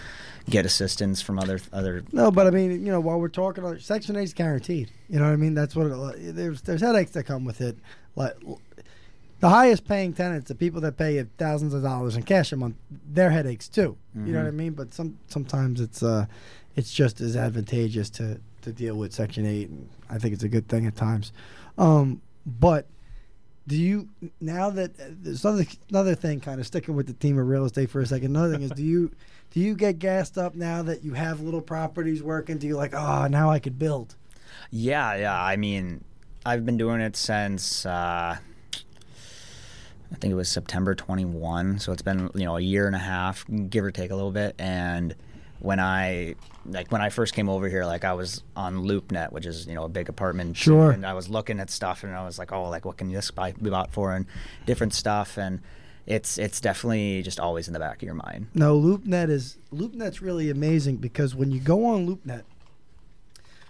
get 0.50 0.66
assistance 0.66 1.22
from 1.22 1.40
other 1.40 1.60
other. 1.72 2.04
No, 2.12 2.32
but 2.32 2.48
I 2.48 2.52
mean, 2.52 2.72
you 2.86 2.92
know, 2.92 3.00
while 3.00 3.20
we're 3.20 3.30
talking, 3.30 3.64
about 3.64 3.82
Section 3.82 4.16
Eight 4.16 4.24
is 4.24 4.34
guaranteed. 4.34 4.92
You 5.10 5.20
know 5.20 5.26
what 5.26 5.34
I 5.34 5.38
mean? 5.38 5.54
That's 5.54 5.76
what 5.76 5.88
it, 5.88 6.36
there's 6.36 6.62
there's 6.62 6.82
headaches 6.82 7.12
that 7.12 7.24
come 7.24 7.46
with 7.46 7.62
it. 7.62 7.78
Like 8.16 8.36
the 9.40 9.50
highest 9.50 9.86
paying 9.86 10.14
tenants, 10.14 10.48
the 10.48 10.56
people 10.56 10.80
that 10.82 10.98
pay 10.98 11.22
thousands 11.38 11.74
of 11.74 11.84
dollars 11.84 12.16
in 12.16 12.24
cash 12.24 12.52
a 12.52 12.56
month, 12.56 12.76
their 12.90 13.30
headaches 13.30 13.68
too. 13.68 13.98
You 14.16 14.32
know 14.32 14.40
what 14.40 14.48
I 14.48 14.52
mean? 14.52 14.74
But 14.74 14.94
some 14.94 15.18
sometimes 15.28 15.82
it's 15.82 16.02
uh, 16.02 16.28
it's 16.76 16.94
just 16.94 17.20
as 17.22 17.36
advantageous 17.36 18.10
to 18.12 18.40
to 18.62 18.72
deal 18.72 18.96
with 18.96 19.14
Section 19.14 19.46
Eight, 19.46 19.70
and 19.70 19.90
I 20.10 20.18
think 20.18 20.34
it's 20.34 20.44
a 20.44 20.50
good 20.50 20.68
thing 20.68 20.86
at 20.86 20.96
times. 20.96 21.32
Um, 21.78 22.22
but 22.46 22.88
do 23.68 23.78
you 23.78 24.10
now 24.42 24.70
that 24.70 25.00
uh, 25.00 25.06
there's 25.10 25.46
another 25.46 25.66
another 25.90 26.16
thing 26.16 26.40
kind 26.40 26.60
of 26.60 26.68
sticking 26.68 26.96
with 26.96 27.08
the 27.08 27.14
theme 27.14 27.38
of 27.40 27.48
real 27.48 27.66
estate 27.66 27.90
for 27.90 28.02
a 28.02 28.06
second 28.06 28.36
another 28.36 28.54
thing 28.54 28.64
is 28.64 28.72
do 28.72 28.84
you 28.84 29.10
do 29.52 29.60
you 29.62 29.74
get 29.74 30.00
gassed 30.00 30.38
up 30.38 30.54
now 30.56 30.82
that 30.84 31.04
you 31.04 31.14
have 31.14 31.40
little 31.40 31.62
properties 31.62 32.22
working 32.22 32.58
do 32.58 32.68
you 32.68 32.76
like 32.76 32.94
oh 32.94 33.28
now 33.28 33.50
i 33.50 33.60
could 33.60 33.80
build 33.80 34.16
Yeah, 34.70 35.16
yeah. 35.16 35.42
I 35.42 35.56
mean, 35.56 36.04
I've 36.46 36.66
been 36.66 36.78
doing 36.78 37.02
it 37.02 37.16
since 37.16 37.86
uh, 37.86 38.38
I 40.12 40.16
think 40.20 40.32
it 40.32 40.36
was 40.36 40.50
September 40.50 40.94
21. 40.96 41.80
So 41.80 41.92
it's 41.92 42.02
been 42.02 42.30
you 42.36 42.46
know 42.46 42.58
a 42.58 42.62
year 42.62 42.86
and 42.88 42.96
a 42.96 43.00
half, 43.00 43.46
give 43.70 43.84
or 43.84 43.92
take 43.92 44.12
a 44.12 44.16
little 44.16 44.32
bit. 44.32 44.56
And 44.60 45.16
when 45.64 45.80
I 45.80 46.36
like 46.66 46.92
when 46.92 47.02
I 47.02 47.10
first 47.10 47.34
came 47.34 47.50
over 47.50 47.68
here, 47.68 47.86
like 47.86 48.04
I 48.04 48.14
was 48.14 48.44
on 48.56 48.84
LoopNet, 48.84 49.32
which 49.32 49.46
is 49.48 49.66
you 49.66 49.74
know 49.74 49.86
a 49.86 49.90
big 49.90 50.10
apartment. 50.10 50.56
Sure. 50.56 50.92
And 50.92 51.06
I 51.06 51.14
was 51.14 51.28
looking 51.30 51.60
at 51.60 51.70
stuff, 51.72 52.04
and 52.04 52.14
I 52.14 52.24
was 52.24 52.38
like, 52.38 52.52
oh, 52.52 52.70
like 52.70 52.86
what 52.86 52.98
can 52.98 53.12
this 53.12 53.32
buy, 53.32 53.54
be 53.54 53.70
bought 53.72 53.92
for, 53.92 54.14
and 54.14 54.26
different 54.66 54.94
stuff. 54.94 55.38
And 55.38 55.62
it's 56.06 56.38
it's 56.38 56.60
definitely 56.62 57.22
just 57.24 57.40
always 57.40 57.68
in 57.68 57.74
the 57.74 57.80
back 57.80 57.96
of 57.98 58.04
your 58.04 58.14
mind. 58.14 58.48
no 58.54 58.78
loopnet 58.78 59.30
is 59.30 59.58
loopnet's 59.74 60.22
really 60.22 60.50
amazing 60.50 60.98
because 60.98 61.34
when 61.34 61.50
you 61.50 61.62
go 61.62 61.86
on 61.86 62.06
loopnet 62.06 62.44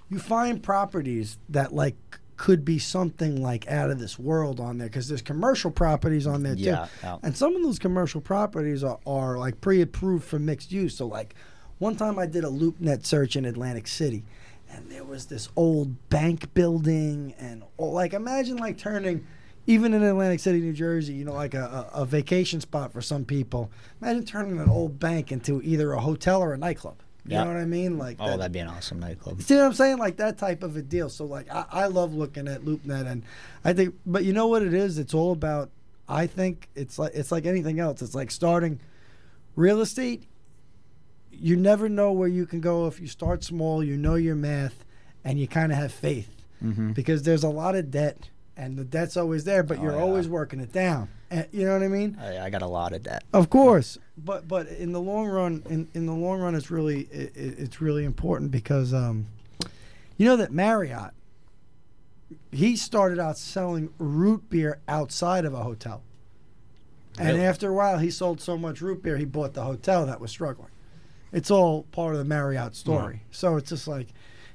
you 0.09 0.17
find 0.17 0.61
properties 0.63 1.37
that 1.49 1.73
like 1.73 1.95
could 2.35 2.65
be 2.65 2.79
something 2.79 3.41
like 3.41 3.67
out 3.69 3.91
of 3.91 3.99
this 3.99 4.17
world 4.17 4.59
on 4.59 4.79
there 4.79 4.87
because 4.87 5.07
there's 5.07 5.21
commercial 5.21 5.69
properties 5.69 6.25
on 6.25 6.41
there 6.41 6.55
too 6.55 6.61
Yeah, 6.63 6.87
yeah. 7.03 7.17
and 7.21 7.37
some 7.37 7.55
of 7.55 7.61
those 7.61 7.77
commercial 7.77 8.19
properties 8.19 8.83
are, 8.83 8.97
are 9.05 9.37
like 9.37 9.61
pre-approved 9.61 10.25
for 10.25 10.39
mixed 10.39 10.71
use 10.71 10.97
so 10.97 11.05
like 11.05 11.35
one 11.79 11.95
time 11.95 12.17
i 12.19 12.25
did 12.25 12.43
a 12.43 12.47
loopnet 12.49 13.05
search 13.05 13.35
in 13.35 13.45
atlantic 13.45 13.87
city 13.87 14.23
and 14.71 14.89
there 14.89 15.03
was 15.03 15.25
this 15.27 15.49
old 15.55 16.09
bank 16.09 16.53
building 16.53 17.33
and 17.39 17.63
oh, 17.77 17.85
like 17.89 18.13
imagine 18.13 18.57
like 18.57 18.77
turning 18.77 19.25
even 19.65 19.93
in 19.93 20.03
Atlantic 20.03 20.41
City, 20.41 20.59
New 20.59 20.73
Jersey, 20.73 21.13
you 21.13 21.23
know, 21.23 21.31
like 21.31 21.53
a, 21.53 21.89
a, 21.93 22.01
a 22.01 22.05
vacation 22.05 22.59
spot 22.59 22.91
for 22.91 23.01
some 23.01 23.23
people. 23.23 23.71
Imagine 24.01 24.25
turning 24.25 24.59
an 24.59 24.67
old 24.67 24.99
bank 24.99 25.31
into 25.31 25.61
either 25.61 25.93
a 25.93 26.01
hotel 26.01 26.41
or 26.41 26.51
a 26.51 26.57
nightclub. 26.57 26.97
You 27.25 27.31
Yeah. 27.37 27.43
know 27.45 27.51
what 27.53 27.61
I 27.61 27.65
mean? 27.65 27.97
Like, 27.97 28.17
Oh, 28.19 28.25
that- 28.27 28.39
that'd 28.39 28.51
be 28.51 28.59
an 28.59 28.67
awesome 28.67 28.99
nightclub. 28.99 29.41
See 29.41 29.55
what 29.55 29.63
I'm 29.63 29.73
saying? 29.73 29.99
Like 29.99 30.17
that 30.17 30.37
type 30.37 30.63
of 30.63 30.75
a 30.75 30.81
deal. 30.81 31.07
So 31.07 31.23
like 31.23 31.49
I, 31.49 31.63
I 31.71 31.85
love 31.85 32.13
looking 32.13 32.49
at 32.49 32.63
LoopNet 32.63 33.07
and 33.09 33.23
I 33.63 33.71
think 33.71 33.95
but 34.05 34.25
you 34.25 34.33
know 34.33 34.47
what 34.47 34.63
it 34.63 34.73
is? 34.73 34.97
It's 34.97 35.13
all 35.13 35.31
about 35.31 35.69
I 36.09 36.27
think 36.27 36.67
it's 36.75 36.99
like 36.99 37.13
it's 37.15 37.31
like 37.31 37.45
anything 37.45 37.79
else. 37.79 38.01
It's 38.01 38.15
like 38.15 38.31
starting 38.31 38.81
real 39.55 39.79
estate. 39.79 40.25
You 41.39 41.55
never 41.55 41.89
know 41.89 42.11
where 42.11 42.27
you 42.29 42.45
can 42.45 42.61
go 42.61 42.87
if 42.87 42.99
you 42.99 43.07
start 43.07 43.43
small, 43.43 43.83
you 43.83 43.97
know 43.97 44.15
your 44.15 44.35
math 44.35 44.85
and 45.25 45.39
you 45.39 45.47
kind 45.47 45.71
of 45.71 45.77
have 45.77 45.91
faith. 45.93 46.29
Because 46.93 47.23
there's 47.23 47.43
a 47.43 47.49
lot 47.49 47.75
of 47.75 47.91
debt 47.91 48.29
and 48.55 48.77
the 48.77 48.85
debt's 48.85 49.17
always 49.17 49.43
there, 49.43 49.63
but 49.63 49.79
Oh, 49.79 49.83
you're 49.83 49.95
yeah. 49.95 50.01
always 50.01 50.29
working 50.29 50.61
it 50.61 50.71
down. 50.71 51.09
And, 51.29 51.45
you 51.51 51.65
know 51.65 51.73
what 51.73 51.83
I 51.83 51.89
mean? 51.89 52.17
I, 52.21 52.45
I 52.45 52.49
got 52.49 52.61
a 52.61 52.67
lot 52.67 52.93
of 52.93 53.03
debt. 53.03 53.23
Of 53.33 53.49
course, 53.49 53.97
but 54.17 54.47
but 54.47 54.67
in 54.69 54.93
the 54.93 55.01
long 55.01 55.27
run, 55.27 55.63
in, 55.69 55.89
in 55.93 56.05
the 56.05 56.13
long 56.13 56.39
run, 56.39 56.55
it's 56.55 56.71
really 56.71 57.01
it, 57.11 57.35
it- 57.35 57.59
it's 57.59 57.81
really 57.81 58.05
important 58.05 58.51
because 58.51 58.93
um, 58.93 59.25
you 60.15 60.25
know 60.25 60.37
that 60.37 60.53
Marriott, 60.53 61.11
he 62.51 62.75
started 62.77 63.19
out 63.19 63.37
selling 63.37 63.89
root 63.97 64.49
beer 64.49 64.79
outside 64.87 65.43
of 65.43 65.53
a 65.53 65.63
hotel, 65.63 66.01
and 67.19 67.41
after 67.41 67.69
a 67.69 67.73
while, 67.73 67.97
he 67.97 68.09
sold 68.11 68.39
so 68.39 68.57
much 68.57 68.79
root 68.79 69.03
beer, 69.03 69.17
he 69.17 69.25
bought 69.25 69.53
the 69.53 69.63
hotel 69.63 70.05
that 70.05 70.21
was 70.21 70.31
struggling. 70.31 70.69
It's 71.33 71.51
all 71.51 71.83
part 71.91 72.13
of 72.13 72.19
the 72.19 72.25
Marriott 72.25 72.75
story. 72.75 73.23
So 73.31 73.57
it's 73.57 73.69
just 73.69 73.87
like, 73.87 74.07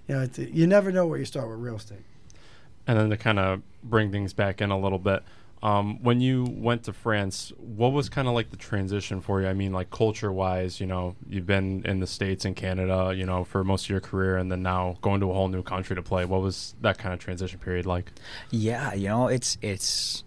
you 0.07 0.15
know, 0.15 0.23
it's, 0.23 0.39
you 0.39 0.67
never 0.67 0.91
know 0.91 1.07
where 1.07 1.19
you 1.19 1.25
start 1.25 1.49
with 1.49 1.59
real 1.59 1.77
estate. 1.77 1.99
And 2.87 2.99
then 2.99 3.11
to 3.11 3.17
kind 3.19 3.39
of 3.39 3.63
bring 3.83 4.11
things 4.11 4.33
back 4.33 4.63
in 4.63 4.71
a 4.71 4.79
little 4.79 4.99
bit, 4.99 5.23
um, 5.63 6.03
when 6.03 6.21
you 6.21 6.45
went 6.45 6.85
to 6.85 6.93
France, 6.93 7.53
what 7.59 7.93
was 7.93 8.09
kind 8.09 8.29
of 8.29 8.35
like 8.35 8.51
the 8.51 8.57
transition 8.57 9.21
for 9.21 9.43
you? 9.43 9.49
I 9.49 9.55
mean, 9.55 9.73
like 9.73 9.91
culture 9.91 10.33
wise, 10.33 10.81
you 10.81 10.87
know, 10.87 11.17
you've 11.29 11.47
been 11.47 11.85
in 11.85 11.99
the 11.99 12.07
States 12.07 12.45
and 12.45 12.55
Canada, 12.55 13.13
you 13.15 13.27
know, 13.27 13.43
for 13.43 13.65
most 13.65 13.87
of 13.87 13.91
your 13.91 14.01
career, 14.01 14.37
and 14.37 14.53
then 14.53 14.63
now 14.63 14.97
going 15.03 15.21
to 15.21 15.31
a 15.31 15.35
whole 15.35 15.49
new 15.49 15.63
country 15.63 15.97
to 15.97 16.03
play. 16.03 16.25
What 16.25 16.43
was 16.43 16.77
that 16.81 16.99
kind 16.99 17.13
of 17.13 17.19
transition 17.19 17.59
period 17.59 17.87
like? 17.87 18.13
Yeah, 18.51 18.95
you 18.95 19.09
know, 19.09 19.27
it's 19.27 19.59
it's 19.61 20.23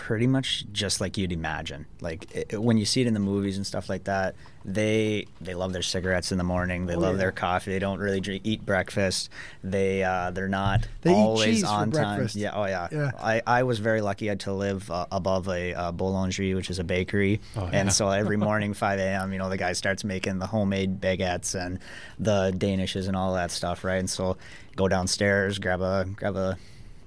pretty 0.00 0.26
much 0.26 0.64
just 0.72 0.98
like 0.98 1.18
you'd 1.18 1.30
imagine. 1.30 1.84
Like 2.00 2.34
it, 2.34 2.58
when 2.58 2.78
you 2.78 2.86
see 2.86 3.02
it 3.02 3.06
in 3.06 3.12
the 3.12 3.20
movies 3.20 3.58
and 3.58 3.66
stuff 3.66 3.90
like 3.90 4.04
that, 4.04 4.34
they 4.64 5.26
they 5.42 5.54
love 5.54 5.74
their 5.74 5.82
cigarettes 5.82 6.32
in 6.32 6.38
the 6.38 6.44
morning. 6.44 6.86
They 6.86 6.94
Oh, 6.94 7.00
love 7.00 7.12
yeah. 7.16 7.18
their 7.18 7.32
coffee. 7.32 7.70
They 7.70 7.78
don't 7.78 7.98
really 7.98 8.18
drink, 8.20 8.40
eat 8.44 8.64
breakfast. 8.64 9.28
They 9.62 10.02
uh, 10.02 10.30
they're 10.30 10.48
not 10.48 10.88
They 11.02 11.10
eat 11.10 11.14
always 11.14 11.64
on 11.64 11.90
time. 11.90 12.16
breakfast. 12.16 12.34
Yeah, 12.34 12.52
oh 12.54 12.64
yeah. 12.64 12.88
Yeah. 12.90 13.10
I, 13.20 13.42
I 13.46 13.62
was 13.64 13.78
very 13.78 14.00
lucky 14.00 14.28
I 14.28 14.32
had 14.32 14.40
to 14.40 14.54
live 14.54 14.90
uh, 14.90 15.04
above 15.12 15.48
a 15.48 15.74
uh, 15.74 15.92
boulangerie, 15.92 16.54
which 16.56 16.70
is 16.70 16.78
a 16.78 16.84
bakery, 16.84 17.40
Oh, 17.54 17.64
yeah. 17.64 17.80
and 17.80 17.92
so 17.92 18.08
every 18.08 18.36
morning 18.48 18.72
5 18.72 18.98
a.m. 18.98 19.32
you 19.34 19.38
know 19.38 19.50
the 19.50 19.58
guy 19.58 19.74
starts 19.74 20.02
making 20.02 20.38
the 20.38 20.46
homemade 20.46 20.98
baguettes 21.00 21.54
and 21.54 21.78
the 22.18 22.52
danishes 22.56 23.06
and 23.06 23.16
all 23.16 23.34
that 23.34 23.50
stuff, 23.50 23.84
right? 23.84 23.98
And 24.00 24.08
so 24.08 24.38
go 24.76 24.88
downstairs, 24.88 25.58
grab 25.58 25.82
a 25.82 26.06
grab 26.16 26.36
a 26.36 26.56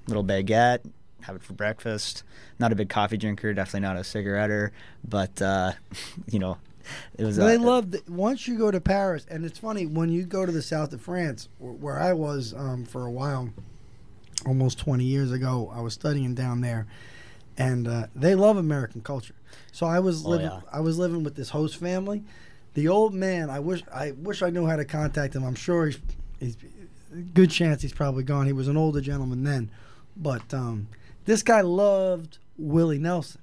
little 0.06 0.24
baguette, 0.24 0.78
have 1.22 1.34
it 1.36 1.42
for 1.42 1.54
breakfast. 1.54 2.22
Not 2.58 2.72
a 2.72 2.74
big 2.76 2.88
coffee 2.88 3.16
drinker, 3.16 3.52
definitely 3.52 3.80
not 3.80 3.96
a 3.96 4.00
cigaretter, 4.00 4.70
but 5.06 5.40
uh, 5.42 5.72
you 6.30 6.38
know, 6.38 6.58
it 7.18 7.24
was. 7.24 7.36
They 7.36 7.56
uh, 7.56 7.60
love 7.60 7.90
the, 7.90 8.02
once 8.08 8.46
you 8.46 8.56
go 8.58 8.70
to 8.70 8.80
Paris, 8.80 9.26
and 9.30 9.44
it's 9.44 9.58
funny 9.58 9.86
when 9.86 10.08
you 10.10 10.24
go 10.24 10.46
to 10.46 10.52
the 10.52 10.62
south 10.62 10.92
of 10.92 11.00
France, 11.00 11.48
where 11.58 11.98
I 11.98 12.12
was 12.12 12.54
um, 12.54 12.84
for 12.84 13.06
a 13.06 13.10
while, 13.10 13.50
almost 14.46 14.78
20 14.78 15.04
years 15.04 15.32
ago. 15.32 15.72
I 15.74 15.80
was 15.80 15.94
studying 15.94 16.34
down 16.34 16.60
there, 16.60 16.86
and 17.56 17.88
uh, 17.88 18.06
they 18.14 18.34
love 18.34 18.56
American 18.56 19.00
culture. 19.00 19.34
So 19.72 19.86
I 19.86 19.98
was 20.00 20.24
Oh, 20.24 20.30
living, 20.30 20.46
yeah. 20.46 20.60
I 20.72 20.80
was 20.80 20.98
living 20.98 21.24
with 21.24 21.34
this 21.34 21.50
host 21.50 21.76
family. 21.78 22.22
The 22.74 22.88
old 22.88 23.14
man, 23.14 23.50
I 23.50 23.60
wish, 23.60 23.82
I 23.92 24.12
wish 24.12 24.42
I 24.42 24.50
knew 24.50 24.66
how 24.66 24.76
to 24.76 24.84
contact 24.84 25.34
him. 25.34 25.44
I'm 25.44 25.54
sure 25.54 25.86
he's, 25.86 25.98
he's 26.40 26.56
good 27.32 27.50
chance 27.50 27.82
he's 27.82 27.92
probably 27.92 28.24
gone. 28.24 28.46
He 28.46 28.52
was 28.52 28.66
an 28.68 28.76
older 28.76 29.00
gentleman 29.00 29.44
then, 29.44 29.70
but 30.16 30.52
um, 30.52 30.88
this 31.24 31.42
guy 31.44 31.60
loved 31.60 32.38
Willie 32.56 32.98
Nelson 32.98 33.40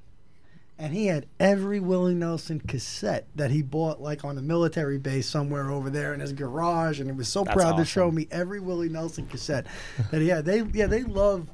and 0.82 0.94
he 0.96 1.06
had 1.06 1.28
every 1.40 1.80
Willie 1.80 2.16
Nelson 2.16 2.60
cassette 2.60 3.28
that 3.36 3.52
he 3.52 3.62
bought 3.62 4.02
like 4.02 4.26
on 4.26 4.36
a 4.38 4.42
military 4.42 4.98
base 4.98 5.28
somewhere 5.30 5.70
over 5.70 5.92
there 5.92 6.12
in 6.16 6.20
his 6.20 6.34
garage, 6.34 7.00
and 7.00 7.08
he 7.08 7.16
was 7.16 7.28
so 7.28 7.44
That's 7.44 7.56
proud 7.56 7.78
to 7.78 7.86
show 7.86 8.10
me 8.10 8.28
every 8.32 8.60
Willie 8.60 8.90
Nelson 8.90 9.28
cassette 9.28 9.68
that 10.10 10.22
he 10.22 10.30
had. 10.30 10.44
They 10.44 10.64
yeah 10.74 10.88
they 10.88 11.04
love, 11.04 11.52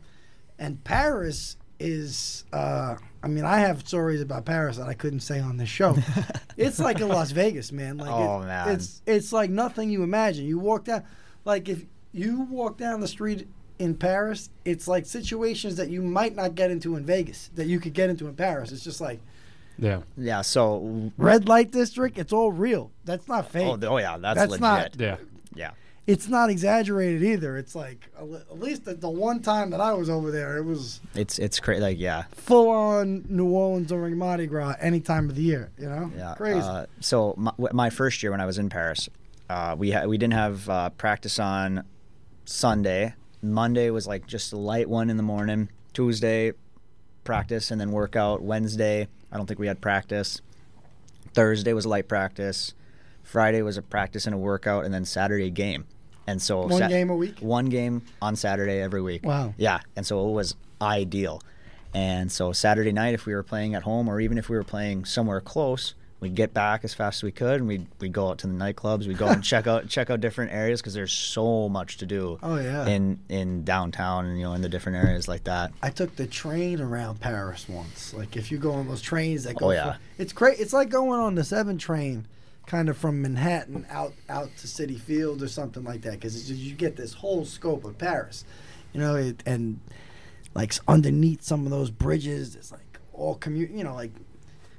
and 0.58 0.82
Paris 0.86 1.58
is. 1.78 2.46
Uh, 2.54 2.96
I 3.22 3.28
mean, 3.28 3.44
I 3.44 3.60
have 3.60 3.86
stories 3.86 4.22
about 4.22 4.46
Paris 4.46 4.78
that 4.78 4.88
I 4.88 4.94
couldn't 4.94 5.20
say 5.20 5.42
on 5.42 5.58
this 5.58 5.68
show. 5.68 5.98
it's 6.58 6.80
like 6.80 7.02
in 7.02 7.10
Las 7.10 7.32
Vegas, 7.32 7.74
man. 7.74 7.98
Like 7.98 8.12
Oh, 8.12 8.42
it- 8.44 8.46
man. 8.46 8.70
it's 8.70 9.02
it's 9.06 9.34
like 9.34 9.50
nothing 9.50 9.90
you 9.90 10.04
imagine. 10.04 10.46
You 10.46 10.58
walk 10.58 10.86
down, 10.86 11.04
like 11.44 11.68
if 11.68 11.84
you 12.14 12.44
walk 12.44 12.78
down 12.78 13.02
the 13.02 13.10
street 13.10 13.46
in 13.80 13.96
Paris, 13.96 14.50
it's 14.66 14.88
like 14.88 15.06
situations 15.06 15.76
that 15.76 15.90
you 15.90 16.02
might 16.02 16.36
not 16.36 16.56
get 16.56 16.72
into 16.72 16.96
in 16.96 17.06
Vegas 17.06 17.50
that 17.56 17.68
you 17.68 17.80
could 17.80 17.94
get 17.94 18.10
into 18.10 18.28
in 18.28 18.36
Paris. 18.36 18.72
It's 18.72 18.84
just 18.84 19.00
like 19.02 19.20
Yeah. 19.78 20.02
yeah. 20.18 20.42
So 20.42 21.12
red 21.18 21.48
light 21.48 21.72
district. 21.72 22.18
It's 22.18 22.34
all 22.34 22.52
real. 22.52 22.92
That's 23.06 23.28
not 23.28 23.52
fake. 23.52 23.68
oh, 23.68 23.80
oh 23.88 23.98
yeah, 23.98 24.18
that's, 24.18 24.40
That's 24.40 24.52
legit. 24.52 24.62
not- 24.62 25.00
Yeah. 25.00 25.18
yeah. 25.56 25.72
it's 26.08 26.28
not 26.30 26.50
exaggerated 26.50 27.22
either. 27.22 27.58
It's 27.58 27.76
like 27.76 28.10
at 28.18 28.28
le- 28.28 28.40
at 28.40 28.60
least 28.60 28.86
the, 28.86 28.94
the 28.96 29.10
one 29.10 29.42
time 29.42 29.70
that 29.72 29.82
I 29.82 29.94
was 29.94 30.10
over 30.10 30.32
there, 30.32 30.58
it 30.58 30.64
was 30.64 31.00
It's 31.16 31.38
it's 31.38 31.60
crazy. 31.60 31.82
Like 31.82 32.00
yeah, 32.00 32.24
full 32.32 32.70
on 32.70 33.26
New 33.30 33.50
Orleans 33.50 33.88
during 33.90 34.18
Mardi 34.18 34.48
Gras 34.48 34.76
any 34.80 35.02
time 35.02 35.30
of 35.30 35.36
the 35.36 35.42
year. 35.44 35.70
You 35.78 35.90
know, 35.90 36.12
yeah. 36.18 36.34
crazy. 36.36 36.60
Uh, 36.62 36.86
so 37.02 37.36
my, 37.38 37.52
my 37.74 37.90
first 37.90 38.24
year 38.24 38.32
when 38.32 38.40
I 38.42 38.46
was 38.46 38.58
in 38.58 38.70
Paris, 38.70 39.10
uh, 39.50 39.76
we 39.78 39.92
ha- 39.92 40.06
we 40.06 40.18
didn't 40.18 40.34
have 40.34 40.68
uh, 40.70 40.90
practice 40.92 41.38
on 41.40 41.84
Sunday. 42.46 43.14
Monday 43.42 43.90
was 43.90 44.08
like 44.08 44.28
just 44.28 44.54
a 44.54 44.58
light 44.58 44.90
one 44.90 45.10
in 45.10 45.18
the 45.18 45.24
morning. 45.24 45.70
Tuesday, 45.94 46.52
practice 47.24 47.72
and 47.72 47.80
then 47.80 47.92
workout. 47.92 48.42
Wednesday, 48.42 49.08
I 49.32 49.38
don't 49.38 49.46
think 49.46 49.60
we 49.60 49.68
had 49.68 49.82
practice. 49.82 50.42
Thursday 51.34 51.74
was 51.74 51.86
a 51.86 51.90
light 51.90 52.08
practice. 52.08 52.74
Friday 53.24 53.62
was 53.62 53.78
a 53.78 53.82
practice 53.82 54.26
and 54.26 54.34
a 54.34 54.38
workout, 54.38 54.86
and 54.86 54.94
then 54.94 55.04
Saturday 55.04 55.50
game. 55.50 55.86
And 56.26 56.42
so 56.42 56.68
One 56.68 56.90
game 56.90 57.10
a 57.10 57.16
week? 57.16 57.40
One 57.40 57.66
game 57.66 58.02
on 58.22 58.36
Saturday 58.36 58.82
every 58.82 59.02
week. 59.02 59.26
Wow. 59.26 59.54
Yeah, 59.58 59.80
and 59.96 60.06
so 60.06 60.28
it 60.30 60.32
was 60.32 60.56
ideal. 60.82 61.42
And 61.94 62.32
so 62.32 62.52
Saturday 62.52 62.92
night, 62.92 63.14
if 63.14 63.26
we 63.26 63.34
were 63.34 63.44
playing 63.44 63.76
at 63.76 63.84
home, 63.84 64.08
or 64.08 64.20
even 64.22 64.38
if 64.38 64.50
we 64.50 64.56
were 64.56 64.64
playing 64.64 65.06
somewhere 65.06 65.42
close, 65.42 65.94
we'd 66.20 66.36
get 66.36 66.54
back 66.54 66.84
as 66.84 66.94
fast 66.94 67.20
as 67.20 67.24
we 67.24 67.32
could, 67.32 67.60
and 67.60 67.68
we'd 67.68 67.86
we'd 68.00 68.12
go 68.14 68.30
out 68.30 68.40
to 68.40 68.48
the 68.48 68.54
nightclubs. 68.54 69.08
We'd 69.08 69.18
go 69.18 69.28
and 69.28 69.44
check 69.44 69.68
out 69.68 69.88
check 69.90 70.10
out 70.10 70.20
different 70.22 70.52
areas 70.52 70.82
because 70.82 70.94
there's 70.94 71.14
so 71.14 71.70
much 71.70 71.98
to 71.98 72.06
do. 72.06 72.40
Oh, 72.42 72.58
yeah. 72.58 72.88
In 72.88 73.20
in 73.30 73.64
downtown 73.64 74.26
and 74.26 74.38
you 74.40 74.46
know 74.46 74.54
in 74.54 74.62
the 74.62 74.70
different 74.70 74.98
areas 74.98 75.28
like 75.28 75.44
that. 75.46 75.72
I 75.82 75.90
took 75.90 76.16
the 76.16 76.28
train 76.28 76.82
around 76.82 77.20
Paris 77.20 77.68
once. 77.70 78.14
Like 78.14 78.36
if 78.36 78.52
you 78.52 78.58
go 78.58 78.72
on 78.74 78.88
those 78.88 79.02
trains 79.02 79.44
that 79.44 79.56
oh, 79.58 79.60
go, 79.60 79.66
Oh, 79.68 79.72
yeah. 79.72 79.94
fr- 79.94 80.00
it's 80.18 80.34
great. 80.34 80.60
It's 80.60 80.74
like 80.74 80.90
going 80.90 81.20
on 81.20 81.36
the 81.36 81.44
seven 81.44 81.78
train, 81.78 82.26
kind 82.66 82.90
of 82.90 82.98
from 82.98 83.22
Manhattan 83.22 83.86
out 83.90 84.14
out 84.30 84.50
to 84.58 84.68
Citi 84.68 85.00
Field 85.00 85.44
or 85.44 85.48
something 85.48 85.84
like 85.84 86.02
that, 86.02 86.14
because 86.14 86.50
you 86.52 86.74
get 86.74 86.96
this 86.96 87.14
whole 87.14 87.46
scope 87.46 87.86
of 87.86 87.98
Paris, 87.98 88.44
you 88.94 89.00
know, 89.00 89.16
it, 89.16 89.44
and 89.46 89.80
like 90.56 90.74
underneath 90.88 91.44
some 91.44 91.66
of 91.66 91.72
those 91.72 91.92
bridges, 91.92 92.56
it's 92.56 92.72
like 92.72 93.00
all 93.14 93.36
commute, 93.36 93.70
you 93.72 93.84
know, 93.84 93.94
like 93.94 94.12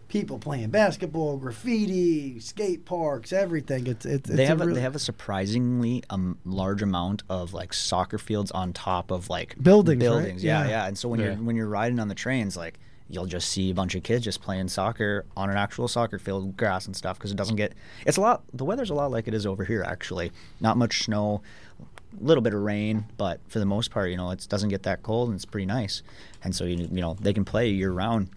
people 0.08 0.38
playing 0.38 0.70
basketball, 0.70 1.36
graffiti, 1.36 2.40
skate 2.40 2.84
parks, 2.84 3.32
everything. 3.32 3.86
It's 3.86 4.06
it's, 4.06 4.28
it's 4.28 4.36
they 4.36 4.46
have 4.46 4.60
a, 4.60 4.64
really, 4.66 4.76
they 4.76 4.82
have 4.82 4.94
a 4.96 4.98
surprisingly 4.98 6.02
um, 6.10 6.38
large 6.44 6.82
amount 6.82 7.22
of 7.28 7.52
like 7.54 7.72
soccer 7.72 8.18
fields 8.18 8.50
on 8.50 8.72
top 8.72 9.10
of 9.10 9.28
like 9.30 9.56
Buildings, 9.62 10.02
right? 10.02 10.10
buildings. 10.10 10.44
Yeah, 10.44 10.64
Yeah. 10.64 10.70
yeah. 10.70 10.86
And 10.86 10.96
so 10.98 11.08
when 11.08 11.20
Yeah. 11.20 11.26
you're 11.26 11.36
when 11.36 11.56
you're 11.56 11.68
riding 11.68 12.00
on 12.00 12.08
the 12.08 12.14
trains, 12.14 12.56
like 12.56 12.78
you'll 13.10 13.26
just 13.26 13.48
see 13.50 13.70
a 13.70 13.74
bunch 13.74 13.94
of 13.94 14.02
kids 14.02 14.24
just 14.24 14.42
playing 14.42 14.68
soccer 14.68 15.24
on 15.36 15.48
an 15.50 15.56
actual 15.56 15.88
soccer 15.88 16.18
field, 16.18 16.56
grass 16.56 16.86
and 16.86 16.94
stuff, 16.96 17.18
because 17.18 17.30
it 17.30 17.36
doesn't 17.36 17.56
get. 17.56 17.72
It's 18.06 18.16
a 18.16 18.20
lot. 18.20 18.42
The 18.52 18.64
weather's 18.64 18.90
a 18.90 18.94
lot 18.94 19.10
like 19.10 19.28
it 19.28 19.34
is 19.34 19.46
over 19.46 19.64
here. 19.64 19.82
Actually, 19.82 20.32
not 20.60 20.76
much 20.76 21.04
snow, 21.04 21.42
a 21.80 22.24
little 22.24 22.42
bit 22.42 22.54
of 22.54 22.60
rain, 22.60 23.04
but 23.16 23.40
for 23.48 23.58
the 23.60 23.66
most 23.66 23.90
part, 23.90 24.10
you 24.10 24.16
know, 24.16 24.30
it 24.30 24.46
doesn't 24.48 24.68
get 24.70 24.82
that 24.84 25.02
cold 25.02 25.28
and 25.28 25.36
it's 25.36 25.44
pretty 25.44 25.66
nice. 25.66 26.02
And 26.42 26.54
so 26.54 26.64
you 26.64 26.76
you 26.90 27.00
know 27.00 27.16
they 27.20 27.32
can 27.32 27.44
play 27.44 27.68
year 27.68 27.92
round. 27.92 28.30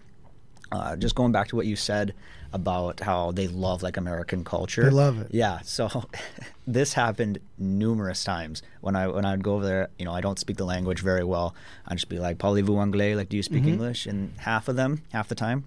Uh, 0.72 0.96
just 0.96 1.14
going 1.14 1.32
back 1.32 1.48
to 1.48 1.56
what 1.56 1.66
you 1.66 1.76
said 1.76 2.14
about 2.54 3.00
how 3.00 3.30
they 3.32 3.46
love 3.48 3.82
like 3.82 3.96
American 3.96 4.42
culture. 4.44 4.84
They 4.84 4.90
love 4.90 5.20
it. 5.20 5.28
Yeah. 5.30 5.60
So 5.62 6.04
this 6.66 6.92
happened 6.94 7.38
numerous 7.58 8.24
times 8.24 8.62
when 8.80 8.96
I 8.96 9.06
when 9.08 9.24
I'd 9.24 9.42
go 9.44 9.54
over 9.56 9.64
there. 9.66 9.88
You 9.98 10.04
know, 10.06 10.12
I 10.12 10.20
don't 10.20 10.38
speak 10.38 10.56
the 10.56 10.64
language 10.64 11.00
very 11.00 11.24
well. 11.24 11.54
I'd 11.86 11.96
just 11.98 12.08
be 12.08 12.18
like, 12.18 12.38
"Parlez-vous 12.38 12.78
anglais?" 12.78 13.14
Like, 13.14 13.28
do 13.28 13.36
you 13.36 13.42
Mm-hmm. 13.42 13.54
speak 13.54 13.66
English? 13.66 14.06
And 14.06 14.32
half 14.38 14.68
of 14.68 14.76
them, 14.76 15.02
half 15.12 15.28
the 15.28 15.34
time, 15.34 15.64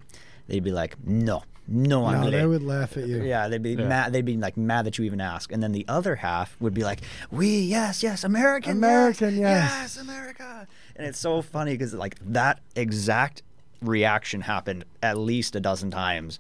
they'd 0.48 0.64
be 0.64 0.72
like, 0.72 0.96
"No, 1.06 1.44
no 1.68 2.02
no, 2.02 2.08
anglais." 2.08 2.32
they 2.32 2.46
would 2.46 2.64
laugh 2.64 2.96
at 2.98 3.08
you. 3.08 3.24
Yeah, 3.24 3.48
they'd 3.48 3.62
be 3.64 3.72
Yeah. 3.74 3.88
mad. 3.88 4.14
They'd 4.14 4.26
be 4.26 4.38
like 4.38 4.56
mad 4.58 4.86
that 4.86 4.98
you 4.98 5.06
even 5.06 5.22
ask, 5.22 5.52
and 5.52 5.62
then 5.64 5.72
the 5.72 5.86
other 5.88 6.16
half 6.18 6.56
would 6.60 6.74
be 6.74 6.84
like, 6.84 7.02
"We, 7.32 7.60
yes, 7.62 8.02
yes, 8.04 8.24
American, 8.24 8.72
American, 8.78 9.38
yes. 9.38 9.72
yes, 9.96 9.98
America." 9.98 10.68
And 10.96 11.06
it's 11.08 11.20
so 11.20 11.42
funny 11.42 11.72
because 11.74 11.94
like 11.94 12.16
that 12.26 12.60
exact 12.76 13.42
reaction 13.86 14.42
happened 14.42 14.86
at 15.04 15.18
least 15.18 15.56
a 15.56 15.60
dozen 15.60 15.92
times, 15.92 16.40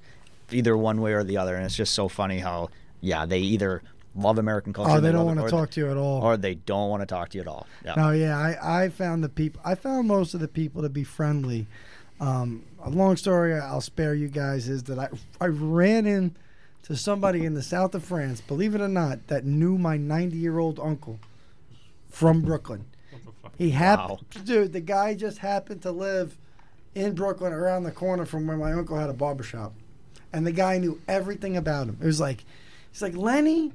either 0.52 0.76
one 0.78 1.02
way 1.02 1.14
or 1.14 1.24
the 1.24 1.38
other, 1.38 1.56
and 1.56 1.66
it's 1.66 1.76
just 1.76 1.93
so 1.93 2.08
funny 2.08 2.39
how 2.39 2.70
yeah 3.02 3.26
they 3.26 3.39
either 3.39 3.82
love 4.16 4.38
American 4.38 4.72
culture. 4.74 4.91
Oh, 4.91 4.96
and 4.96 5.06
they 5.06 5.12
don't 5.12 5.26
want 5.26 5.39
to 5.41 5.50
talk 5.50 5.70
to 5.72 5.82
you 5.82 5.91
at 5.91 5.98
all. 5.98 6.22
or 6.24 6.38
they 6.38 6.56
don't 6.56 6.89
want 6.89 7.02
to 7.02 7.06
talk 7.06 7.30
to 7.30 7.38
you 7.38 7.41
at 7.41 7.48
all. 7.48 7.68
Yeah. 7.84 7.96
No, 7.96 8.12
yeah, 8.12 8.38
I, 8.38 8.84
I 8.84 8.89
found 8.89 9.24
the 9.24 9.30
people. 9.30 9.60
I 9.66 9.76
found 9.76 10.08
most 10.08 10.34
of 10.34 10.39
the 10.39 10.48
people 10.48 10.82
to 10.84 10.89
be 10.89 11.04
friendly. 11.04 11.68
Um, 12.22 12.64
a 12.82 12.89
long 12.89 13.18
story 13.18 13.54
I'll 13.60 13.82
spare 13.82 14.14
you 14.16 14.30
guys 14.30 14.70
is 14.70 14.84
that 14.84 14.98
I 15.00 15.10
I 15.41 15.48
ran 15.48 16.06
in 16.06 16.36
to 16.84 16.96
somebody 16.96 17.46
in 17.46 17.56
the 17.56 17.64
south 17.64 17.93
of 17.96 18.06
France, 18.06 18.39
believe 18.41 18.74
it 18.76 18.80
or 18.80 18.88
not, 18.88 19.28
that 19.28 19.43
knew 19.43 19.78
my 19.78 19.98
90 19.98 20.38
year 20.38 20.60
old 20.60 20.80
uncle 20.80 21.20
from 22.10 22.41
Brooklyn. 22.41 22.86
He 23.58 23.72
happened, 23.72 24.20
Wow. 24.36 24.41
dude. 24.46 24.74
The 24.74 24.82
guy 24.82 25.14
just 25.16 25.39
happened 25.39 25.82
to 25.84 25.91
live 25.91 26.38
in 26.96 27.14
Brooklyn, 27.14 27.54
around 27.54 27.84
the 27.84 27.91
corner 27.91 28.26
from 28.26 28.48
where 28.48 28.58
my 28.58 28.74
uncle 28.74 28.98
had 28.98 29.10
a 29.10 29.14
barbershop, 29.14 29.74
and 30.34 30.48
the 30.48 30.52
guy 30.52 30.78
knew 30.78 31.00
everything 31.08 31.58
about 31.58 31.88
him. 31.88 31.98
It 32.02 32.06
was 32.06 32.20
like, 32.20 32.43
he's 32.91 33.02
like 33.02 33.16
Lenny. 33.16 33.74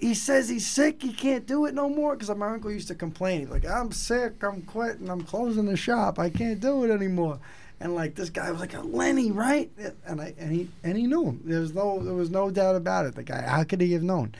He 0.00 0.12
says 0.12 0.50
he's 0.50 0.66
sick. 0.66 1.02
He 1.02 1.14
can't 1.14 1.46
do 1.46 1.64
it 1.64 1.72
no 1.72 1.88
more 1.88 2.14
because 2.14 2.28
my 2.36 2.48
uncle 2.48 2.70
used 2.70 2.88
to 2.88 2.94
complain. 2.94 3.40
He's 3.40 3.48
like, 3.48 3.64
"I'm 3.64 3.90
sick. 3.90 4.42
I'm 4.42 4.60
quitting. 4.60 5.08
I'm 5.08 5.22
closing 5.22 5.64
the 5.64 5.78
shop. 5.78 6.18
I 6.18 6.28
can't 6.28 6.60
do 6.60 6.84
it 6.84 6.90
anymore." 6.90 7.38
And 7.80 7.94
like 7.94 8.14
this 8.14 8.28
guy 8.28 8.50
was 8.50 8.60
like, 8.60 8.74
a 8.74 8.80
"Lenny, 8.80 9.30
right?" 9.30 9.70
And 10.04 10.20
I 10.20 10.34
and 10.38 10.52
he 10.52 10.68
and 10.84 10.98
he 10.98 11.06
knew 11.06 11.24
him. 11.24 11.40
There 11.42 11.60
was 11.60 11.74
no 11.74 12.04
there 12.04 12.12
was 12.12 12.28
no 12.28 12.50
doubt 12.50 12.76
about 12.76 13.06
it. 13.06 13.14
The 13.14 13.22
guy, 13.22 13.40
how 13.40 13.64
could 13.64 13.80
he 13.80 13.94
have 13.94 14.02
known? 14.02 14.34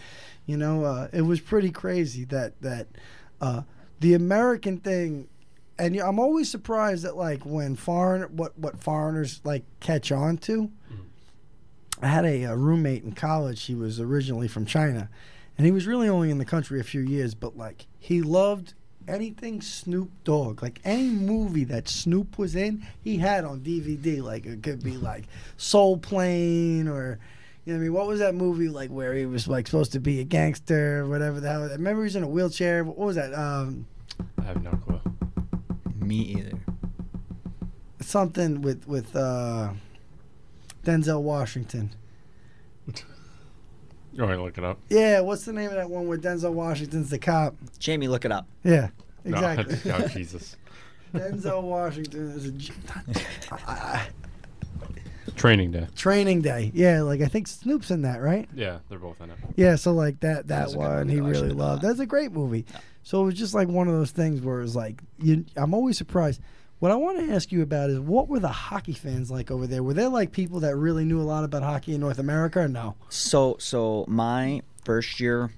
You 0.45 0.59
know, 0.59 0.85
uh, 0.85 1.09
it 1.15 1.23
was 1.23 1.41
pretty 1.41 1.71
crazy 1.71 2.25
that 2.27 2.61
that 2.61 2.89
uh, 3.41 3.63
the 4.01 4.13
American 4.13 4.79
thing 4.79 5.29
and 5.79 5.95
you- 5.95 6.03
I'm 6.03 6.19
always 6.19 6.51
surprised 6.51 7.05
that 7.05 7.17
like 7.17 7.45
when 7.45 7.77
foreign 7.77 8.23
what 8.37 8.59
what 8.59 8.81
foreigners 8.83 9.41
like 9.45 9.65
catch 9.81 10.11
on 10.13 10.37
to. 10.39 10.71
I 12.01 12.07
had 12.07 12.25
a, 12.25 12.45
uh 12.47 12.55
roommate 12.55 13.03
in 13.03 13.13
college. 13.13 13.65
He 13.65 13.75
was 13.75 13.99
originally 14.01 14.47
from 14.49 14.67
China, 14.67 15.09
and 15.57 15.67
he 15.67 15.73
was 15.73 15.87
really 15.87 16.09
only 16.09 16.31
in 16.31 16.39
the 16.39 16.45
country 16.45 16.79
a 16.79 16.85
few 16.85 17.01
years. 17.01 17.35
But 17.35 17.57
like 17.57 17.87
he 17.99 18.23
loved 18.23 18.75
anything 19.09 19.61
Snoop 19.61 20.11
Dogg, 20.23 20.63
like 20.63 20.81
any 20.85 21.09
movie 21.11 21.65
that 21.65 21.89
Snoop 21.89 22.39
was 22.39 22.55
in, 22.55 22.87
he 23.03 23.17
had 23.17 23.45
on 23.45 23.61
DVD. 23.63 24.23
Like 24.23 24.47
it 24.47 24.63
could 24.63 24.83
be 24.85 24.97
like 24.97 25.25
Soul 25.57 25.97
Plane 25.99 26.87
or. 26.89 27.19
You 27.65 27.75
know 27.75 27.81
what 27.81 27.83
I 27.83 27.89
mean? 27.89 27.93
What 27.93 28.07
was 28.07 28.21
that 28.21 28.35
movie 28.35 28.71
like 28.71 28.89
where 28.89 29.13
he 29.13 29.27
was 29.27 29.47
like 29.47 29.67
supposed 29.67 29.93
to 29.93 30.01
be 30.01 30.21
a 30.21 30.25
gangster 30.25 31.01
or 31.01 31.07
whatever 31.09 31.39
the 31.39 31.51
hell? 31.51 31.65
I 31.65 31.73
remember 31.73 32.01
he 32.01 32.05
was 32.05 32.17
in 32.17 32.23
a 32.23 32.29
wheelchair. 32.29 32.83
What 32.83 32.97
was 32.97 33.17
that? 33.17 33.35
Um, 33.35 33.85
I 34.41 34.45
have 34.45 34.63
no 34.63 34.71
clue. 34.71 34.99
Me 36.09 36.17
either. 36.21 36.59
something 38.01 38.63
with 38.63 38.89
with 38.89 39.15
uh, 39.15 39.73
Denzel 40.83 41.21
Washington. 41.21 41.91
You 42.87 44.25
want 44.25 44.37
to 44.37 44.43
look 44.43 44.57
it 44.59 44.65
up? 44.65 44.79
Yeah, 44.89 45.21
what's 45.21 45.45
the 45.45 45.53
name 45.53 45.69
of 45.69 45.75
that 45.77 45.91
one 45.91 46.09
where 46.09 46.17
Denzel 46.19 46.53
Washington's 46.53 47.11
the 47.11 47.19
cop? 47.19 47.55
Jamie, 47.79 48.09
look 48.09 48.25
it 48.25 48.33
up. 48.33 48.49
Yeah, 48.65 48.89
No, 49.25 49.37
exactly. 49.37 49.93
oh, 49.93 50.09
Jesus. 50.09 50.57
Denzel 51.15 51.63
Washington 51.63 52.31
is 52.33 52.47
a 52.47 52.53
j- 52.53 52.73
I- 53.53 54.09
Training 55.37 55.71
day. 55.71 55.87
training 55.95 56.41
day. 56.43 56.73
Yeah, 56.75 57.03
like 57.03 57.21
I 57.21 57.27
think 57.27 57.47
Snoop's 57.47 57.91
in 57.93 58.03
that, 58.03 58.21
right? 58.23 58.49
Yeah, 58.57 58.79
they're 58.89 58.99
both 58.99 59.21
in 59.21 59.31
it. 59.31 59.37
Yeah, 59.57 59.77
so 59.77 59.93
like 59.93 60.19
that 60.21 60.49
that 60.49 60.61
That's 60.61 60.73
a 60.73 60.77
good 60.77 60.83
one 60.83 61.09
he 61.09 61.21
really 61.21 61.51
loved. 61.51 61.83
That's 61.83 62.01
a 62.01 62.07
great 62.07 62.33
movie. 62.33 62.65
So 63.09 63.23
it 63.23 63.25
was 63.25 63.37
just 63.37 63.55
like 63.55 63.69
one 63.69 63.89
of 63.89 63.95
those 63.95 64.11
things 64.11 64.43
where 64.43 64.59
it 64.59 64.65
was 64.65 64.77
like 64.77 65.01
you. 65.19 65.47
I'm 65.57 65.73
always 65.73 65.97
surprised. 65.97 66.43
What 66.79 66.93
I 66.93 66.95
want 66.97 67.17
to 67.17 67.33
ask 67.33 67.51
you 67.51 67.63
about 67.63 67.89
is 67.89 67.99
what 67.99 68.29
were 68.29 68.39
the 68.39 68.49
hockey 68.49 68.93
fans 68.93 69.31
like 69.31 69.51
over 69.51 69.67
there? 69.67 69.83
Were 69.83 69.95
there 69.95 70.11
like 70.11 70.31
people 70.31 70.61
that 70.61 70.77
really 70.77 71.07
knew 71.07 71.19
a 71.19 71.25
lot 71.25 71.43
about 71.43 71.63
hockey 71.63 71.95
in 71.95 72.03
North 72.03 72.19
America 72.19 72.61
or 72.61 72.69
no? 72.69 72.97
So 73.09 73.57
so 73.59 74.05
my 74.09 74.61
first 74.85 75.21
year, 75.21 75.51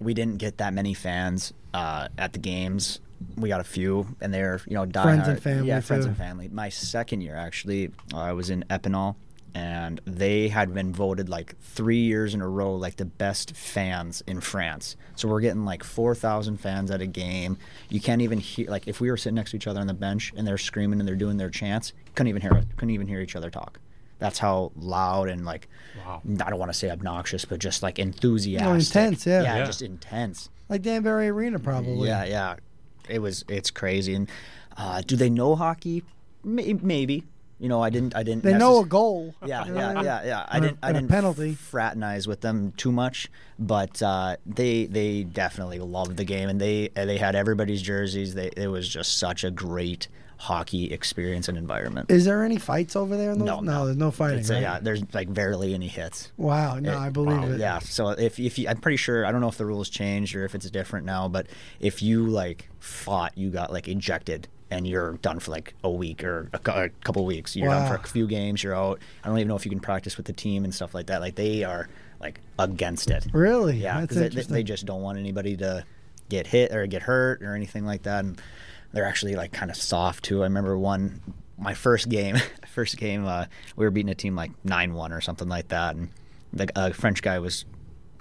we 0.00 0.14
didn't 0.14 0.38
get 0.38 0.56
that 0.56 0.72
many 0.72 0.94
fans 0.94 1.52
uh, 1.74 2.08
at 2.16 2.32
the 2.32 2.38
games. 2.38 3.00
We 3.36 3.50
got 3.50 3.60
a 3.60 3.64
few, 3.64 4.06
and 4.22 4.32
they're 4.32 4.62
you 4.66 4.72
know 4.72 4.86
diehard. 4.86 5.02
Friends 5.02 5.28
and 5.28 5.42
family, 5.42 5.68
Yeah, 5.68 5.80
friends 5.80 6.06
too. 6.06 6.08
and 6.08 6.16
family. 6.16 6.48
My 6.48 6.70
second 6.70 7.20
year 7.20 7.36
actually, 7.36 7.90
uh, 8.14 8.18
I 8.18 8.32
was 8.32 8.48
in 8.48 8.64
Epinal, 8.70 9.16
and 9.54 10.00
they 10.04 10.48
had 10.48 10.72
been 10.74 10.92
voted 10.92 11.28
like 11.28 11.58
three 11.60 12.00
years 12.02 12.34
in 12.34 12.40
a 12.40 12.48
row 12.48 12.74
like 12.76 12.96
the 12.96 13.04
best 13.04 13.56
fans 13.56 14.22
in 14.26 14.40
France. 14.40 14.96
So 15.16 15.28
we're 15.28 15.40
getting 15.40 15.64
like 15.64 15.82
four 15.82 16.14
thousand 16.14 16.58
fans 16.58 16.90
at 16.90 17.00
a 17.00 17.06
game. 17.06 17.58
You 17.88 18.00
can't 18.00 18.22
even 18.22 18.38
hear 18.38 18.68
like 18.70 18.86
if 18.88 19.00
we 19.00 19.10
were 19.10 19.16
sitting 19.16 19.34
next 19.36 19.50
to 19.52 19.56
each 19.56 19.66
other 19.66 19.80
on 19.80 19.86
the 19.86 19.94
bench 19.94 20.32
and 20.36 20.46
they're 20.46 20.58
screaming 20.58 21.00
and 21.00 21.08
they're 21.08 21.16
doing 21.16 21.36
their 21.36 21.50
chants, 21.50 21.92
couldn't 22.14 22.28
even 22.28 22.42
hear 22.42 22.52
it. 22.52 22.66
Couldn't 22.76 22.94
even 22.94 23.08
hear 23.08 23.20
each 23.20 23.36
other 23.36 23.50
talk. 23.50 23.80
That's 24.20 24.38
how 24.38 24.72
loud 24.76 25.28
and 25.28 25.44
like 25.44 25.68
Wow. 26.04 26.22
I 26.44 26.50
don't 26.50 26.58
want 26.58 26.72
to 26.72 26.78
say 26.78 26.90
obnoxious, 26.90 27.44
but 27.44 27.58
just 27.60 27.82
like 27.82 27.98
enthusiastic. 27.98 28.96
intense, 29.04 29.26
yeah. 29.26 29.42
yeah, 29.42 29.56
Yeah. 29.58 29.64
just 29.64 29.82
intense. 29.82 30.50
Like 30.68 30.82
Danbury 30.82 31.28
Arena, 31.28 31.58
probably. 31.58 32.08
Yeah, 32.08 32.24
yeah. 32.24 32.56
It 33.08 33.20
was. 33.20 33.44
It's 33.48 33.70
crazy. 33.70 34.14
And 34.14 34.28
uh, 34.76 35.00
do 35.06 35.16
they 35.16 35.30
know 35.30 35.56
hockey? 35.56 36.02
Maybe, 36.44 37.24
You 37.58 37.68
know, 37.68 37.82
I 37.82 37.90
didn't. 37.90 38.14
I 38.14 38.22
didn't. 38.22 38.44
They 38.44 38.54
know 38.56 38.80
a 38.80 38.86
goal. 38.86 39.34
Yeah, 39.44 39.64
You 39.66 39.72
know 39.72 39.88
what 39.88 39.96
I 39.98 40.02
yeah, 40.04 40.22
yeah, 40.22 40.26
yeah. 40.28 40.46
I 40.48 40.60
didn't. 40.60 40.78
I 40.82 40.92
didn't 40.92 41.08
penalty. 41.08 41.54
fraternize 41.54 42.28
with 42.28 42.40
them 42.40 42.72
too 42.76 42.92
much, 42.92 43.28
but 43.58 44.00
uh, 44.00 44.36
they 44.46 44.86
they 44.86 45.24
definitely 45.24 45.80
loved 45.80 46.16
the 46.16 46.24
game, 46.24 46.48
and 46.48 46.60
they 46.60 46.88
they 46.94 47.18
had 47.18 47.34
everybody's 47.34 47.82
jerseys. 47.82 48.34
They 48.34 48.50
it 48.56 48.68
was 48.68 48.88
just 48.88 49.18
such 49.18 49.42
a 49.42 49.50
great 49.50 50.06
hockey 50.42 50.92
experience 50.92 51.48
and 51.48 51.58
environment. 51.58 52.08
Is 52.12 52.24
there 52.24 52.44
any 52.44 52.58
fights 52.58 52.94
over 52.94 53.16
there? 53.16 53.32
In 53.32 53.40
those? 53.40 53.46
No, 53.46 53.58
no, 53.58 53.72
no. 53.72 53.84
there's 53.86 53.96
no 53.96 54.12
fighting. 54.12 54.38
It's, 54.38 54.50
uh, 54.50 54.54
right? 54.54 54.62
yeah, 54.62 54.78
there's 54.80 55.02
like 55.12 55.34
barely 55.34 55.74
any 55.74 55.88
hits. 55.88 56.30
Wow, 56.36 56.78
no, 56.78 56.92
It- 56.92 56.96
I 56.96 57.08
believe 57.10 57.42
it. 57.50 57.58
Yeah, 57.58 57.80
so 57.80 58.10
if 58.10 58.38
if 58.38 58.56
you, 58.56 58.68
I'm 58.68 58.76
pretty 58.76 58.98
sure 58.98 59.26
I 59.26 59.32
don't 59.32 59.40
know 59.40 59.48
if 59.48 59.58
the 59.58 59.66
rules 59.66 59.88
changed 59.90 60.36
or 60.36 60.44
if 60.44 60.54
it's 60.54 60.70
different 60.70 61.06
now, 61.06 61.26
but 61.26 61.48
if 61.80 62.02
you 62.04 62.24
like 62.28 62.68
fought, 62.78 63.36
you 63.36 63.50
got 63.50 63.72
like 63.72 63.88
ejected 63.88 64.46
and 64.70 64.86
you're 64.86 65.14
done 65.18 65.38
for 65.38 65.50
like 65.50 65.74
a 65.82 65.90
week 65.90 66.22
or 66.22 66.48
a, 66.52 66.70
a 66.70 66.88
couple 67.04 67.24
weeks. 67.24 67.56
You're 67.56 67.70
done 67.70 67.88
for 67.88 67.94
a 67.94 68.06
few 68.06 68.26
games. 68.26 68.62
You're 68.62 68.74
out. 68.74 69.00
I 69.24 69.28
don't 69.28 69.38
even 69.38 69.48
know 69.48 69.56
if 69.56 69.64
you 69.64 69.70
can 69.70 69.80
practice 69.80 70.16
with 70.16 70.26
the 70.26 70.32
team 70.32 70.64
and 70.64 70.74
stuff 70.74 70.94
like 70.94 71.06
that. 71.06 71.20
Like 71.20 71.36
they 71.36 71.64
are 71.64 71.88
like 72.20 72.40
against 72.58 73.10
it. 73.10 73.26
Really? 73.32 73.76
Yeah, 73.78 74.00
because 74.00 74.16
they, 74.16 74.28
they 74.28 74.62
just 74.62 74.86
don't 74.86 75.02
want 75.02 75.18
anybody 75.18 75.56
to 75.58 75.84
get 76.28 76.46
hit 76.46 76.74
or 76.74 76.86
get 76.86 77.02
hurt 77.02 77.42
or 77.42 77.54
anything 77.54 77.86
like 77.86 78.02
that. 78.02 78.24
And 78.24 78.40
they're 78.92 79.06
actually 79.06 79.34
like 79.34 79.52
kind 79.52 79.70
of 79.70 79.76
soft 79.76 80.24
too. 80.24 80.40
I 80.40 80.44
remember 80.44 80.78
one, 80.78 81.20
my 81.58 81.74
first 81.74 82.08
game, 82.08 82.36
first 82.66 82.96
game, 82.96 83.26
uh, 83.26 83.46
we 83.76 83.84
were 83.84 83.90
beating 83.90 84.10
a 84.10 84.14
team 84.14 84.36
like 84.36 84.52
nine 84.64 84.94
one 84.94 85.12
or 85.12 85.20
something 85.20 85.48
like 85.48 85.68
that, 85.68 85.96
and 85.96 86.10
the 86.52 86.68
uh, 86.76 86.90
French 86.90 87.22
guy 87.22 87.38
was 87.38 87.64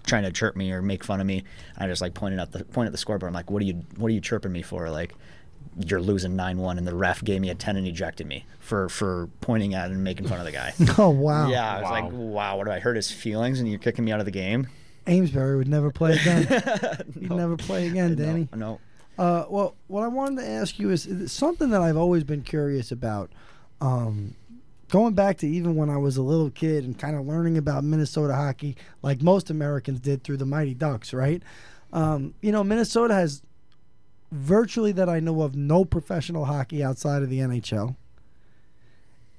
trying 0.06 0.24
to 0.24 0.32
chirp 0.32 0.56
me 0.56 0.72
or 0.72 0.82
make 0.82 1.04
fun 1.04 1.20
of 1.20 1.28
me. 1.28 1.44
I 1.78 1.88
just 1.88 2.02
like 2.02 2.14
pointed 2.14 2.40
at 2.40 2.52
the 2.52 2.64
point 2.66 2.88
at 2.88 2.92
the 2.92 2.98
scoreboard. 2.98 3.30
I'm 3.30 3.34
like, 3.34 3.52
what 3.52 3.62
are 3.62 3.66
you 3.66 3.84
what 3.98 4.08
are 4.08 4.14
you 4.14 4.22
chirping 4.22 4.52
me 4.52 4.62
for? 4.62 4.90
Like. 4.90 5.14
You're 5.80 6.02
losing 6.02 6.36
nine 6.36 6.58
one, 6.58 6.78
and 6.78 6.88
the 6.88 6.96
ref 6.96 7.24
gave 7.24 7.40
me 7.42 7.50
a 7.50 7.56
ten 7.56 7.78
and 7.78 7.86
ejected 7.88 8.26
me 8.28 8.46
for 8.60 8.90
for 8.90 9.30
pointing 9.42 9.74
at 9.76 9.90
and 9.92 10.04
making 10.04 10.28
fun 10.28 10.40
of 10.40 10.46
the 10.46 10.52
guy. 10.52 10.74
oh 10.98 11.10
wow. 11.10 11.50
Yeah, 11.50 11.70
I 11.72 11.76
was 11.82 11.84
Wow. 11.84 11.92
like, 11.92 12.12
wow, 12.14 12.58
what 12.58 12.66
do 12.66 12.72
I 12.72 12.80
hurt 12.80 12.96
his 12.96 13.12
feelings, 13.12 13.60
and 13.60 13.70
you're 13.70 13.80
kicking 13.80 14.04
me 14.06 14.12
out 14.12 14.20
of 14.20 14.26
the 14.26 14.32
game? 14.32 14.68
Amesbury 15.06 15.56
would 15.58 15.68
never 15.70 15.90
play 15.92 16.14
again. 16.16 16.44
He'd 17.20 17.32
never 17.32 17.56
play 17.58 17.88
again, 17.88 18.16
Danny. 18.18 18.50
No, 18.56 18.80
Uh, 19.18 19.46
well, 19.50 19.76
what 19.88 20.04
I 20.04 20.08
wanted 20.10 20.42
to 20.42 20.48
ask 20.50 20.78
you 20.80 20.90
is, 20.90 21.06
is 21.06 21.32
something 21.32 21.70
that 21.70 21.82
I've 21.82 21.96
always 21.96 22.24
been 22.26 22.42
curious 22.42 22.92
about. 22.92 23.32
Um, 23.80 24.36
going 24.90 25.14
back 25.14 25.38
to 25.38 25.48
even 25.48 25.76
when 25.76 25.90
I 25.90 25.96
was 25.98 26.18
a 26.18 26.22
little 26.22 26.50
kid 26.50 26.84
and 26.84 26.98
kind 26.98 27.16
of 27.16 27.26
learning 27.26 27.58
about 27.58 27.84
Minnesota 27.86 28.34
hockey, 28.36 28.76
like 29.02 29.22
most 29.22 29.50
Americans 29.50 30.00
did 30.02 30.24
through 30.24 30.38
the 30.38 30.46
Mighty 30.46 30.74
Ducks, 30.74 31.14
right? 31.14 31.42
Um, 31.94 32.34
you 32.42 32.52
know, 32.52 32.64
Minnesota 32.66 33.14
has 33.14 33.42
virtually 34.32 34.92
that 34.94 35.10
I 35.10 35.20
know 35.20 35.42
of 35.42 35.56
no 35.56 35.86
professional 35.86 36.46
hockey 36.46 36.84
outside 36.84 37.24
of 37.24 37.30
the 37.30 37.40
NHL. 37.40 37.96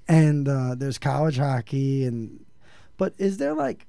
And 0.06 0.48
uh, 0.48 0.74
there's 0.74 0.98
college 0.98 1.36
hockey, 1.36 2.04
and 2.04 2.44
but 2.96 3.12
is 3.18 3.36
there 3.36 3.52
like 3.52 3.86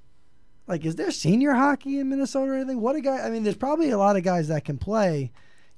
like 0.68 0.86
is 0.86 0.98
there 0.98 1.12
senior 1.12 1.54
hockey 1.54 2.00
in 2.00 2.10
Minnesota 2.10 2.52
or 2.52 2.56
anything? 2.56 2.82
What 2.82 2.98
a 2.98 3.02
guy! 3.02 3.20
I 3.20 3.30
mean, 3.30 3.44
there's 3.44 3.56
probably 3.56 3.90
a 3.90 3.98
lot 3.98 4.18
of 4.18 4.24
guys 4.24 4.50
that 4.50 4.66
can 4.66 4.78
play. 4.78 5.32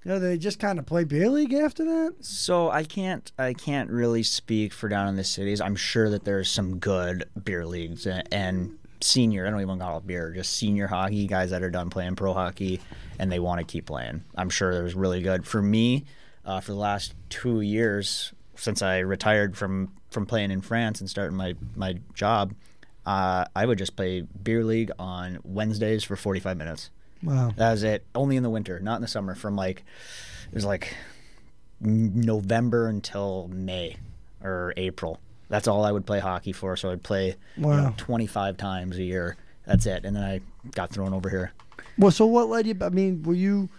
You 0.04 0.10
know, 0.10 0.18
they 0.18 0.40
just 0.40 0.60
kind 0.60 0.80
of 0.80 0.88
play 0.88 1.04
beer 1.04 1.30
league 1.30 1.54
after 1.54 1.86
that. 1.86 2.16
So 2.22 2.72
I 2.72 2.84
can't 2.84 3.32
I 3.38 3.54
can't 3.54 3.92
really 3.92 4.24
speak 4.24 4.74
for 4.74 4.90
down 4.90 5.08
in 5.08 5.16
the 5.16 5.24
cities. 5.24 5.62
I'm 5.62 5.76
sure 5.76 6.10
that 6.10 6.24
there's 6.24 6.50
some 6.50 6.80
good 6.80 7.30
beer 7.44 7.68
leagues 7.68 8.08
and, 8.08 8.28
and 8.34 8.80
senior. 9.04 9.46
I 9.46 9.50
don't 9.50 9.62
even 9.62 9.80
call 9.80 9.98
it 9.98 10.08
beer, 10.08 10.32
just 10.32 10.54
senior 10.54 10.88
hockey 10.88 11.28
guys 11.28 11.52
that 11.52 11.64
are 11.64 11.70
done 11.70 11.90
playing 11.90 12.16
pro 12.16 12.34
hockey 12.34 12.82
and 13.20 13.32
they 13.32 13.40
want 13.40 13.60
to 13.60 13.66
keep 13.66 13.86
playing. 13.86 14.24
I'm 14.36 14.50
sure 14.50 14.74
there's 14.74 14.96
really 14.96 15.22
good. 15.22 15.46
For 15.46 15.62
me, 15.62 16.06
uh, 16.46 16.60
for 16.60 16.72
the 16.72 16.78
last 16.78 17.14
two 17.30 17.62
years 17.62 18.34
since 18.56 18.82
I 18.82 19.00
retired 19.00 19.58
from 19.58 19.92
from 20.10 20.26
playing 20.26 20.52
in 20.52 20.62
France 20.62 21.00
and 21.00 21.10
starting 21.10 21.38
my 21.38 21.56
my 21.76 21.96
job, 22.14 22.54
uh, 23.06 23.46
I 23.56 23.66
would 23.66 23.78
just 23.78 23.96
play 23.96 24.22
beer 24.22 24.64
league 24.64 24.92
on 25.00 25.40
Wednesdays 25.44 26.04
for 26.04 26.16
45 26.16 26.58
minutes. 26.58 26.90
Wow. 27.24 27.52
That 27.56 27.72
was 27.72 27.84
it. 27.84 28.06
Only 28.16 28.36
in 28.36 28.44
the 28.44 28.50
winter, 28.50 28.80
not 28.80 28.96
in 28.96 29.02
the 29.02 29.08
summer. 29.08 29.36
From 29.36 29.56
like 29.56 29.84
it 30.50 30.56
was 30.56 30.66
like 30.66 30.96
November 31.80 32.88
until 32.88 33.50
May 33.52 33.98
or 34.44 34.74
April. 34.78 35.20
That's 35.52 35.68
all 35.68 35.84
I 35.86 35.92
would 35.92 36.06
play 36.06 36.20
hockey 36.20 36.54
for. 36.54 36.76
So 36.76 36.90
I'd 36.92 37.04
play 37.04 37.36
you 37.58 37.64
know, 37.68 37.94
25 37.98 38.58
times 38.58 38.98
a 38.98 39.04
year. 39.04 39.36
That's 39.68 39.86
it. 39.86 40.06
And 40.06 40.16
then 40.16 40.24
I 40.24 40.40
got 40.72 40.90
thrown 40.92 41.14
over 41.14 41.30
here. 41.30 41.52
Well, 41.98 42.10
so 42.10 42.26
what 42.26 42.48
led 42.50 42.66
you? 42.66 42.76
I 42.82 42.90
mean, 42.90 43.22
were 43.24 43.34
you? 43.34 43.70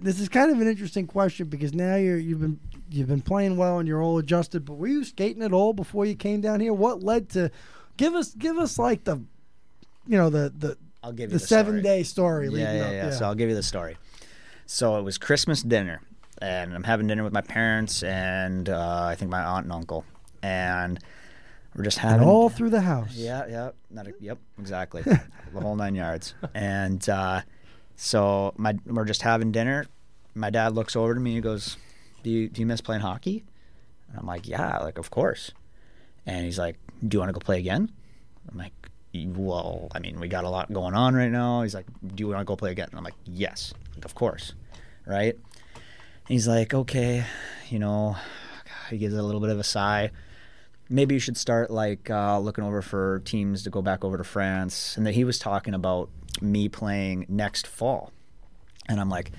This 0.00 0.18
is 0.20 0.28
kind 0.28 0.50
of 0.50 0.60
an 0.60 0.66
interesting 0.68 1.06
question 1.06 1.48
because 1.48 1.72
now 1.74 1.96
you're 1.96 2.18
you've 2.18 2.40
been 2.40 2.58
you've 2.90 3.08
been 3.08 3.20
playing 3.20 3.56
well 3.56 3.78
and 3.78 3.86
you're 3.88 4.02
all 4.02 4.18
adjusted. 4.18 4.64
But 4.64 4.74
were 4.74 4.86
you 4.86 5.04
skating 5.04 5.42
at 5.42 5.52
all 5.52 5.72
before 5.72 6.06
you 6.06 6.14
came 6.14 6.40
down 6.40 6.60
here? 6.60 6.72
What 6.72 7.02
led 7.02 7.28
to? 7.30 7.50
Give 7.96 8.14
us 8.14 8.32
give 8.34 8.56
us 8.58 8.78
like 8.78 9.04
the, 9.04 9.16
you 10.06 10.16
know 10.18 10.30
the 10.30 10.52
the 10.56 10.76
I'll 11.02 11.12
give 11.12 11.30
the, 11.30 11.34
you 11.34 11.38
the, 11.40 11.46
seven 11.46 11.72
story. 11.74 11.82
day 11.82 12.02
story 12.02 12.48
Yeah, 12.48 12.72
yeah, 12.74 12.82
up. 12.84 12.92
yeah. 12.92 13.10
So 13.10 13.24
I'll 13.26 13.34
give 13.34 13.48
you 13.48 13.54
the 13.54 13.62
story. 13.62 13.96
So 14.66 14.96
it 14.98 15.02
was 15.02 15.18
Christmas 15.18 15.62
dinner, 15.62 16.00
and 16.40 16.74
I'm 16.74 16.84
having 16.84 17.06
dinner 17.06 17.22
with 17.24 17.32
my 17.32 17.42
parents 17.42 18.02
and 18.02 18.68
uh, 18.68 19.04
I 19.04 19.14
think 19.14 19.30
my 19.30 19.42
aunt 19.44 19.64
and 19.64 19.72
uncle, 19.72 20.04
and 20.44 20.98
we're 21.74 21.84
just 21.84 21.98
and 21.98 22.10
having 22.10 22.28
all 22.28 22.50
through 22.50 22.70
the 22.70 22.82
house. 22.82 23.14
Yeah, 23.14 23.46
yeah, 23.48 23.70
not 23.90 24.06
a, 24.06 24.14
yep, 24.20 24.38
exactly, 24.58 25.02
the 25.52 25.60
whole 25.60 25.74
nine 25.74 25.94
yards. 25.94 26.34
And 26.54 27.06
uh, 27.08 27.40
so 27.96 28.52
my 28.56 28.76
we're 28.86 29.06
just 29.06 29.22
having 29.22 29.50
dinner. 29.52 29.86
My 30.34 30.50
dad 30.50 30.74
looks 30.74 30.94
over 30.96 31.14
to 31.14 31.20
me 31.20 31.30
and 31.30 31.36
he 31.36 31.40
goes, 31.40 31.78
"Do 32.22 32.30
you 32.30 32.48
do 32.48 32.60
you 32.60 32.66
miss 32.66 32.80
playing 32.80 33.00
hockey?" 33.00 33.44
And 34.08 34.18
I'm 34.18 34.26
like, 34.26 34.46
"Yeah, 34.46 34.78
like 34.78 34.98
of 34.98 35.10
course." 35.10 35.52
And 36.26 36.44
he's 36.44 36.58
like, 36.58 36.76
"Do 37.06 37.16
you 37.16 37.20
want 37.20 37.30
to 37.30 37.32
go 37.32 37.40
play 37.40 37.58
again?" 37.58 37.90
I'm 38.50 38.58
like, 38.58 38.74
"Well, 39.14 39.88
I 39.92 39.98
mean, 39.98 40.20
we 40.20 40.28
got 40.28 40.44
a 40.44 40.50
lot 40.50 40.72
going 40.72 40.94
on 40.94 41.14
right 41.14 41.30
now." 41.30 41.62
He's 41.62 41.74
like, 41.74 41.86
"Do 42.02 42.22
you 42.22 42.28
want 42.28 42.40
to 42.40 42.44
go 42.44 42.54
play 42.54 42.70
again?" 42.70 42.88
And 42.90 42.98
I'm 42.98 43.04
like, 43.04 43.16
"Yes, 43.24 43.72
like, 43.94 44.04
of 44.04 44.14
course." 44.14 44.52
Right? 45.06 45.34
And 45.34 46.28
he's 46.28 46.46
like, 46.46 46.74
"Okay, 46.74 47.24
you 47.70 47.78
know." 47.78 48.16
He 48.90 48.98
gives 48.98 49.14
a 49.14 49.22
little 49.22 49.40
bit 49.40 49.48
of 49.48 49.58
a 49.58 49.64
sigh 49.64 50.10
maybe 50.88 51.14
you 51.14 51.18
should 51.20 51.36
start 51.36 51.70
like 51.70 52.10
uh, 52.10 52.38
looking 52.38 52.64
over 52.64 52.82
for 52.82 53.20
teams 53.24 53.62
to 53.64 53.70
go 53.70 53.82
back 53.82 54.04
over 54.04 54.16
to 54.18 54.24
France. 54.24 54.96
And 54.96 55.06
that 55.06 55.12
he 55.14 55.24
was 55.24 55.38
talking 55.38 55.74
about 55.74 56.10
me 56.40 56.68
playing 56.68 57.26
next 57.28 57.66
fall, 57.66 58.12
and 58.88 59.00
I'm 59.00 59.08
like, 59.08 59.30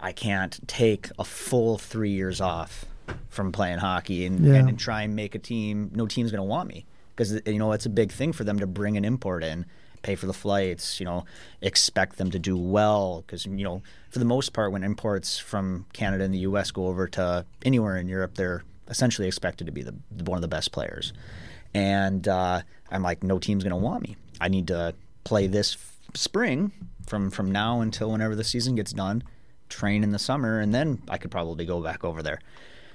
I 0.00 0.12
can't 0.12 0.58
take 0.68 1.08
a 1.18 1.24
full 1.24 1.78
three 1.78 2.10
years 2.10 2.40
off 2.40 2.86
from 3.28 3.52
playing 3.52 3.78
hockey 3.78 4.24
and, 4.24 4.44
Yeah. 4.44 4.54
and, 4.54 4.68
and 4.70 4.78
try 4.78 5.02
and 5.02 5.14
make 5.14 5.34
a 5.34 5.38
team. 5.38 5.90
No 5.94 6.06
team's 6.06 6.30
gonna 6.30 6.44
want 6.44 6.68
me 6.68 6.86
because 7.14 7.40
you 7.46 7.58
know 7.58 7.72
it's 7.72 7.86
a 7.86 7.90
big 7.90 8.10
thing 8.12 8.32
for 8.32 8.44
them 8.44 8.58
to 8.60 8.66
bring 8.66 8.96
an 8.96 9.04
import 9.04 9.42
in. 9.44 9.66
Pay 10.02 10.14
for 10.14 10.24
the 10.26 10.32
flights, 10.32 10.98
you 10.98 11.04
know, 11.04 11.26
expect 11.60 12.16
them 12.16 12.30
to 12.30 12.38
do 12.38 12.56
well 12.56 13.22
because 13.26 13.44
you 13.44 13.62
know, 13.62 13.82
for 14.08 14.18
the 14.18 14.24
most 14.24 14.54
part, 14.54 14.72
when 14.72 14.82
imports 14.82 15.38
from 15.38 15.84
Canada 15.92 16.24
and 16.24 16.32
the 16.32 16.38
U.S. 16.38 16.70
go 16.70 16.86
over 16.86 17.06
to 17.08 17.44
anywhere 17.66 17.96
in 17.98 18.08
Europe, 18.08 18.34
they're 18.36 18.62
essentially 18.90 19.26
expected 19.26 19.66
to 19.66 19.72
be 19.72 19.82
the 19.82 19.94
one 20.24 20.36
of 20.36 20.42
the 20.42 20.48
best 20.48 20.72
players. 20.72 21.12
And 21.72 22.26
uh, 22.26 22.62
I'm 22.90 23.02
like, 23.02 23.22
no 23.22 23.38
team's 23.38 23.62
going 23.62 23.70
to 23.70 23.76
want 23.76 24.02
me. 24.02 24.16
I 24.40 24.48
need 24.48 24.66
to 24.68 24.94
play 25.24 25.46
this 25.46 25.74
f- 25.76 26.00
spring 26.14 26.72
from 27.06 27.30
from 27.30 27.50
now 27.50 27.80
until 27.80 28.10
whenever 28.10 28.34
the 28.34 28.44
season 28.44 28.74
gets 28.74 28.92
done, 28.92 29.22
train 29.68 30.02
in 30.02 30.10
the 30.10 30.18
summer, 30.18 30.60
and 30.60 30.74
then 30.74 31.02
I 31.08 31.18
could 31.18 31.30
probably 31.30 31.64
go 31.64 31.80
back 31.80 32.04
over 32.04 32.22
there. 32.22 32.40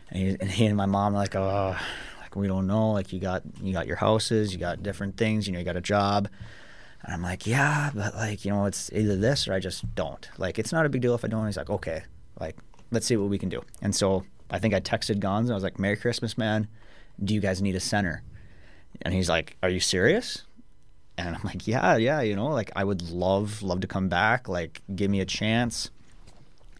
And 0.09 0.19
he 0.19 0.37
and, 0.39 0.51
he 0.51 0.65
and 0.65 0.77
my 0.77 0.85
mom 0.85 1.15
are 1.15 1.17
like, 1.17 1.35
oh, 1.35 1.77
like 2.21 2.35
we 2.35 2.47
don't 2.47 2.67
know. 2.67 2.91
Like 2.91 3.13
you 3.13 3.19
got 3.19 3.43
you 3.61 3.73
got 3.73 3.87
your 3.87 3.95
houses, 3.97 4.51
you 4.51 4.59
got 4.59 4.83
different 4.83 5.17
things. 5.17 5.47
You 5.47 5.53
know, 5.53 5.59
you 5.59 5.65
got 5.65 5.77
a 5.77 5.81
job. 5.81 6.27
And 7.03 7.13
I'm 7.13 7.21
like, 7.21 7.45
yeah, 7.45 7.91
but 7.93 8.15
like, 8.15 8.45
you 8.45 8.51
know, 8.51 8.65
it's 8.65 8.91
either 8.91 9.15
this 9.15 9.47
or 9.47 9.53
I 9.53 9.59
just 9.59 9.93
don't. 9.93 10.27
Like, 10.39 10.57
it's 10.57 10.71
not 10.71 10.87
a 10.87 10.89
big 10.89 11.01
deal 11.01 11.13
if 11.13 11.23
I 11.23 11.27
don't. 11.27 11.45
He's 11.45 11.55
like, 11.55 11.69
okay, 11.69 12.01
like, 12.39 12.57
let's 12.89 13.05
see 13.05 13.15
what 13.15 13.29
we 13.29 13.37
can 13.37 13.47
do. 13.47 13.61
And 13.79 13.95
so 13.95 14.25
I 14.49 14.59
think 14.59 14.73
I 14.73 14.79
texted 14.79 15.19
Gonz. 15.19 15.49
I 15.49 15.53
was 15.53 15.63
like, 15.63 15.79
Merry 15.79 15.97
Christmas, 15.97 16.37
man. 16.37 16.67
Do 17.23 17.33
you 17.33 17.39
guys 17.39 17.61
need 17.61 17.75
a 17.75 17.79
center? 17.79 18.23
And 19.01 19.13
he's 19.13 19.29
like, 19.29 19.57
Are 19.63 19.69
you 19.69 19.79
serious? 19.79 20.43
And 21.17 21.35
I'm 21.35 21.41
like, 21.43 21.67
Yeah, 21.67 21.97
yeah, 21.97 22.21
you 22.21 22.35
know, 22.35 22.47
like 22.47 22.71
I 22.75 22.83
would 22.83 23.09
love, 23.09 23.63
love 23.63 23.81
to 23.81 23.87
come 23.87 24.09
back. 24.09 24.47
Like, 24.47 24.81
give 24.95 25.09
me 25.09 25.21
a 25.21 25.25
chance. 25.25 25.89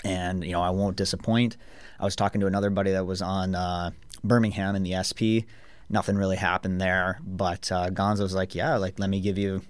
And, 0.04 0.44
you 0.44 0.52
know, 0.52 0.62
I 0.62 0.70
won't 0.70 0.98
disappoint. 0.98 1.58
I 2.00 2.06
was 2.06 2.16
talking 2.16 2.42
to 2.42 2.48
another 2.48 2.70
buddy 2.70 2.92
that 2.92 3.06
was 3.06 3.22
on 3.22 3.56
uh, 3.56 3.92
Birmingham 4.24 4.76
in 4.76 4.84
the 4.84 5.02
SP. 5.02 5.50
Nothing 5.90 6.16
really 6.16 6.36
happened 6.36 6.80
there. 6.80 7.20
But 7.26 7.72
uh, 7.72 7.90
Gonzo 7.90 8.22
was 8.22 8.36
like, 8.36 8.54
Yeah, 8.54 8.78
like, 8.78 9.00
let 9.00 9.10
me 9.10 9.20
give 9.20 9.38
you 9.38 9.62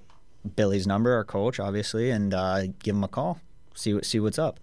Billy's 0.55 0.85
number, 0.85 1.13
our 1.13 1.23
coach, 1.23 1.59
obviously, 1.59 2.11
and 2.11 2.33
uh, 2.33 2.67
give 2.79 2.95
him 2.95 3.03
a 3.03 3.07
call. 3.07 3.39
See 3.73 3.93
what 3.93 4.05
see 4.05 4.19
what's 4.19 4.39
up. 4.39 4.59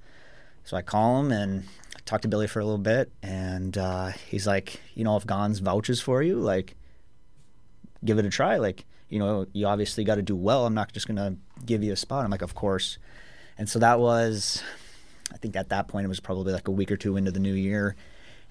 So 0.64 0.76
I 0.76 0.82
call 0.82 1.20
him 1.20 1.32
and 1.32 1.64
talk 2.04 2.22
to 2.22 2.28
Billy 2.28 2.46
for 2.46 2.60
a 2.60 2.64
little 2.64 2.78
bit, 2.78 3.12
and 3.22 3.76
uh, 3.76 4.08
he's 4.28 4.46
like, 4.46 4.80
you 4.94 5.04
know, 5.04 5.16
if 5.16 5.26
Gons 5.26 5.60
vouches 5.60 6.00
for 6.00 6.22
you, 6.22 6.36
like, 6.36 6.76
give 8.04 8.18
it 8.18 8.24
a 8.24 8.30
try. 8.30 8.56
Like, 8.56 8.84
you 9.08 9.18
know, 9.18 9.46
you 9.52 9.66
obviously 9.66 10.04
got 10.04 10.16
to 10.16 10.22
do 10.22 10.36
well. 10.36 10.66
I'm 10.66 10.74
not 10.74 10.92
just 10.92 11.06
gonna 11.06 11.36
give 11.64 11.82
you 11.82 11.92
a 11.92 11.96
spot. 11.96 12.24
I'm 12.24 12.30
like, 12.30 12.42
of 12.42 12.54
course. 12.54 12.98
And 13.58 13.68
so 13.68 13.78
that 13.78 14.00
was, 14.00 14.62
I 15.32 15.36
think 15.36 15.56
at 15.56 15.68
that 15.68 15.88
point 15.88 16.04
it 16.04 16.08
was 16.08 16.20
probably 16.20 16.52
like 16.52 16.68
a 16.68 16.72
week 16.72 16.90
or 16.90 16.96
two 16.96 17.16
into 17.16 17.30
the 17.30 17.40
new 17.40 17.54
year, 17.54 17.96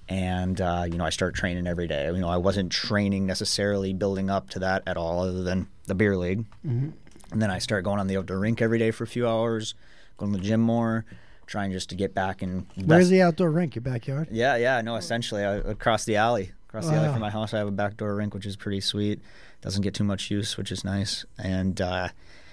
and 0.08 0.60
uh, 0.62 0.86
you 0.88 0.98
know 0.98 1.06
I 1.06 1.10
started 1.10 1.38
training 1.38 1.68
every 1.68 1.88
day. 1.88 2.06
You 2.06 2.20
know 2.20 2.30
I 2.30 2.38
wasn't 2.38 2.72
training 2.72 3.26
necessarily 3.26 3.94
building 3.94 4.30
up 4.30 4.50
to 4.52 4.60
that 4.60 4.84
at 4.88 4.98
all, 4.98 5.22
other 5.22 5.44
than 5.44 5.68
the 5.86 5.96
beer 5.96 6.16
league. 6.16 6.46
Mm-hmm. 6.66 6.90
And 7.32 7.42
then 7.42 7.50
I 7.50 7.60
start 7.60 7.86
going 7.86 8.00
on 8.00 8.08
the 8.08 8.18
outdoor 8.18 8.40
rink 8.40 8.62
every 8.62 8.78
day 8.78 8.92
for 8.92 9.06
a 9.06 9.08
few 9.08 9.28
hours, 9.28 9.74
going 10.18 10.34
to 10.34 10.38
the 10.38 10.44
gym 10.44 10.60
more, 10.60 11.06
trying 11.52 11.72
just 11.72 11.90
to 11.90 11.96
get 11.96 12.16
back 12.16 12.42
and. 12.42 12.66
Where's 12.86 13.10
the 13.10 13.22
outdoor 13.22 13.52
rink? 13.52 13.76
Your 13.76 13.82
backyard? 13.82 14.30
Yeah, 14.32 14.56
yeah, 14.56 14.82
no, 14.82 14.96
essentially 14.96 15.44
I, 15.44 15.56
across 15.56 16.06
the 16.06 16.16
alley. 16.16 16.52
Across 16.70 16.88
the 16.88 16.96
alley 16.96 17.10
from 17.10 17.20
my 17.20 17.30
house, 17.30 17.54
I 17.54 17.58
have 17.58 17.68
a 17.68 17.72
backdoor 17.72 18.16
rink, 18.16 18.34
which 18.34 18.46
is 18.46 18.56
pretty 18.56 18.80
sweet. 18.80 19.20
Doesn't 19.60 19.82
get 19.82 19.94
too 19.94 20.06
much 20.06 20.32
use, 20.32 20.56
which 20.56 20.72
is 20.72 20.86
nice. 20.86 21.26
And 21.38 21.80
uh, 21.82 22.08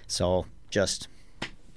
so 0.09 0.47
just 0.71 1.07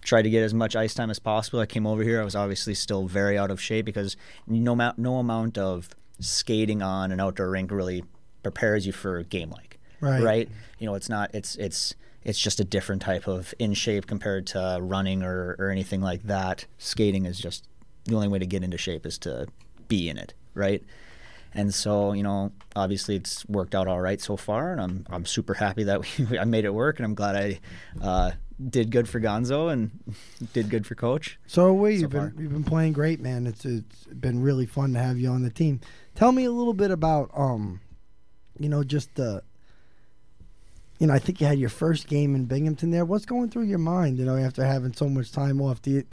tried 0.01 0.23
to 0.23 0.31
get 0.31 0.41
as 0.41 0.51
much 0.51 0.75
ice 0.75 0.95
time 0.95 1.11
as 1.11 1.19
possible. 1.19 1.59
I 1.59 1.67
came 1.67 1.85
over 1.85 2.01
here. 2.01 2.19
I 2.19 2.23
was 2.23 2.35
obviously 2.35 2.73
still 2.73 3.05
very 3.05 3.37
out 3.37 3.51
of 3.51 3.61
shape 3.61 3.85
because 3.85 4.17
no, 4.47 4.73
amount, 4.73 4.97
no 4.97 5.17
amount 5.17 5.59
of 5.59 5.89
skating 6.19 6.81
on 6.81 7.11
an 7.11 7.19
outdoor 7.19 7.51
rink 7.51 7.69
really 7.69 8.03
prepares 8.41 8.87
you 8.87 8.91
for 8.91 9.19
a 9.19 9.23
game 9.23 9.51
like. 9.51 9.79
Right. 9.99 10.23
Right. 10.23 10.49
You 10.79 10.87
know, 10.87 10.95
it's 10.95 11.09
not. 11.09 11.29
It's 11.35 11.55
it's 11.57 11.93
it's 12.23 12.39
just 12.39 12.59
a 12.59 12.63
different 12.63 13.01
type 13.01 13.27
of 13.27 13.53
in 13.59 13.73
shape 13.73 14.05
compared 14.07 14.47
to 14.47 14.79
running 14.81 15.23
or 15.23 15.55
or 15.59 15.69
anything 15.69 16.01
like 16.01 16.23
that. 16.23 16.65
Skating 16.77 17.25
is 17.25 17.39
just 17.39 17.67
the 18.05 18.15
only 18.15 18.27
way 18.27 18.39
to 18.39 18.45
get 18.45 18.63
into 18.63 18.77
shape 18.77 19.05
is 19.05 19.17
to 19.19 19.47
be 19.87 20.09
in 20.09 20.17
it. 20.17 20.33
Right. 20.53 20.83
And 21.53 21.73
so, 21.73 22.13
you 22.13 22.23
know, 22.23 22.53
obviously 22.77 23.17
it's 23.17 23.45
worked 23.49 23.75
out 23.75 23.85
all 23.87 23.99
right 23.99 24.21
so 24.21 24.37
far, 24.37 24.71
and 24.71 24.79
I'm 24.79 25.05
I'm 25.09 25.25
super 25.25 25.53
happy 25.53 25.83
that 25.83 26.17
we, 26.29 26.39
I 26.39 26.45
made 26.45 26.65
it 26.65 26.73
work, 26.73 26.99
and 26.99 27.05
I'm 27.05 27.15
glad 27.15 27.35
I 27.35 27.59
uh, 28.01 28.31
did 28.69 28.89
good 28.91 29.09
for 29.09 29.19
Gonzo 29.19 29.71
and 29.71 29.91
did 30.53 30.69
good 30.69 30.85
for 30.87 30.95
Coach. 30.95 31.39
So 31.47 31.73
we 31.73 31.97
So 31.97 32.01
you've 32.01 32.09
been 32.11 32.31
far. 32.31 32.41
you've 32.41 32.53
been 32.53 32.63
playing 32.63 32.93
great, 32.93 33.19
man. 33.19 33.47
It's 33.47 33.65
it's 33.65 34.05
been 34.05 34.41
really 34.41 34.65
fun 34.65 34.93
to 34.93 34.99
have 34.99 35.17
you 35.17 35.29
on 35.29 35.41
the 35.43 35.49
team. 35.49 35.81
Tell 36.15 36.31
me 36.31 36.45
a 36.45 36.51
little 36.51 36.73
bit 36.73 36.91
about 36.91 37.31
um, 37.35 37.81
you 38.57 38.69
know, 38.69 38.83
just 38.83 39.15
the. 39.15 39.43
You 41.01 41.07
know, 41.07 41.15
I 41.15 41.19
think 41.19 41.41
you 41.41 41.47
had 41.47 41.57
your 41.57 41.69
first 41.69 42.07
game 42.07 42.35
in 42.35 42.45
Binghamton 42.45 42.91
there. 42.91 43.05
What's 43.05 43.25
going 43.25 43.49
through 43.49 43.63
your 43.63 43.79
mind? 43.79 44.19
You 44.19 44.25
know, 44.25 44.37
after 44.37 44.63
having 44.63 44.93
so 44.93 45.09
much 45.09 45.31
time 45.31 45.59
off, 45.59 45.81
do 45.81 45.89
you? 45.89 46.03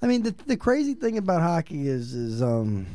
I 0.00 0.06
mean, 0.06 0.22
the 0.22 0.34
the 0.46 0.56
crazy 0.56 0.94
thing 0.94 1.18
about 1.18 1.42
hockey 1.42 1.86
is 1.86 2.14
is 2.14 2.42
um, 2.42 2.86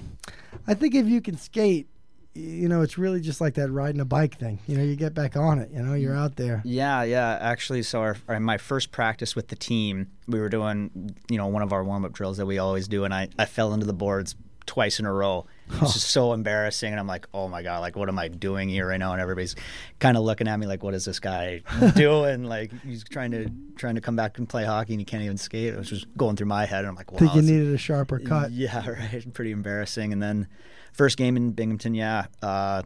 I 0.65 0.73
think 0.73 0.95
if 0.95 1.05
you 1.05 1.21
can 1.21 1.37
skate, 1.37 1.87
you 2.33 2.67
know, 2.67 2.81
it's 2.81 2.97
really 2.97 3.21
just 3.21 3.39
like 3.39 3.53
that 3.53 3.69
riding 3.69 4.01
a 4.01 4.05
bike 4.05 4.39
thing. 4.39 4.57
You 4.65 4.77
know, 4.77 4.83
you 4.83 4.95
get 4.95 5.13
back 5.13 5.37
on 5.37 5.59
it. 5.59 5.69
You 5.69 5.83
know, 5.83 5.93
you're 5.93 6.17
out 6.17 6.37
there. 6.37 6.63
Yeah, 6.65 7.03
yeah. 7.03 7.37
Actually, 7.39 7.83
so 7.83 8.01
our, 8.01 8.17
our 8.27 8.39
my 8.39 8.57
first 8.57 8.91
practice 8.91 9.35
with 9.35 9.49
the 9.49 9.55
team, 9.55 10.07
we 10.27 10.39
were 10.39 10.49
doing, 10.49 11.15
you 11.29 11.37
know, 11.37 11.45
one 11.45 11.61
of 11.61 11.71
our 11.71 11.83
warm 11.83 12.03
up 12.03 12.13
drills 12.13 12.37
that 12.37 12.47
we 12.47 12.57
always 12.57 12.87
do, 12.87 13.03
and 13.03 13.13
I, 13.13 13.27
I 13.37 13.45
fell 13.45 13.75
into 13.75 13.85
the 13.85 13.93
boards 13.93 14.33
twice 14.65 14.99
in 14.99 15.05
a 15.05 15.13
row. 15.13 15.45
It 15.69 15.81
was 15.81 15.93
just 15.93 16.09
so 16.09 16.33
embarrassing, 16.33 16.91
and 16.91 16.99
I'm 16.99 17.07
like, 17.07 17.27
oh 17.33 17.47
my 17.47 17.63
god, 17.63 17.79
like 17.79 17.95
what 17.95 18.09
am 18.09 18.19
I 18.19 18.27
doing 18.27 18.69
here 18.69 18.87
right 18.87 18.99
now? 18.99 19.13
And 19.13 19.21
everybody's 19.21 19.55
kind 19.99 20.17
of 20.17 20.23
looking 20.23 20.47
at 20.47 20.59
me 20.59 20.67
like, 20.67 20.83
what 20.83 20.93
is 20.93 21.05
this 21.05 21.19
guy 21.19 21.61
doing? 21.95 22.43
like 22.43 22.71
he's 22.83 23.03
trying 23.03 23.31
to 23.31 23.49
trying 23.75 23.95
to 23.95 24.01
come 24.01 24.15
back 24.15 24.37
and 24.37 24.47
play 24.47 24.65
hockey, 24.65 24.93
and 24.93 25.01
he 25.01 25.05
can't 25.05 25.23
even 25.23 25.37
skate. 25.37 25.73
It 25.73 25.77
was 25.77 25.89
just 25.89 26.05
going 26.17 26.35
through 26.35 26.47
my 26.47 26.65
head, 26.65 26.79
and 26.79 26.89
I'm 26.89 26.95
like, 26.95 27.11
wow. 27.11 27.19
think 27.19 27.35
you 27.35 27.41
needed 27.41 27.73
a 27.73 27.77
sharper 27.77 28.19
cut. 28.19 28.51
yeah, 28.51 28.87
right. 29.13 29.33
Pretty 29.33 29.51
embarrassing. 29.51 30.13
And 30.13 30.21
then 30.21 30.47
first 30.93 31.17
game 31.17 31.37
in 31.37 31.51
Binghamton, 31.51 31.95
yeah. 31.95 32.27
Uh, 32.41 32.83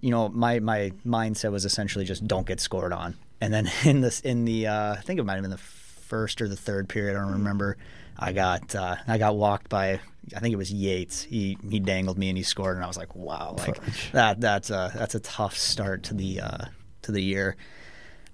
you 0.00 0.10
know, 0.10 0.28
my 0.28 0.60
my 0.60 0.92
mindset 1.06 1.52
was 1.52 1.64
essentially 1.64 2.04
just 2.04 2.26
don't 2.26 2.46
get 2.46 2.60
scored 2.60 2.92
on. 2.92 3.16
And 3.40 3.52
then 3.52 3.70
in 3.84 4.00
this 4.00 4.20
in 4.20 4.44
the 4.44 4.66
uh, 4.66 4.92
I 4.94 5.00
think 5.00 5.20
it 5.20 5.24
might 5.24 5.34
have 5.34 5.42
been 5.42 5.50
the 5.50 5.58
first 5.58 6.42
or 6.42 6.48
the 6.48 6.56
third 6.56 6.88
period, 6.88 7.16
I 7.16 7.20
don't 7.20 7.32
remember. 7.32 7.76
I 8.20 8.32
got 8.32 8.74
uh, 8.74 8.96
I 9.08 9.18
got 9.18 9.34
walked 9.34 9.68
by 9.70 10.00
I 10.36 10.40
think 10.40 10.52
it 10.52 10.56
was 10.56 10.72
Yates. 10.72 11.22
He 11.22 11.56
he 11.68 11.80
dangled 11.80 12.18
me 12.18 12.28
and 12.28 12.36
he 12.36 12.44
scored 12.44 12.76
and 12.76 12.84
I 12.84 12.88
was 12.88 12.98
like, 12.98 13.16
wow, 13.16 13.56
like 13.58 13.80
that 14.12 14.40
that's 14.40 14.70
a 14.70 14.92
that's 14.94 15.14
a 15.14 15.20
tough 15.20 15.56
start 15.56 16.02
to 16.04 16.14
the 16.14 16.40
uh, 16.40 16.64
to 17.02 17.12
the 17.12 17.22
year. 17.22 17.56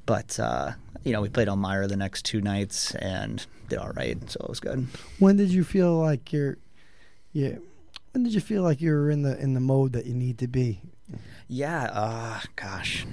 But 0.05 0.39
uh, 0.39 0.73
you 1.05 1.13
know, 1.13 1.21
we 1.23 1.29
played 1.29 1.49
Elmira 1.49 1.87
the 1.87 1.97
next 1.97 2.25
two 2.25 2.41
nights 2.41 2.95
and 2.97 3.45
did 3.69 3.79
all 3.79 3.91
right, 3.91 4.19
so 4.31 4.41
it 4.41 4.49
was 4.49 4.61
good. 4.61 4.89
When 5.19 5.37
did 5.37 5.51
you 5.51 5.65
feel 5.65 5.97
like 5.97 6.33
you're, 6.33 6.59
yeah? 7.33 7.57
When 8.13 8.25
did 8.25 8.35
you 8.35 8.41
feel 8.41 8.63
like 8.63 8.81
you 8.81 8.91
were 8.91 9.11
in 9.11 9.23
the 9.23 9.39
in 9.41 9.55
the 9.55 9.61
mode 9.61 9.93
that 9.93 10.07
you 10.07 10.15
need 10.15 10.39
to 10.39 10.49
be? 10.49 10.81
Yeah, 11.49 11.85
uh 11.93 12.41
gosh. 12.57 13.07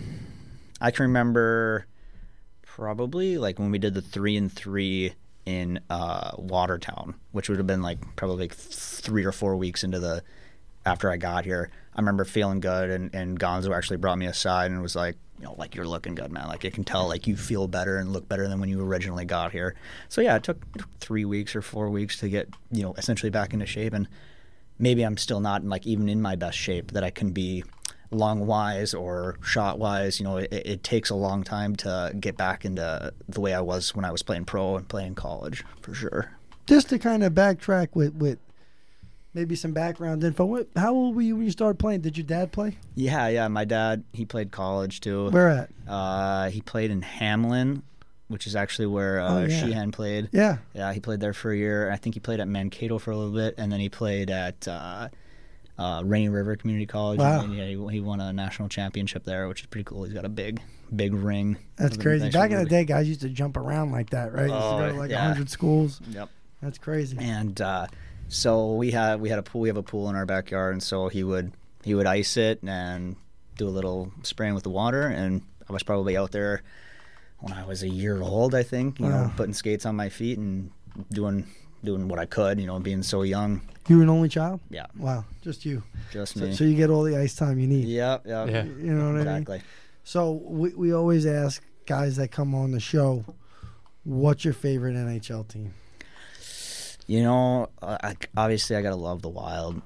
I 0.81 0.91
can 0.91 1.03
remember 1.03 1.85
probably 2.63 3.37
like 3.37 3.59
when 3.59 3.71
we 3.71 3.77
did 3.77 3.93
the 3.93 4.01
3 4.01 4.35
and 4.35 4.51
3 4.51 5.13
in 5.45 5.79
uh 5.89 6.31
Watertown, 6.37 7.15
which 7.31 7.49
would 7.49 7.57
have 7.57 7.67
been 7.67 7.81
like 7.81 7.99
probably 8.15 8.45
like 8.45 8.53
3 8.53 9.25
or 9.25 9.31
4 9.31 9.55
weeks 9.55 9.83
into 9.83 9.99
the 9.99 10.23
after 10.85 11.09
I 11.11 11.17
got 11.17 11.45
here. 11.45 11.69
I 11.95 11.99
remember 11.99 12.25
feeling 12.25 12.59
good 12.59 12.89
and 12.89 13.13
and 13.13 13.39
Gonzo 13.39 13.75
actually 13.75 13.97
brought 13.97 14.17
me 14.17 14.25
aside 14.25 14.71
and 14.71 14.81
was 14.81 14.95
like, 14.95 15.17
you 15.39 15.45
know, 15.45 15.55
like 15.57 15.75
you're 15.75 15.87
looking 15.87 16.15
good, 16.15 16.31
man. 16.31 16.47
Like 16.47 16.65
I 16.65 16.69
can 16.69 16.83
tell 16.83 17.07
like 17.07 17.27
you 17.27 17.35
feel 17.35 17.67
better 17.67 17.97
and 17.97 18.13
look 18.13 18.27
better 18.27 18.47
than 18.47 18.59
when 18.59 18.69
you 18.69 18.81
originally 18.81 19.25
got 19.25 19.51
here. 19.51 19.75
So 20.09 20.21
yeah, 20.21 20.35
it 20.35 20.43
took, 20.43 20.61
3 20.99 21.25
weeks 21.25 21.55
or 21.55 21.61
4 21.61 21.89
weeks 21.89 22.19
to 22.19 22.29
get, 22.29 22.49
you 22.71 22.83
know, 22.83 22.93
essentially 22.97 23.29
back 23.29 23.53
into 23.53 23.65
shape 23.65 23.93
and 23.93 24.07
maybe 24.79 25.03
I'm 25.03 25.17
still 25.17 25.39
not 25.39 25.65
like 25.65 25.85
even 25.85 26.09
in 26.09 26.21
my 26.21 26.35
best 26.35 26.57
shape 26.57 26.91
that 26.91 27.03
I 27.03 27.09
can 27.09 27.31
be 27.31 27.63
long 28.13 28.45
wise 28.47 28.93
or 28.93 29.37
shot 29.43 29.79
wise. 29.79 30.19
You 30.19 30.25
know, 30.25 30.37
it, 30.37 30.51
it 30.51 30.83
takes 30.83 31.09
a 31.09 31.15
long 31.15 31.43
time 31.43 31.75
to 31.77 32.13
get 32.19 32.37
back 32.37 32.65
into 32.65 33.11
the 33.27 33.41
way 33.41 33.53
I 33.53 33.61
was 33.61 33.95
when 33.95 34.05
I 34.05 34.11
was 34.11 34.23
playing 34.23 34.45
pro 34.45 34.75
and 34.77 34.87
playing 34.87 35.15
college 35.15 35.63
for 35.81 35.93
sure. 35.93 36.31
Just 36.67 36.89
to 36.89 36.99
kind 36.99 37.23
of 37.23 37.33
backtrack 37.33 37.89
with 37.93 38.13
with 38.15 38.39
maybe 39.33 39.55
some 39.55 39.71
background 39.73 40.23
info. 40.23 40.45
What, 40.45 40.67
how 40.75 40.93
old 40.93 41.15
were 41.15 41.21
you 41.21 41.35
when 41.35 41.45
you 41.45 41.51
started 41.51 41.79
playing? 41.79 42.01
Did 42.01 42.17
your 42.17 42.25
dad 42.25 42.51
play? 42.51 42.77
Yeah, 42.95 43.27
yeah. 43.29 43.47
My 43.47 43.65
dad 43.65 44.03
he 44.13 44.25
played 44.25 44.51
college 44.51 45.01
too. 45.01 45.29
Where 45.29 45.49
at? 45.49 45.69
Uh, 45.87 46.49
he 46.49 46.61
played 46.61 46.91
in 46.91 47.01
Hamline, 47.01 47.81
which 48.27 48.47
is 48.47 48.55
actually 48.55 48.85
where 48.85 49.19
uh, 49.19 49.33
Oh, 49.33 49.45
yeah. 49.45 49.59
Sheehan 49.65 49.91
played. 49.91 50.29
Yeah. 50.31 50.57
Yeah, 50.73 50.93
he 50.93 50.99
played 50.99 51.19
there 51.19 51.33
for 51.33 51.51
a 51.51 51.57
year. 51.57 51.91
I 51.91 51.97
think 51.97 52.15
he 52.15 52.19
played 52.19 52.39
at 52.39 52.47
Mankato 52.47 52.97
for 52.99 53.11
a 53.11 53.17
little 53.17 53.33
bit, 53.33 53.55
and 53.57 53.71
then 53.71 53.79
he 53.79 53.89
played 53.89 54.29
at 54.29 54.67
uh, 54.67 55.09
uh, 55.77 56.01
Rainy 56.05 56.29
River 56.29 56.55
Community 56.55 56.85
College. 56.85 57.19
Wow. 57.19 57.41
And 57.41 57.55
yeah, 57.55 57.65
he, 57.65 57.77
he 57.91 57.99
won 57.99 58.19
a 58.21 58.31
national 58.33 58.69
championship 58.69 59.23
there, 59.23 59.47
which 59.47 59.61
is 59.61 59.67
pretty 59.67 59.85
cool. 59.85 60.03
He's 60.03 60.13
got 60.13 60.25
a 60.25 60.29
big, 60.29 60.61
big 60.95 61.13
ring. 61.13 61.57
That's 61.77 61.97
crazy. 61.97 62.29
Back 62.29 62.51
in 62.51 62.57
the 62.59 62.65
day, 62.69 62.85
guys 62.85 63.07
used 63.07 63.21
to 63.21 63.29
jump 63.29 63.57
around 63.57 63.91
like 63.91 64.11
that, 64.11 64.33
right? 64.33 64.43
Used 64.49 64.53
to 64.53 64.63
Oh, 64.63 64.77
go 64.79 64.89
to 64.89 64.93
like 64.99 65.09
yeah. 65.11 65.25
hundred 65.27 65.49
schools. 65.49 65.99
Yep. 66.09 66.29
That's 66.61 66.77
crazy. 66.77 67.17
And 67.19 67.59
uh, 67.59 67.87
so 68.29 68.73
we 68.75 68.91
had 68.91 69.19
we 69.19 69.29
had 69.29 69.39
a 69.39 69.43
pool. 69.43 69.61
We 69.61 69.69
have 69.69 69.77
a 69.77 69.83
pool 69.83 70.09
in 70.09 70.15
our 70.15 70.25
backyard, 70.25 70.73
and 70.73 70.81
so 70.83 71.07
he 71.09 71.23
would 71.23 71.51
he 71.83 71.93
would 71.95 72.05
ice 72.07 72.37
it 72.37 72.59
and 72.63 73.15
do 73.57 73.67
a 73.67 73.69
little 73.69 74.11
spraying 74.23 74.53
with 74.53 74.63
the 74.63 74.69
water. 74.69 75.07
And 75.07 75.41
I 75.69 75.73
was 75.73 75.83
probably 75.83 76.15
out 76.17 76.31
there 76.31 76.61
when 77.39 77.51
I 77.51 77.65
was 77.65 77.83
a 77.83 77.89
year 77.89 78.21
old, 78.21 78.55
I 78.55 78.63
think. 78.63 78.99
You 78.99 79.07
know, 79.09 79.31
putting 79.35 79.53
skates 79.53 79.85
on 79.85 79.95
my 79.95 80.07
feet 80.09 80.37
and 80.37 80.71
doing 81.11 81.45
doing 81.83 82.07
what 82.07 82.19
I 82.19 82.25
could. 82.25 82.59
You 82.61 82.67
know, 82.67 82.79
being 82.79 83.03
so 83.03 83.23
young. 83.23 83.61
You 83.87 83.97
were 83.97 84.03
an 84.03 84.09
only 84.09 84.29
child. 84.29 84.61
Yeah, 84.69 84.85
Wow, 84.97 85.25
just 85.41 85.65
you. 85.65 85.83
just 86.11 86.35
So, 86.37 86.45
me. 86.45 86.53
so 86.55 86.63
you 86.63 86.75
get 86.75 86.89
all 86.89 87.03
the 87.03 87.17
ice 87.17 87.35
time 87.35 87.59
you 87.59 87.67
need. 87.67 87.85
Yep, 87.85 88.25
yep. 88.25 88.49
Yeah. 88.49 88.63
You 88.63 88.93
know 88.93 89.05
what 89.11 89.21
I 89.21 89.23
mean? 89.25 89.27
Exactly. 89.27 89.61
So 90.05 90.31
we 90.31 90.73
we 90.73 90.93
always 90.93 91.25
ask 91.25 91.61
guys 91.85 92.15
that 92.17 92.29
come 92.31 92.55
on 92.55 92.71
the 92.71 92.79
show, 92.79 93.25
what's 94.03 94.45
your 94.45 94.53
favorite 94.53 94.95
NHL 94.95 95.47
team? 95.47 95.73
You 97.07 97.23
know, 97.23 97.69
uh, 97.81 97.97
I, 98.01 98.15
obviously 98.37 98.75
I 98.75 98.81
gotta 98.81 98.95
love 98.95 99.21
the 99.21 99.29
Wild. 99.29 99.81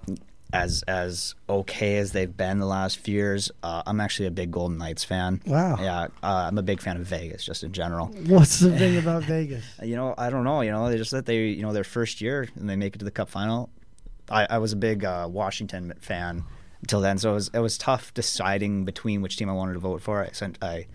As 0.53 0.82
as 0.88 1.36
okay 1.49 1.98
as 1.98 2.14
they've 2.14 2.36
been 2.36 2.60
the 2.60 2.65
last 2.65 2.99
few 2.99 3.15
years, 3.15 3.52
uh, 3.64 3.84
I'm 3.86 3.99
actually 3.99 4.28
a 4.28 4.32
big 4.32 4.49
Golden 4.49 4.78
Knights 4.78 5.03
fan. 5.03 5.41
Wow. 5.45 5.76
Yeah, 5.78 6.03
uh, 6.24 6.48
I'm 6.48 6.57
a 6.57 6.61
big 6.64 6.80
fan 6.82 6.95
of 6.95 7.06
Vegas, 7.06 7.44
just 7.44 7.64
in 7.64 7.74
general. 7.74 8.07
What's 8.28 8.60
the 8.61 8.78
thing 8.78 8.95
about 9.03 9.24
Vegas? 9.24 9.65
You 9.84 9.98
know, 9.98 10.14
I 10.18 10.30
don't 10.30 10.45
know. 10.45 10.61
You 10.61 10.72
know, 10.72 10.90
they 10.90 10.95
just 10.98 11.11
that 11.11 11.26
they, 11.26 11.48
you 11.48 11.64
know, 11.64 11.74
their 11.74 11.84
first 11.84 12.22
year 12.22 12.48
and 12.56 12.69
they 12.69 12.78
make 12.78 12.95
it 12.95 12.99
to 12.99 13.06
the 13.06 13.11
Cup 13.11 13.28
final. 13.28 13.69
I, 14.30 14.48
I 14.49 14.58
was 14.58 14.74
a 14.74 14.76
big 14.76 15.04
uh, 15.06 15.28
Washington 15.32 15.94
fan 15.99 16.44
until 16.82 17.02
then, 17.02 17.18
so 17.18 17.32
it 17.32 17.34
was 17.36 17.52
it 17.54 17.60
was 17.60 17.78
tough 17.78 18.14
deciding 18.14 18.86
between 18.86 19.22
which 19.22 19.38
team 19.38 19.49
I 19.49 19.54
wanted 19.54 19.74
to 19.74 19.80
vote 19.80 20.02
for. 20.02 20.24
I 20.24 20.30
sent 20.32 20.58
I 20.62 20.88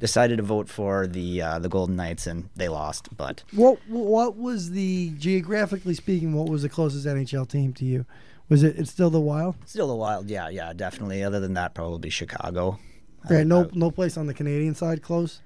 decided 0.00 0.36
to 0.36 0.42
vote 0.42 0.68
for 0.68 1.06
the 1.06 1.40
uh, 1.42 1.58
the 1.58 1.68
Golden 1.68 1.96
Knights, 1.96 2.26
and 2.26 2.50
they 2.56 2.68
lost. 2.68 3.16
But 3.16 3.42
What 3.52 3.78
what 3.88 4.36
was 4.36 4.70
the 4.72 5.10
geographically 5.18 5.94
speaking? 5.94 6.34
What 6.34 6.48
was 6.48 6.62
the 6.62 6.68
closest 6.68 7.06
NHL 7.06 7.48
team 7.48 7.72
to 7.74 7.84
you? 7.84 8.04
Was 8.48 8.62
it? 8.62 8.76
It's 8.78 8.90
still 8.90 9.08
the 9.10 9.20
Wild. 9.20 9.56
still 9.64 9.88
the 9.88 9.94
Wild, 9.94 10.28
yeah, 10.28 10.50
yeah, 10.50 10.72
definitely. 10.74 11.24
Other 11.24 11.40
than 11.40 11.54
that, 11.54 11.72
probably 11.74 12.10
Chicago. 12.10 12.78
I- 13.30 13.42
No 13.44 13.64
I- 13.64 13.68
no 13.72 13.90
place 13.90 14.18
on 14.18 14.26
the 14.26 14.34
Canadian 14.34 14.74
side 14.74 15.00
close. 15.02 15.40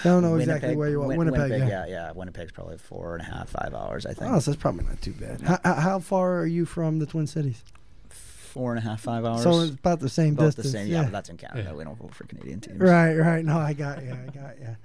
I 0.00 0.04
don't 0.04 0.22
know 0.22 0.36
exactly 0.36 0.76
where 0.76 0.88
you 0.88 1.02
are. 1.02 1.06
Win- 1.06 1.18
Winnipeg. 1.18 1.50
yeah. 1.50 1.66
yeah, 1.68 1.86
yeah. 1.86 2.12
Winnipeg's 2.12 2.52
probably 2.52 2.78
four 2.78 3.16
and 3.16 3.22
a 3.26 3.30
half, 3.30 3.48
five 3.50 3.74
hours, 3.74 4.06
I 4.06 4.14
think. 4.14 4.30
Oh, 4.32 4.38
so 4.38 4.50
that's 4.50 4.60
probably 4.60 4.84
not 4.84 5.00
too 5.02 5.12
bad. 5.12 5.40
How, 5.42 5.58
how- 5.64 5.74
how 5.80 5.98
far 6.00 6.38
are 6.40 6.46
you 6.46 6.64
from 6.66 6.98
the 6.98 7.06
Twin 7.06 7.26
Cities? 7.26 7.62
Four 8.08 8.74
and 8.74 8.78
a 8.78 8.88
half, 8.88 9.02
five 9.02 9.24
hours. 9.24 9.42
So 9.42 9.60
it's 9.60 9.72
about 9.72 10.00
the 10.00 10.08
same 10.08 10.32
About 10.34 10.46
distance. 10.46 10.66
the 10.66 10.72
same. 10.72 10.86
Yeah, 10.88 11.02
but 11.02 11.12
that's 11.12 11.28
in 11.28 11.36
Canada. 11.36 11.62
Yeah. 11.68 11.74
We 11.74 11.84
don't 11.84 11.98
vote 11.98 12.14
for 12.14 12.24
Canadian 12.24 12.60
teams. 12.60 12.80
Right, 12.80 13.14
right. 13.14 13.44
No, 13.44 13.58
I 13.58 13.74
got 13.74 14.02
you. 14.02 14.12
I 14.12 14.30
got 14.30 14.58
you. 14.58 14.76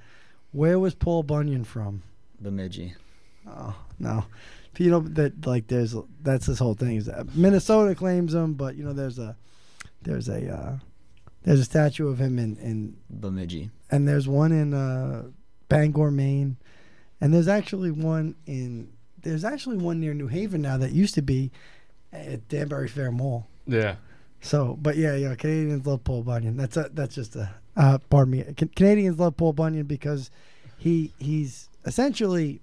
Where 0.51 0.77
was 0.77 0.93
Paul 0.93 1.23
Bunyan 1.23 1.63
from? 1.63 2.03
Bemidji. 2.41 2.95
Oh 3.47 3.73
no, 3.97 4.25
you 4.77 4.89
know 4.91 4.99
that 4.99 5.47
like 5.47 5.67
there's 5.67 5.95
that's 6.21 6.45
this 6.47 6.59
whole 6.59 6.73
thing 6.75 6.97
is 6.97 7.05
that 7.05 7.33
Minnesota 7.33 7.95
claims 7.95 8.33
him, 8.33 8.53
but 8.55 8.75
you 8.75 8.83
know 8.83 8.93
there's 8.93 9.17
a 9.17 9.35
there's 10.01 10.27
a 10.27 10.53
uh, 10.53 10.77
there's 11.43 11.59
a 11.61 11.65
statue 11.65 12.07
of 12.09 12.19
him 12.19 12.37
in, 12.37 12.57
in 12.57 12.97
Bemidji. 13.09 13.69
And 13.91 14.07
there's 14.07 14.27
one 14.27 14.51
in 14.51 14.73
uh, 14.73 15.25
Bangor, 15.69 16.11
Maine, 16.11 16.57
and 17.19 17.33
there's 17.33 17.47
actually 17.47 17.91
one 17.91 18.35
in 18.45 18.91
there's 19.21 19.45
actually 19.45 19.77
one 19.77 19.99
near 19.99 20.13
New 20.13 20.27
Haven 20.27 20.61
now 20.61 20.77
that 20.77 20.93
used 20.93 21.13
to 21.15 21.21
be 21.21 21.51
at 22.11 22.47
Danbury 22.47 22.87
Fair 22.87 23.11
Mall. 23.11 23.47
Yeah. 23.67 23.95
So, 24.41 24.77
but 24.81 24.97
yeah, 24.97 25.15
yeah, 25.15 25.35
Canadians 25.35 25.85
love 25.85 26.03
Paul 26.03 26.23
Bunyan. 26.23 26.57
That's 26.57 26.75
a 26.77 26.89
that's 26.91 27.13
just 27.13 27.35
a 27.35 27.53
uh, 27.77 27.99
pardon 28.09 28.31
me. 28.31 28.53
Can, 28.55 28.69
Canadians 28.69 29.19
love 29.19 29.37
Paul 29.37 29.53
Bunyan 29.53 29.85
because 29.85 30.31
he 30.77 31.13
he's 31.19 31.69
essentially 31.85 32.61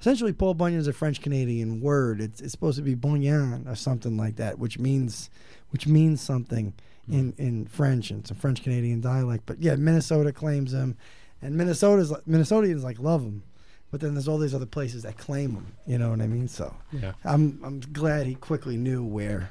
essentially 0.00 0.32
Paul 0.32 0.54
Bunyan 0.54 0.80
is 0.80 0.88
a 0.88 0.92
French 0.92 1.22
Canadian 1.22 1.80
word. 1.80 2.20
It's 2.20 2.40
it's 2.40 2.50
supposed 2.50 2.76
to 2.78 2.82
be 2.82 2.94
Bunyan 2.94 3.68
or 3.68 3.76
something 3.76 4.16
like 4.16 4.36
that, 4.36 4.58
which 4.58 4.78
means 4.78 5.30
which 5.70 5.86
means 5.86 6.20
something 6.20 6.74
in 7.12 7.34
in 7.38 7.66
French 7.66 8.10
and 8.10 8.20
it's 8.20 8.30
a 8.30 8.34
French 8.34 8.62
Canadian 8.62 9.00
dialect. 9.00 9.44
But 9.46 9.60
yeah, 9.60 9.76
Minnesota 9.76 10.32
claims 10.32 10.72
him, 10.72 10.96
and 11.42 11.56
Minnesota's 11.56 12.12
Minnesotans 12.28 12.82
like 12.82 12.98
love 12.98 13.22
him. 13.22 13.42
But 13.90 14.00
then 14.00 14.14
there's 14.14 14.28
all 14.28 14.38
these 14.38 14.54
other 14.54 14.66
places 14.66 15.02
that 15.02 15.18
claim 15.18 15.50
him. 15.52 15.66
You 15.86 15.98
know 15.98 16.10
what 16.10 16.20
I 16.20 16.26
mean? 16.28 16.46
So 16.48 16.74
Yeah. 16.92 17.12
I'm 17.24 17.60
I'm 17.64 17.80
glad 17.80 18.26
he 18.26 18.34
quickly 18.36 18.76
knew 18.76 19.04
where 19.04 19.50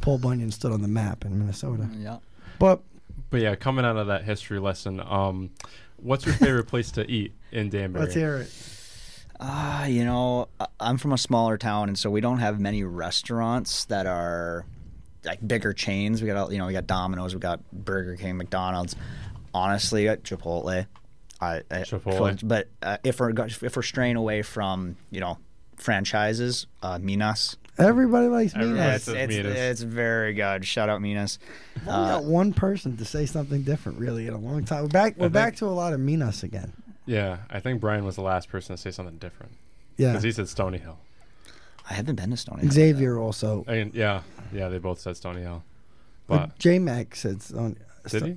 Paul 0.00 0.18
Bunyan 0.18 0.50
stood 0.52 0.72
on 0.72 0.82
the 0.82 0.88
map 0.88 1.24
in 1.24 1.38
Minnesota. 1.38 1.88
Yeah. 1.98 2.18
But 2.58 2.80
But 3.30 3.40
yeah, 3.40 3.54
coming 3.56 3.84
out 3.84 3.96
of 3.96 4.06
that 4.06 4.24
history 4.24 4.60
lesson, 4.60 5.00
um, 5.00 5.50
what's 5.96 6.24
your 6.24 6.34
favorite 6.36 6.68
place 6.68 6.92
to 6.92 7.10
eat 7.10 7.32
in 7.50 7.68
Danbury? 7.70 8.04
let's 8.04 8.14
hear 8.14 8.36
it. 8.36 8.52
Ah, 9.38 9.84
you 9.84 10.02
know, 10.04 10.48
I'm 10.80 10.96
from 10.96 11.12
a 11.12 11.18
smaller 11.18 11.58
town, 11.58 11.88
and 11.88 11.98
so 11.98 12.08
we 12.10 12.22
don't 12.22 12.38
have 12.38 12.58
many 12.58 12.84
restaurants 12.84 13.84
that 13.86 14.06
are 14.06 14.64
like 15.26 15.46
bigger 15.46 15.72
chains. 15.72 16.22
We 16.22 16.28
got, 16.28 16.50
you 16.52 16.58
know, 16.58 16.66
we 16.66 16.72
got 16.72 16.86
Domino's, 16.86 17.34
we 17.34 17.40
got 17.40 17.60
Burger 17.72 18.16
King, 18.16 18.36
McDonald's. 18.36 18.96
Honestly, 19.52 20.08
at 20.08 20.22
Chipotle, 20.22 20.86
I, 21.40 21.62
I 21.70 21.78
Chipotle. 21.80 22.46
But 22.46 22.68
uh, 22.82 22.98
if 23.04 23.20
we're 23.20 23.30
if 23.30 23.76
we're 23.76 23.82
straying 23.82 24.16
away 24.16 24.42
from 24.42 24.96
you 25.10 25.20
know 25.20 25.38
franchises, 25.76 26.66
uh, 26.82 26.98
Minas. 26.98 27.56
Everybody 27.78 28.28
likes 28.28 28.54
Everybody 28.54 28.78
Minas. 28.80 29.08
It's, 29.08 29.16
it's, 29.16 29.36
Minas. 29.36 29.56
it's 29.56 29.80
very 29.82 30.32
good. 30.32 30.64
Shout 30.64 30.88
out 30.88 31.02
Minas. 31.02 31.38
We 31.80 31.86
got 31.86 32.24
one 32.24 32.54
person 32.54 32.96
to 32.96 33.04
say 33.04 33.26
something 33.26 33.62
different 33.62 33.98
really 33.98 34.26
in 34.26 34.32
a 34.32 34.38
long 34.38 34.64
time. 34.64 34.82
We're 34.84 34.88
back. 34.88 35.16
We're 35.16 35.24
think- 35.26 35.32
back 35.34 35.56
to 35.56 35.66
a 35.66 35.68
lot 35.68 35.92
of 35.92 36.00
Minas 36.00 36.42
again. 36.42 36.72
Yeah, 37.04 37.38
I 37.50 37.60
think 37.60 37.80
Brian 37.80 38.04
was 38.04 38.16
the 38.16 38.22
last 38.22 38.48
person 38.48 38.74
to 38.74 38.82
say 38.82 38.90
something 38.90 39.18
different 39.18 39.52
Yeah. 39.96 40.08
because 40.12 40.24
he 40.24 40.32
said 40.32 40.48
Stony 40.48 40.78
Hill. 40.78 40.98
I 41.88 41.94
haven't 41.94 42.16
been 42.16 42.30
to 42.30 42.36
Stony. 42.36 42.62
Hill 42.62 42.70
Xavier 42.72 43.18
also. 43.18 43.64
I 43.68 43.72
mean, 43.72 43.90
yeah, 43.94 44.22
yeah, 44.52 44.68
they 44.68 44.78
both 44.78 45.00
said 45.00 45.16
Stony 45.16 45.42
Hill. 45.42 45.62
But 46.26 46.36
But 46.38 46.58
J 46.58 46.78
Mac 46.80 47.14
said 47.14 47.40
Stone. 47.42 47.76
did 48.08 48.22
he? 48.24 48.36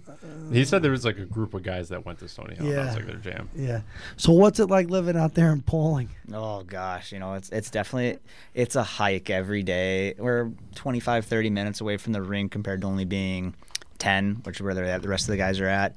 He 0.51 0.65
said 0.65 0.81
there 0.83 0.91
was 0.91 1.05
like 1.05 1.17
a 1.17 1.25
group 1.25 1.53
of 1.55 1.63
guys 1.63 1.89
that 1.89 2.05
went 2.05 2.19
to 2.19 2.27
Stony 2.27 2.55
Hill. 2.55 2.67
Yeah, 2.67 2.75
that 2.83 2.85
was 2.85 2.95
like 2.95 3.05
their 3.07 3.33
jam. 3.33 3.49
Yeah. 3.55 3.81
So 4.17 4.31
what's 4.31 4.59
it 4.59 4.67
like 4.67 4.89
living 4.89 5.17
out 5.17 5.33
there 5.33 5.51
in 5.51 5.61
Pawling? 5.61 6.09
Oh 6.33 6.61
gosh, 6.63 7.11
you 7.11 7.17
know, 7.19 7.33
it's 7.33 7.49
it's 7.49 7.71
definitely 7.71 8.19
it's 8.53 8.75
a 8.75 8.83
hike 8.83 9.29
every 9.31 9.63
day. 9.63 10.13
We're 10.17 10.51
25 10.75 11.25
30 11.25 11.49
minutes 11.49 11.81
away 11.81 11.97
from 11.97 12.13
the 12.13 12.21
rink 12.21 12.51
compared 12.51 12.81
to 12.81 12.87
only 12.87 13.05
being 13.05 13.55
10, 13.97 14.41
which 14.43 14.57
is 14.57 14.61
where 14.61 14.73
they're 14.75 14.85
at, 14.85 15.01
the 15.01 15.07
rest 15.09 15.25
of 15.25 15.31
the 15.31 15.37
guys 15.37 15.59
are 15.59 15.67
at. 15.67 15.95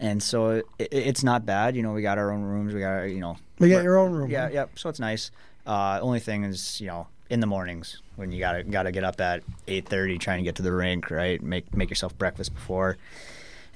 And 0.00 0.22
so 0.22 0.50
it, 0.50 0.66
it's 0.78 1.22
not 1.22 1.46
bad, 1.46 1.76
you 1.76 1.82
know, 1.82 1.92
we 1.92 2.02
got 2.02 2.18
our 2.18 2.32
own 2.32 2.42
rooms, 2.42 2.74
we 2.74 2.80
got 2.80 2.88
our, 2.92 3.06
you 3.06 3.20
know, 3.20 3.36
We 3.58 3.68
got 3.68 3.76
we're- 3.76 3.84
your 3.84 3.98
own 3.98 4.12
room. 4.12 4.28
Yeah, 4.30 4.46
huh? 4.46 4.50
yeah, 4.52 4.64
so 4.74 4.88
it's 4.88 4.98
nice. 4.98 5.30
Uh 5.66 5.98
only 6.02 6.20
thing 6.20 6.44
is, 6.44 6.80
you 6.80 6.88
know, 6.88 7.06
in 7.30 7.40
the 7.40 7.46
mornings 7.46 8.00
when 8.16 8.32
you 8.32 8.38
got 8.38 8.52
to 8.52 8.62
got 8.62 8.84
to 8.84 8.92
get 8.92 9.04
up 9.04 9.20
at 9.20 9.42
8:30 9.66 10.20
trying 10.20 10.38
to 10.38 10.44
get 10.44 10.56
to 10.56 10.62
the 10.62 10.72
rink, 10.72 11.10
right? 11.10 11.42
Make 11.42 11.74
make 11.74 11.90
yourself 11.90 12.16
breakfast 12.16 12.54
before. 12.54 12.96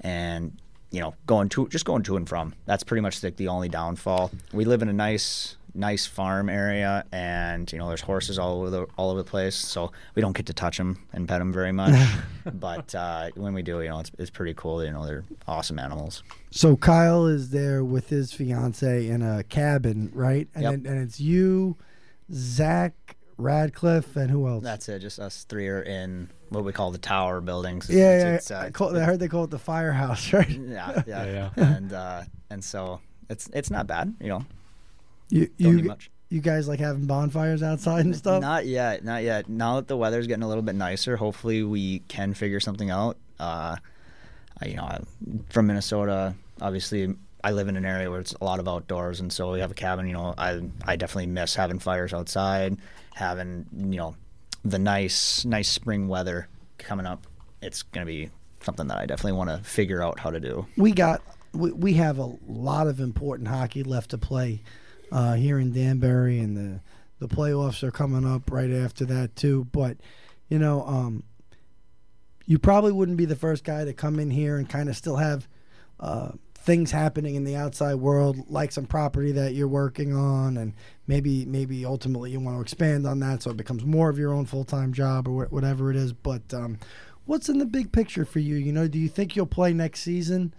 And 0.00 0.56
you 0.90 1.00
know 1.00 1.14
going 1.26 1.48
to 1.50 1.68
just 1.68 1.84
going 1.84 2.02
to 2.04 2.16
and 2.16 2.28
from. 2.28 2.54
That's 2.66 2.84
pretty 2.84 3.00
much 3.00 3.22
like 3.22 3.36
the 3.36 3.48
only 3.48 3.68
downfall. 3.68 4.30
We 4.52 4.64
live 4.64 4.82
in 4.82 4.88
a 4.88 4.92
nice 4.92 5.56
nice 5.78 6.06
farm 6.06 6.48
area 6.48 7.04
and 7.12 7.70
you 7.72 7.78
know 7.78 7.86
there's 7.88 8.00
horses 8.00 8.38
all 8.38 8.58
over 8.58 8.70
the 8.70 8.86
all 8.96 9.10
over 9.10 9.22
the 9.22 9.30
place 9.30 9.54
so 9.54 9.92
we 10.16 10.20
don't 10.22 10.36
get 10.36 10.44
to 10.46 10.52
touch 10.52 10.76
them 10.76 10.98
and 11.12 11.28
pet 11.28 11.38
them 11.38 11.52
very 11.52 11.70
much 11.72 11.94
but 12.54 12.92
uh, 12.96 13.30
when 13.36 13.54
we 13.54 13.62
do 13.62 13.80
you 13.80 13.88
know 13.88 14.00
it's, 14.00 14.10
it's 14.18 14.30
pretty 14.30 14.54
cool 14.54 14.84
you 14.84 14.90
know 14.90 15.06
they're 15.06 15.24
awesome 15.46 15.78
animals 15.78 16.22
So 16.50 16.76
Kyle 16.76 17.26
is 17.26 17.50
there 17.50 17.84
with 17.84 18.08
his 18.08 18.32
fiance 18.32 19.06
in 19.08 19.22
a 19.22 19.44
cabin, 19.44 20.10
right? 20.14 20.48
And 20.54 20.62
Yep. 20.64 20.72
then, 20.82 20.86
and 20.92 21.02
it's 21.06 21.20
you, 21.20 21.76
Zach, 22.32 23.16
Radcliffe, 23.36 24.16
and 24.16 24.30
who 24.30 24.48
else? 24.48 24.64
that's 24.64 24.88
it 24.88 24.98
just 25.00 25.18
us 25.20 25.44
three 25.44 25.68
are 25.68 25.82
in 25.82 26.28
what 26.48 26.64
we 26.64 26.72
call 26.72 26.90
the 26.90 26.98
tower 26.98 27.40
buildings 27.40 27.88
yeah, 27.88 27.96
It's- 27.96 28.22
yeah. 28.24 28.34
it's, 28.34 28.50
uh, 28.50 28.58
I, 28.66 28.70
call, 28.70 28.96
I 28.96 29.00
heard 29.04 29.20
they 29.20 29.28
call 29.28 29.44
it 29.44 29.50
the 29.50 29.58
firehouse, 29.58 30.32
right? 30.38 30.48
yeah, 30.50 31.02
yeah, 31.06 31.24
Yeah, 31.24 31.50
and 31.56 31.92
uh, 31.92 32.22
and 32.50 32.64
so 32.64 33.00
it's 33.30 33.48
it's 33.52 33.70
not 33.70 33.86
bad, 33.86 34.14
you 34.20 34.28
know. 34.28 34.44
You 35.30 35.50
you 35.56 35.94
you 36.30 36.40
guys 36.40 36.68
like 36.68 36.80
having 36.80 37.06
bonfires 37.06 37.62
outside 37.62 38.04
and 38.04 38.14
stuff? 38.16 38.40
Not 38.40 38.66
yet, 38.66 39.04
not 39.04 39.22
yet. 39.22 39.48
Now 39.48 39.76
that 39.76 39.88
the 39.88 39.96
weather's 39.96 40.26
getting 40.26 40.42
a 40.42 40.48
little 40.48 40.62
bit 40.62 40.74
nicer, 40.74 41.16
hopefully 41.16 41.62
we 41.62 42.00
can 42.00 42.34
figure 42.34 42.60
something 42.60 42.90
out. 42.90 43.16
Uh, 43.38 43.76
you 44.64 44.74
know, 44.74 44.82
I'm 44.82 45.06
from 45.48 45.68
Minnesota, 45.68 46.34
obviously, 46.60 47.14
I 47.44 47.52
live 47.52 47.68
in 47.68 47.76
an 47.76 47.84
area 47.84 48.10
where 48.10 48.20
it's 48.20 48.34
a 48.34 48.44
lot 48.44 48.58
of 48.58 48.68
outdoors, 48.68 49.20
and 49.20 49.32
so 49.32 49.52
we 49.52 49.60
have 49.60 49.70
a 49.70 49.74
cabin. 49.74 50.06
You 50.06 50.14
know, 50.14 50.34
I 50.36 50.60
I 50.84 50.96
definitely 50.96 51.28
miss 51.28 51.54
having 51.54 51.78
fires 51.78 52.12
outside, 52.12 52.76
having 53.14 53.66
you 53.76 53.98
know, 53.98 54.16
the 54.64 54.78
nice 54.78 55.44
nice 55.44 55.68
spring 55.68 56.08
weather 56.08 56.48
coming 56.78 57.06
up. 57.06 57.26
It's 57.62 57.82
gonna 57.82 58.06
be 58.06 58.30
something 58.62 58.88
that 58.88 58.98
I 58.98 59.06
definitely 59.06 59.32
want 59.38 59.50
to 59.50 59.58
figure 59.58 60.02
out 60.02 60.18
how 60.18 60.30
to 60.30 60.40
do. 60.40 60.66
we 60.76 60.92
got 60.92 61.22
we, 61.52 61.72
we 61.72 61.94
have 61.94 62.18
a 62.18 62.32
lot 62.48 62.86
of 62.86 63.00
important 63.00 63.48
hockey 63.48 63.82
left 63.82 64.10
to 64.10 64.18
play 64.18 64.60
uh, 65.12 65.34
here 65.34 65.58
in 65.58 65.72
Danbury, 65.72 66.38
and 66.38 66.56
the 66.56 66.80
the 67.18 67.28
playoffs 67.28 67.82
are 67.82 67.90
coming 67.90 68.26
up 68.26 68.50
right 68.50 68.70
after 68.70 69.04
that 69.06 69.36
too. 69.36 69.66
But 69.72 69.98
you 70.48 70.58
know, 70.58 70.84
um, 70.86 71.24
you 72.46 72.58
probably 72.58 72.92
wouldn't 72.92 73.18
be 73.18 73.24
the 73.24 73.36
first 73.36 73.64
guy 73.64 73.84
to 73.84 73.92
come 73.92 74.18
in 74.18 74.30
here 74.30 74.56
and 74.56 74.68
kind 74.68 74.88
of 74.88 74.96
still 74.96 75.16
have 75.16 75.48
uh, 76.00 76.30
things 76.54 76.90
happening 76.90 77.34
in 77.34 77.44
the 77.44 77.56
outside 77.56 77.94
world, 77.96 78.36
like 78.48 78.72
some 78.72 78.86
property 78.86 79.32
that 79.32 79.54
you're 79.54 79.68
working 79.68 80.14
on, 80.14 80.56
and 80.56 80.74
maybe 81.06 81.44
maybe 81.46 81.84
ultimately 81.84 82.30
you 82.30 82.40
want 82.40 82.56
to 82.56 82.62
expand 82.62 83.06
on 83.06 83.20
that 83.20 83.42
so 83.42 83.50
it 83.50 83.56
becomes 83.56 83.84
more 83.84 84.08
of 84.08 84.18
your 84.18 84.32
own 84.32 84.46
full 84.46 84.64
time 84.64 84.92
job 84.92 85.28
or 85.28 85.44
wh- 85.44 85.52
whatever 85.52 85.90
it 85.90 85.96
is. 85.96 86.12
But 86.12 86.42
um, 86.52 86.78
what's 87.24 87.48
in 87.48 87.58
the 87.58 87.66
big 87.66 87.92
picture 87.92 88.24
for 88.24 88.38
you? 88.38 88.56
You 88.56 88.72
know, 88.72 88.88
do 88.88 88.98
you 88.98 89.08
think 89.08 89.36
you'll 89.36 89.46
play 89.46 89.72
next 89.72 90.00
season? 90.00 90.54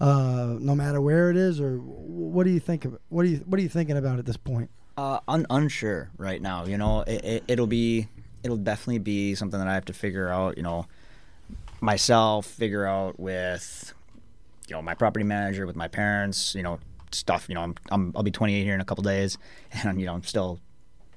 Uh, 0.00 0.56
no 0.60 0.74
matter 0.74 1.00
where 1.00 1.30
it 1.30 1.36
is, 1.36 1.60
or 1.60 1.78
what 1.78 2.44
do 2.44 2.50
you 2.50 2.60
think 2.60 2.84
of 2.84 2.94
it? 2.94 3.00
What 3.08 3.24
do 3.24 3.30
you 3.30 3.38
What 3.38 3.58
are 3.58 3.62
you 3.62 3.68
thinking 3.68 3.96
about 3.96 4.18
at 4.18 4.26
this 4.26 4.36
point? 4.36 4.70
Uh, 4.96 5.20
un- 5.28 5.46
unsure 5.50 6.10
right 6.16 6.40
now. 6.42 6.64
You 6.66 6.78
know, 6.78 7.02
it, 7.02 7.24
it, 7.24 7.44
it'll 7.48 7.66
be, 7.66 8.08
it'll 8.42 8.56
definitely 8.56 8.98
be 8.98 9.34
something 9.34 9.58
that 9.58 9.68
I 9.68 9.74
have 9.74 9.84
to 9.86 9.92
figure 9.92 10.28
out. 10.28 10.56
You 10.56 10.62
know, 10.62 10.86
myself, 11.80 12.46
figure 12.46 12.86
out 12.86 13.18
with, 13.18 13.92
you 14.68 14.74
know, 14.74 14.82
my 14.82 14.94
property 14.94 15.24
manager, 15.24 15.66
with 15.66 15.76
my 15.76 15.88
parents. 15.88 16.54
You 16.54 16.62
know, 16.62 16.78
stuff. 17.12 17.46
You 17.48 17.54
know, 17.54 17.62
I'm, 17.62 17.74
I'm 17.90 18.12
I'll 18.16 18.22
be 18.22 18.30
28 18.30 18.62
here 18.62 18.74
in 18.74 18.80
a 18.80 18.84
couple 18.84 19.02
days, 19.02 19.38
and 19.72 20.00
you 20.00 20.06
know, 20.06 20.14
I'm 20.14 20.24
still 20.24 20.60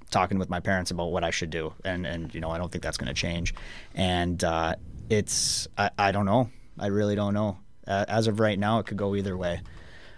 talking 0.09 0.37
with 0.37 0.49
my 0.49 0.59
parents 0.59 0.91
about 0.91 1.11
what 1.11 1.23
I 1.23 1.29
should 1.29 1.49
do, 1.49 1.73
and 1.85 2.05
and 2.05 2.33
you 2.33 2.41
know, 2.41 2.49
I 2.49 2.57
don't 2.57 2.71
think 2.71 2.83
that's 2.83 2.97
going 2.97 3.07
to 3.07 3.19
change, 3.19 3.53
and 3.95 4.43
uh, 4.43 4.75
it's 5.09 5.67
I, 5.77 5.91
I 5.97 6.11
don't 6.11 6.25
know. 6.25 6.49
I 6.79 6.87
really 6.87 7.15
don't 7.15 7.33
know. 7.33 7.57
Uh, 7.91 8.05
as 8.07 8.27
of 8.27 8.39
right 8.39 8.57
now, 8.57 8.79
it 8.79 8.85
could 8.85 8.97
go 8.97 9.15
either 9.15 9.35
way. 9.35 9.59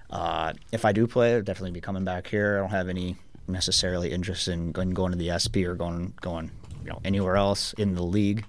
Uh, 0.10 0.54
if 0.72 0.86
I 0.86 0.92
do 0.92 1.08
play, 1.08 1.34
I'll 1.36 1.42
definitely 1.42 1.72
be 1.72 1.82
coming 1.82 2.04
back 2.06 2.28
here. 2.28 2.58
I 2.58 2.60
don't 2.62 2.70
have 2.70 2.88
any 2.90 3.18
necessarily 3.48 4.12
interest 4.12 4.48
in 4.48 4.72
going, 4.72 4.92
going 4.92 5.12
to 5.12 5.18
the 5.18 5.32
SP 5.36 5.66
or 5.66 5.76
going 5.76 6.14
going 6.22 6.50
you 6.84 6.90
know 6.92 7.00
anywhere 7.04 7.36
else 7.36 7.74
in 7.74 7.96
the 7.96 8.04
league. 8.04 8.46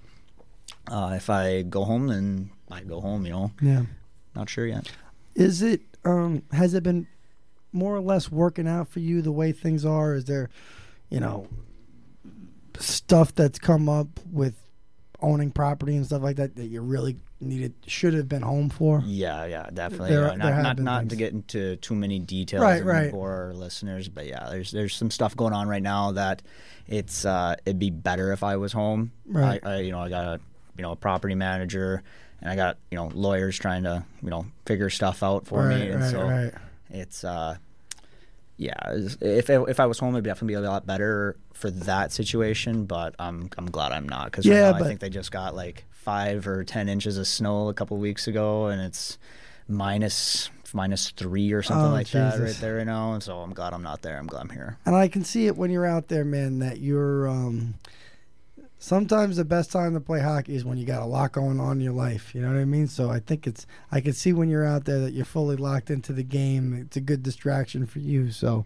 Uh, 0.87 1.13
if 1.15 1.29
I 1.29 1.63
go 1.63 1.83
home, 1.83 2.07
then 2.07 2.51
I 2.69 2.81
go 2.83 3.01
home. 3.01 3.25
You 3.25 3.31
know, 3.31 3.51
Yeah, 3.61 3.83
not 4.35 4.47
sure 4.49 4.67
yet. 4.67 4.91
is 5.33 5.61
it 5.63 5.81
um 6.03 6.43
has 6.51 6.73
it 6.75 6.83
been 6.83 7.07
more 7.73 7.95
or 7.95 8.01
less 8.01 8.31
working 8.31 8.67
out 8.67 8.87
for 8.87 8.99
you 8.99 9.21
the 9.23 9.31
way 9.31 9.51
things 9.51 9.83
are? 9.85 10.13
Is 10.13 10.25
there, 10.25 10.49
you 11.09 11.19
know, 11.19 11.47
stuff 12.79 13.33
that's 13.33 13.57
come 13.59 13.89
up 13.89 14.07
with 14.31 14.53
owning 15.21 15.51
property 15.51 15.95
and 15.95 16.05
stuff 16.05 16.21
like 16.21 16.35
that 16.37 16.55
that 16.55 16.65
you 16.65 16.81
really 16.81 17.17
needed 17.39 17.73
should 17.87 18.13
have 18.13 18.27
been 18.27 18.41
home 18.41 18.69
for? 18.69 19.01
Yeah, 19.05 19.45
yeah, 19.45 19.69
definitely. 19.73 20.09
There- 20.09 20.25
Uh, 20.31 20.37
there 20.37 20.61
not 20.61 20.79
not, 20.79 21.09
to 21.09 21.15
get 21.15 21.33
into 21.33 21.75
too 21.77 21.95
many 21.95 22.19
details 22.19 22.61
Right, 22.61 22.83
right. 22.83 23.11
bore 23.11 23.31
our 23.31 23.53
listeners, 23.53 24.09
but 24.09 24.27
yeah, 24.27 24.49
there's 24.49 24.71
there's 24.71 24.95
some 24.95 25.11
stuff 25.11 25.35
going 25.35 25.53
on 25.53 25.67
right 25.67 25.83
now 25.83 26.11
that 26.13 26.41
it's 26.87 27.25
uh, 27.25 27.55
it'd 27.65 27.79
be 27.79 27.89
better 27.89 28.31
if 28.31 28.43
I 28.43 28.57
was 28.57 28.73
home. 28.73 29.11
Right. 29.25 29.59
I, 29.63 29.75
I 29.75 29.79
you 29.81 29.91
know 29.91 29.99
I 29.99 30.09
got 30.09 30.25
a 30.25 30.39
you 30.77 30.81
know 30.81 30.91
a 30.91 30.95
property 30.95 31.35
manager 31.35 32.03
and 32.41 32.49
I 32.49 32.55
got 32.55 32.77
you 32.91 32.97
know 32.97 33.09
lawyers 33.13 33.57
trying 33.57 33.83
to 33.83 34.03
you 34.21 34.29
know 34.29 34.45
figure 34.65 34.89
stuff 34.89 35.23
out 35.23 35.45
for 35.47 35.65
right, 35.67 35.79
me, 35.79 35.87
and 35.89 36.01
right, 36.01 36.11
so 36.11 36.21
right. 36.23 36.53
it's 36.89 37.23
uh 37.23 37.57
yeah, 38.57 38.73
if 39.21 39.49
if 39.49 39.79
I 39.79 39.85
was 39.85 39.99
home, 39.99 40.15
it'd 40.15 40.23
definitely 40.25 40.53
be 40.55 40.65
a 40.65 40.69
lot 40.69 40.85
better 40.85 41.35
for 41.53 41.69
that 41.71 42.11
situation. 42.11 42.85
But 42.85 43.15
I'm 43.19 43.49
I'm 43.57 43.69
glad 43.69 43.91
I'm 43.91 44.07
not 44.07 44.25
because 44.25 44.45
Yeah, 44.45 44.71
right 44.71 44.81
I 44.81 44.87
think 44.87 44.99
they 45.01 45.09
just 45.09 45.31
got 45.31 45.55
like 45.55 45.85
five 45.91 46.47
or 46.47 46.63
ten 46.63 46.87
inches 46.89 47.17
of 47.17 47.27
snow 47.27 47.67
a 47.69 47.73
couple 47.73 47.97
weeks 47.97 48.27
ago, 48.27 48.67
and 48.67 48.81
it's 48.81 49.17
minus 49.67 50.49
minus 50.73 51.09
three 51.11 51.53
or 51.53 51.61
something 51.63 51.87
Oh, 51.89 51.93
like 51.93 52.09
that 52.09 52.39
right 52.39 52.55
there 52.59 52.75
right 52.77 52.85
now. 52.85 53.13
And 53.13 53.23
so 53.23 53.39
I'm 53.39 53.53
glad 53.53 53.73
I'm 53.73 53.83
not 53.83 54.01
there. 54.01 54.17
I'm 54.17 54.27
glad 54.27 54.41
I'm 54.41 54.49
here. 54.49 54.77
And 54.85 54.95
I 54.95 55.07
can 55.07 55.23
see 55.23 55.47
it 55.47 55.55
when 55.55 55.71
you're 55.71 55.85
out 55.85 56.07
there, 56.09 56.25
man, 56.25 56.59
that 56.59 56.79
you're 56.79 57.27
um 57.29 57.75
sometimes 58.79 59.37
the 59.37 59.45
best 59.45 59.71
time 59.71 59.93
to 59.93 59.99
play 59.99 60.19
hockey 60.19 60.55
is 60.55 60.65
when 60.65 60.77
you 60.77 60.85
got 60.85 61.01
a 61.01 61.05
lot 61.05 61.31
going 61.31 61.59
on 61.59 61.77
in 61.77 61.83
your 61.83 61.93
life. 61.93 62.33
You 62.35 62.41
know 62.41 62.49
what 62.49 62.57
I 62.57 62.65
mean? 62.65 62.87
So 62.87 63.09
I 63.09 63.19
think 63.19 63.47
it's 63.47 63.65
I 63.91 64.01
can 64.01 64.13
see 64.13 64.33
when 64.33 64.49
you're 64.49 64.65
out 64.65 64.85
there 64.85 64.99
that 64.99 65.13
you're 65.13 65.25
fully 65.25 65.55
locked 65.55 65.89
into 65.89 66.13
the 66.13 66.23
game. 66.23 66.73
It's 66.73 66.97
a 66.97 67.01
good 67.01 67.23
distraction 67.23 67.85
for 67.85 67.99
you. 67.99 68.31
So 68.31 68.65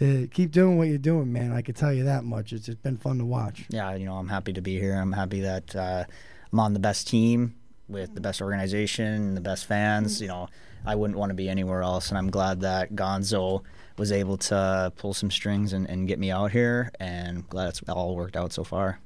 uh, 0.00 0.26
keep 0.32 0.50
doing 0.50 0.76
what 0.76 0.88
you're 0.88 0.98
doing, 0.98 1.32
man. 1.32 1.52
I 1.52 1.62
can 1.62 1.74
tell 1.74 1.92
you 1.92 2.04
that 2.04 2.24
much. 2.24 2.52
It's 2.52 2.66
just 2.66 2.82
been 2.82 2.96
fun 2.96 3.18
to 3.18 3.24
watch. 3.24 3.66
yeah, 3.70 3.94
you 3.94 4.06
know, 4.06 4.16
I'm 4.16 4.28
happy 4.28 4.52
to 4.52 4.60
be 4.60 4.78
here. 4.78 4.96
I'm 4.96 5.12
happy 5.12 5.40
that 5.40 5.74
uh, 5.76 6.04
I'm 6.52 6.60
on 6.60 6.72
the 6.72 6.80
best 6.80 7.06
team 7.06 7.54
with 7.88 8.14
the 8.14 8.20
best 8.20 8.42
organization, 8.42 9.34
the 9.34 9.40
best 9.40 9.66
fans. 9.66 10.20
You 10.20 10.28
know, 10.28 10.48
I 10.84 10.96
wouldn't 10.96 11.18
want 11.18 11.30
to 11.30 11.34
be 11.34 11.48
anywhere 11.48 11.82
else, 11.82 12.08
and 12.08 12.18
I'm 12.18 12.30
glad 12.30 12.60
that 12.62 12.94
Gonzo 12.94 13.62
was 13.96 14.10
able 14.10 14.36
to 14.36 14.92
pull 14.96 15.14
some 15.14 15.30
strings 15.30 15.72
and, 15.72 15.88
and 15.88 16.08
get 16.08 16.18
me 16.18 16.30
out 16.30 16.50
here, 16.50 16.90
and 16.98 17.48
glad 17.48 17.68
it's 17.68 17.82
all 17.88 18.16
worked 18.16 18.36
out 18.36 18.52
so 18.52 18.64
far. 18.64 18.98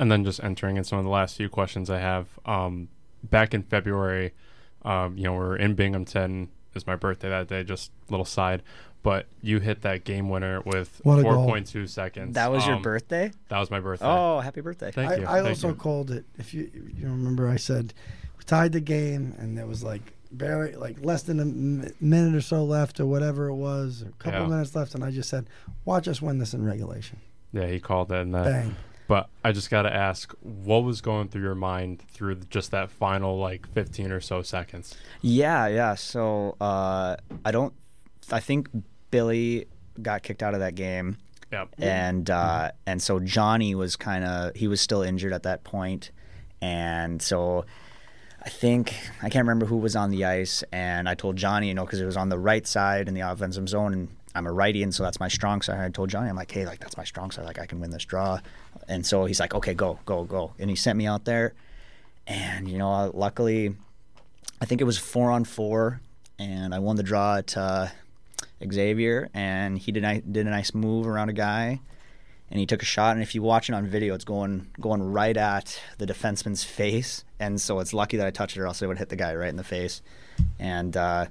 And 0.00 0.10
then 0.10 0.24
just 0.24 0.42
entering 0.42 0.76
in 0.78 0.84
some 0.84 0.98
of 0.98 1.04
the 1.04 1.10
last 1.10 1.36
few 1.36 1.48
questions 1.50 1.90
I 1.90 1.98
have. 1.98 2.26
Um, 2.46 2.88
back 3.22 3.52
in 3.52 3.62
February, 3.62 4.32
um, 4.82 5.16
you 5.18 5.24
know, 5.24 5.32
we 5.34 5.38
are 5.40 5.56
in 5.56 5.74
Binghamton. 5.74 6.48
It's 6.74 6.86
my 6.86 6.96
birthday 6.96 7.28
that 7.28 7.48
day. 7.48 7.64
Just 7.64 7.92
little 8.08 8.24
side, 8.24 8.62
but 9.02 9.26
you 9.42 9.60
hit 9.60 9.82
that 9.82 10.04
game 10.04 10.30
winner 10.30 10.62
with 10.62 11.00
What 11.04 11.18
a 11.18 11.22
goal. 11.22 11.46
4.2 11.50 11.86
seconds. 11.86 12.34
That 12.34 12.50
was 12.50 12.66
your 12.66 12.76
Um, 12.76 12.82
birthday? 12.82 13.30
That 13.48 13.58
was 13.58 13.70
my 13.70 13.78
birthday. 13.80 14.06
Oh, 14.08 14.40
happy 14.40 14.62
birthday! 14.62 14.90
Thank 14.90 15.10
I, 15.10 15.16
you. 15.16 15.26
I 15.26 15.34
thank 15.42 15.48
also 15.48 15.68
you. 15.68 15.74
called 15.74 16.10
it. 16.10 16.24
If 16.38 16.54
you 16.54 16.70
you 16.96 17.06
remember, 17.06 17.46
I 17.48 17.56
said 17.56 17.92
we 18.38 18.44
tied 18.44 18.72
the 18.72 18.80
game, 18.80 19.34
and 19.38 19.58
there 19.58 19.66
was 19.66 19.82
like 19.84 20.14
barely 20.32 20.76
like 20.76 20.96
less 21.04 21.24
than 21.24 21.40
a 21.40 21.42
m- 21.42 21.92
minute 22.00 22.34
or 22.34 22.40
so 22.40 22.64
left, 22.64 23.00
or 23.00 23.04
whatever 23.06 23.48
it 23.48 23.56
was, 23.56 24.00
a 24.02 24.12
couple 24.22 24.40
Yeah. 24.40 24.46
minutes 24.46 24.74
left, 24.74 24.94
and 24.94 25.04
I 25.04 25.10
just 25.10 25.28
said, 25.28 25.46
"Watch 25.84 26.08
us 26.08 26.22
win 26.22 26.38
this 26.38 26.54
in 26.54 26.64
regulation." 26.64 27.18
Yeah, 27.52 27.66
he 27.66 27.80
called 27.80 28.10
it. 28.12 28.20
And 28.22 28.32
that, 28.34 28.44
Bang. 28.44 28.76
But 29.10 29.28
I 29.42 29.50
just 29.50 29.70
got 29.70 29.82
to 29.82 29.92
ask, 29.92 30.32
what 30.40 30.84
was 30.84 31.00
going 31.00 31.30
through 31.30 31.42
your 31.42 31.56
mind 31.56 32.00
through 32.12 32.36
just 32.48 32.70
that 32.70 32.92
final 32.92 33.40
like 33.40 33.66
15 33.72 34.12
or 34.12 34.20
so 34.20 34.40
seconds? 34.40 34.96
Yeah, 35.20 35.66
yeah. 35.66 35.96
So 35.96 36.54
uh, 36.60 37.16
I 37.44 37.50
don't. 37.50 37.74
I 38.30 38.38
think 38.38 38.68
Billy 39.10 39.66
got 40.00 40.22
kicked 40.22 40.44
out 40.44 40.54
of 40.54 40.60
that 40.60 40.76
game. 40.76 41.16
Yep. 41.50 41.74
and 41.78 42.30
uh, 42.30 42.70
and 42.86 43.02
so 43.02 43.18
Johnny 43.18 43.74
was 43.74 43.96
kind 43.96 44.24
of 44.24 44.54
he 44.54 44.68
was 44.68 44.80
still 44.80 45.02
injured 45.02 45.32
at 45.32 45.42
that 45.42 45.64
point, 45.64 46.12
and 46.62 47.20
so 47.20 47.64
I 48.40 48.48
think 48.48 48.94
I 49.24 49.28
can't 49.28 49.42
remember 49.42 49.66
who 49.66 49.78
was 49.78 49.96
on 49.96 50.10
the 50.10 50.24
ice, 50.24 50.62
and 50.70 51.08
I 51.08 51.16
told 51.16 51.34
Johnny, 51.34 51.66
you 51.66 51.74
know, 51.74 51.84
because 51.84 52.00
it 52.00 52.06
was 52.06 52.16
on 52.16 52.28
the 52.28 52.38
right 52.38 52.64
side 52.64 53.08
in 53.08 53.14
the 53.14 53.22
offensive 53.22 53.68
zone, 53.68 53.92
and 53.92 54.08
I'm 54.36 54.46
a 54.46 54.52
righty, 54.52 54.84
and 54.84 54.94
so 54.94 55.02
that's 55.02 55.18
my 55.18 55.26
strong 55.26 55.62
side. 55.62 55.80
I 55.80 55.88
told 55.88 56.10
Johnny, 56.10 56.28
I'm 56.28 56.36
like, 56.36 56.52
hey, 56.52 56.64
like 56.64 56.78
that's 56.78 56.96
my 56.96 57.02
strong 57.02 57.32
side, 57.32 57.44
like 57.44 57.58
I 57.58 57.66
can 57.66 57.80
win 57.80 57.90
this 57.90 58.04
draw, 58.04 58.38
and 58.90 59.06
so 59.06 59.24
he's 59.24 59.40
like, 59.40 59.54
okay, 59.54 59.72
go, 59.72 59.98
go, 60.04 60.24
go, 60.24 60.52
and 60.58 60.68
he 60.68 60.76
sent 60.76 60.98
me 60.98 61.06
out 61.06 61.24
there, 61.24 61.54
and 62.26 62.68
you 62.68 62.76
know, 62.76 63.10
luckily, 63.14 63.74
I 64.60 64.66
think 64.66 64.82
it 64.82 64.84
was 64.84 64.98
four 64.98 65.30
on 65.30 65.44
four, 65.44 66.02
and 66.38 66.74
I 66.74 66.78
won 66.80 66.96
the 66.96 67.02
draw 67.02 67.36
at. 67.36 67.56
Uh, 67.56 67.86
Xavier, 68.68 69.30
and 69.32 69.78
he 69.78 69.92
did 69.92 70.32
did 70.32 70.46
a 70.46 70.50
nice 70.50 70.74
move 70.74 71.06
around 71.06 71.28
a 71.28 71.32
guy, 71.32 71.80
and 72.50 72.60
he 72.60 72.66
took 72.66 72.82
a 72.82 72.86
shot. 72.86 73.14
And 73.14 73.22
if 73.22 73.34
you 73.34 73.42
watch 73.42 73.68
it 73.68 73.74
on 73.74 73.86
video, 73.86 74.14
it's 74.14 74.24
going 74.24 74.68
going 74.80 75.02
right 75.02 75.36
at 75.36 75.80
the 75.98 76.06
defenseman's 76.06 76.64
face, 76.64 77.24
and 77.38 77.60
so 77.60 77.80
it's 77.80 77.94
lucky 77.94 78.16
that 78.16 78.26
I 78.26 78.30
touched 78.30 78.56
it, 78.56 78.60
or 78.60 78.66
else 78.66 78.82
it 78.82 78.86
would 78.86 78.98
hit 78.98 79.08
the 79.08 79.16
guy 79.16 79.34
right 79.34 79.48
in 79.48 79.56
the 79.56 79.64
face, 79.64 80.02
and 80.58 80.96
uh, 80.96 81.26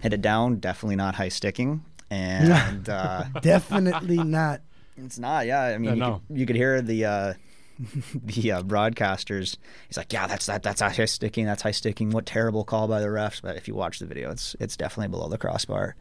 hit 0.00 0.12
it 0.12 0.22
down. 0.22 0.56
Definitely 0.56 0.96
not 0.96 1.14
high 1.14 1.28
sticking, 1.28 1.84
and 2.10 2.88
uh, 2.88 3.24
Definitely 3.40 4.22
not. 4.22 4.60
It's 5.04 5.18
not. 5.18 5.46
Yeah, 5.46 5.62
I 5.62 5.78
mean, 5.78 5.84
Yeah, 5.84 5.94
you, 5.94 6.00
no. 6.00 6.22
could, 6.28 6.38
you 6.38 6.46
could 6.46 6.56
hear 6.56 6.80
the 6.82 7.04
uh, 7.04 7.34
the 8.14 8.52
uh, 8.52 8.62
broadcasters. 8.62 9.56
He's 9.88 9.96
like, 9.96 10.12
"Yeah, 10.12 10.26
that's 10.26 10.46
that. 10.46 10.62
That's 10.62 10.80
high 10.80 11.04
sticking. 11.06 11.46
That's 11.46 11.62
high 11.62 11.70
sticking. 11.70 12.10
What 12.10 12.26
terrible 12.26 12.64
call 12.64 12.88
by 12.88 13.00
the 13.00 13.06
refs." 13.06 13.40
But 13.42 13.56
if 13.56 13.68
you 13.68 13.74
watch 13.74 13.98
the 13.98 14.06
video, 14.06 14.30
it's 14.30 14.54
it's 14.60 14.76
definitely 14.76 15.08
below 15.08 15.28
the 15.28 15.38
crossbar. 15.38 15.96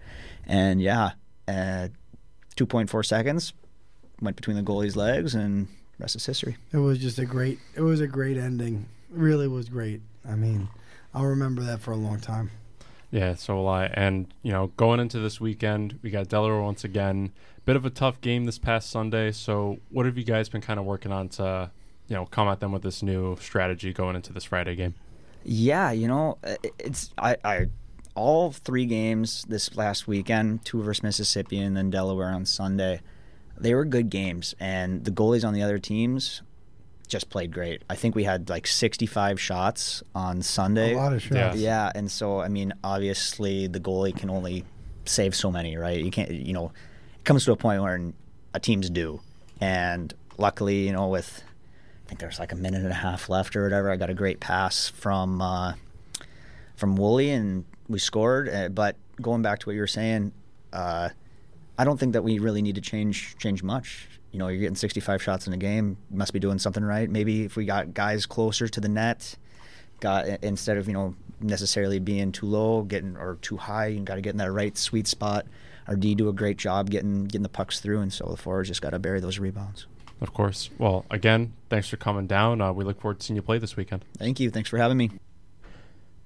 And 0.46 0.82
yeah, 0.82 1.12
uh, 1.48 1.90
two 2.56 2.66
point 2.66 2.90
four 2.90 3.04
seconds 3.04 3.54
went 4.22 4.36
between 4.36 4.58
the 4.58 4.64
goalie's 4.64 4.96
legs, 4.96 5.36
and 5.36 5.68
rest 6.00 6.16
is 6.16 6.26
history. 6.26 6.58
It 6.74 6.78
was 6.78 6.98
just 7.00 7.20
a 7.20 7.26
great. 7.26 7.60
It 7.76 7.82
was 7.82 8.02
a 8.02 8.08
great 8.08 8.38
ending. 8.38 8.86
It 9.12 9.18
really 9.18 9.48
was 9.48 9.70
great. 9.70 10.02
I 10.28 10.36
mean, 10.36 10.68
I'll 11.14 11.26
remember 11.26 11.62
that 11.64 11.80
for 11.80 11.92
a 11.92 11.96
long 11.98 12.20
time. 12.20 12.52
Yeah, 13.12 13.34
so 13.34 13.56
will 13.56 13.68
I. 13.68 13.86
And, 13.86 14.32
you 14.44 14.52
know, 14.52 14.68
going 14.78 15.00
into 15.00 15.18
this 15.18 15.42
weekend, 15.42 15.98
we 16.04 16.12
got 16.12 16.28
Delaware 16.28 16.62
once 16.62 16.84
again. 16.84 17.32
Bit 17.70 17.76
of 17.76 17.86
a 17.86 17.92
tough 17.92 18.20
game 18.20 18.46
this 18.46 18.58
past 18.58 18.90
Sunday. 18.90 19.32
So, 19.32 19.78
what 19.92 20.08
have 20.08 20.18
you 20.18 20.24
guys 20.24 20.50
been 20.50 20.60
kind 20.60 20.80
of 20.80 20.88
working 20.88 21.12
on 21.12 21.30
to, 21.30 21.70
you 22.08 22.16
know, 22.16 22.26
come 22.26 22.48
at 22.48 22.62
them 22.62 22.72
with 22.72 22.82
this 22.82 23.04
new 23.04 23.38
strategy 23.40 23.94
going 23.94 24.16
into 24.16 24.34
this 24.34 24.46
Friday 24.46 24.74
game? 24.74 24.96
Yeah, 25.44 25.92
you 25.92 26.08
know, 26.08 26.40
it's 26.80 27.14
I, 27.16 27.38
I 27.44 27.68
all 28.16 28.52
three 28.52 28.88
games 28.88 29.46
this 29.50 29.78
last 29.78 30.08
weekend, 30.08 30.66
two 30.66 30.82
versus 30.82 31.04
Mississippi 31.04 31.60
and 31.60 31.78
then 31.78 31.92
Delaware 31.92 32.30
on 32.30 32.48
Sunday. 32.48 33.02
They 33.56 33.76
were 33.76 33.86
good 33.86 34.10
games, 34.10 34.56
and 34.60 35.06
the 35.06 35.12
goalies 35.12 35.48
on 35.48 35.54
the 35.54 35.62
other 35.62 35.78
teams 35.78 36.42
just 37.08 37.30
played 37.30 37.54
great. 37.54 37.84
I 37.88 37.94
think 37.94 38.16
we 38.16 38.24
had 38.24 38.50
like 38.50 38.66
65 38.66 39.40
shots 39.40 40.02
on 40.16 40.42
Sunday. 40.42 40.94
A 40.96 40.98
lot 40.98 41.14
of 41.14 41.22
shots. 41.22 41.36
Yeah. 41.36 41.54
Yeah, 41.54 41.92
and 41.94 42.10
so 42.10 42.40
I 42.40 42.48
mean, 42.48 42.74
obviously 42.84 43.68
the 43.68 43.80
goalie 43.80 44.18
can 44.18 44.32
only 44.32 44.66
save 45.06 45.36
so 45.36 45.52
many, 45.52 45.78
right? 45.78 46.04
You 46.04 46.10
can't, 46.10 46.32
you 46.32 46.54
know, 46.54 46.66
it 46.68 46.72
comes 47.30 47.46
to 47.46 47.52
a 47.52 47.56
point 47.56 47.80
where 47.80 48.12
a 48.56 48.60
team's 48.60 48.90
due, 48.90 49.22
and 49.62 50.16
luckily, 50.40 50.88
you 50.88 50.92
know, 50.92 51.10
with 51.10 51.44
I 52.04 52.10
think 52.10 52.20
there's 52.20 52.40
like 52.40 52.52
a 52.52 52.56
minute 52.56 52.82
and 52.82 52.90
a 52.90 52.96
half 52.96 53.30
left 53.30 53.56
or 53.56 53.62
whatever, 53.62 53.92
I 53.92 53.98
got 53.98 54.10
a 54.10 54.16
great 54.16 54.40
pass 54.40 54.90
from 54.90 55.40
uh, 55.40 55.74
from 56.76 56.96
Woolley, 56.96 57.30
and 57.30 57.66
we 57.88 58.00
scored. 58.00 58.50
Uh, 58.50 58.70
but 58.70 58.96
going 59.22 59.44
back 59.44 59.60
to 59.60 59.68
what 59.68 59.74
you 59.74 59.82
were 59.82 59.86
saying, 59.86 60.32
uh, 60.74 61.10
I 61.78 61.84
don't 61.84 62.00
think 62.00 62.14
that 62.14 62.24
we 62.24 62.40
really 62.40 62.64
need 62.64 62.74
to 62.74 62.82
change 62.82 63.38
change 63.38 63.62
much. 63.62 64.08
You 64.32 64.40
know, 64.40 64.48
you're 64.48 64.62
getting 64.62 64.76
65 64.76 65.22
shots 65.22 65.46
in 65.46 65.54
a 65.54 65.58
game. 65.58 65.98
Must 66.10 66.34
be 66.34 66.40
doing 66.40 66.58
something 66.58 66.84
right. 66.84 67.08
Maybe 67.08 67.44
if 67.44 67.56
we 67.56 67.66
got 67.66 67.94
guys 67.94 68.26
closer 68.26 68.68
to 68.68 68.82
the 68.82 68.90
net, 68.90 69.36
got 70.00 70.26
instead 70.42 70.78
of 70.78 70.88
you 70.88 70.94
know 70.94 71.14
necessarily 71.40 72.00
being 72.00 72.32
too 72.32 72.48
low, 72.48 72.82
getting 72.82 73.18
or 73.18 73.38
too 73.44 73.58
high, 73.58 73.86
you 73.86 74.00
got 74.00 74.16
to 74.16 74.22
get 74.22 74.32
in 74.32 74.38
that 74.38 74.52
right 74.52 74.76
sweet 74.76 75.06
spot. 75.06 75.46
Our 75.90 75.96
D 75.96 76.14
do 76.14 76.30
a 76.30 76.34
great 76.34 76.58
job 76.58 76.92
getting 76.92 77.26
getting 77.26 77.42
the 77.42 77.50
pucks 77.50 77.80
through, 77.80 78.00
and 78.00 78.14
so 78.14 78.28
the 78.30 78.38
forwards 78.38 78.70
just 78.70 78.82
got 78.82 78.92
to 78.92 79.00
bury 79.00 79.20
those 79.20 79.40
rebounds. 79.40 79.88
Of 80.22 80.36
course. 80.36 80.70
Well, 80.78 81.04
again, 81.10 81.54
thanks 81.70 81.90
for 81.90 81.98
coming 81.98 82.28
down. 82.28 82.62
Uh, 82.62 82.72
we 82.72 82.84
look 82.84 83.02
forward 83.02 83.20
to 83.20 83.26
seeing 83.26 83.36
you 83.36 83.42
play 83.42 83.58
this 83.58 83.76
weekend. 83.76 84.06
Thank 84.18 84.40
you. 84.40 84.52
Thanks 84.52 84.70
for 84.70 84.78
having 84.78 84.98
me. 84.98 85.10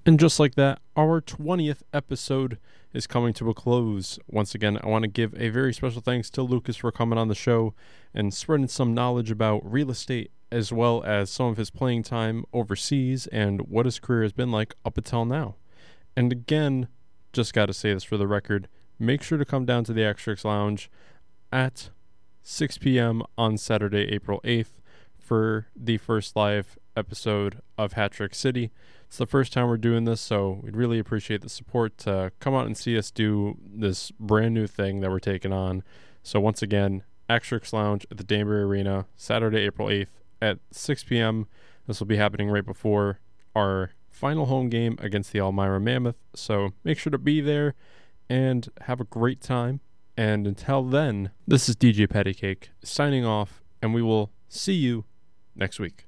And 0.04 0.20
just 0.20 0.38
like 0.38 0.54
that, 0.56 0.80
our 0.96 1.22
20th 1.22 1.82
episode 1.94 2.58
is 2.92 3.06
coming 3.06 3.32
to 3.34 3.48
a 3.48 3.54
close. 3.54 4.18
Once 4.28 4.54
again, 4.54 4.78
I 4.82 4.88
want 4.88 5.04
to 5.04 5.08
give 5.08 5.34
a 5.34 5.48
very 5.48 5.72
special 5.72 6.02
thanks 6.02 6.28
to 6.30 6.42
Lucas 6.42 6.76
for 6.76 6.92
coming 6.92 7.18
on 7.18 7.28
the 7.28 7.34
show 7.34 7.72
and 8.12 8.34
spreading 8.34 8.68
some 8.68 8.92
knowledge 8.92 9.30
about 9.30 9.62
real 9.64 9.90
estate 9.90 10.30
as 10.52 10.72
well 10.72 11.02
as 11.04 11.30
some 11.30 11.46
of 11.46 11.56
his 11.56 11.70
playing 11.70 12.02
time 12.02 12.44
overseas 12.52 13.26
and 13.28 13.62
what 13.62 13.86
his 13.86 13.98
career 13.98 14.22
has 14.24 14.32
been 14.32 14.52
like 14.52 14.74
up 14.84 14.98
until 14.98 15.24
now. 15.24 15.54
And 16.16 16.30
again, 16.30 16.88
just 17.32 17.54
got 17.54 17.66
to 17.66 17.72
say 17.72 17.94
this 17.94 18.04
for 18.04 18.18
the 18.18 18.28
record 18.28 18.68
make 18.98 19.22
sure 19.22 19.38
to 19.38 19.44
come 19.44 19.64
down 19.64 19.84
to 19.84 19.92
the 19.92 20.02
Hat 20.02 20.18
Tricks 20.18 20.44
Lounge 20.44 20.90
at 21.52 21.90
6 22.42 22.78
p.m. 22.78 23.22
on 23.38 23.56
Saturday, 23.56 24.12
April 24.12 24.40
8th 24.44 24.80
for 25.18 25.66
the 25.74 25.98
first 25.98 26.36
live 26.36 26.78
episode 26.96 27.60
of 27.78 27.94
Hat 27.94 28.12
Trick 28.12 28.34
City. 28.34 28.70
It's 29.06 29.18
the 29.18 29.26
first 29.26 29.52
time 29.52 29.68
we're 29.68 29.76
doing 29.76 30.04
this, 30.04 30.20
so 30.20 30.60
we'd 30.62 30.76
really 30.76 30.98
appreciate 30.98 31.40
the 31.40 31.48
support 31.48 31.96
to 31.98 32.32
come 32.40 32.54
out 32.54 32.66
and 32.66 32.76
see 32.76 32.98
us 32.98 33.10
do 33.10 33.56
this 33.64 34.10
brand 34.12 34.54
new 34.54 34.66
thing 34.66 35.00
that 35.00 35.10
we're 35.10 35.18
taking 35.18 35.52
on. 35.52 35.82
So 36.22 36.40
once 36.40 36.62
again, 36.62 37.02
Hat 37.28 37.42
Tricks 37.42 37.72
Lounge 37.72 38.06
at 38.10 38.16
the 38.18 38.24
Danbury 38.24 38.62
Arena, 38.62 39.06
Saturday, 39.16 39.60
April 39.60 39.88
8th 39.88 40.08
at 40.42 40.58
6 40.70 41.04
p.m. 41.04 41.46
This 41.86 42.00
will 42.00 42.06
be 42.06 42.16
happening 42.16 42.50
right 42.50 42.64
before 42.64 43.20
our 43.54 43.92
final 44.10 44.46
home 44.46 44.68
game 44.68 44.96
against 45.00 45.32
the 45.32 45.38
Elmira 45.38 45.80
Mammoth. 45.80 46.16
So 46.34 46.72
make 46.82 46.98
sure 46.98 47.10
to 47.10 47.18
be 47.18 47.40
there 47.40 47.74
and 48.28 48.68
have 48.82 49.00
a 49.00 49.04
great 49.04 49.40
time. 49.40 49.80
And 50.16 50.46
until 50.46 50.84
then, 50.84 51.30
this 51.46 51.68
is 51.68 51.76
DJ 51.76 52.06
Pattycake 52.06 52.68
signing 52.82 53.24
off, 53.24 53.62
and 53.82 53.92
we 53.92 54.02
will 54.02 54.30
see 54.48 54.74
you 54.74 55.04
next 55.56 55.80
week. 55.80 56.06